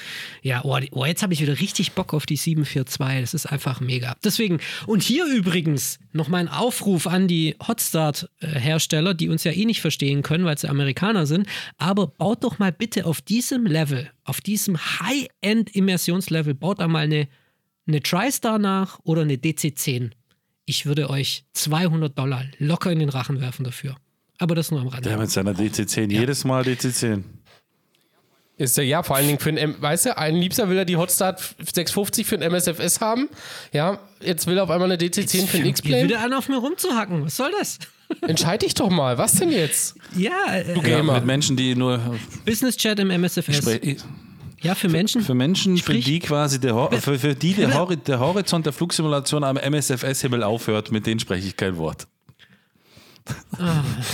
ja, 0.43 0.65
oh, 0.65 0.79
oh 0.93 1.05
jetzt 1.05 1.23
habe 1.23 1.35
ich 1.35 1.43
wieder 1.43 1.59
richtig 1.59 1.93
Bock 1.93 2.15
auf 2.15 2.25
die 2.25 2.37
742. 2.37 3.21
Das 3.21 3.35
ist 3.35 3.47
einfach 3.47 3.81
mega. 3.81 4.17
Deswegen, 4.23 4.61
und 4.87 5.03
hier 5.03 5.27
übrigens 5.27 5.99
noch 6.13 6.29
mal 6.29 6.39
ein 6.39 6.49
Aufruf 6.49 7.09
an 7.09 7.27
die 7.27 7.57
Hotstart-Hersteller, 7.67 9.15
die 9.15 9.29
uns 9.29 9.43
ja 9.43 9.51
eh 9.51 9.65
nicht 9.65 9.81
verstehen 9.81 10.23
können, 10.23 10.45
weil 10.45 10.57
sie 10.57 10.69
Amerikaner 10.69 11.27
sind. 11.27 11.49
Aber 11.79 12.07
baut 12.07 12.45
doch 12.45 12.61
mal 12.61 12.73
bitte 12.73 13.07
auf 13.07 13.21
diesem 13.21 13.67
Level, 13.67 14.09
auf 14.23 14.41
diesem 14.41 14.79
High-End-Immersionslevel, 14.79 16.55
baut 16.55 16.79
da 16.79 16.87
mal 16.87 17.05
eine 17.05 17.29
eine 17.89 18.03
TriStar 18.03 18.59
nach 18.59 19.01
oder 19.03 19.23
eine 19.23 19.37
DC-10. 19.37 20.11
Ich 20.69 20.85
würde 20.85 21.09
euch 21.09 21.45
200 21.55 22.17
Dollar 22.19 22.45
locker 22.59 22.93
in 22.93 22.99
den 22.99 23.09
Rachen 23.09 23.41
werfen 23.41 23.65
dafür. 23.65 23.97
Aber 24.39 24.55
das 24.55 24.71
nur 24.71 24.81
am 24.83 24.89
Rande. 24.89 25.09
der 25.09 25.19
mit 25.19 25.31
seiner 25.31 25.53
DC-10 25.53 26.11
jedes 26.13 26.45
Mal 26.45 26.63
DC-10. 26.63 27.23
Ist 28.59 28.77
ja, 28.77 28.83
ja, 28.83 29.03
vor 29.03 29.17
allen 29.17 29.27
Dingen 29.29 29.39
für 29.39 29.49
ein, 29.51 29.57
M 29.57 29.77
weißt 29.81 30.07
du, 30.07 30.19
ein 30.19 30.35
Liebster 30.37 30.69
will 30.69 30.77
ja 30.77 30.85
die 30.85 30.97
Hotstart 30.97 31.39
650 31.41 32.27
für 32.27 32.35
ein 32.37 32.43
MSFS 32.43 33.01
haben. 33.01 33.29
Ja, 33.73 33.99
jetzt 34.21 34.47
will 34.47 34.59
er 34.59 34.65
auf 34.65 34.71
einmal 34.71 34.91
eine 34.91 35.01
DC-10 35.01 35.47
für 35.47 35.57
ein 35.59 35.67
X-Plane. 35.67 36.05
wieder 36.05 36.21
an 36.21 36.33
auf 36.35 36.49
mir 36.49 36.59
rumzuhacken. 36.59 37.25
Was 37.25 37.37
soll 37.37 37.53
das? 37.59 37.79
Entscheid 38.21 38.61
dich 38.63 38.75
doch 38.75 38.91
mal. 38.91 39.17
Was 39.17 39.33
denn 39.37 39.51
jetzt? 39.53 39.95
Ja, 40.17 40.33
äh, 40.53 40.75
Du 40.75 40.81
Ja, 40.83 40.97
Gamer. 40.99 41.15
mit 41.15 41.25
Menschen, 41.25 41.57
die 41.57 41.75
nur 41.77 41.99
Business 42.45 42.77
Chat 42.77 42.99
im 42.99 43.11
MSFS. 43.11 43.59
Spre- 43.67 43.97
Ja, 44.61 44.75
für 44.75 44.89
Menschen. 44.89 45.23
für 45.23 45.35
Menschen, 45.35 45.77
für 45.77 45.83
Sprich- 45.93 46.05
die 46.05 46.19
quasi 46.19 46.59
der, 46.61 46.75
Hor 46.75 46.91
für, 46.93 47.19
für 47.19 47.35
die 47.35 47.55
der, 47.55 47.75
Hori 47.79 47.97
der 47.97 48.19
Horizont 48.19 48.67
der 48.67 48.73
Flugsimulation 48.73 49.45
am 49.45 49.57
MSFS-Himmel 49.57 50.43
aufhört, 50.43 50.91
mit 50.91 51.07
denen 51.07 51.21
spreche 51.21 51.47
ich 51.47 51.57
kein 51.57 51.77
Wort. 51.77 52.07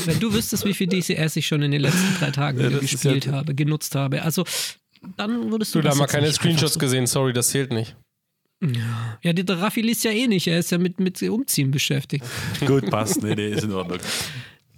Wenn 0.07 0.19
du 0.21 0.33
wüsstest, 0.33 0.65
wie 0.65 0.75
viel 0.75 0.89
DCS 0.89 1.37
ich 1.37 1.47
schon 1.47 1.63
in 1.63 1.71
den 1.71 1.81
letzten 1.81 2.17
drei 2.19 2.31
Tagen 2.31 2.59
ist 2.61 2.81
gespielt 2.81 3.27
ja- 3.27 3.33
habe, 3.33 3.55
genutzt 3.55 3.95
habe. 3.95 4.23
Also, 4.23 4.45
dann 5.17 5.51
würdest 5.51 5.75
du. 5.75 5.81
Du 5.81 5.89
das 5.89 5.97
mal 5.97 6.07
keine 6.07 6.33
Screenshots 6.33 6.75
so- 6.75 6.81
gesehen. 6.81 7.07
Sorry, 7.07 7.33
das 7.33 7.49
zählt 7.49 7.73
nicht. 7.73 7.97
Ja, 9.23 9.33
der 9.33 9.45
der 9.45 9.61
Raffi 9.61 9.83
liest 9.83 10.05
ja 10.05 10.11
eh 10.11 10.27
nicht. 10.27 10.47
Er 10.47 10.59
ist 10.59 10.71
ja 10.73 10.79
mit, 10.79 10.99
mit 10.99 11.23
Umziehen 11.23 11.71
beschäftigt. 11.71 12.25
Gut, 12.67 12.89
passt. 12.91 13.23
Nee, 13.23 13.35
nee, 13.35 13.49
ist 13.51 13.65
in 13.65 13.73
Ordnung. 13.73 13.99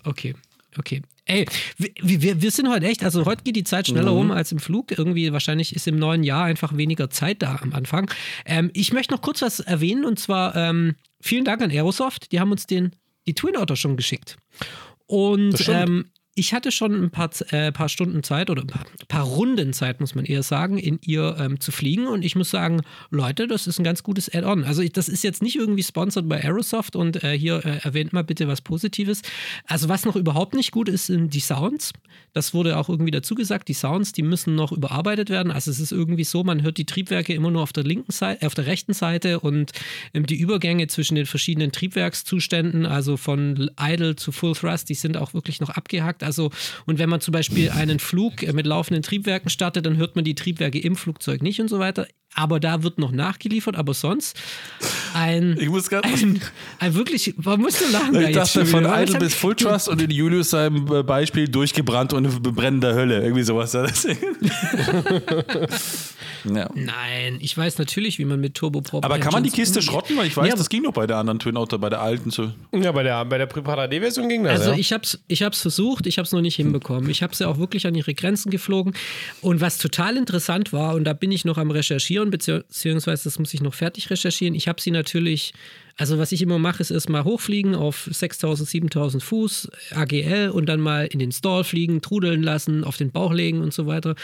Okay, 0.04 0.34
okay. 0.78 1.02
Ey, 1.24 1.44
wir, 1.78 2.22
wir, 2.22 2.42
wir 2.42 2.50
sind 2.52 2.68
heute 2.68 2.86
echt, 2.86 3.02
also 3.02 3.24
heute 3.24 3.42
geht 3.42 3.56
die 3.56 3.64
Zeit 3.64 3.88
schneller 3.88 4.12
Mhm. 4.12 4.16
rum 4.18 4.30
als 4.30 4.52
im 4.52 4.60
Flug. 4.60 4.92
Irgendwie 4.96 5.32
wahrscheinlich 5.32 5.74
ist 5.74 5.88
im 5.88 5.98
neuen 5.98 6.22
Jahr 6.22 6.44
einfach 6.44 6.76
weniger 6.76 7.10
Zeit 7.10 7.42
da 7.42 7.58
am 7.60 7.72
Anfang. 7.72 8.10
Ähm, 8.44 8.70
ich 8.74 8.92
möchte 8.92 9.12
noch 9.12 9.22
kurz 9.22 9.42
was 9.42 9.58
erwähnen 9.60 10.04
und 10.04 10.20
zwar 10.20 10.54
ähm, 10.54 10.94
vielen 11.20 11.44
Dank 11.44 11.62
an 11.62 11.70
Aerosoft. 11.70 12.30
Die 12.30 12.38
haben 12.38 12.52
uns 12.52 12.66
den, 12.66 12.92
die 13.26 13.34
Twin 13.34 13.56
Otter 13.56 13.74
schon 13.74 13.96
geschickt. 13.96 14.36
Und 15.06 15.68
ähm, 15.68 16.06
ich 16.38 16.52
hatte 16.52 16.70
schon 16.70 16.92
ein 17.02 17.10
paar, 17.10 17.30
äh, 17.50 17.72
paar 17.72 17.88
Stunden 17.88 18.22
Zeit 18.22 18.50
oder 18.50 18.60
ein 18.60 18.66
paar, 18.66 18.84
paar 19.08 19.24
Runden 19.24 19.72
Zeit, 19.72 20.00
muss 20.00 20.14
man 20.14 20.26
eher 20.26 20.42
sagen, 20.42 20.76
in 20.76 20.98
ihr 21.02 21.34
ähm, 21.40 21.60
zu 21.60 21.72
fliegen. 21.72 22.06
Und 22.06 22.22
ich 22.22 22.36
muss 22.36 22.50
sagen, 22.50 22.82
Leute, 23.10 23.46
das 23.46 23.66
ist 23.66 23.80
ein 23.80 23.84
ganz 23.84 24.02
gutes 24.02 24.32
Add-on. 24.32 24.62
Also 24.62 24.82
ich, 24.82 24.92
das 24.92 25.08
ist 25.08 25.24
jetzt 25.24 25.42
nicht 25.42 25.56
irgendwie 25.56 25.82
sponsored 25.82 26.28
bei 26.28 26.44
Aerosoft 26.44 26.94
und 26.94 27.24
äh, 27.24 27.36
hier 27.38 27.64
äh, 27.64 27.78
erwähnt 27.82 28.12
mal 28.12 28.22
bitte 28.22 28.48
was 28.48 28.60
Positives. 28.60 29.22
Also 29.64 29.88
was 29.88 30.04
noch 30.04 30.14
überhaupt 30.14 30.54
nicht 30.54 30.72
gut 30.72 30.90
ist, 30.90 31.06
sind 31.06 31.32
die 31.32 31.40
Sounds. 31.40 31.94
Das 32.34 32.52
wurde 32.52 32.76
auch 32.76 32.90
irgendwie 32.90 33.12
dazu 33.12 33.34
gesagt. 33.34 33.68
Die 33.68 33.74
Sounds, 33.74 34.12
die 34.12 34.22
müssen 34.22 34.54
noch 34.54 34.72
überarbeitet 34.72 35.30
werden. 35.30 35.50
Also 35.50 35.70
es 35.70 35.80
ist 35.80 35.90
irgendwie 35.90 36.24
so, 36.24 36.44
man 36.44 36.62
hört 36.62 36.76
die 36.76 36.84
Triebwerke 36.84 37.32
immer 37.32 37.50
nur 37.50 37.62
auf 37.62 37.72
der 37.72 37.84
linken 37.84 38.12
Seite, 38.12 38.46
auf 38.46 38.54
der 38.54 38.66
rechten 38.66 38.92
Seite 38.92 39.40
und 39.40 39.72
ähm, 40.12 40.26
die 40.26 40.38
Übergänge 40.38 40.86
zwischen 40.88 41.14
den 41.14 41.24
verschiedenen 41.24 41.72
Triebwerkszuständen, 41.72 42.84
also 42.84 43.16
von 43.16 43.70
Idle 43.80 44.16
zu 44.16 44.32
Full 44.32 44.54
Thrust, 44.54 44.90
die 44.90 44.94
sind 44.94 45.16
auch 45.16 45.32
wirklich 45.32 45.60
noch 45.60 45.70
abgehakt. 45.70 46.25
Also, 46.26 46.50
und 46.84 46.98
wenn 46.98 47.08
man 47.08 47.20
zum 47.22 47.32
Beispiel 47.32 47.70
einen 47.70 47.98
Flug 47.98 48.42
äh, 48.42 48.52
mit 48.52 48.66
laufenden 48.66 49.02
Triebwerken 49.02 49.48
startet, 49.48 49.86
dann 49.86 49.96
hört 49.96 50.16
man 50.16 50.24
die 50.24 50.34
Triebwerke 50.34 50.78
im 50.78 50.96
Flugzeug 50.96 51.42
nicht 51.42 51.60
und 51.60 51.68
so 51.68 51.78
weiter. 51.78 52.06
Aber 52.34 52.60
da 52.60 52.82
wird 52.82 52.98
noch 52.98 53.12
nachgeliefert, 53.12 53.76
aber 53.76 53.94
sonst 53.94 54.36
ein, 55.14 55.56
Ich 55.58 55.70
muss 55.70 55.88
gerade. 55.88 56.06
ein, 56.08 56.42
ein 56.80 56.94
wirklich, 56.94 57.32
warum 57.38 57.62
musst 57.62 57.80
du 57.80 57.90
lachen? 57.90 58.12
da 58.12 58.20
Ich 58.20 58.34
jetzt 58.34 58.54
dachte 58.56 58.66
von? 58.66 58.84
Idle 58.84 59.18
bis 59.18 59.32
Full 59.34 59.54
Trust 59.54 59.88
und 59.88 60.02
in 60.02 60.10
Julius 60.10 60.50
seinem 60.50 60.86
äh, 60.92 61.02
Beispiel 61.02 61.48
durchgebrannt 61.48 62.12
und 62.12 62.26
in 62.26 62.42
brennender 62.42 62.94
Hölle. 62.94 63.22
Irgendwie 63.22 63.42
sowas. 63.44 63.74
Ja, 66.48 66.56
ja. 66.62 66.70
Nein, 66.74 67.38
ich 67.40 67.56
weiß 67.56 67.78
natürlich, 67.78 68.18
wie 68.18 68.24
man 68.24 68.40
mit 68.40 68.54
Turboprop. 68.54 69.04
Aber 69.04 69.18
kann 69.18 69.32
man 69.32 69.42
die 69.42 69.50
Kiste 69.50 69.78
umgeht. 69.78 69.90
schrotten? 69.92 70.16
Weil 70.16 70.26
ich 70.26 70.36
weiß, 70.36 70.48
Ja, 70.48 70.54
das 70.56 70.68
ging 70.68 70.82
doch 70.84 70.92
bei 70.92 71.06
der 71.06 71.16
anderen 71.16 71.38
Twin 71.38 71.56
Otter, 71.56 71.78
bei 71.78 71.88
der 71.90 72.00
alten. 72.00 72.30
So. 72.30 72.50
Ja, 72.72 72.92
bei 72.92 73.02
der, 73.02 73.24
bei 73.24 73.38
der 73.38 73.46
Prepara 73.46 73.86
D-Version 73.86 74.28
ging 74.28 74.44
das. 74.44 74.60
Also 74.60 74.72
ja. 74.72 74.78
ich 74.78 74.92
habe 74.92 75.02
es 75.04 75.18
ich 75.28 75.42
hab's 75.42 75.60
versucht, 75.62 76.06
ich 76.06 76.18
habe 76.18 76.26
es 76.26 76.32
noch 76.32 76.40
nicht 76.40 76.56
hinbekommen. 76.56 77.10
Ich 77.10 77.22
habe 77.22 77.34
sie 77.34 77.46
auch 77.48 77.58
wirklich 77.58 77.86
an 77.86 77.94
ihre 77.94 78.14
Grenzen 78.14 78.50
geflogen. 78.50 78.94
Und 79.42 79.60
was 79.60 79.78
total 79.78 80.16
interessant 80.16 80.72
war, 80.72 80.94
und 80.94 81.04
da 81.04 81.12
bin 81.12 81.30
ich 81.32 81.44
noch 81.44 81.58
am 81.58 81.70
Recherchieren, 81.70 82.30
bezieh- 82.30 82.58
beziehungsweise 82.66 83.24
das 83.24 83.38
muss 83.38 83.52
ich 83.54 83.60
noch 83.60 83.74
fertig 83.74 84.10
recherchieren, 84.10 84.54
ich 84.54 84.68
habe 84.68 84.80
sie 84.80 84.90
natürlich, 84.90 85.52
also 85.98 86.18
was 86.18 86.32
ich 86.32 86.42
immer 86.42 86.58
mache, 86.58 86.82
ist 86.82 86.90
erstmal 86.90 87.24
hochfliegen 87.24 87.74
auf 87.74 88.08
6000, 88.10 88.68
7000 88.68 89.22
Fuß, 89.22 89.70
AGL 89.92 90.50
und 90.50 90.66
dann 90.66 90.80
mal 90.80 91.06
in 91.06 91.18
den 91.18 91.32
Stall 91.32 91.64
fliegen, 91.64 92.02
trudeln 92.02 92.42
lassen, 92.42 92.84
auf 92.84 92.98
den 92.98 93.10
Bauch 93.10 93.32
legen 93.32 93.60
und 93.62 93.72
so 93.72 93.86
weiter. 93.86 94.14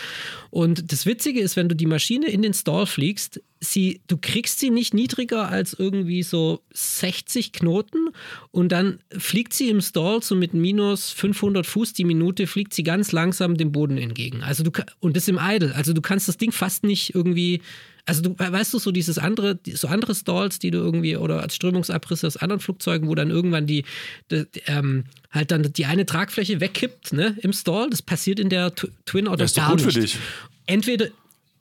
Und 0.50 0.92
das 0.92 1.06
Witzige 1.06 1.40
ist, 1.40 1.56
wenn 1.56 1.70
du 1.70 1.74
die 1.74 1.86
Maschine 1.86 2.28
in 2.28 2.42
den 2.42 2.52
Stall 2.52 2.86
fliegst, 2.86 3.40
sie, 3.58 4.02
du 4.06 4.18
kriegst 4.18 4.58
sie 4.58 4.68
nicht 4.68 4.92
niedriger 4.92 5.48
als 5.48 5.72
irgendwie 5.72 6.22
so 6.22 6.60
60 6.74 7.52
Knoten 7.52 8.10
und 8.50 8.70
dann 8.70 8.98
fliegt 9.16 9.54
sie 9.54 9.70
im 9.70 9.80
Stall 9.80 10.22
so 10.22 10.34
mit 10.34 10.52
minus 10.52 11.10
500 11.10 11.64
Fuß 11.64 11.94
die 11.94 12.04
Minute, 12.04 12.46
fliegt 12.46 12.74
sie 12.74 12.82
ganz 12.82 13.12
langsam 13.12 13.56
dem 13.56 13.72
Boden 13.72 13.96
entgegen. 13.96 14.42
Also 14.42 14.62
du 14.62 14.72
und 15.00 15.16
das 15.16 15.28
im 15.28 15.38
Idle. 15.40 15.74
Also 15.74 15.94
du 15.94 16.02
kannst 16.02 16.28
das 16.28 16.36
Ding 16.36 16.52
fast 16.52 16.84
nicht 16.84 17.14
irgendwie 17.14 17.62
also 18.04 18.22
du 18.22 18.34
weißt 18.38 18.74
du 18.74 18.78
so 18.78 18.90
dieses 18.90 19.18
andere, 19.18 19.58
so 19.74 19.86
andere 19.88 20.14
Stalls, 20.14 20.58
die 20.58 20.70
du 20.70 20.78
irgendwie 20.78 21.16
oder 21.16 21.40
als 21.40 21.54
Strömungsabrisse 21.54 22.26
aus 22.26 22.36
anderen 22.36 22.60
Flugzeugen, 22.60 23.08
wo 23.08 23.14
dann 23.14 23.30
irgendwann 23.30 23.66
die, 23.66 23.84
die 24.30 24.44
ähm, 24.66 25.04
halt 25.30 25.50
dann 25.50 25.72
die 25.72 25.86
eine 25.86 26.04
Tragfläche 26.04 26.60
wegkippt, 26.60 27.12
ne, 27.12 27.36
im 27.42 27.52
Stall. 27.52 27.90
Das 27.90 28.02
passiert 28.02 28.40
in 28.40 28.48
der 28.48 28.74
Tw- 28.74 28.90
Twin 29.06 29.28
Otter 29.28 29.38
Das 29.38 29.52
ist 29.52 29.56
gar 29.56 29.70
gut 29.70 29.80
für 29.82 29.86
nicht. 29.88 30.14
dich. 30.14 30.18
Entweder 30.66 31.08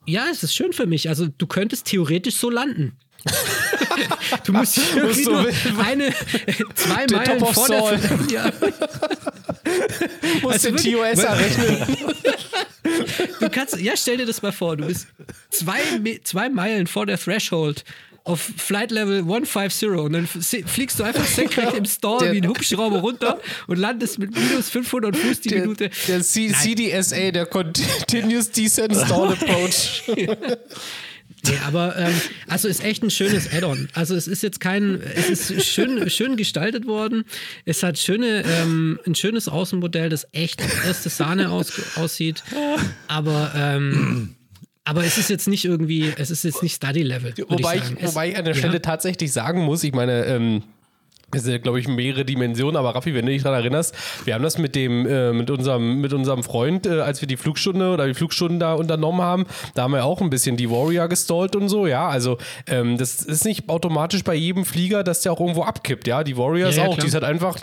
ja, 0.08 0.26
es 0.32 0.42
ist 0.42 0.56
schön 0.56 0.74
für 0.74 0.88
mich. 0.88 1.10
Also 1.10 1.28
du 1.28 1.46
könntest 1.46 1.86
theoretisch 1.86 2.36
so 2.36 2.50
landen. 2.50 2.94
du 4.46 4.54
musst 4.54 4.78
irgendwie 4.96 5.24
so 5.24 5.36
eine, 5.86 6.14
zwei 6.76 7.06
Der 7.06 7.18
Meilen 7.18 7.40
vor 7.46 7.68
der 7.68 7.80
Saul. 7.80 8.00
ja, 8.32 8.52
muss 10.42 10.54
also 10.54 10.72
den 10.72 10.78
TOS 10.94 11.20
errechnen. 11.24 11.98
Du 13.40 13.50
kannst, 13.50 13.78
ja, 13.80 13.94
stell 13.96 14.18
dir 14.18 14.26
das 14.26 14.42
mal 14.42 14.52
vor, 14.52 14.76
du 14.78 14.86
bist 14.88 15.08
zwei, 15.50 15.80
zwei 16.24 16.50
Meilen 16.50 16.88
vor 16.88 17.06
der 17.06 17.18
Threshold 17.20 17.84
auf 18.24 18.40
Flight 18.58 18.92
Level 18.92 19.20
150 19.20 19.90
und 19.90 20.14
dann 20.14 20.28
fliegst 20.28 21.00
du 21.00 21.04
einfach 21.04 21.26
senkrecht 21.26 21.74
im 21.74 21.86
Stall 21.86 22.20
Der- 22.20 22.34
wie 22.34 22.42
ein 22.42 22.48
Hubschrauber 22.48 23.00
runter 23.00 23.40
und 23.68 23.78
landest 23.80 24.20
mit 24.20 24.36
minus 24.36 24.70
500 24.70 25.16
Fuß 25.18 25.42
die 25.42 25.50
Der, 25.50 25.62
Minute. 25.62 25.90
der 26.08 26.22
C 26.22 26.52
CDSA, 26.52 27.32
der 27.32 27.46
Continuous 27.48 28.52
Descent 28.52 28.96
Stall 28.96 29.34
Approach. 29.34 30.04
Nee, 31.46 31.58
aber 31.66 31.98
ähm, 31.98 32.14
also 32.48 32.68
ist 32.68 32.84
echt 32.84 33.04
ein 33.04 33.10
schönes 33.10 33.52
Add-on. 33.52 33.88
Also 33.94 34.16
es 34.16 34.28
ist 34.28 34.44
jetzt 34.44 34.60
kein, 34.60 35.02
es 35.02 35.50
ist 35.50 35.66
schön, 35.66 36.10
schön 36.10 36.38
gestaltet 36.38 36.86
worden. 36.86 37.24
Es 37.66 37.82
hat 37.82 37.98
schöne, 37.98 38.44
ähm, 38.46 39.00
ein 39.08 39.16
schönes 39.16 39.48
Außenmodell, 39.48 40.10
das 40.10 40.28
echt 40.34 40.62
erste 40.86 41.10
Sahne 41.10 41.50
aus, 41.50 41.98
aussieht. 41.98 42.44
Aber 43.08 43.52
ähm, 43.56 44.36
aber 44.84 45.04
es 45.06 45.18
ist 45.18 45.30
jetzt 45.30 45.48
nicht 45.48 45.66
irgendwie, 45.66 46.12
es 46.18 46.32
ist 46.32 46.44
jetzt 46.44 46.64
nicht 46.64 46.76
Study-Level. 46.76 47.34
Wobei 47.48 47.78
ich, 47.78 48.04
wobei 48.04 48.30
ich 48.30 48.38
an 48.38 48.46
der 48.46 48.54
ja. 48.54 48.60
Stelle 48.60 48.82
tatsächlich 48.82 49.32
sagen 49.32 49.62
muss, 49.62 49.84
ich 49.84 49.94
meine, 49.94 50.26
ähm, 50.26 50.64
es 51.36 51.44
sind, 51.44 51.64
glaube 51.64 51.80
ich, 51.80 51.88
mehrere 51.88 52.26
Dimensionen, 52.26 52.76
aber 52.76 52.96
Raffi, 52.96 53.14
wenn 53.14 53.26
du 53.26 53.32
dich 53.32 53.44
daran 53.44 53.60
erinnerst, 53.60 53.96
wir 54.26 54.34
haben 54.34 54.44
das 54.44 54.58
mit 54.58 54.76
dem, 54.76 55.06
äh, 55.06 55.34
mit 55.34 55.50
unserem, 55.50 56.02
mit 56.02 56.14
unserem 56.14 56.44
Freund, 56.44 56.86
äh, 56.86 57.02
als 57.02 57.22
wir 57.22 57.28
die 57.28 57.38
Flugstunde 57.38 57.92
oder 57.92 58.08
die 58.08 58.14
Flugstunden 58.14 58.60
da 58.60 58.74
unternommen 58.74 59.22
haben, 59.22 59.46
da 59.76 59.84
haben 59.84 59.94
wir 59.94 60.06
auch 60.06 60.22
ein 60.22 60.30
bisschen 60.30 60.58
die 60.58 60.70
Warrior 60.70 61.08
gestallt 61.08 61.56
und 61.56 61.70
so, 61.70 61.88
ja. 61.88 62.08
Also 62.08 62.38
ähm, 62.68 62.98
das 62.98 63.22
ist 63.22 63.46
nicht 63.46 63.70
automatisch 63.70 64.24
bei 64.24 64.36
jedem 64.36 64.66
Flieger, 64.66 65.04
dass 65.04 65.22
der 65.22 65.32
auch 65.34 65.40
irgendwo 65.40 65.64
abkippt, 65.64 66.08
ja. 66.08 66.24
Die 66.24 66.38
Warrior 66.38 66.70
ist 66.70 66.78
Ja, 66.78 66.84
ja, 66.84 66.90
auch, 66.90 66.94
klar. 66.94 67.02
die 67.04 67.08
ist 67.08 67.14
halt 67.14 67.24
einfach. 67.24 67.58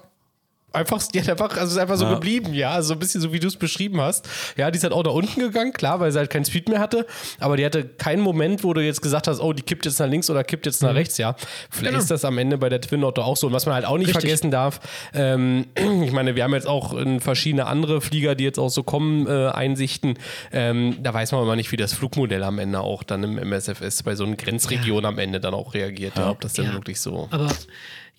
Einfach, 0.70 1.02
die 1.06 1.18
hat 1.20 1.30
einfach, 1.30 1.56
also 1.56 1.72
ist 1.72 1.78
einfach 1.78 1.96
so 1.96 2.04
Ja. 2.04 2.14
geblieben, 2.14 2.52
ja, 2.52 2.72
also 2.72 2.88
so 2.88 2.92
ein 2.94 2.98
bisschen 2.98 3.22
so 3.22 3.32
wie 3.32 3.40
du 3.40 3.46
es 3.48 3.56
beschrieben 3.56 4.02
hast. 4.02 4.28
Ja, 4.58 4.70
die 4.70 4.76
ist 4.76 4.82
halt 4.82 4.92
auch 4.92 5.02
nach 5.02 5.12
unten 5.12 5.40
gegangen, 5.40 5.72
klar, 5.72 5.98
weil 5.98 6.12
sie 6.12 6.18
halt 6.18 6.28
keinen 6.28 6.44
Speed 6.44 6.68
mehr 6.68 6.78
hatte, 6.78 7.06
aber 7.40 7.56
die 7.56 7.64
hatte 7.64 7.84
keinen 7.86 8.20
Moment, 8.20 8.64
wo 8.64 8.74
du 8.74 8.82
jetzt 8.84 9.00
gesagt 9.00 9.28
hast, 9.28 9.40
oh, 9.40 9.54
die 9.54 9.62
kippt 9.62 9.86
jetzt 9.86 9.98
nach 9.98 10.06
links 10.08 10.28
oder 10.28 10.44
kippt 10.44 10.66
jetzt 10.66 10.82
nach 10.82 10.94
rechts, 10.94 11.16
ja. 11.16 11.36
Vielleicht 11.70 11.92
Genau. 11.92 11.98
ist 12.02 12.10
das 12.10 12.24
am 12.26 12.36
Ende 12.36 12.58
bei 12.58 12.68
der 12.68 12.82
Twin 12.82 13.02
Otter 13.02 13.24
auch 13.24 13.36
so. 13.38 13.46
Und 13.46 13.54
was 13.54 13.64
man 13.64 13.74
halt 13.76 13.86
auch 13.86 13.96
nicht 13.96 14.08
Richtig. 14.08 14.22
vergessen 14.24 14.50
darf, 14.50 14.80
ähm, 15.14 15.66
ich 16.04 16.12
meine, 16.12 16.36
wir 16.36 16.44
haben 16.44 16.52
jetzt 16.54 16.66
auch 16.68 16.92
in 16.92 17.20
verschiedene 17.20 17.66
andere 17.66 18.02
Flieger, 18.02 18.34
die 18.34 18.44
jetzt 18.44 18.58
auch 18.58 18.68
so 18.68 18.82
kommen, 18.82 19.26
äh, 19.26 19.48
Einsichten. 19.48 20.18
Ähm, 20.52 20.98
da 21.02 21.14
weiß 21.14 21.32
man 21.32 21.40
aber 21.40 21.56
nicht, 21.56 21.72
wie 21.72 21.76
das 21.78 21.94
Flugmodell 21.94 22.42
am 22.42 22.58
Ende 22.58 22.80
auch 22.80 23.02
dann 23.04 23.22
im 23.24 23.38
MSFS 23.38 24.02
bei 24.02 24.14
so 24.14 24.24
einer 24.24 24.36
Grenzregion 24.36 25.06
am 25.06 25.18
Ende 25.18 25.40
dann 25.40 25.54
auch 25.54 25.72
reagiert, 25.72 26.18
ja, 26.18 26.30
ob 26.30 26.42
das 26.42 26.52
denn 26.52 26.66
Ja. 26.66 26.72
wirklich 26.74 27.00
so. 27.00 27.28
Aber 27.30 27.48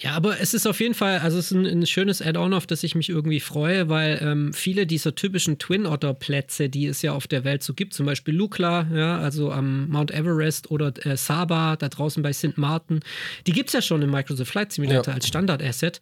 ja, 0.01 0.11
aber 0.13 0.39
es 0.39 0.53
ist 0.53 0.65
auf 0.65 0.79
jeden 0.79 0.93
Fall, 0.93 1.19
also 1.19 1.37
es 1.37 1.51
ist 1.51 1.57
ein, 1.57 1.65
ein 1.65 1.85
schönes 1.85 2.21
Add-on, 2.21 2.53
auf 2.53 2.65
das 2.65 2.83
ich 2.83 2.95
mich 2.95 3.09
irgendwie 3.09 3.41
freue, 3.41 3.89
weil 3.89 4.19
ähm, 4.21 4.53
viele 4.53 4.87
dieser 4.87 5.13
typischen 5.13 5.59
Twin 5.59 5.85
Otter 5.85 6.13
Plätze, 6.13 6.69
die 6.69 6.85
es 6.85 7.01
ja 7.01 7.11
auf 7.11 7.27
der 7.27 7.43
Welt 7.43 7.63
so 7.63 7.73
gibt, 7.73 7.93
zum 7.93 8.05
Beispiel 8.05 8.33
Lukla, 8.33 8.87
ja, 8.93 9.19
also 9.19 9.51
am 9.51 9.89
Mount 9.89 10.11
Everest 10.11 10.71
oder 10.71 10.93
äh, 11.05 11.17
Saba, 11.17 11.75
da 11.75 11.89
draußen 11.89 12.23
bei 12.23 12.31
St. 12.31 12.57
Martin, 12.57 13.01
die 13.45 13.51
gibt 13.51 13.69
es 13.69 13.73
ja 13.73 13.81
schon 13.81 14.01
im 14.01 14.09
Microsoft 14.11 14.51
Flight 14.51 14.71
Simulator 14.71 15.11
Ja. 15.11 15.15
als 15.15 15.27
Standard-Asset. 15.27 15.99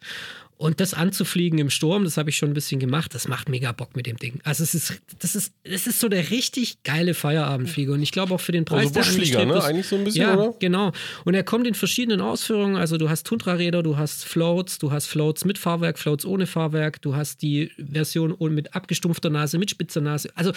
Und 0.58 0.80
das 0.80 0.92
anzufliegen 0.92 1.60
im 1.60 1.70
Sturm, 1.70 2.02
das 2.02 2.16
habe 2.16 2.30
ich 2.30 2.36
schon 2.36 2.50
ein 2.50 2.54
bisschen 2.54 2.80
gemacht, 2.80 3.14
das 3.14 3.28
macht 3.28 3.48
mega 3.48 3.70
Bock 3.70 3.94
mit 3.94 4.06
dem 4.06 4.16
Ding. 4.16 4.40
Also 4.42 4.64
es 4.64 4.74
ist, 4.74 5.00
das 5.20 5.36
ist, 5.36 5.52
es 5.62 5.86
ist 5.86 6.00
so 6.00 6.08
der 6.08 6.30
richtig 6.30 6.82
geile 6.82 7.14
Feierabendflieger. 7.14 7.92
Und 7.92 8.02
ich 8.02 8.10
glaube 8.10 8.34
auch 8.34 8.40
für 8.40 8.50
den 8.50 8.64
Preis, 8.64 8.88
Also 8.88 8.94
Buschflieger, 8.94 9.44
ne? 9.44 9.62
Eigentlich 9.62 9.86
so 9.86 9.94
ein 9.94 10.02
bisschen, 10.02 10.22
ja, 10.22 10.34
oder? 10.34 10.54
Genau. 10.58 10.90
Und 11.24 11.34
er 11.34 11.44
kommt 11.44 11.68
in 11.68 11.74
verschiedenen 11.74 12.20
Ausführungen. 12.20 12.74
Also 12.74 12.98
du 12.98 13.08
hast 13.08 13.24
Tundra-Räder, 13.24 13.84
du 13.84 13.96
hast 13.96 14.24
Floats, 14.24 14.78
du 14.78 14.90
hast 14.90 15.06
Floats 15.06 15.44
mit 15.44 15.58
Fahrwerk, 15.58 15.96
Floats 15.96 16.24
ohne 16.24 16.48
Fahrwerk, 16.48 17.00
du 17.02 17.14
hast 17.14 17.40
die 17.42 17.70
Version 17.78 18.34
mit 18.40 18.74
abgestumpfter 18.74 19.30
Nase, 19.30 19.58
mit 19.58 19.70
spitzer 19.70 20.00
Nase. 20.00 20.28
Also 20.34 20.52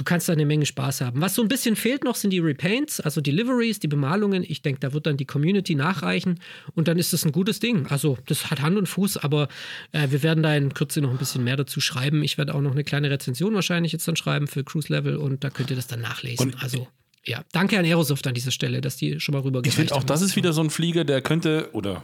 du 0.00 0.04
kannst 0.04 0.30
da 0.30 0.32
eine 0.32 0.46
Menge 0.46 0.64
Spaß 0.64 1.02
haben. 1.02 1.20
Was 1.20 1.34
so 1.34 1.42
ein 1.42 1.48
bisschen 1.48 1.76
fehlt 1.76 2.04
noch, 2.04 2.14
sind 2.14 2.30
die 2.30 2.38
Repaints, 2.38 3.00
also 3.00 3.20
die 3.20 3.30
Liveries, 3.30 3.80
die 3.80 3.86
Bemalungen. 3.86 4.42
Ich 4.48 4.62
denke, 4.62 4.80
da 4.80 4.94
wird 4.94 5.06
dann 5.06 5.18
die 5.18 5.26
Community 5.26 5.74
nachreichen 5.74 6.40
und 6.74 6.88
dann 6.88 6.98
ist 6.98 7.12
das 7.12 7.26
ein 7.26 7.32
gutes 7.32 7.60
Ding. 7.60 7.86
Also 7.88 8.16
das 8.24 8.50
hat 8.50 8.62
Hand 8.62 8.78
und 8.78 8.86
Fuß, 8.86 9.18
aber 9.18 9.48
äh, 9.92 10.10
wir 10.10 10.22
werden 10.22 10.42
da 10.42 10.56
in 10.56 10.72
Kürze 10.72 11.02
noch 11.02 11.10
ein 11.10 11.18
bisschen 11.18 11.44
mehr 11.44 11.56
dazu 11.56 11.82
schreiben. 11.82 12.22
Ich 12.22 12.38
werde 12.38 12.54
auch 12.54 12.62
noch 12.62 12.72
eine 12.72 12.82
kleine 12.82 13.10
Rezension 13.10 13.54
wahrscheinlich 13.54 13.92
jetzt 13.92 14.08
dann 14.08 14.16
schreiben 14.16 14.46
für 14.46 14.64
Cruise 14.64 14.90
Level 14.90 15.16
und 15.16 15.44
da 15.44 15.50
könnt 15.50 15.68
ihr 15.68 15.76
das 15.76 15.86
dann 15.86 16.00
nachlesen. 16.00 16.46
Und 16.46 16.62
also 16.62 16.88
ja, 17.24 17.42
danke 17.52 17.78
an 17.78 17.84
Aerosoft 17.84 18.26
an 18.26 18.34
dieser 18.34 18.50
Stelle, 18.50 18.80
dass 18.80 18.96
die 18.96 19.20
schon 19.20 19.34
mal 19.34 19.42
rüber 19.42 19.60
Ich 19.64 19.74
finde 19.74 19.94
auch, 19.94 20.04
das 20.04 20.22
ist 20.22 20.36
wieder 20.36 20.52
so 20.52 20.62
ein 20.62 20.70
Flieger, 20.70 21.04
der 21.04 21.20
könnte, 21.20 21.68
oder 21.72 22.02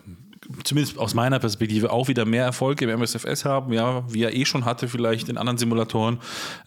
zumindest 0.63 0.99
aus 0.99 1.15
meiner 1.15 1.39
Perspektive, 1.39 1.91
auch 1.91 2.07
wieder 2.09 2.25
mehr 2.25 2.45
Erfolg 2.45 2.81
im 2.83 2.91
MSFS 2.91 3.45
haben, 3.45 3.73
ja, 3.73 4.05
wie 4.13 4.23
er 4.23 4.35
eh 4.35 4.45
schon 4.45 4.65
hatte, 4.65 4.87
vielleicht 4.87 5.29
in 5.29 5.39
anderen 5.39 5.59
Simulatoren. 5.59 6.19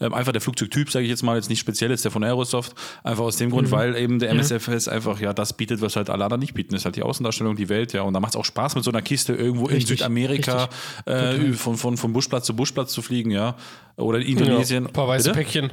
Ähm, 0.01 0.13
einfach 0.13 0.31
der 0.31 0.41
Flugzeugtyp, 0.41 0.91
sage 0.91 1.05
ich 1.05 1.09
jetzt 1.09 1.21
mal, 1.23 1.35
jetzt 1.37 1.49
nicht 1.49 1.59
speziell, 1.59 1.91
jetzt 1.91 2.03
der 2.03 2.11
von 2.11 2.23
Aerosoft, 2.23 2.73
einfach 3.03 3.23
aus 3.23 3.37
dem 3.37 3.51
Grund, 3.51 3.67
Mhm. 3.67 3.71
weil 3.71 3.95
eben 3.95 4.19
der 4.19 4.31
MSFS 4.31 4.87
einfach 4.87 5.21
ja 5.21 5.33
das 5.33 5.53
bietet, 5.53 5.81
was 5.81 5.95
halt 5.95 6.09
alle 6.09 6.25
anderen 6.25 6.39
nicht 6.41 6.55
bieten. 6.55 6.71
Das 6.71 6.81
ist 6.81 6.85
halt 6.85 6.95
die 6.97 7.03
Außendarstellung, 7.03 7.55
die 7.55 7.69
Welt, 7.69 7.93
ja. 7.93 8.01
Und 8.01 8.13
da 8.13 8.19
macht 8.19 8.33
es 8.33 8.35
auch 8.35 8.45
Spaß, 8.45 8.75
mit 8.75 8.83
so 8.83 8.91
einer 8.91 9.01
Kiste 9.01 9.33
irgendwo 9.33 9.67
in 9.67 9.75
Richtig, 9.75 9.99
Südamerika 9.99 10.67
äh, 11.05 11.53
von, 11.53 11.77
von, 11.77 11.95
von 11.95 12.11
Buschplatz 12.11 12.47
zu 12.47 12.55
Buschplatz 12.55 12.91
zu 12.91 13.01
fliegen, 13.01 13.31
ja. 13.31 13.55
Oder 13.95 14.19
in 14.19 14.37
Indonesien. 14.39 14.83
Ja, 14.83 14.89
ein 14.89 14.93
paar 14.93 15.07
weiße 15.07 15.29
Bitte? 15.29 15.43
Päckchen. 15.43 15.71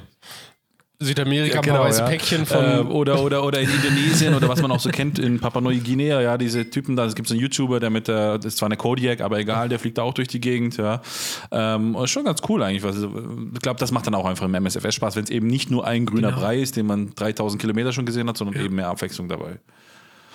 Südamerika, 0.98 1.56
Ja, 1.56 1.60
genau, 1.60 1.80
weiße 1.80 2.00
ja. 2.00 2.08
Päckchen 2.08 2.46
von. 2.46 2.64
Ähm, 2.64 2.90
oder, 2.90 3.22
oder, 3.22 3.44
oder 3.44 3.60
in 3.60 3.68
Indonesien 3.68 4.34
oder 4.34 4.48
was 4.48 4.62
man 4.62 4.70
auch 4.70 4.80
so 4.80 4.88
kennt 4.90 5.18
in 5.18 5.40
Papua 5.40 5.60
Neuguinea, 5.60 6.20
ja, 6.22 6.38
diese 6.38 6.70
Typen 6.70 6.96
da, 6.96 7.04
es 7.04 7.14
gibt 7.14 7.28
so 7.28 7.34
einen 7.34 7.42
YouTuber, 7.42 7.80
der 7.80 7.90
mit 7.90 8.08
der, 8.08 8.38
das 8.38 8.46
ist 8.46 8.58
zwar 8.58 8.68
eine 8.68 8.76
Kodiak, 8.76 9.20
aber 9.20 9.38
egal, 9.38 9.68
der 9.68 9.78
fliegt 9.78 9.98
da 9.98 10.02
auch 10.02 10.14
durch 10.14 10.28
die 10.28 10.40
Gegend, 10.40 10.76
ja. 10.78 11.02
Ähm, 11.50 11.96
ist 12.02 12.10
schon 12.10 12.24
ganz 12.24 12.40
cool 12.48 12.62
eigentlich. 12.62 12.82
Was, 12.82 12.96
ich 12.96 13.60
glaube, 13.60 13.78
das 13.78 13.92
macht 13.92 14.06
dann 14.06 14.14
auch 14.14 14.24
einfach 14.24 14.46
im 14.46 14.54
MSFS 14.54 14.94
Spaß, 14.94 15.16
wenn 15.16 15.24
es 15.24 15.30
eben 15.30 15.46
nicht 15.46 15.70
nur 15.70 15.86
ein 15.86 16.06
grüner 16.06 16.26
Genau. 16.28 16.40
Brei 16.40 16.58
ist, 16.58 16.76
den 16.76 16.86
man 16.86 17.14
3000 17.14 17.60
Kilometer 17.60 17.92
schon 17.92 18.06
gesehen 18.06 18.28
hat, 18.28 18.36
sondern 18.36 18.62
eben 18.64 18.74
mehr 18.74 18.88
Abwechslung 18.88 19.28
dabei. 19.28 19.58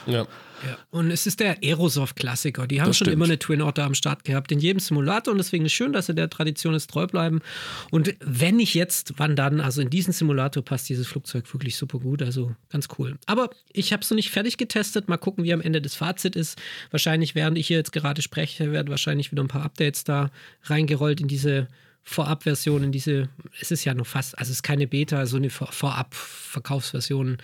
Ja. 0.05 0.27
Ja. 0.63 0.77
Und 0.91 1.09
es 1.09 1.25
ist 1.25 1.39
der 1.39 1.57
Aerosoft-Klassiker. 1.63 2.67
Die 2.67 2.81
haben 2.81 2.89
Das 2.89 2.97
schon 2.97 3.05
stimmt. 3.05 3.15
immer 3.15 3.25
eine 3.25 3.39
Twin 3.39 3.63
Otter 3.63 3.83
am 3.83 3.95
Start 3.95 4.23
gehabt, 4.23 4.51
in 4.51 4.59
jedem 4.59 4.79
Simulator. 4.79 5.31
Und 5.31 5.39
deswegen 5.39 5.65
ist 5.65 5.71
schön, 5.73 5.91
dass 5.91 6.05
sie 6.05 6.13
der 6.13 6.29
Tradition 6.29 6.73
jetzt 6.73 6.91
treu 6.91 7.07
bleiben. 7.07 7.41
Und 7.89 8.15
wenn 8.19 8.57
nicht 8.57 8.75
jetzt, 8.75 9.13
wann 9.17 9.35
dann? 9.35 9.59
Also 9.59 9.81
in 9.81 9.89
diesen 9.89 10.13
Simulator 10.13 10.63
passt 10.63 10.87
dieses 10.87 11.07
Flugzeug 11.07 11.51
wirklich 11.51 11.77
super 11.77 11.97
gut. 11.97 12.21
Also 12.21 12.55
ganz 12.69 12.89
cool. 12.99 13.17
Aber 13.25 13.49
ich 13.73 13.91
habe 13.91 14.03
es 14.03 14.11
noch 14.11 14.15
nicht 14.17 14.29
fertig 14.29 14.57
getestet. 14.57 15.09
Mal 15.09 15.17
gucken, 15.17 15.43
wie 15.43 15.51
am 15.51 15.61
Ende 15.61 15.81
das 15.81 15.95
Fazit 15.95 16.35
ist. 16.35 16.61
Wahrscheinlich, 16.91 17.33
während 17.33 17.57
ich 17.57 17.65
hier 17.65 17.77
jetzt 17.77 17.91
gerade 17.91 18.21
spreche, 18.21 18.71
werden 18.71 18.89
wahrscheinlich 18.89 19.31
wieder 19.31 19.43
ein 19.43 19.47
paar 19.47 19.63
Updates 19.63 20.03
da 20.03 20.29
reingerollt 20.65 21.21
in 21.21 21.27
diese 21.27 21.69
Vorab-Version, 22.03 22.83
in 22.83 22.91
diese, 22.91 23.29
es 23.59 23.71
ist 23.71 23.83
ja 23.83 23.95
noch 23.95 24.05
fast, 24.07 24.37
also 24.37 24.49
es 24.51 24.57
ist 24.57 24.63
keine 24.63 24.85
Beta, 24.87 25.25
so 25.25 25.37
eine 25.37 25.49
Vor- 25.49 25.71
Vorab-Verkaufsversion. 25.71 27.37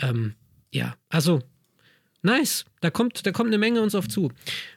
Ähm, 0.00 0.34
ja, 0.70 0.96
also 1.08 1.40
Nice. 2.22 2.64
Da 2.80 2.90
kommt, 2.90 3.26
da 3.26 3.32
kommt 3.32 3.48
eine 3.48 3.58
Menge 3.58 3.82
uns 3.82 3.94
auf, 3.94 4.08
zu, 4.08 4.30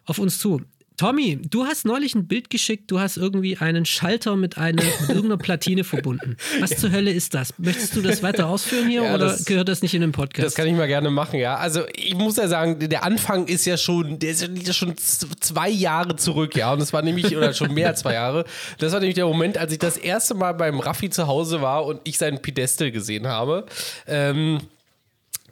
auf 0.06 0.20
uns 0.20 0.40
zu. 0.40 0.62
Tommy, 0.98 1.38
du 1.50 1.66
hast 1.66 1.84
neulich 1.84 2.16
ein 2.16 2.26
Bild 2.26 2.50
geschickt, 2.50 2.90
du 2.90 3.02
hast 3.02 3.18
irgendwie 3.18 3.58
einen 3.58 3.84
Schalter 3.86 4.38
mit, 4.38 4.58
einer, 4.58 4.82
mit 4.82 5.10
irgendeiner 5.10 5.36
Platine 5.36 5.84
verbunden. 5.84 6.38
Was 6.62 6.70
zur 6.78 6.90
Hölle 6.94 7.12
ist 7.12 7.34
das? 7.34 7.54
Möchtest 7.58 7.98
du 7.98 8.02
das 8.02 8.24
weiter 8.24 8.48
ausführen 8.48 8.88
hier 8.88 9.04
Ja, 9.04 9.16
oder 9.16 9.26
das- 9.26 9.44
gehört 9.44 9.68
das 9.68 9.82
nicht 9.82 9.94
in 9.94 10.00
den 10.00 10.14
Podcast? 10.14 10.46
Das 10.48 10.56
kann 10.56 10.68
ich 10.68 10.74
mal 10.74 10.88
gerne 10.88 11.10
machen, 11.12 11.38
ja. 11.38 11.58
Also 11.58 11.82
ich 11.94 12.16
muss 12.16 12.38
ja 12.38 12.48
sagen, 12.48 12.80
der 12.80 13.04
Anfang 13.04 13.48
ist 13.48 13.66
ja 13.66 13.76
schon, 13.76 14.20
der 14.20 14.32
ist 14.32 14.42
ja 14.42 14.72
schon 14.74 14.96
zwei 14.98 15.70
Jahre 15.70 16.16
zurück, 16.16 16.56
ja. 16.56 16.72
Und 16.72 16.80
das 16.80 16.94
war 16.94 17.02
nämlich, 17.02 17.36
oder 17.36 17.52
schon 17.54 17.74
mehr 17.74 17.90
als 17.90 18.00
zwei 18.00 18.14
Jahre. 18.14 18.46
Das 18.78 18.94
war 18.94 19.02
nämlich 19.02 19.16
der 19.16 19.26
Moment, 19.26 19.58
als 19.58 19.74
ich 19.74 19.80
das 19.80 19.98
erste 19.98 20.34
Mal 20.34 20.54
beim 20.54 20.80
Raffi 20.80 21.10
zu 21.10 21.28
Hause 21.28 21.62
war 21.62 21.86
und 21.86 22.00
ich 22.06 22.18
seinen 22.18 22.42
Pedestal 22.42 22.92
gesehen 22.92 23.28
habe. 23.28 23.66
Ähm, 24.08 24.60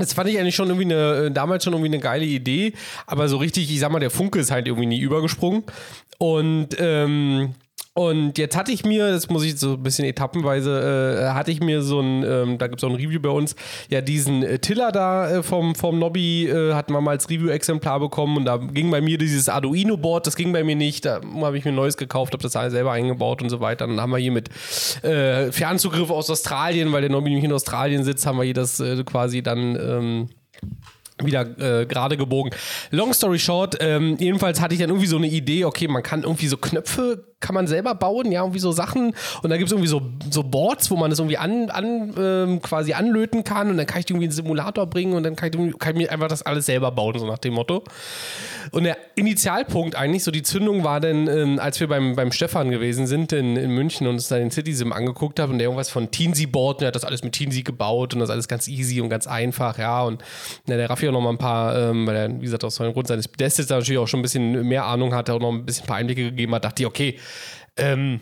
das 0.04 0.14
fand 0.14 0.30
ich 0.30 0.38
eigentlich 0.38 0.56
schon 0.56 0.68
irgendwie 0.68 0.86
eine, 0.86 1.26
äh, 1.28 1.32
damals 1.32 1.64
schon 1.64 1.74
irgendwie 1.74 1.90
eine 1.90 2.00
geile 2.00 2.26
Idee, 2.26 2.74
aber 3.08 3.28
so 3.28 3.38
richtig, 3.38 3.72
ich 3.72 3.80
sag 3.80 3.92
mal, 3.92 4.00
der 4.00 4.12
Funke 4.12 4.40
ist 4.40 4.52
halt 4.52 4.68
irgendwie 4.68 4.88
nie 4.88 5.00
übergesprungen. 5.00 5.64
Und, 6.18 6.70
ähm, 6.80 7.56
und 7.96 8.40
jetzt 8.40 8.58
hatte 8.58 8.72
ich 8.72 8.84
mir, 8.84 9.12
das 9.12 9.30
muss 9.30 9.44
ich 9.44 9.60
so 9.60 9.74
ein 9.74 9.84
bisschen 9.84 10.06
etappenweise, 10.06 11.28
äh, 11.30 11.34
hatte 11.34 11.52
ich 11.52 11.60
mir 11.60 11.84
so 11.84 12.00
ein, 12.00 12.24
ähm, 12.24 12.58
da 12.58 12.66
gibt 12.66 12.80
es 12.80 12.84
auch 12.84 12.90
ein 12.90 12.96
Review 12.96 13.20
bei 13.20 13.30
uns, 13.30 13.56
ja, 13.90 14.02
diesen 14.02 14.42
äh, 14.42 14.58
Tiller 14.58 14.92
da 14.92 15.30
äh, 15.30 15.44
vom, 15.44 15.76
vom 15.76 16.00
Nobby 16.00 16.48
äh, 16.48 16.74
hatten 16.74 16.92
wir 16.94 17.02
mal 17.02 17.12
als 17.12 17.30
Review-Exemplar 17.30 18.00
bekommen 18.00 18.38
und 18.38 18.46
da 18.46 18.58
ging 18.58 18.90
bei 18.90 19.00
mir 19.00 19.20
dieses 19.20 19.48
Arduino-Board, 19.48 20.26
das 20.26 20.36
ging 20.36 20.52
bei 20.52 20.64
mir 20.64 20.76
nicht, 20.76 21.06
da 21.06 21.22
habe 21.42 21.56
ich 21.56 21.66
mir 21.66 21.72
ein 21.72 21.76
neues 21.76 21.96
gekauft, 21.98 22.34
habe 22.34 22.42
das 22.42 22.54
selber 22.54 22.94
eingebaut 22.94 23.44
und 23.44 23.50
so 23.50 23.60
weiter. 23.60 23.86
Dann 23.86 24.02
haben 24.02 24.12
wir 24.12 24.18
hier 24.18 24.32
mit 24.32 24.50
äh, 25.04 25.52
Fernzugriff 25.52 26.10
aus 26.10 26.32
Australien, 26.32 26.92
weil 26.92 27.02
der 27.02 27.12
Nobby 27.12 27.30
nämlich 27.30 27.46
in 27.46 27.54
Australien 27.54 28.04
sitzt, 28.04 28.26
haben 28.26 28.38
wir 28.38 28.44
hier 28.44 28.56
das 28.56 28.80
äh, 28.80 29.04
quasi 29.04 29.44
dann 29.44 29.76
ähm, 29.76 30.30
wieder 31.26 31.82
äh, 31.82 31.86
gerade 31.86 32.18
gebogen. 32.18 32.54
Long 32.92 33.14
story 33.14 33.40
short, 33.40 33.78
ähm, 33.80 34.18
jedenfalls 34.20 34.62
hatte 34.62 34.74
ich 34.74 34.80
dann 34.80 34.90
irgendwie 34.90 35.08
so 35.08 35.18
eine 35.18 35.28
Idee, 35.28 35.66
okay, 35.66 35.88
man 35.88 36.04
kann 36.04 36.24
irgendwie 36.24 36.48
so 36.48 36.58
Knöpfe, 36.58 37.26
kann 37.40 37.54
man 37.54 37.68
selber 37.68 37.94
bauen, 37.94 38.32
ja, 38.32 38.42
irgendwie 38.42 38.60
so 38.60 38.72
Sachen 38.72 39.14
und 39.42 39.50
da 39.50 39.58
gibt 39.58 39.68
es 39.68 39.74
irgendwie 39.74 39.90
so, 39.90 40.02
so 40.30 40.44
Boards, 40.44 40.90
wo 40.90 40.96
man 40.96 41.10
das 41.10 41.20
irgendwie 41.20 41.38
an, 41.38 41.70
an 41.70 42.14
ähm, 42.18 42.62
quasi 42.62 42.94
anlöten 42.94 43.44
kann 43.44 43.70
und 43.70 43.78
dann 43.78 43.86
kann 43.86 44.00
ich 44.00 44.10
irgendwie 44.10 44.26
in 44.26 44.32
den 44.32 44.36
Simulator 44.36 44.88
bringen 44.88 45.14
und 45.14 45.24
dann 45.24 45.36
kann 45.36 45.50
ich, 45.50 45.80
kann 45.80 45.96
ich 45.96 46.04
mir 46.04 46.12
einfach 46.12 46.30
das 46.30 46.42
alles 46.44 46.66
selber 46.66 46.92
bauen, 46.92 47.20
so 47.20 47.28
nach 47.28 47.38
dem 47.38 47.54
Motto. 47.54 47.84
Und 48.72 48.86
der 48.86 48.98
Initialpunkt 49.16 49.96
eigentlich, 49.96 50.24
so 50.24 50.32
die 50.32 50.42
Zündung 50.42 50.84
war 50.84 51.02
dann, 51.02 51.28
ähm, 51.28 51.60
als 51.60 51.80
wir 51.80 51.88
beim, 51.88 52.16
beim 52.16 52.32
Stefan 52.32 52.72
gewesen 52.72 53.08
sind 53.08 53.34
in, 53.34 53.58
in 53.58 53.72
München 53.72 54.08
und 54.08 54.16
uns 54.16 54.30
dann 54.30 54.40
den 54.40 54.52
Citizen 54.52 54.94
angeguckt 54.94 55.40
haben 55.40 55.52
und 55.52 55.60
der 55.60 55.66
irgendwas 55.66 55.90
von 55.90 56.12
Teensy 56.12 56.46
Board, 56.46 56.82
der 56.82 56.88
hat 56.88 56.96
das 56.96 57.04
alles 57.04 57.24
mit 57.24 57.34
Teensy 57.34 57.64
gebaut 57.64 58.14
und 58.14 58.22
das 58.22 58.30
alles 58.30 58.48
ganz 58.48 58.68
easy 58.68 59.02
und 59.02 59.10
ganz 59.10 59.28
einfach, 59.28 59.78
ja. 59.78 60.02
Und 60.04 60.24
ja, 60.68 60.78
der 60.78 60.90
auch 60.90 60.98
noch 61.14 61.22
mal 61.22 61.30
ein 61.30 61.38
paar, 61.38 61.78
ähm, 61.78 62.06
weil 62.06 62.16
er, 62.16 62.36
wie 62.36 62.46
gesagt, 62.46 62.64
aus 62.64 62.76
dem 62.76 62.94
Grund 62.94 63.08
seines 63.08 63.28
da 63.68 63.76
natürlich 63.76 64.00
auch 64.00 64.08
schon 64.08 64.20
ein 64.20 64.24
bisschen 64.24 64.68
mehr 64.68 64.86
Ahnung 64.86 65.14
hatte, 65.14 65.34
auch 65.34 65.40
noch 65.40 65.52
ein 65.52 65.66
bisschen 65.66 65.86
ein 65.86 65.88
paar 65.88 65.98
Einblicke 65.98 66.24
gegeben 66.24 66.54
hat, 66.56 66.66
dachte 66.66 66.84
ich, 66.84 66.88
okay, 66.88 67.20
ähm, 67.78 68.20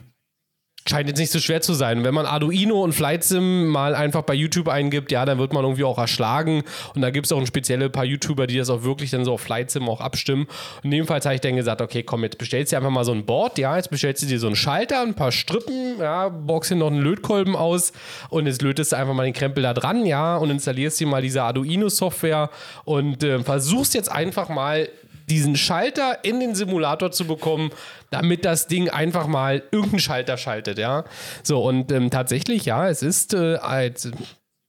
Scheint 0.89 1.07
jetzt 1.07 1.19
nicht 1.19 1.31
so 1.31 1.39
schwer 1.39 1.61
zu 1.61 1.73
sein. 1.73 2.03
Wenn 2.03 2.13
man 2.13 2.25
Arduino 2.25 2.83
und 2.83 2.93
Flight 2.93 3.23
Sim 3.23 3.67
mal 3.67 3.93
einfach 3.93 4.23
bei 4.23 4.33
YouTube 4.33 4.67
eingibt, 4.67 5.11
ja, 5.11 5.25
dann 5.25 5.37
wird 5.37 5.53
man 5.53 5.63
irgendwie 5.63 5.83
auch 5.83 5.99
erschlagen. 5.99 6.63
Und 6.95 7.01
da 7.01 7.11
gibt 7.11 7.27
es 7.27 7.31
auch 7.31 7.37
ein 7.37 7.45
spezielle 7.45 7.91
paar 7.91 8.03
YouTuber, 8.03 8.47
die 8.47 8.57
das 8.57 8.69
auch 8.71 8.81
wirklich 8.81 9.11
dann 9.11 9.23
so 9.23 9.33
auf 9.33 9.41
Flight 9.41 9.69
Sim 9.69 9.87
auch 9.87 10.01
abstimmen. 10.01 10.47
Und 10.83 10.91
jedenfalls 10.91 11.25
habe 11.25 11.35
ich 11.35 11.41
dann 11.41 11.55
gesagt, 11.55 11.81
okay, 11.81 12.01
komm, 12.01 12.23
jetzt 12.23 12.39
bestellst 12.39 12.71
du 12.71 12.75
dir 12.75 12.77
einfach 12.79 12.91
mal 12.91 13.05
so 13.05 13.11
ein 13.11 13.25
Board, 13.25 13.59
ja, 13.59 13.77
jetzt 13.77 13.91
bestellst 13.91 14.23
du 14.23 14.27
dir 14.27 14.39
so 14.39 14.47
einen 14.47 14.55
Schalter, 14.55 15.01
ein 15.01 15.13
paar 15.13 15.31
Strippen, 15.31 15.99
ja, 15.99 16.29
boxst 16.29 16.71
dir 16.71 16.75
noch 16.75 16.87
einen 16.87 17.01
Lötkolben 17.01 17.55
aus 17.55 17.91
und 18.29 18.47
jetzt 18.47 18.63
lötest 18.63 18.91
du 18.91 18.97
einfach 18.97 19.13
mal 19.13 19.25
den 19.25 19.33
Krempel 19.33 19.61
da 19.61 19.75
dran, 19.75 20.05
ja, 20.05 20.35
und 20.37 20.49
installierst 20.49 20.99
dir 20.99 21.07
mal 21.07 21.21
diese 21.21 21.43
Arduino-Software 21.43 22.49
und 22.85 23.23
äh, 23.23 23.39
versuchst 23.43 23.93
jetzt 23.93 24.11
einfach 24.11 24.49
mal 24.49 24.89
diesen 25.31 25.55
Schalter 25.55 26.23
in 26.23 26.39
den 26.39 26.55
Simulator 26.55 27.11
zu 27.11 27.25
bekommen, 27.25 27.71
damit 28.09 28.43
das 28.43 28.67
Ding 28.67 28.89
einfach 28.89 29.27
mal 29.27 29.63
irgendeinen 29.71 29.99
Schalter 29.99 30.37
schaltet, 30.37 30.77
ja. 30.77 31.05
So, 31.41 31.63
und 31.63 31.91
ähm, 31.91 32.09
tatsächlich, 32.09 32.65
ja, 32.65 32.89
es 32.89 33.01
ist 33.01 33.33
äh, 33.33 33.55
als, 33.55 34.11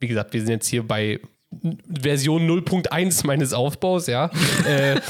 wie 0.00 0.06
gesagt, 0.06 0.32
wir 0.32 0.40
sind 0.40 0.50
jetzt 0.50 0.68
hier 0.68 0.86
bei 0.86 1.20
Version 1.88 2.48
0.1 2.48 3.26
meines 3.26 3.52
Aufbaus, 3.52 4.06
ja. 4.06 4.30
äh, 4.66 5.00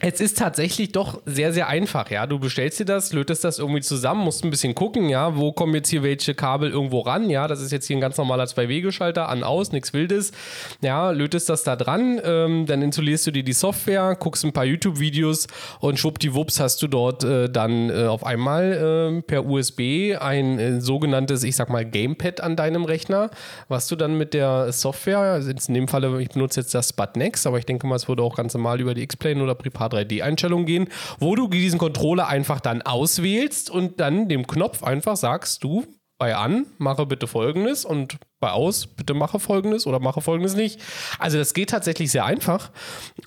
es 0.00 0.20
ist 0.20 0.38
tatsächlich 0.38 0.92
doch 0.92 1.20
sehr, 1.26 1.52
sehr 1.52 1.68
einfach, 1.68 2.10
ja. 2.10 2.26
Du 2.26 2.38
bestellst 2.38 2.80
dir 2.80 2.84
das, 2.84 3.12
lötest 3.12 3.44
das 3.44 3.58
irgendwie 3.58 3.82
zusammen, 3.82 4.24
musst 4.24 4.44
ein 4.44 4.50
bisschen 4.50 4.74
gucken, 4.74 5.08
ja, 5.08 5.36
wo 5.36 5.52
kommen 5.52 5.74
jetzt 5.74 5.90
hier 5.90 6.02
welche 6.02 6.34
Kabel 6.34 6.70
irgendwo 6.70 7.00
ran, 7.00 7.28
ja. 7.28 7.46
Das 7.46 7.60
ist 7.60 7.72
jetzt 7.72 7.86
hier 7.86 7.96
ein 7.96 8.00
ganz 8.00 8.16
normaler 8.16 8.46
Zwei-Wege-Schalter, 8.46 9.28
an, 9.28 9.42
aus, 9.42 9.72
nichts 9.72 9.92
Wildes. 9.92 10.32
Ja, 10.80 11.10
lötest 11.10 11.48
das 11.48 11.64
da 11.64 11.76
dran, 11.76 12.20
ähm, 12.24 12.66
dann 12.66 12.82
installierst 12.82 13.26
du 13.26 13.30
dir 13.30 13.42
die 13.42 13.52
Software, 13.52 14.16
guckst 14.18 14.44
ein 14.44 14.52
paar 14.52 14.64
YouTube-Videos 14.64 15.46
und 15.80 15.98
schwuppdiwupps 15.98 16.60
hast 16.60 16.82
du 16.82 16.88
dort 16.88 17.24
äh, 17.24 17.50
dann 17.50 17.90
äh, 17.90 18.06
auf 18.06 18.24
einmal 18.24 19.18
äh, 19.18 19.22
per 19.22 19.44
USB 19.44 20.16
ein 20.18 20.80
sogenanntes, 20.80 21.44
ich 21.44 21.56
sag 21.56 21.68
mal, 21.68 21.84
Gamepad 21.84 22.40
an 22.40 22.56
deinem 22.56 22.84
Rechner, 22.84 23.30
was 23.68 23.88
du 23.88 23.96
dann 23.96 24.16
mit 24.16 24.34
der 24.34 24.72
Software, 24.72 25.18
also 25.18 25.50
in 25.50 25.74
dem 25.74 25.88
Falle, 25.88 26.20
ich 26.20 26.30
benutze 26.30 26.60
jetzt 26.60 26.74
das 26.74 26.90
Sputnex, 26.90 27.46
aber 27.46 27.58
ich 27.58 27.66
denke 27.66 27.86
mal, 27.86 27.96
es 27.96 28.08
würde 28.08 28.22
auch 28.22 28.36
ganz 28.36 28.54
normal 28.54 28.80
über 28.80 28.94
die 28.94 29.02
X-Plane 29.02 29.42
oder 29.42 29.54
Prepar 29.54 29.81
3D-Einstellungen 29.86 30.66
gehen, 30.66 30.88
wo 31.18 31.34
du 31.34 31.48
diesen 31.48 31.78
Controller 31.78 32.28
einfach 32.28 32.60
dann 32.60 32.82
auswählst 32.82 33.70
und 33.70 34.00
dann 34.00 34.28
dem 34.28 34.46
Knopf 34.46 34.82
einfach 34.82 35.16
sagst, 35.16 35.64
du 35.64 35.86
bei 36.22 36.36
an, 36.36 36.66
mache 36.78 37.04
bitte 37.04 37.26
folgendes 37.26 37.84
und 37.84 38.16
bei 38.38 38.52
aus, 38.52 38.86
bitte 38.86 39.12
mache 39.12 39.40
folgendes 39.40 39.88
oder 39.88 39.98
mache 39.98 40.20
folgendes 40.20 40.54
nicht. 40.54 40.80
Also 41.18 41.36
das 41.36 41.52
geht 41.52 41.70
tatsächlich 41.70 42.12
sehr 42.12 42.24
einfach. 42.24 42.70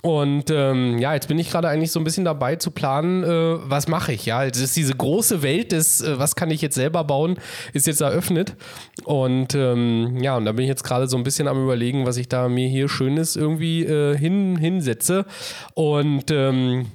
Und 0.02 0.50
ähm, 0.50 0.98
ja, 0.98 1.14
jetzt 1.14 1.28
bin 1.28 1.38
ich 1.38 1.50
gerade 1.50 1.68
eigentlich 1.68 1.91
so 1.91 2.00
ein 2.00 2.06
bisschen 2.06 2.24
dabei 2.24 2.56
zu 2.56 2.72
planen, 2.72 3.26
äh, 3.26 3.58
was 3.70 3.89
mache 3.89 4.14
ich. 4.14 4.26
Ja, 4.26 4.46
es 4.46 4.62
ist 4.62 4.78
diese 4.78 4.93
große 4.93 5.41
Welt 5.41 5.74
des, 5.74 6.00
äh, 6.00 6.18
was 6.18 6.38
kann 6.38 6.50
ich 6.52 6.62
jetzt 6.62 6.76
selber 6.76 7.04
bauen, 7.04 7.38
ist 7.74 7.86
jetzt 7.86 8.00
eröffnet. 8.00 8.56
Und 9.04 9.56
ähm, 9.56 10.16
ja, 10.22 10.38
und 10.38 10.46
da 10.46 10.54
bin 10.54 10.64
ich 10.64 10.70
jetzt 10.70 10.86
gerade 10.86 11.10
so 11.10 11.18
ein 11.18 11.24
bisschen 11.24 11.50
am 11.50 11.62
überlegen, 11.62 12.06
was 12.06 12.16
ich 12.16 12.30
da 12.30 12.48
mir 12.48 12.70
hier 12.70 12.88
Schönes 12.88 13.36
irgendwie 13.36 13.84
äh, 13.84 14.18
hin, 14.18 14.56
hinsetze. 14.56 15.26
Und 15.74 16.32
ähm, 16.32 16.86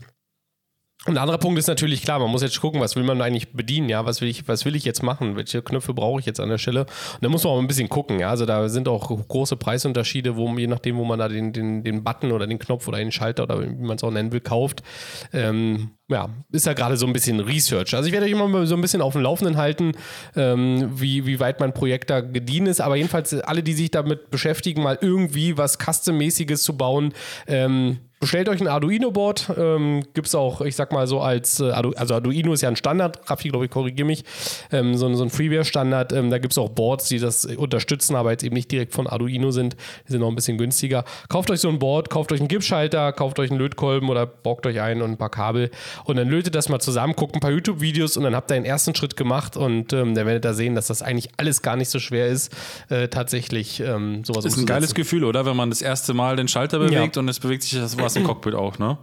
ein 1.11 1.19
anderer 1.19 1.39
Punkt 1.39 1.59
ist 1.59 1.67
natürlich 1.67 2.03
klar, 2.03 2.19
man 2.19 2.31
muss 2.31 2.43
jetzt 2.43 2.61
gucken, 2.61 2.81
was 2.81 2.97
will 2.97 3.03
man 3.03 3.21
eigentlich 3.21 3.53
bedienen, 3.53 3.89
ja, 3.89 4.07
was 4.07 4.21
will 4.21 4.29
ich, 4.29 4.47
was 4.49 4.65
will 4.65 4.77
ich 4.77 4.85
jetzt 4.85 5.03
machen, 5.03 5.37
welche 5.37 5.63
Knöpfe 5.63 5.95
brauche 5.95 6.21
ich 6.21 6.27
jetzt 6.27 6.41
an 6.41 6.49
der 6.49 6.59
Stelle. 6.59 6.81
Und 6.81 7.23
da 7.23 7.29
muss 7.29 7.45
man 7.45 7.53
auch 7.53 7.59
ein 7.59 7.67
bisschen 7.67 7.89
gucken, 7.89 8.21
ja. 8.21 8.31
Also 8.31 8.47
da 8.47 8.69
sind 8.69 8.89
auch 8.89 9.09
große 9.09 9.57
Preisunterschiede, 9.57 10.37
wo, 10.37 10.49
je 10.57 10.67
nachdem, 10.67 10.97
wo 10.97 11.05
man 11.05 11.19
da 11.19 11.29
den, 11.29 11.53
den, 11.53 11.85
den 11.85 12.05
Button 12.05 12.33
oder 12.33 12.47
den 12.47 12.59
Knopf 12.59 12.89
oder 12.89 12.99
den 12.99 13.13
Schalter 13.13 13.45
oder 13.45 13.63
wie 13.63 13.69
man 13.69 13.97
es 13.97 14.05
auch 14.05 14.11
nennen 14.11 14.33
will, 14.33 14.41
kauft. 14.41 14.83
Ähm, 15.33 15.91
ja, 16.09 16.29
ist 16.51 16.67
ja 16.67 16.73
gerade 16.73 16.97
so 16.97 17.07
ein 17.07 17.13
bisschen 17.13 17.41
Research. 17.41 17.95
Also 17.95 18.07
ich 18.07 18.13
werde 18.13 18.27
euch 18.27 18.33
immer 18.33 18.67
so 18.67 18.75
ein 18.75 18.81
bisschen 18.81 19.01
auf 19.01 19.13
dem 19.13 19.23
Laufenden 19.23 19.57
halten, 19.57 19.93
ähm, 20.37 20.91
wie, 21.01 21.25
wie 21.27 21.39
weit 21.39 21.61
mein 21.61 21.73
Projekt 21.73 22.11
da 22.11 22.21
gediehen 22.21 22.67
ist. 22.67 22.81
Aber 22.81 22.97
jedenfalls 22.97 23.33
alle, 23.35 23.63
die 23.63 23.73
sich 23.73 23.91
damit 23.91 24.31
beschäftigen, 24.31 24.83
mal 24.83 24.99
irgendwie 25.01 25.57
was 25.57 25.79
Custom-mäßiges 25.79 26.63
zu 26.63 26.77
bauen, 26.77 27.15
ähm, 27.47 27.99
Bestellt 28.23 28.51
euch 28.51 28.61
ein 28.61 28.69
Arduino-Board. 28.69 29.55
Ähm, 29.57 30.03
Gibt 30.13 30.27
es 30.27 30.35
auch, 30.35 30.61
ich 30.61 30.77
sag 30.77 30.93
mal 30.93 31.07
so, 31.07 31.23
als, 31.23 31.59
äh, 31.59 31.71
also 31.71 32.15
Arduino 32.15 32.53
ist 32.53 32.61
ja 32.61 32.69
ein 32.69 32.77
Standard, 32.77 33.19
Raffi, 33.31 33.49
glaube 33.49 33.65
ich, 33.65 33.71
korrigiere 33.71 34.07
mich, 34.07 34.25
ähm, 34.71 34.95
so, 34.95 35.11
so 35.15 35.25
ein 35.25 35.31
Freeware-Standard. 35.31 36.13
Ähm, 36.13 36.29
da 36.29 36.37
gibt 36.37 36.53
es 36.53 36.59
auch 36.59 36.69
Boards, 36.69 37.09
die 37.09 37.19
das 37.19 37.47
unterstützen, 37.47 38.17
aber 38.17 38.33
jetzt 38.33 38.45
eben 38.45 38.55
nicht 38.55 38.71
direkt 38.71 38.93
von 38.93 39.07
Arduino 39.07 39.53
sind. 39.53 39.75
Die 40.07 40.13
sind 40.13 40.21
noch 40.21 40.29
ein 40.29 40.35
bisschen 40.35 40.59
günstiger. 40.59 41.05
Kauft 41.31 41.51
euch 41.51 41.61
so 41.61 41.71
ein 41.71 41.79
Board, 41.79 42.11
kauft 42.11 42.31
euch 42.31 42.41
einen 42.41 42.49
Gipsschalter, 42.49 43.11
kauft 43.13 43.39
euch 43.39 43.51
einen 43.51 43.59
Lötkolben 43.59 44.11
oder 44.11 44.27
borgt 44.27 44.67
euch 44.67 44.83
ein 44.83 45.01
und 45.01 45.13
ein 45.13 45.17
paar 45.17 45.31
Kabel 45.31 45.71
und 46.05 46.17
dann 46.17 46.29
lötet 46.29 46.55
das 46.55 46.69
mal 46.69 46.79
zusammen, 46.79 47.15
guckt 47.15 47.35
ein 47.35 47.41
paar 47.41 47.53
YouTube-Videos 47.53 48.19
und 48.19 48.25
dann 48.25 48.37
habt 48.37 48.51
ihr 48.51 48.57
den 48.57 48.67
ersten 48.67 48.95
Schritt 48.95 49.17
gemacht 49.17 49.57
und 49.57 49.95
ähm, 49.95 50.15
dann 50.15 50.27
werdet 50.27 50.45
ihr 50.45 50.53
sehen, 50.53 50.75
dass 50.75 50.89
das 50.89 51.01
eigentlich 51.01 51.31
alles 51.39 51.63
gar 51.63 51.77
nicht 51.77 51.89
so 51.89 51.99
schwer 51.99 52.27
ist, 52.27 52.53
äh, 52.91 53.09
tatsächlich 53.09 53.81
ähm, 53.81 54.25
sowas 54.27 54.45
Das 54.45 54.53
ist 54.53 54.59
ein 54.59 54.67
geiles 54.67 54.93
Gefühl, 54.93 55.25
oder? 55.25 55.47
Wenn 55.47 55.57
man 55.57 55.71
das 55.71 55.81
erste 55.81 56.13
Mal 56.13 56.37
den 56.37 56.49
Schalter 56.49 56.81
bewegt 56.81 57.17
ja. 57.17 57.23
und 57.23 57.27
es 57.31 57.41
bewegt 57.41 57.63
sich 57.63 57.79
das 57.81 57.97
was 57.97 58.10
im 58.17 58.25
Cockpit 58.25 58.55
auch, 58.55 58.79
ne? 58.79 58.99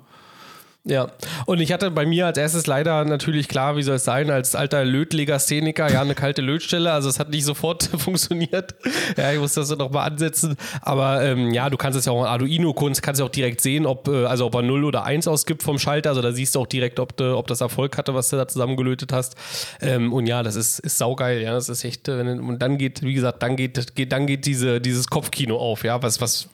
Ja, 0.87 1.07
und 1.45 1.59
ich 1.59 1.73
hatte 1.73 1.91
bei 1.91 2.05
mir 2.05 2.27
als 2.27 2.37
erstes 2.37 2.65
leider 2.65 3.03
natürlich 3.03 3.49
klar, 3.49 3.75
wie 3.75 3.83
soll 3.83 3.95
es 3.95 4.05
sein, 4.05 4.29
als 4.29 4.55
alter 4.55 4.85
Lötlegastheniker, 4.85 5.91
ja, 5.91 6.01
eine 6.01 6.15
kalte 6.15 6.41
Lötstelle, 6.41 6.93
also 6.93 7.09
es 7.09 7.19
hat 7.19 7.29
nicht 7.29 7.43
sofort 7.43 7.83
funktioniert. 7.97 8.73
Ja, 9.17 9.33
ich 9.33 9.39
muss 9.39 9.53
das 9.53 9.69
nochmal 9.75 10.09
ansetzen, 10.09 10.55
aber 10.81 11.23
ähm, 11.23 11.51
ja, 11.51 11.69
du 11.69 11.75
kannst 11.75 11.99
es 11.99 12.05
ja 12.05 12.13
auch 12.13 12.21
in 12.21 12.27
Arduino-Kunst, 12.27 13.01
kannst 13.01 13.19
du 13.19 13.25
auch 13.25 13.29
direkt 13.29 13.59
sehen, 13.59 13.85
ob, 13.85 14.07
äh, 14.07 14.25
also 14.25 14.45
ob 14.45 14.55
er 14.55 14.61
0 14.61 14.85
oder 14.85 15.03
1 15.03 15.27
ausgibt 15.27 15.61
vom 15.61 15.77
Schalter, 15.77 16.11
also 16.11 16.21
da 16.21 16.31
siehst 16.31 16.55
du 16.55 16.61
auch 16.61 16.67
direkt, 16.67 17.01
ob, 17.01 17.17
de, 17.17 17.31
ob 17.31 17.47
das 17.47 17.59
Erfolg 17.59 17.97
hatte, 17.97 18.13
was 18.13 18.29
du 18.29 18.37
da 18.37 18.47
zusammengelötet 18.47 19.11
hast. 19.11 19.35
Ähm, 19.81 20.13
und 20.13 20.25
ja, 20.25 20.41
das 20.41 20.55
ist, 20.55 20.79
ist 20.79 20.97
saugeil, 20.97 21.41
ja, 21.41 21.51
das 21.51 21.67
ist 21.67 21.83
echt, 21.83 22.07
äh, 22.07 22.21
und 22.21 22.59
dann 22.59 22.77
geht, 22.77 23.01
wie 23.01 23.13
gesagt, 23.13 23.43
dann 23.43 23.57
geht, 23.57 23.93
geht, 23.95 24.13
dann 24.13 24.25
geht 24.25 24.45
diese, 24.45 24.79
dieses 24.79 25.07
Kopfkino 25.07 25.57
auf, 25.57 25.83
ja, 25.83 26.01
was, 26.01 26.21
was 26.21 26.47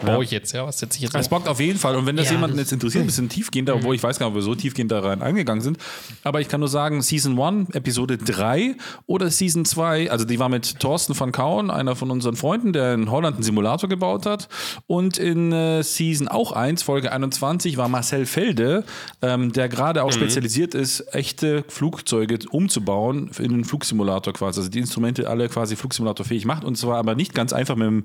baue 0.00 0.16
ja. 0.16 0.20
ich 0.22 0.30
jetzt, 0.30 0.52
ja? 0.52 0.66
Was 0.66 0.78
setze 0.78 0.96
ich 0.96 1.02
jetzt 1.02 1.14
Das 1.14 1.28
bockt 1.28 1.48
auf 1.48 1.60
jeden 1.60 1.78
Fall. 1.78 1.96
Und 1.96 2.06
wenn 2.06 2.16
das 2.16 2.26
ja, 2.26 2.32
jemanden 2.32 2.58
jetzt 2.58 2.72
interessiert, 2.72 3.04
ein 3.04 3.06
bisschen 3.06 3.28
tiefgehender, 3.28 3.74
obwohl 3.74 3.94
ich 3.94 4.02
weiß 4.02 4.18
gar 4.18 4.26
nicht, 4.26 4.32
ob 4.32 4.36
wir 4.36 4.42
so 4.42 4.54
tiefgehend 4.54 4.90
da 4.90 5.00
rein 5.00 5.22
eingegangen 5.22 5.62
sind. 5.62 5.78
Aber 6.24 6.40
ich 6.40 6.48
kann 6.48 6.60
nur 6.60 6.68
sagen, 6.68 7.02
Season 7.02 7.38
1, 7.38 7.70
Episode 7.74 8.18
3 8.18 8.76
oder 9.06 9.30
Season 9.30 9.64
2, 9.64 10.10
also 10.10 10.24
die 10.24 10.38
war 10.38 10.48
mit 10.48 10.80
Thorsten 10.80 11.18
van 11.18 11.32
Kauen, 11.32 11.70
einer 11.70 11.96
von 11.96 12.10
unseren 12.10 12.36
Freunden, 12.36 12.72
der 12.72 12.94
in 12.94 13.10
Holland 13.10 13.36
einen 13.36 13.42
Simulator 13.42 13.88
gebaut 13.88 14.26
hat. 14.26 14.48
Und 14.86 15.18
in 15.18 15.52
äh, 15.52 15.82
Season 15.82 16.28
auch 16.28 16.52
1, 16.52 16.82
Folge 16.82 17.12
21, 17.12 17.76
war 17.76 17.88
Marcel 17.88 18.26
Felde, 18.26 18.84
ähm, 19.22 19.52
der 19.52 19.68
gerade 19.68 20.02
auch 20.02 20.08
mhm. 20.08 20.14
spezialisiert 20.14 20.74
ist, 20.74 21.14
echte 21.14 21.64
Flugzeuge 21.68 22.38
umzubauen 22.50 23.30
in 23.38 23.52
einen 23.52 23.64
Flugsimulator 23.64 24.32
quasi. 24.32 24.60
Also 24.60 24.70
die 24.70 24.78
Instrumente 24.78 25.28
alle 25.28 25.48
quasi 25.48 25.76
Flugsimulatorfähig 25.76 26.44
macht. 26.44 26.64
Und 26.64 26.76
zwar 26.76 26.96
aber 26.96 27.14
nicht 27.14 27.34
ganz 27.34 27.52
einfach 27.52 27.76
mit 27.76 27.86
dem 27.86 28.04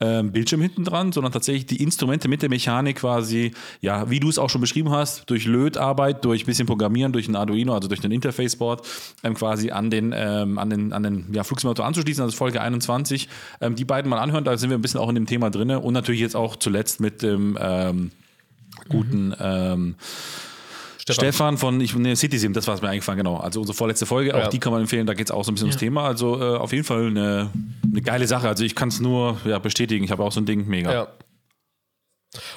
ähm, 0.00 0.32
Bildschirm 0.32 0.60
hinten 0.60 0.84
dran, 0.84 1.12
sondern 1.12 1.33
tatsächlich 1.34 1.66
die 1.66 1.82
Instrumente 1.82 2.28
mit 2.28 2.42
der 2.42 2.48
Mechanik 2.48 2.96
quasi, 2.96 3.52
ja, 3.80 4.08
wie 4.08 4.20
du 4.20 4.28
es 4.28 4.38
auch 4.38 4.48
schon 4.48 4.60
beschrieben 4.60 4.90
hast, 4.90 5.28
durch 5.28 5.44
Lötarbeit, 5.44 6.24
durch 6.24 6.44
ein 6.44 6.46
bisschen 6.46 6.66
Programmieren, 6.66 7.12
durch 7.12 7.28
ein 7.28 7.36
Arduino, 7.36 7.74
also 7.74 7.88
durch 7.88 8.02
ein 8.02 8.10
Interface-Board, 8.10 8.86
ähm, 9.22 9.34
quasi 9.34 9.70
an 9.70 9.90
den, 9.90 10.14
ähm, 10.16 10.58
an 10.58 10.70
den, 10.70 10.92
an 10.92 11.02
den 11.02 11.26
ja, 11.32 11.44
Flugsimulator 11.44 11.84
anzuschließen, 11.84 12.22
also 12.24 12.36
Folge 12.36 12.60
21. 12.60 13.28
Ähm, 13.60 13.74
die 13.74 13.84
beiden 13.84 14.08
mal 14.08 14.18
anhören, 14.18 14.44
da 14.44 14.56
sind 14.56 14.70
wir 14.70 14.78
ein 14.78 14.82
bisschen 14.82 15.00
auch 15.00 15.08
in 15.08 15.16
dem 15.16 15.26
Thema 15.26 15.50
drin 15.50 15.70
und 15.70 15.92
natürlich 15.92 16.20
jetzt 16.20 16.36
auch 16.36 16.56
zuletzt 16.56 17.00
mit 17.00 17.22
dem 17.22 17.58
ähm, 17.60 18.10
guten 18.88 19.28
mhm. 19.28 19.96
Stefan. 21.04 21.16
Stefan, 21.16 21.58
von 21.58 21.80
ich, 21.82 21.94
nee, 21.94 22.14
Citizen, 22.14 22.54
das 22.54 22.66
war 22.66 22.76
es 22.76 22.80
mir 22.80 22.88
eingefallen, 22.88 23.18
genau. 23.18 23.36
Also 23.36 23.60
unsere 23.60 23.76
vorletzte 23.76 24.06
Folge, 24.06 24.34
auch 24.34 24.38
ja. 24.38 24.48
die 24.48 24.58
kann 24.58 24.72
man 24.72 24.80
empfehlen, 24.80 25.06
da 25.06 25.12
geht 25.12 25.26
es 25.26 25.30
auch 25.30 25.44
so 25.44 25.50
ein 25.50 25.54
bisschen 25.54 25.68
ja. 25.68 25.72
ums 25.72 25.80
Thema. 25.80 26.04
Also 26.04 26.40
äh, 26.40 26.56
auf 26.56 26.72
jeden 26.72 26.84
Fall 26.84 27.08
eine, 27.08 27.50
eine 27.82 28.00
geile 28.00 28.26
Sache. 28.26 28.48
Also 28.48 28.64
ich 28.64 28.74
kann 28.74 28.88
es 28.88 29.00
nur 29.00 29.36
ja, 29.44 29.58
bestätigen, 29.58 30.02
ich 30.02 30.10
habe 30.10 30.24
auch 30.24 30.32
so 30.32 30.40
ein 30.40 30.46
Ding 30.46 30.66
mega. 30.66 30.90
Ja. 30.90 31.08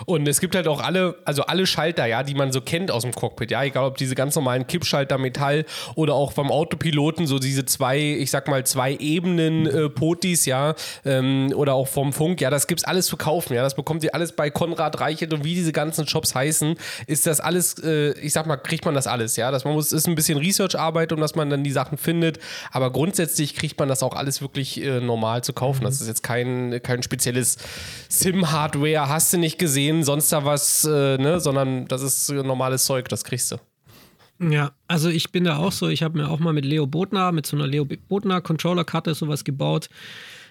Und 0.05 0.27
es 0.27 0.39
gibt 0.39 0.55
halt 0.55 0.67
auch 0.67 0.81
alle, 0.81 1.15
also 1.25 1.43
alle 1.43 1.65
Schalter, 1.65 2.05
ja, 2.05 2.23
die 2.23 2.33
man 2.33 2.51
so 2.51 2.61
kennt 2.61 2.91
aus 2.91 3.03
dem 3.03 3.13
Cockpit, 3.13 3.51
ja, 3.51 3.63
egal 3.63 3.85
ob 3.85 3.97
diese 3.97 4.15
ganz 4.15 4.35
normalen 4.35 4.67
Kippschalter 4.67 5.17
Metall 5.17 5.65
oder 5.95 6.13
auch 6.15 6.33
beim 6.33 6.51
Autopiloten 6.51 7.27
so 7.27 7.39
diese 7.39 7.65
zwei, 7.65 7.99
ich 7.99 8.31
sag 8.31 8.47
mal 8.47 8.65
zwei 8.65 8.95
Ebenen 8.95 9.67
äh, 9.67 9.89
Potis, 9.89 10.45
ja, 10.45 10.75
ähm, 11.05 11.51
oder 11.55 11.73
auch 11.73 11.87
vom 11.87 12.13
Funk, 12.13 12.41
ja, 12.41 12.49
das 12.49 12.67
gibt's 12.67 12.83
alles 12.83 13.05
zu 13.07 13.17
kaufen, 13.17 13.53
ja, 13.53 13.63
das 13.63 13.75
bekommt 13.75 14.03
ihr 14.03 14.13
alles 14.13 14.31
bei 14.31 14.49
Konrad 14.49 14.99
Reichelt 14.99 15.33
und 15.33 15.43
wie 15.43 15.55
diese 15.55 15.71
ganzen 15.71 16.07
Shops 16.07 16.35
heißen, 16.35 16.75
ist 17.07 17.27
das 17.27 17.39
alles, 17.39 17.81
äh, 17.83 18.11
ich 18.19 18.33
sag 18.33 18.45
mal, 18.45 18.57
kriegt 18.57 18.85
man 18.85 18.95
das 18.95 19.07
alles, 19.07 19.35
ja, 19.35 19.51
das 19.51 19.63
man 19.63 19.73
muss, 19.73 19.91
ist 19.91 20.07
ein 20.07 20.15
bisschen 20.15 20.37
Research-Arbeit, 20.37 21.11
um 21.11 21.19
dass 21.19 21.35
man 21.35 21.49
dann 21.49 21.63
die 21.63 21.71
Sachen 21.71 21.97
findet, 21.97 22.39
aber 22.71 22.91
grundsätzlich 22.91 23.55
kriegt 23.55 23.79
man 23.79 23.89
das 23.89 24.03
auch 24.03 24.15
alles 24.15 24.41
wirklich 24.41 24.81
äh, 24.81 24.99
normal 24.99 25.43
zu 25.43 25.53
kaufen. 25.53 25.83
Das 25.83 26.01
ist 26.01 26.07
jetzt 26.07 26.23
kein, 26.23 26.79
kein 26.83 27.03
spezielles 27.03 27.57
Sim-Hardware, 28.09 29.09
hast 29.09 29.33
du 29.33 29.37
nicht 29.37 29.59
gesehen 29.59 29.66
gesehen, 29.67 30.03
sonst 30.03 30.31
da 30.31 30.45
was, 30.45 30.85
äh, 30.85 31.17
ne, 31.17 31.39
sondern 31.39 31.87
das 31.87 32.01
ist 32.01 32.29
normales 32.31 32.85
Zeug, 32.85 33.09
das 33.09 33.23
kriegst 33.23 33.51
du. 33.51 33.57
Ja, 34.39 34.71
also 34.87 35.09
ich 35.09 35.31
bin 35.31 35.43
da 35.43 35.57
auch 35.57 35.71
so, 35.71 35.87
ich 35.87 36.03
habe 36.03 36.17
mir 36.17 36.29
auch 36.29 36.39
mal 36.39 36.53
mit 36.53 36.63
Leo 36.63 36.85
Bodnar, 36.85 37.31
mit 37.31 37.45
so 37.45 37.57
einer 37.57 37.67
Leo 37.67 37.85
Bodnar 37.85 38.41
Controller-Karte 38.41 39.13
sowas 39.13 39.43
gebaut 39.43 39.89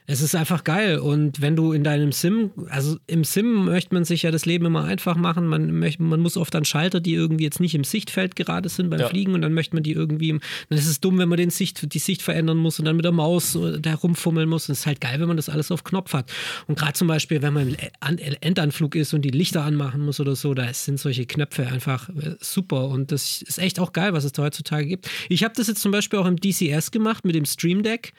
es 0.08 0.20
ist 0.20 0.34
einfach 0.34 0.62
geil. 0.62 0.98
Und 0.98 1.40
wenn 1.40 1.56
du 1.56 1.72
in 1.72 1.82
deinem 1.82 2.12
Sim, 2.12 2.52
also 2.68 2.96
im 3.06 3.24
Sim 3.24 3.64
möchte 3.64 3.94
man 3.94 4.04
sich 4.04 4.22
ja 4.22 4.30
das 4.30 4.46
Leben 4.46 4.64
immer 4.66 4.84
einfach 4.84 5.16
machen. 5.16 5.46
Man, 5.46 5.72
möchte, 5.78 6.02
man 6.02 6.20
muss 6.20 6.36
oft 6.36 6.54
dann 6.54 6.64
Schalter, 6.64 7.00
die 7.00 7.14
irgendwie 7.14 7.44
jetzt 7.44 7.58
nicht 7.58 7.74
im 7.74 7.82
Sichtfeld 7.82 8.36
gerade 8.36 8.68
sind 8.68 8.88
beim 8.90 9.00
ja. 9.00 9.08
Fliegen 9.08 9.34
und 9.34 9.42
dann 9.42 9.52
möchte 9.52 9.74
man 9.74 9.82
die 9.82 9.92
irgendwie, 9.92 10.38
dann 10.68 10.78
ist 10.78 10.86
es 10.86 11.00
dumm, 11.00 11.18
wenn 11.18 11.28
man 11.28 11.38
den 11.38 11.50
Sicht, 11.50 11.92
die 11.92 11.98
Sicht 11.98 12.22
verändern 12.22 12.56
muss 12.56 12.78
und 12.78 12.84
dann 12.84 12.96
mit 12.96 13.04
der 13.04 13.12
Maus 13.12 13.58
da 13.80 13.94
rumfummeln 13.94 14.48
muss. 14.48 14.68
Und 14.68 14.74
es 14.74 14.80
ist 14.80 14.86
halt 14.86 15.00
geil, 15.00 15.18
wenn 15.18 15.28
man 15.28 15.36
das 15.36 15.48
alles 15.48 15.72
auf 15.72 15.82
Knopf 15.82 16.12
hat. 16.12 16.32
Und 16.68 16.78
gerade 16.78 16.92
zum 16.92 17.08
Beispiel, 17.08 17.42
wenn 17.42 17.52
man 17.52 17.68
im 17.68 18.36
Endanflug 18.40 18.94
ist 18.94 19.12
und 19.12 19.22
die 19.22 19.30
Lichter 19.30 19.64
anmachen 19.64 20.04
muss 20.04 20.20
oder 20.20 20.36
so, 20.36 20.54
da 20.54 20.72
sind 20.72 21.00
solche 21.00 21.26
Knöpfe 21.26 21.66
einfach 21.66 22.08
äh, 22.10 22.36
super. 22.38 22.88
Und 22.88 23.10
das 23.10 23.42
ist 23.42 23.58
echt 23.58 23.80
auch 23.80 23.92
geil, 23.92 24.12
was 24.12 24.24
es 24.24 24.32
da 24.32 24.44
heutzutage 24.44 24.86
gibt. 24.86 25.10
Ich 25.28 25.42
habe 25.42 25.54
das 25.56 25.66
jetzt 25.66 25.82
zum 25.82 25.90
Beispiel 25.90 26.20
auch 26.20 26.26
im 26.26 26.36
DCS 26.36 26.92
gemacht 26.92 27.24
mit 27.24 27.34
dem 27.34 27.44
Stream 27.44 27.82
Deck. 27.82 28.12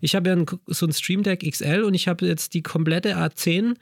Ich 0.00 0.14
habe 0.14 0.30
ja 0.30 0.36
so 0.68 0.86
ein 0.86 0.92
Stream 0.92 1.22
Deck 1.22 1.33
Deck 1.40 1.50
XL 1.50 1.82
und 1.82 1.94
ich 1.94 2.08
habe 2.08 2.26
jetzt 2.26 2.54
die 2.54 2.62
komplette 2.62 3.16
A10 3.16 3.74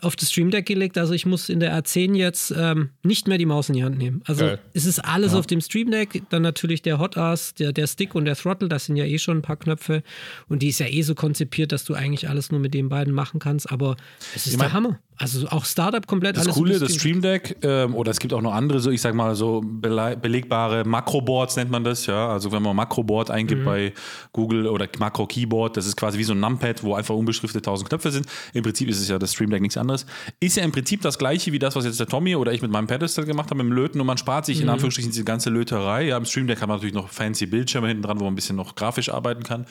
auf 0.00 0.16
das 0.16 0.30
Stream 0.30 0.50
Deck 0.50 0.66
gelegt. 0.66 0.98
Also 0.98 1.14
ich 1.14 1.24
muss 1.24 1.48
in 1.48 1.60
der 1.60 1.76
A10 1.76 2.16
jetzt 2.16 2.52
ähm, 2.56 2.90
nicht 3.02 3.28
mehr 3.28 3.38
die 3.38 3.46
Maus 3.46 3.68
in 3.68 3.76
die 3.76 3.84
Hand 3.84 3.96
nehmen. 3.96 4.22
Also 4.26 4.44
Geil. 4.44 4.58
es 4.72 4.86
ist 4.86 4.98
alles 4.98 5.32
ja. 5.32 5.38
auf 5.38 5.46
dem 5.46 5.60
Stream 5.60 5.90
Deck. 5.90 6.22
Dann 6.30 6.42
natürlich 6.42 6.82
der 6.82 6.98
Hot 6.98 7.16
Ass, 7.16 7.54
der, 7.54 7.72
der 7.72 7.86
Stick 7.86 8.14
und 8.14 8.24
der 8.24 8.36
Throttle. 8.36 8.68
Das 8.68 8.86
sind 8.86 8.96
ja 8.96 9.04
eh 9.04 9.18
schon 9.18 9.38
ein 9.38 9.42
paar 9.42 9.56
Knöpfe. 9.56 10.02
Und 10.48 10.62
die 10.62 10.68
ist 10.68 10.80
ja 10.80 10.86
eh 10.86 11.02
so 11.02 11.14
konzipiert, 11.14 11.72
dass 11.72 11.84
du 11.84 11.94
eigentlich 11.94 12.28
alles 12.28 12.50
nur 12.50 12.60
mit 12.60 12.74
den 12.74 12.88
beiden 12.88 13.14
machen 13.14 13.38
kannst. 13.38 13.70
Aber 13.70 13.96
es 14.34 14.46
ist 14.46 14.54
ich 14.54 14.58
mein, 14.58 14.68
der 14.68 14.72
Hammer. 14.72 15.00
Also 15.16 15.46
auch 15.48 15.64
Startup 15.64 16.04
komplett 16.06 16.36
das 16.36 16.46
alles. 16.46 16.56
Coole, 16.56 16.78
das 16.78 16.94
Stream 16.94 17.22
Deck, 17.22 17.56
ähm, 17.62 17.94
oder 17.94 18.10
es 18.10 18.18
gibt 18.18 18.32
auch 18.32 18.42
noch 18.42 18.52
andere, 18.52 18.80
so 18.80 18.90
ich 18.90 19.00
sag 19.00 19.14
mal 19.14 19.36
so 19.36 19.62
belegbare 19.64 20.84
Makroboards 20.84 21.54
nennt 21.56 21.70
man 21.70 21.84
das, 21.84 22.06
ja. 22.06 22.28
Also 22.28 22.50
wenn 22.50 22.62
man 22.62 22.74
Makroboard 22.74 23.30
eingibt 23.30 23.60
mhm. 23.60 23.64
bei 23.64 23.92
Google 24.32 24.66
oder 24.66 24.88
Makro 24.98 25.26
Keyboard, 25.26 25.76
das 25.76 25.86
ist 25.86 25.96
quasi 25.96 26.18
wie 26.18 26.24
so 26.24 26.32
ein 26.32 26.40
Numpad, 26.40 26.82
wo 26.82 26.94
einfach 26.94 27.14
unbeschriftet 27.14 27.64
tausend 27.64 27.88
Knöpfe 27.88 28.10
sind. 28.10 28.26
Im 28.52 28.64
Prinzip 28.64 28.88
ist 28.88 29.00
es 29.00 29.08
ja 29.08 29.18
das 29.18 29.32
Stream 29.32 29.50
Deck 29.50 29.62
nichts 29.62 29.76
anderes. 29.76 30.04
Ist 30.40 30.56
ja 30.56 30.64
im 30.64 30.72
Prinzip 30.72 31.00
das 31.02 31.16
gleiche 31.16 31.52
wie 31.52 31.60
das, 31.60 31.76
was 31.76 31.84
jetzt 31.84 32.00
der 32.00 32.08
Tommy 32.08 32.34
oder 32.34 32.52
ich 32.52 32.62
mit 32.62 32.72
meinem 32.72 32.88
Pedestal 32.88 33.24
gemacht 33.24 33.50
habe, 33.50 33.62
mit 33.62 33.70
dem 33.70 33.76
Löten 33.76 34.00
und 34.00 34.06
man 34.06 34.18
spart 34.18 34.46
sich 34.46 34.58
mhm. 34.58 34.64
in 34.64 34.68
Anführungsstrichen 34.70 35.12
diese 35.12 35.24
ganze 35.24 35.50
Löterei. 35.50 36.08
Ja, 36.08 36.16
im 36.16 36.24
Stream 36.24 36.48
Deck 36.48 36.60
hat 36.60 36.68
man 36.68 36.78
natürlich 36.78 36.94
noch 36.94 37.08
fancy 37.08 37.46
Bildschirme 37.46 37.86
hinten 37.86 38.02
dran, 38.02 38.18
wo 38.18 38.24
man 38.24 38.32
ein 38.32 38.36
bisschen 38.36 38.56
noch 38.56 38.74
grafisch 38.74 39.10
arbeiten 39.10 39.44
kann. 39.44 39.66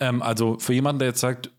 Ähm, 0.00 0.22
also 0.22 0.56
für 0.58 0.72
jemanden, 0.72 1.00
der 1.00 1.08
jetzt 1.08 1.20
sagt, 1.20 1.50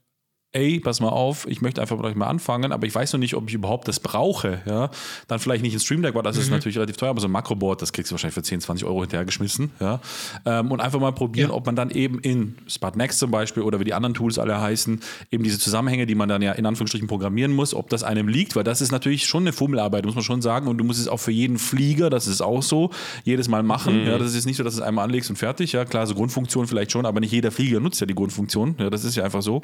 ey, 0.53 0.79
pass 0.79 1.01
mal 1.01 1.09
auf, 1.09 1.45
ich 1.47 1.61
möchte 1.61 1.81
einfach 1.81 1.97
mit 1.97 2.05
euch 2.05 2.15
mal 2.15 2.27
anfangen, 2.27 2.71
aber 2.71 2.87
ich 2.87 2.95
weiß 2.95 3.11
noch 3.13 3.19
nicht, 3.19 3.35
ob 3.35 3.49
ich 3.49 3.53
überhaupt 3.53 3.87
das 3.87 3.99
brauche, 3.99 4.61
ja, 4.65 4.89
dann 5.27 5.39
vielleicht 5.39 5.61
nicht 5.61 5.73
ein 5.73 5.79
Stream 5.79 6.01
Deck, 6.01 6.15
weil 6.15 6.23
das 6.23 6.37
mhm. 6.37 6.43
ist 6.43 6.49
natürlich 6.51 6.77
relativ 6.77 6.95
teuer, 6.95 7.09
aber 7.09 7.19
so 7.19 7.27
ein 7.27 7.31
Makroboard, 7.31 7.81
das 7.81 7.91
kriegst 7.91 8.11
du 8.11 8.13
wahrscheinlich 8.13 8.33
für 8.33 8.43
10, 8.43 8.61
20 8.61 8.87
Euro 8.87 9.01
hinterhergeschmissen, 9.01 9.71
ja, 9.81 9.99
ähm, 10.45 10.71
und 10.71 10.79
einfach 10.79 11.01
mal 11.01 11.11
probieren, 11.11 11.49
ja. 11.49 11.55
ob 11.55 11.65
man 11.65 11.75
dann 11.75 11.89
eben 11.89 12.19
in 12.19 12.55
Spartnext 12.67 13.19
zum 13.19 13.29
Beispiel 13.29 13.61
oder 13.61 13.81
wie 13.81 13.83
die 13.83 13.93
anderen 13.93 14.13
Tools 14.13 14.39
alle 14.39 14.59
heißen, 14.59 15.01
eben 15.31 15.43
diese 15.43 15.59
Zusammenhänge, 15.59 16.05
die 16.05 16.15
man 16.15 16.29
dann 16.29 16.41
ja 16.41 16.53
in 16.53 16.65
Anführungsstrichen 16.65 17.09
programmieren 17.09 17.51
muss, 17.51 17.73
ob 17.73 17.89
das 17.89 18.03
einem 18.03 18.29
liegt, 18.29 18.55
weil 18.55 18.63
das 18.63 18.79
ist 18.79 18.91
natürlich 18.91 19.25
schon 19.25 19.43
eine 19.43 19.51
Fummelarbeit, 19.51 20.05
muss 20.05 20.15
man 20.15 20.23
schon 20.23 20.41
sagen, 20.41 20.67
und 20.67 20.77
du 20.77 20.85
musst 20.85 21.01
es 21.01 21.09
auch 21.09 21.19
für 21.19 21.31
jeden 21.31 21.57
Flieger, 21.57 22.09
das 22.09 22.25
ist 22.25 22.39
auch 22.39 22.63
so, 22.63 22.91
jedes 23.25 23.49
Mal 23.49 23.63
machen, 23.63 24.01
mhm. 24.01 24.07
ja, 24.07 24.17
das 24.17 24.33
ist 24.33 24.45
nicht 24.45 24.55
so, 24.55 24.63
dass 24.63 24.75
du 24.75 24.81
es 24.81 24.87
einmal 24.87 25.03
anlegst 25.03 25.29
und 25.29 25.35
fertig, 25.35 25.73
ja, 25.73 25.83
klar, 25.83 26.07
so 26.07 26.15
Grundfunktion 26.15 26.67
vielleicht 26.67 26.93
schon, 26.93 27.05
aber 27.05 27.19
nicht 27.19 27.33
jeder 27.33 27.51
Flieger 27.51 27.81
nutzt 27.81 27.99
ja 27.99 28.07
die 28.07 28.15
Grundfunktion, 28.15 28.75
ja, 28.79 28.89
das 28.89 29.03
ist 29.03 29.15
ja 29.15 29.25
einfach 29.25 29.41
so, 29.41 29.61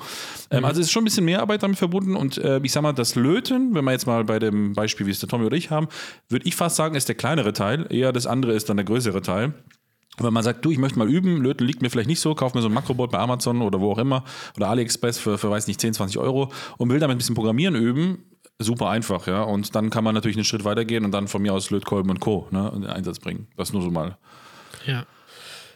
also 0.73 0.73
Also 0.74 0.82
es 0.82 0.88
ist 0.88 0.92
schon 0.92 1.04
ein 1.04 1.06
bisschen 1.06 1.26
mehr 1.26 1.40
Arbeit 1.40 1.62
damit 1.62 1.78
verbunden 1.78 2.16
und 2.16 2.40
äh, 2.40 2.60
ich 2.64 2.72
sag 2.72 2.82
mal, 2.82 2.94
das 2.94 3.14
Löten, 3.14 3.76
wenn 3.76 3.86
wir 3.86 3.92
jetzt 3.92 4.08
mal 4.08 4.24
bei 4.24 4.40
dem 4.40 4.74
Beispiel, 4.74 5.06
wie 5.06 5.12
es 5.12 5.20
der 5.20 5.30
Tommy 5.30 5.46
oder 5.46 5.56
ich 5.56 5.70
haben, 5.70 5.88
würde 6.30 6.48
ich 6.48 6.56
fast 6.56 6.78
sagen, 6.78 6.96
ist 6.96 7.08
der 7.08 7.14
kleinere 7.14 7.54
Teil, 7.54 7.86
eher 7.92 8.12
das 8.12 8.26
andere 8.26 8.54
ist 8.54 8.70
dann 8.70 8.78
der 8.78 8.84
größere 8.84 9.22
Teil. 9.22 9.54
Wenn 10.18 10.34
man 10.34 10.44
sagt, 10.44 10.66
du, 10.66 10.72
ich 10.72 10.80
möchte 10.80 10.98
mal 10.98 11.08
üben, 11.08 11.44
Löten 11.44 11.64
liegt 11.64 11.84
mir 11.84 11.92
vielleicht 11.92 12.08
nicht 12.08 12.22
so, 12.22 12.34
kauf 12.34 12.56
mir 12.56 12.64
so 12.64 12.70
ein 12.70 12.74
Makrobot 12.74 13.12
bei 13.12 13.20
Amazon 13.20 13.62
oder 13.62 13.82
wo 13.82 13.92
auch 13.92 14.00
immer 14.00 14.24
oder 14.58 14.68
AliExpress 14.70 15.20
für, 15.20 15.38
für 15.38 15.52
weiß 15.52 15.68
nicht, 15.68 15.80
10, 15.80 15.94
20 15.94 16.18
Euro 16.18 16.52
und 16.80 16.90
will 16.90 16.98
damit 16.98 17.14
ein 17.14 17.18
bisschen 17.20 17.36
Programmieren 17.36 17.76
üben, 17.76 18.24
super 18.58 18.90
einfach, 18.90 19.28
ja. 19.28 19.44
Und 19.44 19.76
dann 19.76 19.92
kann 19.92 20.04
man 20.04 20.16
natürlich 20.16 20.38
einen 20.38 20.46
Schritt 20.46 20.66
weitergehen 20.66 21.06
und 21.06 21.12
dann 21.12 21.28
von 21.28 21.44
mir 21.44 21.54
aus 21.54 21.70
Lötkolben 21.70 22.10
und 22.10 22.20
Co. 22.20 22.48
Ne, 22.50 22.72
in 22.74 22.82
den 22.82 22.90
Einsatz 22.90 23.20
bringen. 23.20 23.46
Das 23.58 23.74
nur 23.74 23.84
so 23.84 23.92
mal. 23.92 24.18
Ja. 24.88 25.06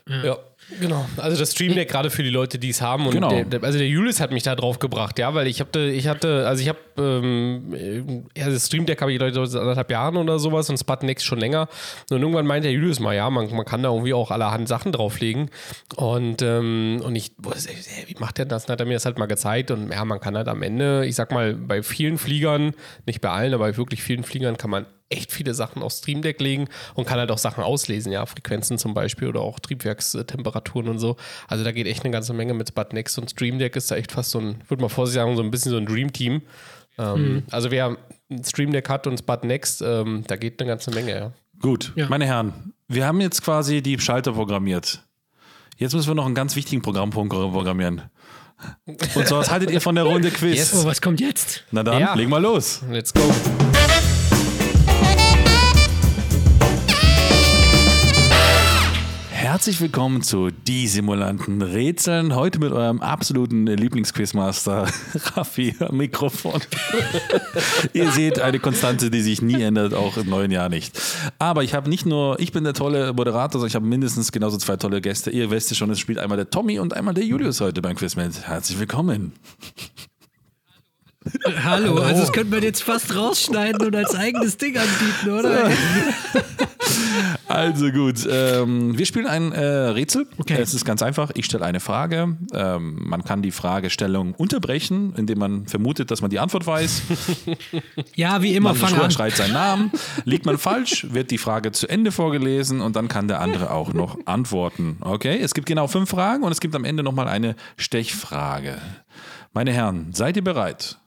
Ja. 0.07 0.37
Genau, 0.81 1.05
also 1.17 1.37
das 1.37 1.51
Stream 1.53 1.75
Deck 1.75 1.89
gerade 1.89 2.09
für 2.09 2.23
die 2.23 2.29
Leute, 2.29 2.59
die 2.59 2.69
es 2.69 2.81
haben. 2.81 3.05
Und 3.05 3.13
Genau. 3.13 3.29
der, 3.29 3.45
der, 3.45 3.63
also 3.63 3.77
der 3.77 3.87
Julius 3.87 4.19
hat 4.19 4.31
mich 4.31 4.43
da 4.43 4.55
drauf 4.55 4.79
gebracht, 4.79 5.17
ja, 5.17 5.33
weil 5.33 5.47
ich 5.47 5.61
hatte, 5.61 5.79
ich 5.89 6.07
hatte, 6.07 6.45
also 6.45 6.61
ich 6.61 6.67
habe, 6.67 6.79
ähm, 6.97 8.25
ja, 8.35 8.49
das 8.49 8.65
Stream 8.67 8.85
Deck 8.85 9.01
habe 9.01 9.13
ich 9.13 9.19
Leute 9.19 9.45
seit 9.45 9.61
anderthalb 9.61 9.91
Jahren 9.91 10.17
oder 10.17 10.39
sowas 10.39 10.69
und 10.69 10.77
Spartan 10.77 11.07
Next 11.07 11.25
schon 11.25 11.39
länger. 11.39 11.67
Und 12.09 12.21
irgendwann 12.21 12.47
meinte 12.47 12.67
der 12.67 12.73
Julius 12.73 12.99
mal, 12.99 13.15
ja, 13.15 13.29
man, 13.29 13.53
man 13.53 13.65
kann 13.65 13.83
da 13.83 13.89
irgendwie 13.89 14.13
auch 14.13 14.31
allerhand 14.31 14.67
Sachen 14.67 14.91
drauflegen. 14.91 15.49
Und, 15.95 16.41
ähm, 16.41 17.01
und 17.03 17.15
ich, 17.15 17.31
wie 18.07 18.15
macht 18.19 18.37
der 18.37 18.45
das? 18.45 18.65
Dann 18.65 18.73
hat 18.73 18.79
er 18.81 18.85
mir 18.85 18.93
das 18.93 19.05
halt 19.05 19.17
mal 19.17 19.27
gezeigt. 19.27 19.71
Und 19.71 19.91
ja, 19.91 20.03
man 20.05 20.19
kann 20.19 20.35
halt 20.35 20.47
am 20.47 20.61
Ende, 20.61 21.05
ich 21.05 21.15
sag 21.15 21.31
mal, 21.31 21.53
bei 21.53 21.83
vielen 21.83 22.17
Fliegern, 22.17 22.73
nicht 23.05 23.21
bei 23.21 23.29
allen, 23.29 23.53
aber 23.53 23.65
bei 23.65 23.77
wirklich 23.77 24.03
vielen 24.03 24.23
Fliegern 24.23 24.57
kann 24.57 24.69
man 24.69 24.85
echt 25.09 25.31
viele 25.31 25.53
Sachen 25.53 25.81
aufs 25.81 25.99
Stream 25.99 26.21
Deck 26.21 26.41
legen 26.41 26.67
und 26.95 27.07
kann 27.07 27.19
halt 27.19 27.31
auch 27.31 27.37
Sachen 27.37 27.63
auslesen, 27.63 28.11
ja, 28.11 28.25
Frequenzen 28.25 28.77
zum 28.77 28.93
Beispiel 28.93 29.27
oder 29.27 29.41
auch 29.41 29.59
Triebwerkstemperaturen 29.59 30.89
und 30.89 30.99
so. 30.99 31.15
Also 31.47 31.63
da 31.63 31.71
geht 31.71 31.87
echt 31.87 32.03
eine 32.03 32.11
ganze 32.11 32.33
Menge 32.33 32.53
mit 32.53 32.69
Spot 32.69 32.85
Next 32.91 33.17
und 33.17 33.29
Stream 33.29 33.59
Deck 33.59 33.75
ist 33.75 33.89
da 33.89 33.95
echt 33.95 34.11
fast 34.11 34.31
so 34.31 34.39
ein, 34.39 34.61
würde 34.67 34.81
mal 34.81 34.89
vorsichtig 34.89 35.21
sagen, 35.21 35.35
so 35.35 35.43
ein 35.43 35.51
bisschen 35.51 35.71
so 35.71 35.77
ein 35.77 35.85
Dream 35.85 36.11
Team. 36.11 36.41
Ähm, 36.97 37.43
Also 37.51 37.71
wer 37.71 37.97
ein 38.29 38.43
Stream 38.43 38.71
Deck 38.71 38.89
hat 38.89 39.07
und 39.07 39.17
Spot 39.19 39.37
Next, 39.43 39.81
ähm, 39.81 40.23
da 40.27 40.35
geht 40.35 40.59
eine 40.61 40.69
ganze 40.69 40.91
Menge, 40.91 41.11
ja. 41.15 41.31
Gut, 41.61 41.93
Ja. 41.95 42.07
meine 42.09 42.25
Herren, 42.25 42.73
wir 42.87 43.05
haben 43.05 43.19
jetzt 43.21 43.43
quasi 43.43 43.81
die 43.81 43.99
Schalter 43.99 44.33
programmiert. 44.33 45.03
Jetzt 45.77 45.93
müssen 45.93 46.07
wir 46.09 46.15
noch 46.15 46.25
einen 46.25 46.35
ganz 46.35 46.55
wichtigen 46.55 46.81
Programmpunkt 46.81 47.31
programmieren. 47.33 48.03
Und 49.15 49.27
so, 49.27 49.37
was 49.37 49.51
haltet 49.51 49.69
ihr 49.71 49.81
von 49.81 49.93
der 49.95 50.05
Runde 50.05 50.31
Quiz? 50.31 50.57
Yes. 50.57 50.73
Oh, 50.83 50.85
was 50.87 50.99
kommt 51.01 51.19
jetzt? 51.19 51.63
Na 51.71 51.83
dann, 51.83 51.99
Ja. 51.99 52.13
legen 52.15 52.31
wir 52.31 52.39
los. 52.39 52.81
Let's 52.89 53.13
go. 53.13 53.21
Herzlich 59.57 59.81
willkommen 59.81 60.21
zu 60.21 60.51
Die 60.51 60.87
Simulanten 60.87 61.63
Rätseln. 61.63 62.35
Heute 62.35 62.59
mit 62.59 62.71
eurem 62.71 63.01
absoluten 63.01 63.65
Lieblingsquizmaster 63.65 64.85
Raffi 65.35 65.75
am 65.79 65.97
Mikrofon. 65.97 66.61
Ihr 67.93 68.11
seht 68.11 68.39
eine 68.39 68.59
Konstante, 68.59 69.09
die 69.09 69.21
sich 69.21 69.41
nie 69.41 69.59
ändert, 69.59 69.95
auch 69.95 70.15
im 70.17 70.29
neuen 70.29 70.51
Jahr 70.51 70.69
nicht. 70.69 71.01
Aber 71.39 71.63
ich 71.63 71.73
habe 71.73 71.89
nicht 71.89 72.05
nur, 72.05 72.39
ich 72.39 72.51
bin 72.51 72.65
der 72.65 72.75
tolle 72.75 73.13
Moderator, 73.13 73.53
sondern 73.53 73.69
ich 73.69 73.75
habe 73.75 73.87
mindestens 73.87 74.31
genauso 74.31 74.57
zwei 74.57 74.75
tolle 74.75 75.01
Gäste. 75.01 75.31
Ihr 75.31 75.49
wisst 75.49 75.71
ja 75.71 75.75
schon, 75.75 75.89
es 75.89 75.99
spielt 75.99 76.19
einmal 76.19 76.37
der 76.37 76.51
Tommy 76.51 76.77
und 76.77 76.93
einmal 76.93 77.15
der 77.15 77.25
Julius 77.25 77.59
heute 77.59 77.81
beim 77.81 77.95
Quiz 77.95 78.15
mit. 78.15 78.47
Herzlich 78.47 78.77
willkommen. 78.77 79.33
Hallo, 81.63 81.97
also 81.97 82.21
das 82.21 82.31
könnte 82.33 82.53
man 82.53 82.63
jetzt 82.63 82.83
fast 82.83 83.15
rausschneiden 83.15 83.85
und 83.85 83.95
als 83.95 84.15
eigenes 84.15 84.57
Ding 84.57 84.77
anbieten, 84.77 85.31
oder? 85.31 85.71
Also 87.47 87.91
gut, 87.91 88.27
ähm, 88.29 88.97
wir 88.97 89.05
spielen 89.05 89.25
ein 89.25 89.51
äh, 89.51 89.63
Rätsel. 89.65 90.27
Okay. 90.37 90.57
Es 90.61 90.73
ist 90.73 90.85
ganz 90.85 91.01
einfach. 91.01 91.31
Ich 91.33 91.45
stelle 91.45 91.65
eine 91.65 91.79
Frage. 91.79 92.35
Ähm, 92.53 92.99
man 93.07 93.23
kann 93.23 93.41
die 93.41 93.51
Fragestellung 93.51 94.33
unterbrechen, 94.33 95.13
indem 95.15 95.39
man 95.39 95.65
vermutet, 95.67 96.11
dass 96.11 96.21
man 96.21 96.29
die 96.29 96.39
Antwort 96.39 96.67
weiß. 96.67 97.01
Ja, 98.15 98.41
wie 98.41 98.55
immer, 98.55 98.69
Man 98.69 98.77
fang 98.77 98.99
an. 98.99 99.11
schreit 99.11 99.35
seinen 99.35 99.53
Namen. 99.53 99.91
Liegt 100.25 100.45
man 100.45 100.57
falsch, 100.57 101.07
wird 101.11 101.31
die 101.31 101.37
Frage 101.37 101.71
zu 101.71 101.87
Ende 101.87 102.11
vorgelesen 102.11 102.81
und 102.81 102.95
dann 102.95 103.07
kann 103.07 103.27
der 103.27 103.41
andere 103.41 103.71
auch 103.71 103.93
noch 103.93 104.17
antworten. 104.25 104.97
Okay, 105.01 105.39
es 105.41 105.53
gibt 105.53 105.67
genau 105.67 105.87
fünf 105.87 106.09
Fragen 106.09 106.43
und 106.43 106.51
es 106.51 106.59
gibt 106.59 106.75
am 106.75 106.83
Ende 106.83 107.03
nochmal 107.03 107.27
eine 107.27 107.55
Stechfrage. 107.77 108.77
Meine 109.53 109.71
Herren, 109.71 110.07
seid 110.13 110.35
ihr 110.35 110.43
bereit? 110.43 110.97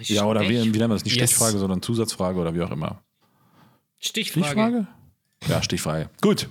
Ja, 0.00 0.24
oder 0.24 0.42
wie, 0.42 0.48
wie 0.48 0.54
nennen 0.56 0.74
wir 0.74 0.88
das? 0.88 1.04
Nicht 1.04 1.16
Yes. 1.16 1.30
Stechfrage, 1.30 1.58
sondern 1.58 1.82
Zusatzfrage 1.82 2.38
oder 2.40 2.54
wie 2.54 2.62
auch 2.62 2.70
immer. 2.70 3.02
Stichfrage. 3.98 4.46
Stichfrage? 4.46 4.86
Ja, 5.48 5.62
Stichfrage. 5.62 6.10
Gut. 6.20 6.48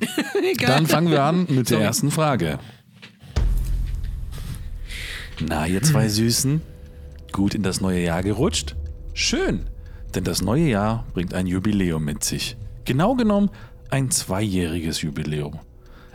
Dann 0.66 0.86
fangen 0.86 1.10
wir 1.10 1.22
an 1.22 1.40
mit 1.48 1.70
der 1.70 1.76
Sorry. 1.76 1.82
ersten 1.84 2.10
Frage. 2.10 2.58
Na, 5.40 5.66
ihr 5.66 5.82
zwei 5.82 6.08
Süßen, 6.08 6.60
gut 7.32 7.54
in 7.54 7.62
das 7.62 7.80
neue 7.80 8.02
Jahr 8.02 8.22
gerutscht? 8.22 8.76
Schön, 9.14 9.66
denn 10.14 10.24
das 10.24 10.42
neue 10.42 10.66
Jahr 10.68 11.06
bringt 11.14 11.34
ein 11.34 11.46
Jubiläum 11.46 12.04
mit 12.04 12.24
sich. 12.24 12.56
Genau 12.84 13.14
genommen 13.14 13.50
ein 13.90 14.10
zweijähriges 14.10 15.02
Jubiläum. 15.02 15.60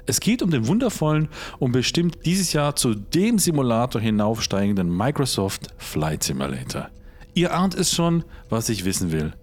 Es 0.09 0.21
geht 0.21 0.41
um 0.41 0.49
den 0.49 0.67
wundervollen 0.67 1.27
und 1.59 1.73
bestimmt 1.73 2.19
dieses 2.25 2.53
Jahr 2.53 2.77
zu 2.77 2.95
dem 2.95 3.39
Simulator 3.39 4.01
hinaufsteigenden 4.01 4.89
Microsoft 4.95 5.67
Flight 5.77 6.23
Simulator. 6.23 6.89
Ihr 7.33 7.53
ahnt 7.53 7.75
es 7.75 7.93
schon, 7.93 8.23
was 8.49 8.69
ich 8.69 8.85
wissen 8.85 9.11
will. 9.11 9.33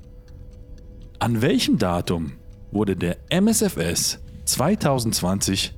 An 1.18 1.42
welchem 1.42 1.78
Datum 1.78 2.32
wurde 2.72 2.96
der 2.96 3.18
MSFS 3.28 4.18
2020 4.46 5.74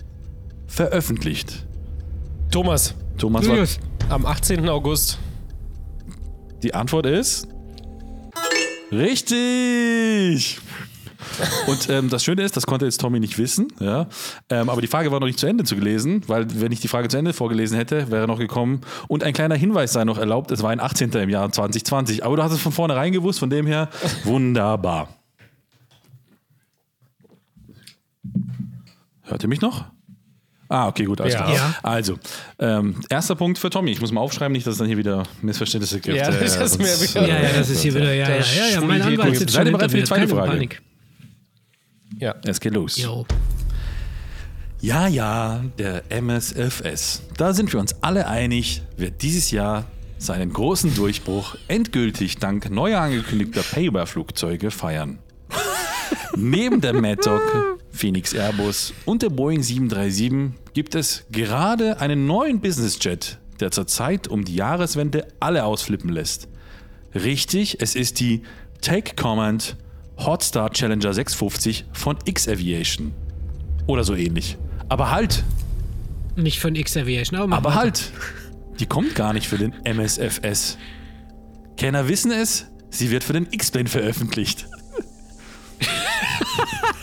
veröffentlicht? 0.69 1.67
Thomas, 2.53 2.95
Thomas, 3.19 3.45
Julius. 3.45 3.81
am 4.09 4.25
18. 4.25 4.69
August. 4.69 5.19
die 6.63 6.73
Antwort 6.75 7.07
ist 7.07 7.49
richtig. 8.93 10.61
Und 11.67 11.89
ähm, 11.91 12.09
das 12.09 12.25
Schöne 12.25 12.43
ist, 12.43 12.57
das 12.57 12.67
konnte 12.67 12.85
jetzt 12.85 13.01
Tommy 13.01 13.21
nicht 13.21 13.39
wissen, 13.39 13.69
ja. 13.81 14.07
Ähm, 14.51 14.69
aber 14.69 14.81
die 14.81 14.87
Frage 14.87 15.11
war 15.13 15.21
noch 15.21 15.27
nicht 15.27 15.39
zu 15.39 15.47
Ende 15.47 15.65
zu 15.65 15.75
gelesen, 15.77 16.23
weil 16.27 16.47
wenn 16.61 16.73
ich 16.73 16.81
die 16.81 16.89
Frage 16.89 17.09
zu 17.09 17.17
Ende 17.17 17.33
vorgelesen 17.33 17.77
hätte, 17.77 18.11
wäre 18.11 18.27
noch 18.27 18.39
gekommen. 18.39 18.81
Und 19.09 19.25
ein 19.25 19.33
kleiner 19.35 19.55
Hinweis 19.57 19.93
sei 19.93 20.05
noch 20.05 20.19
erlaubt, 20.19 20.51
es 20.51 20.63
war 20.63 20.71
ein 20.71 20.81
18. 20.81 21.11
im 21.13 21.29
Jahr 21.29 21.51
2020. 21.51 22.25
Aber 22.25 22.37
du 22.37 22.43
hast 22.43 22.53
es 22.53 22.61
von 22.61 22.73
vornherein 22.73 23.13
gewusst, 23.13 23.39
von 23.39 23.51
dem 23.51 23.67
her 23.67 23.89
wunderbar. 24.25 25.09
Hört 29.23 29.43
ihr 29.43 29.49
mich 29.49 29.61
noch? 29.61 29.85
Ah, 30.69 30.89
okay, 30.89 31.05
gut, 31.05 31.21
alles 31.21 31.35
Ja. 31.35 31.43
klar. 31.43 31.55
Ja. 31.55 31.75
Also, 31.83 32.19
ähm, 32.59 33.01
erster 33.09 33.37
Punkt 33.37 33.57
für 33.59 33.71
Tommy. 33.71 33.93
Ich 33.93 34.01
muss 34.01 34.11
mal 34.11 34.21
aufschreiben, 34.21 34.53
nicht, 34.53 34.67
dass 34.67 34.73
es 34.73 34.79
dann 34.79 34.89
hier 34.89 34.97
wieder 34.97 35.23
Missverständnisse 35.41 36.01
gibt. 36.01 36.17
Ja, 36.17 36.29
das 36.31 36.57
ist 36.57 36.79
sonst- 36.79 37.15
wieder- 37.15 37.27
Ja, 37.29 37.41
ja, 37.43 37.53
das 37.57 37.71
ist 37.71 37.83
hier 37.83 37.95
wieder, 37.95 38.13
ja, 38.13 38.29
ja, 38.29 38.37
ja, 38.39 38.67
ja. 38.75 38.81
Mein 38.81 39.01
Anwalt 39.03 39.37
sitzt 39.37 39.53
Seid 39.55 39.63
schon 39.63 39.67
ihr 39.73 39.79
bereit 39.79 39.91
für 39.93 39.97
die 39.99 40.05
zweite 40.05 40.27
Keine 40.27 40.35
Frage? 40.35 40.51
Panik. 40.53 40.83
Ja. 42.19 42.35
Es 42.45 42.61
geht 42.61 42.75
los. 42.75 42.97
Jo. 42.97 43.27
Ja, 44.81 45.07
ja, 45.09 45.65
der 45.79 46.03
MSFS. 46.11 47.23
Da 47.37 47.53
sind 47.53 47.73
wir 47.73 47.81
uns 47.81 47.97
alle 48.03 48.27
einig, 48.27 48.83
wird 48.97 49.23
dieses 49.23 49.51
Jahr 49.51 49.85
seinen 50.19 50.53
großen 50.53 50.95
Durchbruch 50.95 51.57
endgültig 51.69 52.37
dank 52.37 52.71
neuer 52.71 53.01
angekündigter 53.01 53.63
Payware-Flugzeuge 53.63 54.71
feiern. 54.71 55.19
Neben 56.37 56.81
der 56.81 56.95
Mad 56.95 57.21
Dog, 57.23 57.79
Phoenix 57.91 58.33
Airbus 58.33 58.93
und 59.05 59.23
der 59.23 59.31
Boeing 59.31 59.63
737 59.63 60.59
gibt 60.75 60.95
es 60.95 61.25
gerade 61.31 62.01
einen 62.01 62.27
neuen 62.27 62.61
Businessjet, 62.61 63.39
der 63.61 63.71
zurzeit 63.71 64.29
um 64.29 64.45
die 64.45 64.55
Jahreswende 64.55 65.27
alle 65.41 65.65
ausflippen 65.65 66.11
lässt. 66.11 66.49
Richtig, 67.15 67.81
es 67.81 67.95
ist 67.95 68.21
die 68.21 68.43
Take 68.81 69.17
Command 69.17 69.77
Hotstar 70.19 70.71
Challenger 70.71 71.13
650 71.13 71.85
von 71.93 72.17
X-Aviation. 72.25 73.13
Oder 73.87 74.03
so 74.05 74.15
ähnlich. 74.15 74.57
Aber 74.89 75.11
halt, 75.11 75.45
Nicht 76.37 76.61
von 76.61 76.75
X-Aviation, 76.75 77.39
aber, 77.41 77.57
aber 77.57 77.71
weiter. 77.71 77.79
halt. 77.81 78.13
Die 78.81 78.87
kommt 78.87 79.15
gar 79.15 79.33
nicht 79.33 79.49
für 79.49 79.59
den 79.59 79.73
MSFS. 79.85 80.77
Kenner 81.77 82.09
wissen 82.09 82.31
es, 82.31 82.67
sie 82.91 83.11
wird 83.11 83.25
für 83.25 83.33
den 83.33 83.47
X-Plane 83.51 83.89
veröffentlicht. 83.89 84.67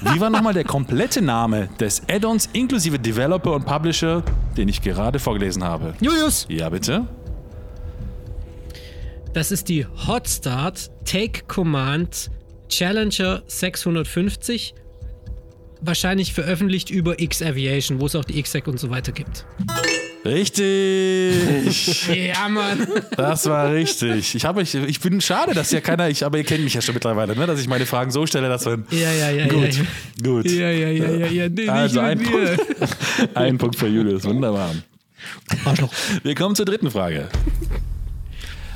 Wie 0.01 0.20
war 0.20 0.30
nochmal 0.30 0.53
der 0.53 0.66
komplette 0.66 1.22
Name 1.22 1.70
des 1.80 2.01
Add-ons 2.09 2.49
inklusive 2.53 2.99
Developer 2.99 3.53
und 3.53 3.66
Publisher, 3.66 4.22
den 4.57 4.68
ich 4.68 4.82
gerade 4.82 5.18
vorgelesen 5.20 5.64
habe? 5.64 5.93
Julius, 6.01 6.45
Ja, 6.49 6.70
bitte? 6.70 7.07
das 9.34 9.51
ist 9.51 9.70
die 9.70 9.86
Hotstart 10.07 10.91
Take 11.05 11.45
Command 11.47 12.30
Challenger 12.70 13.43
650. 13.47 14.74
Wahrscheinlich 15.82 16.34
veröffentlicht 16.34 16.89
über 16.89 17.20
X-Aviation, 17.20 17.99
wo 17.99 18.05
es 18.05 18.16
auch 18.16 18.24
die 18.24 18.41
XSEC 18.41 18.68
und 18.68 18.80
so 18.80 18.89
weiter 18.89 19.11
gibt. 19.11 19.45
Richtig. 20.26 22.07
Ja, 22.14 22.47
Mann. 22.47 22.88
Das 23.18 23.47
war 23.49 23.72
richtig. 23.74 24.36
Ich, 24.36 24.45
habe, 24.45 24.61
ich, 24.61 24.74
ich 24.76 24.99
bin 25.01 25.20
schade, 25.22 25.53
dass 25.53 25.72
ja 25.72 25.82
keiner, 25.82 26.09
ich, 26.09 26.24
aber 26.26 26.38
ihr 26.38 26.43
kennt 26.43 26.64
mich 26.64 26.74
ja 26.74 26.82
schon 26.82 26.93
mittlerweile, 26.93 27.36
ne, 27.36 27.45
dass 27.45 27.59
ich 27.59 27.68
meine 27.68 27.86
Fragen 27.86 28.11
so 28.11 28.26
stelle, 28.26 28.47
dass 28.49 28.66
man. 28.66 28.86
Ja, 28.91 29.11
ja, 29.11 29.30
ja. 29.32 29.47
Gut, 29.47 29.74
Ja, 29.76 29.84
gut. 30.24 30.49
ja, 30.49 30.70
ja, 30.70 30.88
ja, 30.89 31.09
ja, 31.09 31.28
ja. 31.28 31.49
Nee, 31.49 31.68
Also 31.70 31.99
ein 31.99 32.18
mir. 32.20 32.26
Punkt, 32.30 32.57
ein 33.36 33.57
Punkt 33.57 33.76
für 33.76 33.88
Julius, 33.88 34.24
wunderbar. 34.24 34.74
Arschloch. 35.66 35.91
Wir 36.24 36.36
kommen 36.36 36.55
zur 36.55 36.66
dritten 36.66 36.91
Frage. 36.91 37.28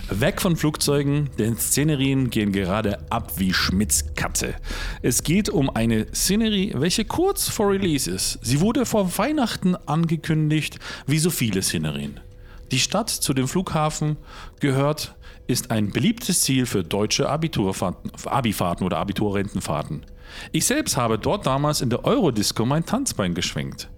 Weg 0.10 0.42
von 0.42 0.56
Flugzeugen, 0.56 1.30
denn 1.38 1.58
Szenerien 1.58 2.30
gehen 2.30 2.54
gerade 2.54 3.00
ab 3.12 3.34
wie 3.38 3.54
Schmitz 3.54 4.06
Katze. 4.16 4.56
Es 5.02 5.22
geht 5.22 5.50
um 5.50 5.70
eine 5.70 6.08
Szenerie, 6.14 6.74
welche 6.78 7.04
kurz 7.04 7.50
vor 7.50 7.72
Release 7.72 8.10
ist. 8.10 8.40
Sie 8.42 8.62
wurde 8.62 8.86
vor 8.86 9.18
Weihnachten 9.18 9.76
angekündigt, 9.76 10.80
wie 11.08 11.20
so 11.20 11.30
viele 11.30 11.62
Szenerien. 11.62 12.22
Die 12.72 12.80
Stadt 12.80 13.10
zu 13.10 13.34
dem 13.34 13.50
Flughafen 13.50 14.16
gehört, 14.62 15.16
ist 15.48 15.72
ein 15.72 15.92
beliebtes 15.92 16.42
Ziel 16.42 16.66
für 16.66 16.84
deutsche 16.84 17.28
Abiturfahrten, 17.28 18.12
Abifahrten 18.26 18.86
oder 18.86 18.98
Abiturrentenfahrten. 19.00 20.06
Ich 20.54 20.66
selbst 20.66 20.96
habe 20.96 21.20
dort 21.20 21.46
damals 21.46 21.82
in 21.82 21.90
der 21.90 22.06
Eurodisco 22.06 22.66
mein 22.66 22.86
Tanzbein 22.86 23.34
geschwenkt. 23.34 23.90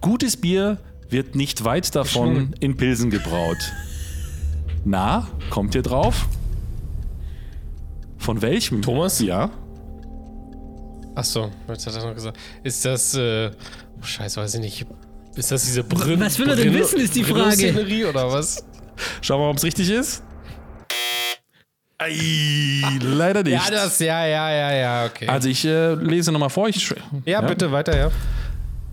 Gutes 0.00 0.38
Bier 0.38 0.78
wird 1.10 1.34
nicht 1.34 1.64
weit 1.64 1.94
davon 1.94 2.54
in 2.60 2.76
Pilsen 2.76 3.10
gebraut. 3.10 3.72
Na, 4.84 5.28
kommt 5.50 5.74
ihr 5.74 5.82
drauf? 5.82 6.26
Von 8.18 8.42
welchem? 8.42 8.82
Thomas? 8.82 9.20
Ja. 9.20 9.50
Achso, 11.14 11.50
jetzt 11.68 11.86
hat 11.86 11.96
er 11.96 12.06
noch 12.06 12.14
gesagt. 12.14 12.38
Ist 12.62 12.84
das, 12.84 13.14
äh, 13.14 13.50
oh 14.00 14.04
Scheiße, 14.04 14.40
weiß 14.40 14.54
ich 14.54 14.60
nicht. 14.60 14.86
Ist 15.34 15.50
das 15.50 15.64
diese 15.64 15.84
Brillen? 15.84 16.20
Was 16.20 16.38
will 16.38 16.48
er 16.48 16.56
denn 16.56 16.74
wissen, 16.74 17.00
ist 17.00 17.14
die 17.14 17.24
Frage. 17.24 17.52
Szenerie 17.52 18.04
oder 18.04 18.30
was? 18.30 18.64
Schauen 19.20 19.40
wir 19.40 19.44
mal, 19.44 19.50
ob 19.50 19.56
es 19.56 19.64
richtig 19.64 19.90
ist. 19.90 20.22
Ei, 21.98 22.98
leider 23.00 23.42
nicht. 23.42 23.52
Ja, 23.52 23.70
das, 23.70 23.98
ja, 24.00 24.26
ja, 24.26 24.50
ja, 24.50 24.72
ja, 24.72 25.04
okay. 25.06 25.28
also 25.28 25.48
ich 25.48 25.64
äh, 25.64 25.94
lese 25.94 26.32
nochmal 26.32 26.50
vor. 26.50 26.68
Ich, 26.68 26.92
ja, 27.24 27.40
bitte, 27.40 27.70
weiter, 27.70 27.96
ja. 27.96 28.10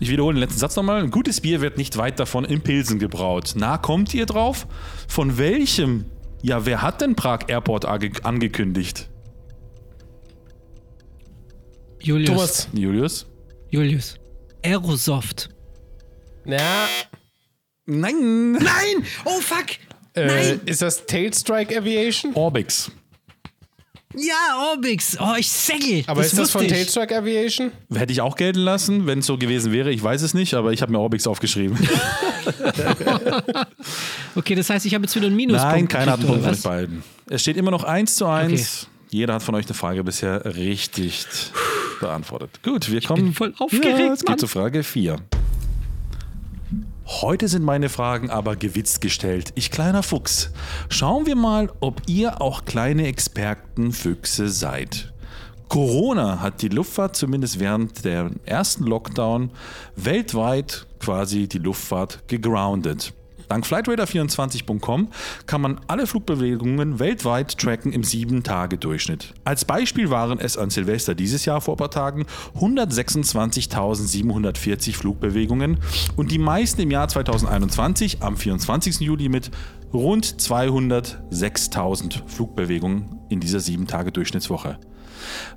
Ich 0.00 0.08
wiederhole 0.10 0.34
den 0.34 0.40
letzten 0.40 0.58
Satz 0.58 0.76
nochmal. 0.76 1.02
Ein 1.02 1.10
gutes 1.10 1.40
Bier 1.42 1.60
wird 1.60 1.76
nicht 1.76 1.96
weit 1.98 2.18
davon 2.18 2.44
in 2.44 2.62
Pilsen 2.62 2.98
gebraut. 2.98 3.52
Na, 3.54 3.76
kommt 3.78 4.14
ihr 4.14 4.24
drauf? 4.26 4.66
Von 5.06 5.36
welchem? 5.38 6.06
Ja, 6.42 6.64
wer 6.64 6.80
hat 6.80 7.02
denn 7.02 7.14
Prag 7.16 7.40
Airport 7.48 7.86
ange- 7.86 8.22
angekündigt? 8.22 9.08
Julius. 12.00 12.28
Thomas. 12.30 12.68
Julius? 12.72 13.26
Julius. 13.70 14.14
Aerosoft. 14.64 15.50
Ja, 16.46 16.88
Nein. 17.86 18.52
Nein! 18.52 19.04
Oh 19.24 19.40
fuck! 19.40 19.66
äh, 20.14 20.26
Nein! 20.26 20.60
ist 20.64 20.80
das 20.80 21.04
Tailstrike 21.06 21.76
Aviation? 21.76 22.32
Orbix. 22.34 22.90
Ja, 24.16 24.70
Orbix. 24.72 25.16
Oh, 25.20 25.34
ich 25.38 25.48
säcke. 25.48 26.02
Aber 26.08 26.24
ist 26.24 26.36
das 26.36 26.50
von 26.50 26.64
ich. 26.64 26.72
Tailstrike 26.72 27.16
Aviation? 27.16 27.70
Hätte 27.94 28.12
ich 28.12 28.20
auch 28.20 28.34
gelten 28.34 28.58
lassen, 28.58 29.06
wenn 29.06 29.20
es 29.20 29.26
so 29.26 29.38
gewesen 29.38 29.70
wäre. 29.72 29.92
Ich 29.92 30.02
weiß 30.02 30.22
es 30.22 30.34
nicht, 30.34 30.54
aber 30.54 30.72
ich 30.72 30.82
habe 30.82 30.90
mir 30.90 30.98
Orbix 30.98 31.26
aufgeschrieben. 31.26 31.78
Okay, 34.36 34.54
das 34.54 34.70
heißt, 34.70 34.86
ich 34.86 34.94
habe 34.94 35.04
jetzt 35.04 35.14
wieder 35.16 35.26
einen 35.26 35.36
Minuspunkt. 35.36 35.72
Nein, 35.72 35.88
keiner 35.88 36.12
hat 36.12 36.20
einen 36.20 36.28
Punkt 36.28 36.44
von 36.44 36.52
euch 36.54 36.62
beiden. 36.62 37.02
Es 37.28 37.42
steht 37.42 37.56
immer 37.56 37.70
noch 37.72 37.82
1 37.84 38.14
zu 38.16 38.26
1. 38.26 38.86
Jeder 39.10 39.34
hat 39.34 39.42
von 39.42 39.54
euch 39.56 39.66
eine 39.66 39.74
Frage 39.74 40.04
bisher 40.04 40.44
richtig 40.54 41.26
beantwortet. 42.00 42.60
Gut, 42.62 42.90
wir 42.90 43.00
kommen. 43.02 43.24
bin 43.24 43.34
voll 43.34 43.54
aufgeregt, 43.58 43.98
Ja, 43.98 44.12
es 44.12 44.22
Mann. 44.24 44.34
geht 44.34 44.40
zu 44.40 44.46
Frage 44.46 44.82
4. 44.84 45.16
Heute 47.10 47.48
sind 47.48 47.64
meine 47.64 47.88
Fragen 47.88 48.30
aber 48.30 48.54
gewitzt 48.54 49.00
gestellt. 49.00 49.52
Ich 49.56 49.72
kleiner 49.72 50.04
Fuchs. 50.04 50.52
Schauen 50.88 51.26
wir 51.26 51.34
mal, 51.34 51.68
ob 51.80 52.02
ihr 52.06 52.40
auch 52.40 52.64
kleine 52.64 53.08
Expertenfüchse 53.08 54.48
seid. 54.48 55.12
Corona 55.68 56.40
hat 56.40 56.62
die 56.62 56.68
Luftfahrt 56.68 57.16
zumindest 57.16 57.58
während 57.58 58.04
der 58.04 58.30
ersten 58.46 58.84
Lockdown 58.84 59.50
weltweit 59.96 60.86
quasi 61.00 61.48
die 61.48 61.58
Luftfahrt 61.58 62.28
gegroundet. 62.28 63.12
Dank 63.50 63.66
Flightradar24.com 63.66 65.08
kann 65.46 65.60
man 65.60 65.80
alle 65.88 66.06
Flugbewegungen 66.06 67.00
weltweit 67.00 67.58
tracken 67.58 67.92
im 67.92 68.02
7-Tage-Durchschnitt. 68.02 69.34
Als 69.42 69.64
Beispiel 69.64 70.08
waren 70.08 70.38
es 70.38 70.56
an 70.56 70.70
Silvester 70.70 71.16
dieses 71.16 71.46
Jahr 71.46 71.60
vor 71.60 71.74
ein 71.74 71.78
paar 71.78 71.90
Tagen 71.90 72.26
126.740 72.54 74.94
Flugbewegungen 74.94 75.80
und 76.14 76.30
die 76.30 76.38
meisten 76.38 76.82
im 76.82 76.92
Jahr 76.92 77.08
2021 77.08 78.22
am 78.22 78.36
24. 78.36 79.00
Juli 79.00 79.28
mit 79.28 79.50
rund 79.92 80.26
206.000 80.26 82.28
Flugbewegungen 82.28 83.18
in 83.30 83.40
dieser 83.40 83.58
7-Tage-Durchschnittswoche. 83.58 84.78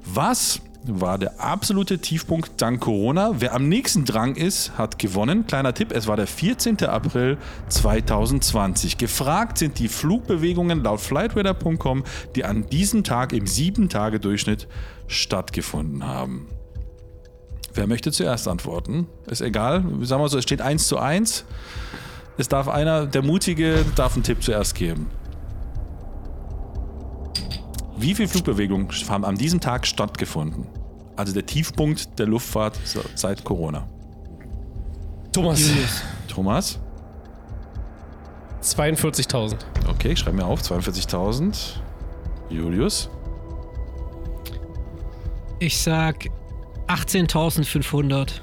Was 0.03 0.61
war 0.85 1.17
der 1.17 1.39
absolute 1.39 1.99
Tiefpunkt 1.99 2.61
dank 2.61 2.81
Corona? 2.81 3.35
Wer 3.39 3.53
am 3.53 3.69
nächsten 3.69 4.05
dran 4.05 4.35
ist, 4.35 4.77
hat 4.77 4.99
gewonnen. 4.99 5.47
Kleiner 5.47 5.73
Tipp, 5.73 5.91
es 5.91 6.07
war 6.07 6.17
der 6.17 6.27
14. 6.27 6.83
April 6.85 7.37
2020. 7.69 8.97
Gefragt 8.97 9.57
sind 9.57 9.79
die 9.79 9.87
Flugbewegungen 9.87 10.83
laut 10.83 10.99
flightradar.com, 10.99 12.03
die 12.35 12.43
an 12.43 12.69
diesem 12.69 13.03
Tag 13.03 13.33
im 13.33 13.45
7-Tage-Durchschnitt 13.45 14.67
stattgefunden 15.07 16.05
haben. 16.05 16.47
Wer 17.73 17.87
möchte 17.87 18.11
zuerst 18.11 18.47
antworten? 18.47 19.07
Ist 19.27 19.41
egal. 19.41 19.83
Sagen 20.01 20.21
wir 20.21 20.29
so, 20.29 20.37
es 20.37 20.43
steht 20.43 20.61
1 20.61 20.87
zu 20.87 20.99
1. 20.99 21.45
Es 22.37 22.47
darf 22.47 22.67
einer, 22.67 23.05
der 23.05 23.23
Mutige, 23.23 23.85
darf 23.95 24.13
einen 24.13 24.23
Tipp 24.23 24.43
zuerst 24.43 24.75
geben. 24.75 25.07
Wie 28.03 28.13
viele 28.13 28.27
Flugbewegungen 28.27 28.89
haben 29.07 29.23
an 29.23 29.35
diesem 29.35 29.61
Tag 29.61 29.87
stattgefunden? 29.87 30.67
Also 31.15 31.33
der 31.33 31.45
Tiefpunkt 31.45 32.19
der 32.19 32.25
Luftfahrt 32.25 32.77
seit 33.15 33.45
Corona. 33.45 33.87
Thomas. 35.31 35.61
Julius. 35.61 36.01
Thomas? 36.27 36.79
42.000. 38.61 39.55
Okay, 39.89 40.11
ich 40.11 40.19
schreibe 40.19 40.35
mir 40.35 40.45
auf. 40.45 40.61
42.000. 40.61 41.75
Julius? 42.49 43.09
Ich 45.59 45.81
sag 45.81 46.27
18.500. 46.87 48.41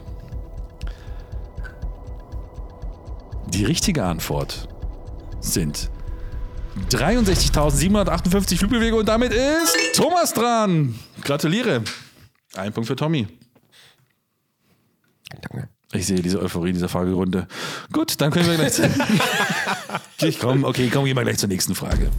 Die 3.49 3.65
richtige 3.67 4.05
Antwort 4.05 4.69
sind 5.41 5.91
63.758 6.91 8.59
Flugbewegungen 8.59 9.01
und 9.01 9.09
damit 9.09 9.33
ist 9.33 9.77
Thomas 9.95 10.33
dran. 10.33 10.95
Gratuliere. 11.23 11.83
Ein 12.55 12.73
Punkt 12.73 12.89
für 12.89 12.97
Tommy. 12.97 13.27
Danke. 15.41 15.69
Ich 15.93 16.07
sehe 16.07 16.21
diese 16.21 16.41
Euphorie 16.41 16.73
dieser 16.73 16.89
Fragerunde. 16.89 17.49
Gut, 17.93 18.21
dann 18.21 18.31
können 18.31 18.49
wir 18.49 18.57
gleich. 18.57 18.79
ich 20.23 20.39
komm, 20.41 20.65
okay, 20.65 20.89
komm, 20.93 21.05
gehen 21.05 21.17
wir 21.17 21.25
gleich 21.25 21.39
zur 21.39 21.49
nächsten 21.49 21.75
Frage. 21.75 22.11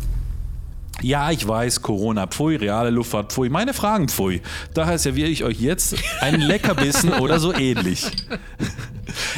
Ja, 1.02 1.32
ich 1.32 1.48
weiß, 1.48 1.82
Corona, 1.82 2.28
pfui, 2.28 2.56
reale 2.56 2.90
Luftfahrt, 2.90 3.32
pfui. 3.34 3.50
Meine 3.50 3.74
Fragen, 3.74 4.08
pfui. 4.08 4.42
Daher 4.74 5.00
serviere 5.00 5.30
ich 5.30 5.44
euch 5.44 5.60
jetzt 5.60 5.96
einen 6.22 6.42
Leckerbissen 6.48 7.14
oder 7.14 7.40
so 7.40 7.54
ähnlich. 7.54 8.06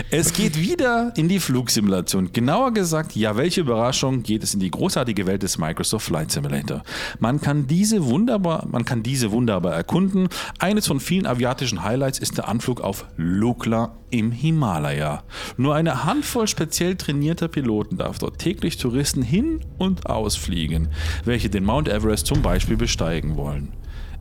Es 0.09 0.33
geht 0.33 0.59
wieder 0.59 1.13
in 1.15 1.29
die 1.29 1.39
Flugsimulation. 1.39 2.31
Genauer 2.33 2.73
gesagt, 2.73 3.15
ja, 3.15 3.35
welche 3.37 3.61
Überraschung 3.61 4.23
geht 4.23 4.43
es 4.43 4.53
in 4.53 4.59
die 4.59 4.71
großartige 4.71 5.25
Welt 5.25 5.43
des 5.43 5.57
Microsoft 5.57 6.05
Flight 6.05 6.31
Simulator. 6.31 6.83
Man 7.19 7.41
kann 7.41 7.67
diese 7.67 8.05
wunderbar, 8.05 8.67
man 8.69 8.85
kann 8.85 9.03
diese 9.03 9.31
wunderbar 9.31 9.73
erkunden. 9.73 10.27
Eines 10.59 10.87
von 10.87 10.99
vielen 10.99 11.25
aviatischen 11.25 11.83
Highlights 11.83 12.19
ist 12.19 12.37
der 12.37 12.47
Anflug 12.47 12.81
auf 12.81 13.05
Lukla 13.17 13.95
im 14.13 14.31
Himalaya. 14.31 15.23
Nur 15.57 15.75
eine 15.75 16.05
Handvoll 16.05 16.47
speziell 16.47 16.95
trainierter 16.95 17.47
Piloten 17.47 17.97
darf 17.97 18.19
dort 18.19 18.37
täglich 18.37 18.77
Touristen 18.77 19.23
hin 19.23 19.61
und 19.79 20.05
ausfliegen, 20.05 20.89
welche 21.25 21.49
den 21.49 21.65
Mount 21.65 21.89
Everest 21.89 22.27
zum 22.27 22.43
Beispiel 22.43 22.77
besteigen 22.77 23.35
wollen. 23.35 23.73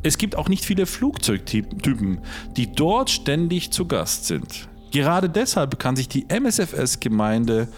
Es 0.03 0.19
gibt 0.19 0.35
auch 0.35 0.49
nicht 0.49 0.65
viele 0.65 0.87
Flugzeugtypen, 0.87 2.21
die 2.57 2.73
dort 2.73 3.11
ständig 3.11 3.71
zu 3.71 3.87
Gast 3.87 4.27
sind. 4.27 4.69
Gerade 4.91 5.29
deshalb 5.29 5.79
kann 5.79 5.95
sich 5.95 6.09
die 6.09 6.27
MSFS-Gemeinde 6.29 7.69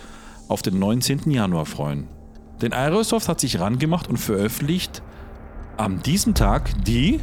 auf 0.48 0.62
den 0.62 0.78
19. 0.78 1.30
Januar 1.30 1.66
freuen. 1.66 2.06
Denn 2.62 2.72
Aerosoft 2.72 3.28
hat 3.28 3.40
sich 3.40 3.58
rangemacht 3.58 4.08
und 4.08 4.18
veröffentlicht 4.18 5.02
an 5.76 6.00
diesem 6.02 6.34
Tag 6.34 6.70
die 6.84 7.20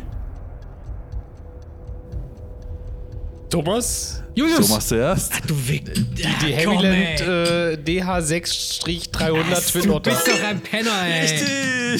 Thomas? 3.51 4.23
Julius! 4.33 4.65
Thomas 4.67 4.87
zuerst. 4.87 5.33
Du 5.45 5.55
Wick. 5.67 5.83
Die 6.13 6.23
Heavyland 6.53 7.21
äh, 7.21 7.77
DH6-300 7.85 9.71
Twin 9.71 9.83
Du 9.83 9.93
Otter. 9.95 10.11
bist 10.11 10.27
doch 10.27 10.43
ein 10.43 10.61
Penner, 10.61 11.05
ey. 11.05 11.97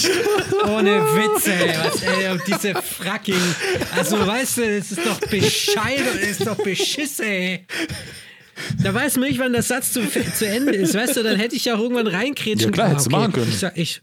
Ohne 0.65 0.91
Witze, 1.01 1.53
ey. 1.53 1.75
Was, 1.83 2.01
ey. 2.03 2.29
Und 2.31 2.41
diese 2.47 2.73
Fracking. 2.81 3.35
Also, 3.95 4.25
weißt 4.25 4.57
du, 4.57 4.63
es 4.77 4.91
ist 4.91 5.05
doch 5.05 5.19
bescheid 5.29 5.99
und 6.13 6.21
es 6.21 6.39
ist 6.39 6.47
doch 6.47 6.55
beschiss, 6.55 7.19
ey. 7.19 7.65
Da 8.81 8.93
weiß 8.93 9.17
man 9.17 9.27
nicht, 9.27 9.39
wann 9.39 9.51
der 9.53 9.63
Satz 9.63 9.91
zu, 9.91 10.01
zu 10.07 10.47
Ende 10.47 10.73
ist. 10.73 10.93
Weißt 10.95 11.17
du, 11.17 11.23
dann 11.23 11.37
hätte 11.37 11.55
ich 11.55 11.65
ja 11.65 11.75
auch 11.75 11.79
irgendwann 11.79 12.07
reinkrätschen 12.07 12.69
Ja, 12.69 12.71
klar, 12.71 12.89
hättest 12.89 13.07
du 13.07 13.11
machen 13.11 13.33
können. 13.33 13.49
Ich 13.49 13.59
sag, 13.59 13.77
ich. 13.77 14.01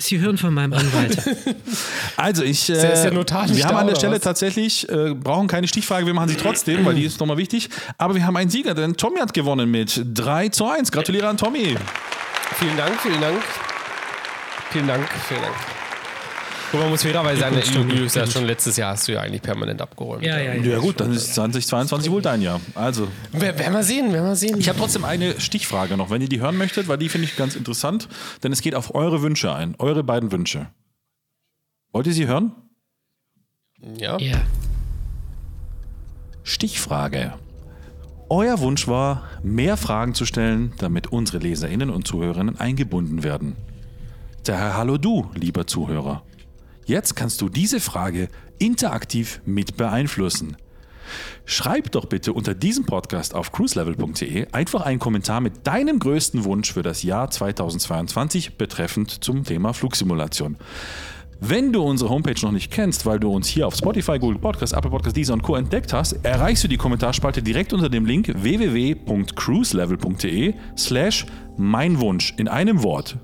Sie 0.00 0.20
hören 0.20 0.38
von 0.38 0.54
meinem 0.54 0.72
Anwalt. 0.72 1.18
Also 2.16 2.42
ich, 2.42 2.68
äh, 2.68 2.74
nicht 2.74 3.56
wir 3.56 3.64
haben 3.64 3.76
an 3.76 3.86
der 3.86 3.94
Stelle 3.94 4.16
was? 4.16 4.22
tatsächlich, 4.22 4.88
äh, 4.88 5.14
brauchen 5.14 5.46
keine 5.46 5.68
Stichfrage, 5.68 6.04
wir 6.04 6.14
machen 6.14 6.28
sie 6.28 6.36
trotzdem, 6.36 6.84
weil 6.84 6.96
die 6.96 7.04
ist 7.04 7.20
nochmal 7.20 7.36
wichtig. 7.36 7.68
Aber 7.96 8.16
wir 8.16 8.26
haben 8.26 8.36
einen 8.36 8.50
Sieger, 8.50 8.74
denn 8.74 8.96
Tommy 8.96 9.20
hat 9.20 9.34
gewonnen 9.34 9.70
mit 9.70 10.02
3 10.14 10.48
zu 10.48 10.66
1. 10.66 10.90
Gratuliere 10.90 11.28
an 11.28 11.36
Tommy. 11.36 11.76
Vielen 12.58 12.76
Dank, 12.76 13.00
vielen 13.00 13.20
Dank. 13.20 13.40
Vielen 14.70 14.86
Dank, 14.88 15.08
vielen 15.28 15.42
Dank. 15.42 15.54
Und 16.72 16.80
man 16.80 16.90
muss 16.90 17.02
fairerweise 17.02 17.40
sagen, 17.40 17.54
der 17.56 17.64
Julius 17.64 18.06
ist 18.08 18.16
ja 18.16 18.26
schon 18.26 18.44
letztes 18.44 18.76
Jahr 18.76 18.92
hast 18.92 19.08
du 19.08 19.12
ja 19.12 19.20
eigentlich 19.20 19.40
permanent 19.40 19.80
abgeräumt. 19.80 20.22
Ja, 20.22 20.38
ja, 20.38 20.52
ja. 20.54 20.62
Ja 20.62 20.78
gut, 20.78 21.00
dann 21.00 21.12
ist 21.12 21.34
2022 21.34 22.10
wohl 22.10 22.20
dein 22.20 22.42
Jahr. 22.42 22.60
Also, 22.74 23.08
Wer- 23.32 23.58
Werden 23.58 23.72
wir 23.72 23.82
sehen, 23.82 24.12
werden 24.12 24.26
wir 24.26 24.36
sehen. 24.36 24.58
ich 24.58 24.68
habe 24.68 24.78
trotzdem 24.78 25.04
eine 25.04 25.40
Stichfrage 25.40 25.96
noch, 25.96 26.10
wenn 26.10 26.20
ihr 26.20 26.28
die 26.28 26.40
hören 26.40 26.56
möchtet, 26.58 26.86
weil 26.88 26.98
die 26.98 27.08
finde 27.08 27.26
ich 27.26 27.36
ganz 27.36 27.56
interessant, 27.56 28.08
denn 28.42 28.52
es 28.52 28.60
geht 28.60 28.74
auf 28.74 28.94
eure 28.94 29.22
Wünsche 29.22 29.52
ein, 29.54 29.76
eure 29.78 30.04
beiden 30.04 30.30
Wünsche. 30.30 30.66
Wollt 31.92 32.06
ihr 32.06 32.12
sie 32.12 32.26
hören? 32.26 32.52
ja. 33.96 34.18
Ja. 34.18 34.36
Stichfrage. 36.42 37.34
Euer 38.30 38.58
Wunsch 38.60 38.88
war, 38.88 39.24
mehr 39.42 39.76
Fragen 39.76 40.14
zu 40.14 40.24
stellen, 40.26 40.72
damit 40.78 41.06
unsere 41.08 41.38
Leserinnen 41.38 41.90
und 41.90 42.06
Zuhörerinnen 42.06 42.58
eingebunden 42.58 43.22
werden. 43.22 43.56
Daher 44.44 44.76
hallo 44.76 44.98
du, 44.98 45.30
lieber 45.34 45.66
Zuhörer. 45.66 46.22
Jetzt 46.88 47.14
kannst 47.16 47.40
du 47.42 47.50
diese 47.50 47.80
Frage 47.80 48.28
interaktiv 48.58 49.42
mit 49.44 49.76
beeinflussen. 49.76 50.56
Schreib 51.44 51.92
doch 51.92 52.06
bitte 52.06 52.32
unter 52.32 52.54
diesem 52.54 52.86
Podcast 52.86 53.34
auf 53.34 53.52
cruiselevel.de 53.52 54.46
einfach 54.52 54.80
einen 54.80 54.98
Kommentar 54.98 55.42
mit 55.42 55.66
deinem 55.66 55.98
größten 55.98 56.44
Wunsch 56.44 56.72
für 56.72 56.80
das 56.80 57.02
Jahr 57.02 57.30
2022 57.30 58.56
betreffend 58.56 59.22
zum 59.22 59.44
Thema 59.44 59.74
Flugsimulation. 59.74 60.56
Wenn 61.40 61.74
du 61.74 61.82
unsere 61.82 62.08
Homepage 62.08 62.40
noch 62.40 62.52
nicht 62.52 62.72
kennst, 62.72 63.04
weil 63.04 63.20
du 63.20 63.30
uns 63.30 63.48
hier 63.48 63.66
auf 63.66 63.74
Spotify, 63.74 64.18
Google 64.18 64.38
Podcast, 64.38 64.72
Apple 64.72 64.90
Podcast, 64.90 65.14
Deezer 65.14 65.34
und 65.34 65.42
Co. 65.42 65.56
entdeckt 65.56 65.92
hast, 65.92 66.12
erreichst 66.24 66.64
du 66.64 66.68
die 66.68 66.78
Kommentarspalte 66.78 67.42
direkt 67.42 67.74
unter 67.74 67.90
dem 67.90 68.06
Link 68.06 68.32
www.cruiselevel.de 68.34 70.54
slash 70.78 71.26
mein 71.58 72.00
Wunsch 72.00 72.32
in 72.38 72.48
einem 72.48 72.82
Wort. 72.82 73.18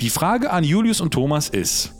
Die 0.00 0.08
Frage 0.08 0.50
an 0.50 0.64
Julius 0.64 1.02
und 1.02 1.12
Thomas 1.12 1.50
ist, 1.50 1.92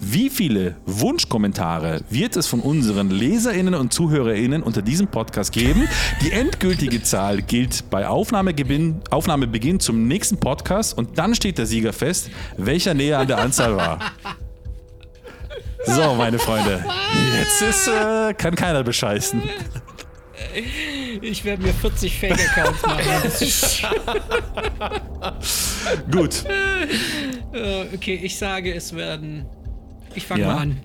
wie 0.00 0.30
viele 0.30 0.76
Wunschkommentare 0.86 2.00
wird 2.08 2.36
es 2.36 2.46
von 2.46 2.60
unseren 2.60 3.10
LeserInnen 3.10 3.74
und 3.74 3.92
ZuhörerInnen 3.92 4.62
unter 4.62 4.80
diesem 4.82 5.08
Podcast 5.08 5.52
geben? 5.52 5.86
Die 6.22 6.32
endgültige 6.32 7.02
Zahl 7.02 7.42
gilt 7.42 7.90
bei 7.90 8.08
Aufnahmebeginn, 8.08 9.02
Aufnahmebeginn 9.10 9.78
zum 9.78 10.08
nächsten 10.08 10.38
Podcast 10.38 10.96
und 10.96 11.18
dann 11.18 11.34
steht 11.34 11.58
der 11.58 11.66
Sieger 11.66 11.92
fest, 11.92 12.30
welcher 12.56 12.94
näher 12.94 13.18
an 13.18 13.28
der 13.28 13.38
Anzahl 13.38 13.76
war. 13.76 13.98
So, 15.86 16.14
meine 16.14 16.38
Freunde, 16.38 16.84
jetzt 17.38 17.62
ist, 17.62 17.88
äh, 17.88 18.32
kann 18.34 18.54
keiner 18.54 18.82
bescheißen. 18.82 19.42
Ich 21.20 21.44
werde 21.44 21.62
mir 21.62 21.74
40 21.74 22.18
Fake-Accounts 22.18 22.82
machen. 22.86 23.04
Gut, 26.10 26.44
Äh, 27.52 27.86
okay, 27.94 28.18
ich 28.22 28.38
sage, 28.38 28.72
es 28.74 28.94
werden. 28.94 29.44
Ich 30.14 30.26
fange 30.26 30.42
Ja. 30.42 30.54
mal 30.54 30.58
an. 30.62 30.80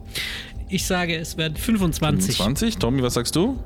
Ich 0.70 0.86
sage, 0.86 1.16
es 1.16 1.38
werden 1.38 1.56
25. 1.58 2.36
20. 2.38 2.78
Tommy, 2.78 3.02
was 3.04 3.14
sagst 3.16 3.36
du? 3.36 3.60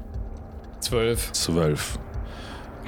Zwölf. 0.79 1.31
12. 1.31 1.99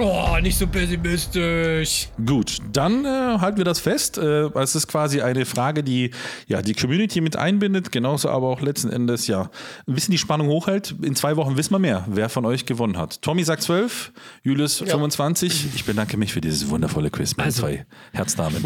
Oh, 0.03 0.35
nicht 0.41 0.57
so 0.57 0.65
pessimistisch. 0.65 2.07
Gut, 2.25 2.57
dann 2.73 3.05
äh, 3.05 3.07
halten 3.39 3.57
wir 3.57 3.65
das 3.65 3.79
fest. 3.79 4.17
Äh, 4.17 4.47
es 4.59 4.75
ist 4.75 4.87
quasi 4.87 5.21
eine 5.21 5.45
Frage, 5.45 5.83
die 5.83 6.09
ja 6.47 6.63
die 6.63 6.73
Community 6.73 7.21
mit 7.21 7.35
einbindet, 7.35 7.91
genauso 7.91 8.29
aber 8.29 8.47
auch 8.47 8.61
letzten 8.61 8.89
Endes 8.89 9.27
ja 9.27 9.51
ein 9.87 9.93
bisschen 9.93 10.11
die 10.11 10.17
Spannung 10.17 10.47
hochhält. 10.47 10.95
In 11.03 11.15
zwei 11.15 11.35
Wochen 11.35 11.55
wissen 11.55 11.71
wir 11.73 11.79
mehr, 11.79 12.05
wer 12.09 12.29
von 12.29 12.45
euch 12.47 12.65
gewonnen 12.65 12.97
hat. 12.97 13.21
Tommy 13.21 13.43
sagt 13.43 13.61
12, 13.61 14.11
Julius 14.41 14.79
25. 14.79 15.67
Ich 15.75 15.85
bedanke 15.85 16.17
mich 16.17 16.33
für 16.33 16.41
dieses 16.41 16.67
wundervolle 16.69 17.11
Quiz, 17.11 17.37
meine 17.37 17.45
Also. 17.47 17.61
zwei 17.61 17.85
Herzdamen. 18.11 18.65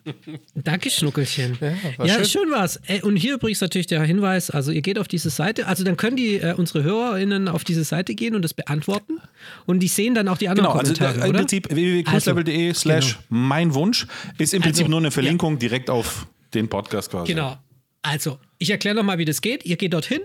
Danke, 0.54 0.88
Schnuckelchen. 0.88 1.58
Ja, 1.60 1.72
war 1.98 2.08
schön. 2.08 2.24
schön. 2.24 2.50
war's. 2.50 2.80
Äh, 2.86 3.02
Und 3.02 3.16
hier 3.16 3.34
übrigens 3.34 3.60
natürlich 3.60 3.86
der 3.86 4.02
Hinweis: 4.02 4.50
also, 4.50 4.72
ihr 4.72 4.82
geht 4.82 4.98
auf 4.98 5.08
diese 5.08 5.28
Seite, 5.28 5.66
also 5.66 5.84
dann 5.84 5.98
können 5.98 6.16
die 6.16 6.36
äh, 6.36 6.54
unsere 6.54 6.82
HörerInnen 6.84 7.48
auf 7.48 7.64
diese 7.64 7.84
Seite 7.84 8.14
gehen 8.14 8.34
und 8.34 8.40
das 8.42 8.54
beantworten. 8.54 9.20
Und 9.66 9.80
die 9.80 9.88
sehen 9.88 10.14
dann 10.14 10.28
auch 10.28 10.38
die 10.38 10.48
anderen 10.48 10.69
Genau, 10.69 10.69
also 10.76 10.94
Kommentare. 10.94 11.24
äh, 11.24 11.28
im? 11.30 11.36
Prinzip 11.36 11.68
www.cruiselevel.de 11.70 12.74
slash 12.74 13.18
mein 13.28 13.74
Wunsch 13.74 14.06
ist 14.38 14.54
im 14.54 14.62
Prinzip 14.62 14.84
Also, 14.84 14.90
nur 14.90 14.98
eine 15.00 15.08
ja. 15.08 15.12
Verlinkung 15.12 15.58
direkt 15.58 15.90
auf 15.90 16.26
den 16.54 16.68
Podcast 16.68 17.10
quasi. 17.10 17.32
Genau. 17.32 17.56
Also, 18.02 18.38
ich 18.58 18.70
erkläre 18.70 18.96
nochmal, 18.96 19.18
wie 19.18 19.24
das 19.24 19.40
geht. 19.40 19.64
Ihr 19.66 19.76
geht 19.76 19.92
dorthin, 19.92 20.20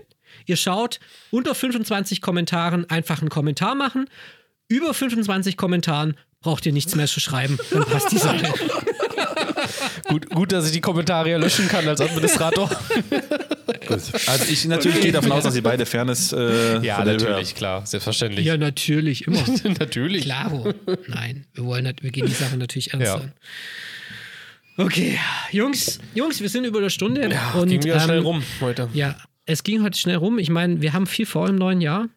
ihr 0.46 0.56
schaut 0.56 0.98
unter 1.30 1.54
25 1.54 2.20
Kommentaren 2.20 2.88
einfach 2.90 3.20
einen 3.20 3.28
Kommentar 3.28 3.74
machen. 3.74 4.08
Über 4.68 4.94
25 4.94 5.56
Kommentaren 5.56 6.16
braucht 6.40 6.64
ihr 6.66 6.72
nichts 6.72 6.94
mehr 6.94 7.06
zu 7.06 7.20
schreiben. 7.20 7.58
Dann 7.70 7.84
passt 7.84 8.10
die 8.12 8.18
Sache. 8.18 8.52
Gut, 10.08 10.30
gut, 10.30 10.52
dass 10.52 10.66
ich 10.66 10.72
die 10.72 10.80
Kommentare 10.80 11.30
ja 11.30 11.36
löschen 11.38 11.68
kann 11.68 11.86
als 11.88 12.00
Administrator. 12.00 12.70
Gut. 13.86 14.00
Also 14.26 14.44
ich 14.50 14.64
natürlich 14.64 15.00
gehe 15.00 15.12
davon 15.12 15.32
aus, 15.32 15.44
dass 15.44 15.54
ihr 15.54 15.62
beide 15.62 15.86
Fairness 15.86 16.32
äh, 16.32 16.80
ja, 16.84 17.04
natürlich, 17.04 17.54
klar. 17.54 17.86
Selbstverständlich. 17.86 18.44
Ja, 18.44 18.56
natürlich, 18.56 19.26
immer. 19.26 19.42
natürlich. 19.78 20.22
Klaro. 20.24 20.72
Nein, 21.06 21.46
wir 21.54 21.64
wollen 21.64 21.92
wir 22.00 22.10
gehen 22.10 22.26
die 22.26 22.32
Sache 22.32 22.56
natürlich 22.56 22.92
ernst 22.92 23.06
Ja. 23.06 23.14
an. 23.16 23.32
Okay, 24.78 25.18
Jungs, 25.52 26.00
Jungs, 26.14 26.40
wir 26.40 26.48
sind 26.48 26.64
über 26.64 26.80
der 26.80 26.90
Stunde. 26.90 27.28
Ja, 27.30 27.52
und, 27.52 27.68
ging 27.68 27.82
wieder 27.82 27.94
ähm, 27.94 28.00
schnell 28.02 28.18
rum 28.18 28.42
heute. 28.60 28.88
Ja, 28.92 29.16
es 29.46 29.62
ging 29.62 29.82
heute 29.82 29.98
schnell 29.98 30.16
rum. 30.16 30.38
Ich 30.38 30.50
meine, 30.50 30.82
wir 30.82 30.92
haben 30.92 31.06
viel 31.06 31.26
vor 31.26 31.48
im 31.48 31.56
neuen 31.56 31.80
Jahr 31.80 32.08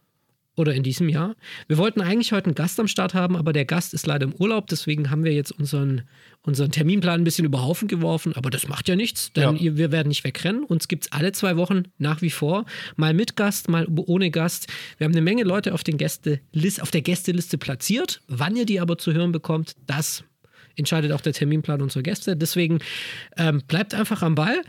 oder 0.59 0.73
in 0.75 0.83
diesem 0.83 1.07
Jahr. 1.07 1.35
Wir 1.67 1.77
wollten 1.77 2.01
eigentlich 2.01 2.33
heute 2.33 2.47
einen 2.47 2.55
Gast 2.55 2.79
am 2.79 2.87
Start 2.87 3.13
haben, 3.13 3.37
aber 3.37 3.53
der 3.53 3.63
Gast 3.65 3.93
ist 3.93 4.05
leider 4.05 4.25
im 4.25 4.33
Urlaub. 4.33 4.67
Deswegen 4.67 5.09
haben 5.09 5.23
wir 5.23 5.31
jetzt 5.33 5.51
unseren, 5.51 6.01
unseren 6.41 6.69
Terminplan 6.71 7.21
ein 7.21 7.23
bisschen 7.23 7.45
über 7.45 7.63
Haufen 7.63 7.87
geworfen. 7.87 8.33
Aber 8.35 8.49
das 8.49 8.67
macht 8.67 8.89
ja 8.89 8.95
nichts, 8.97 9.31
denn 9.31 9.55
Ja. 9.55 9.77
wir 9.77 9.91
werden 9.93 10.09
nicht 10.09 10.25
wegrennen. 10.25 10.63
Uns 10.65 10.89
gibt 10.89 11.05
es 11.05 11.11
alle 11.13 11.31
zwei 11.31 11.55
Wochen 11.55 11.83
nach 11.97 12.21
wie 12.21 12.29
vor. 12.29 12.65
Mal 12.97 13.13
mit 13.13 13.37
Gast, 13.37 13.69
mal 13.69 13.87
ohne 13.95 14.31
Gast. 14.31 14.67
Wir 14.97 15.05
haben 15.05 15.13
eine 15.13 15.21
Menge 15.21 15.43
Leute 15.43 15.73
auf, 15.73 15.83
den 15.83 15.97
Gästelist, 15.97 16.81
auf 16.81 16.91
der 16.91 17.01
Gästeliste 17.01 17.57
platziert. 17.57 18.21
Wann 18.27 18.57
ihr 18.57 18.65
die 18.65 18.81
aber 18.81 18.97
zu 18.97 19.13
hören 19.13 19.31
bekommt, 19.31 19.75
das 19.87 20.25
entscheidet 20.75 21.13
auch 21.13 21.21
der 21.21 21.33
Terminplan 21.33 21.81
unserer 21.81 22.03
Gäste. 22.03 22.35
Deswegen 22.35 22.79
ähm, 23.37 23.61
bleibt 23.67 23.93
einfach 23.93 24.21
am 24.23 24.35
Ball. 24.35 24.61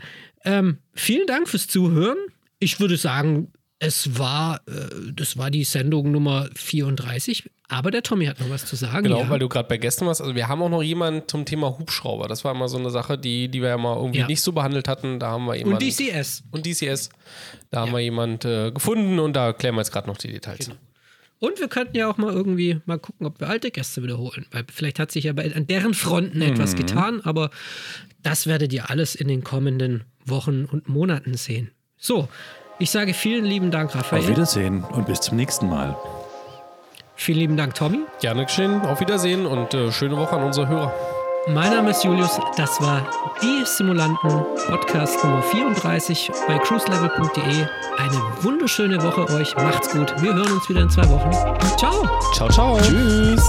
Ähm, 0.45 0.77
vielen 0.93 1.27
Dank 1.27 1.49
fürs 1.49 1.67
Zuhören. 1.67 2.17
Ich 2.59 2.79
würde 2.79 2.95
sagen, 2.95 3.51
es 3.83 4.19
war, 4.19 4.61
äh, 4.67 5.11
das 5.11 5.37
war 5.37 5.49
die 5.49 5.63
Sendung 5.63 6.11
Nummer 6.11 6.47
34, 6.55 7.49
aber 7.67 7.89
der 7.89 8.03
Tommy 8.03 8.27
hat 8.27 8.39
noch 8.39 8.51
was 8.51 8.67
zu 8.67 8.75
sagen. 8.75 9.05
Genau, 9.05 9.21
ja. 9.21 9.29
weil 9.29 9.39
du 9.39 9.49
gerade 9.49 9.67
bei 9.67 9.77
Gästen 9.77 10.05
warst. 10.05 10.21
Also 10.21 10.35
wir 10.35 10.47
haben 10.47 10.61
auch 10.61 10.69
noch 10.69 10.83
jemanden 10.83 11.27
zum 11.27 11.45
Thema 11.45 11.79
Hubschrauber. 11.79 12.27
Das 12.27 12.45
war 12.45 12.53
immer 12.53 12.67
so 12.67 12.77
eine 12.77 12.91
Sache, 12.91 13.17
die, 13.17 13.49
die 13.49 13.59
wir 13.59 13.69
ja 13.69 13.77
mal 13.77 13.95
irgendwie 13.95 14.19
Ja. 14.19 14.27
nicht 14.27 14.41
so 14.41 14.51
behandelt 14.51 14.87
hatten. 14.87 15.17
Da 15.19 15.31
haben 15.31 15.45
wir 15.45 15.55
jemanden. 15.55 15.83
Und 15.83 15.99
DCS. 15.99 16.43
Und 16.51 16.67
DCS. 16.67 17.09
Da 17.71 17.81
haben 17.81 17.91
wir 17.91 17.99
jemanden 18.01 18.47
äh, 18.47 18.71
gefunden 18.71 19.17
und 19.17 19.33
da 19.33 19.51
klären 19.51 19.73
wir 19.73 19.81
jetzt 19.81 19.91
gerade 19.91 20.07
noch 20.07 20.17
die 20.17 20.31
Details. 20.31 20.67
Genau. 20.67 20.79
Und 21.39 21.59
wir 21.59 21.67
könnten 21.67 21.97
ja 21.97 22.07
auch 22.07 22.17
mal 22.17 22.31
irgendwie 22.31 22.81
mal 22.85 22.99
gucken, 22.99 23.25
ob 23.25 23.39
wir 23.39 23.49
alte 23.49 23.71
Gäste 23.71 24.03
wiederholen. 24.03 24.45
Weil 24.51 24.65
vielleicht 24.71 24.99
hat 24.99 25.11
sich 25.11 25.23
ja 25.23 25.33
bei, 25.33 25.55
an 25.55 25.65
deren 25.65 25.95
Fronten 25.95 26.43
etwas 26.43 26.75
getan, 26.75 27.21
aber 27.21 27.49
das 28.21 28.45
werdet 28.45 28.71
ihr 28.73 28.91
alles 28.91 29.15
in 29.15 29.27
den 29.27 29.43
kommenden 29.43 30.03
Wochen 30.23 30.65
und 30.65 30.87
Monaten 30.87 31.33
sehen. 31.33 31.71
So, 31.97 32.27
ich 32.79 32.91
sage 32.91 33.13
vielen 33.13 33.45
lieben 33.45 33.71
Dank, 33.71 33.89
Auf 33.95 34.03
Raphael. 34.03 34.27
Wiedersehen 34.27 34.83
und 34.91 35.05
bis 35.05 35.21
zum 35.21 35.37
nächsten 35.37 35.69
Mal. 35.69 35.95
Vielen 37.15 37.37
lieben 37.39 37.57
Dank, 37.57 37.75
Tommy. 37.75 37.99
Gerne 38.19 38.45
geschehen. 38.45 38.81
Auf 38.81 38.99
Wiedersehen 38.99 39.45
und 39.45 39.73
äh, 39.73 39.91
schöne 39.91 40.17
Woche 40.17 40.35
an 40.35 40.43
unsere 40.43 40.67
Hörer. 40.67 40.93
Mein 41.47 41.71
Name 41.71 41.89
ist 41.89 42.03
Julius. 42.03 42.39
Das 42.55 42.79
war 42.81 43.01
die 43.41 43.65
Simulanten 43.65 44.45
Podcast 44.67 45.23
Nummer 45.23 45.41
34 45.41 46.31
bei 46.47 46.57
cruiselevel.de. 46.59 47.65
Eine 47.97 48.21
wunderschöne 48.41 49.01
Woche 49.01 49.27
euch. 49.33 49.55
Macht's 49.55 49.91
gut. 49.91 50.13
Wir 50.21 50.33
hören 50.35 50.51
uns 50.51 50.69
wieder 50.69 50.81
in 50.81 50.89
zwei 50.89 51.07
Wochen. 51.09 51.31
Ciao. 51.77 52.07
Ciao, 52.33 52.49
ciao. 52.49 52.77
Tschüss. 52.81 53.43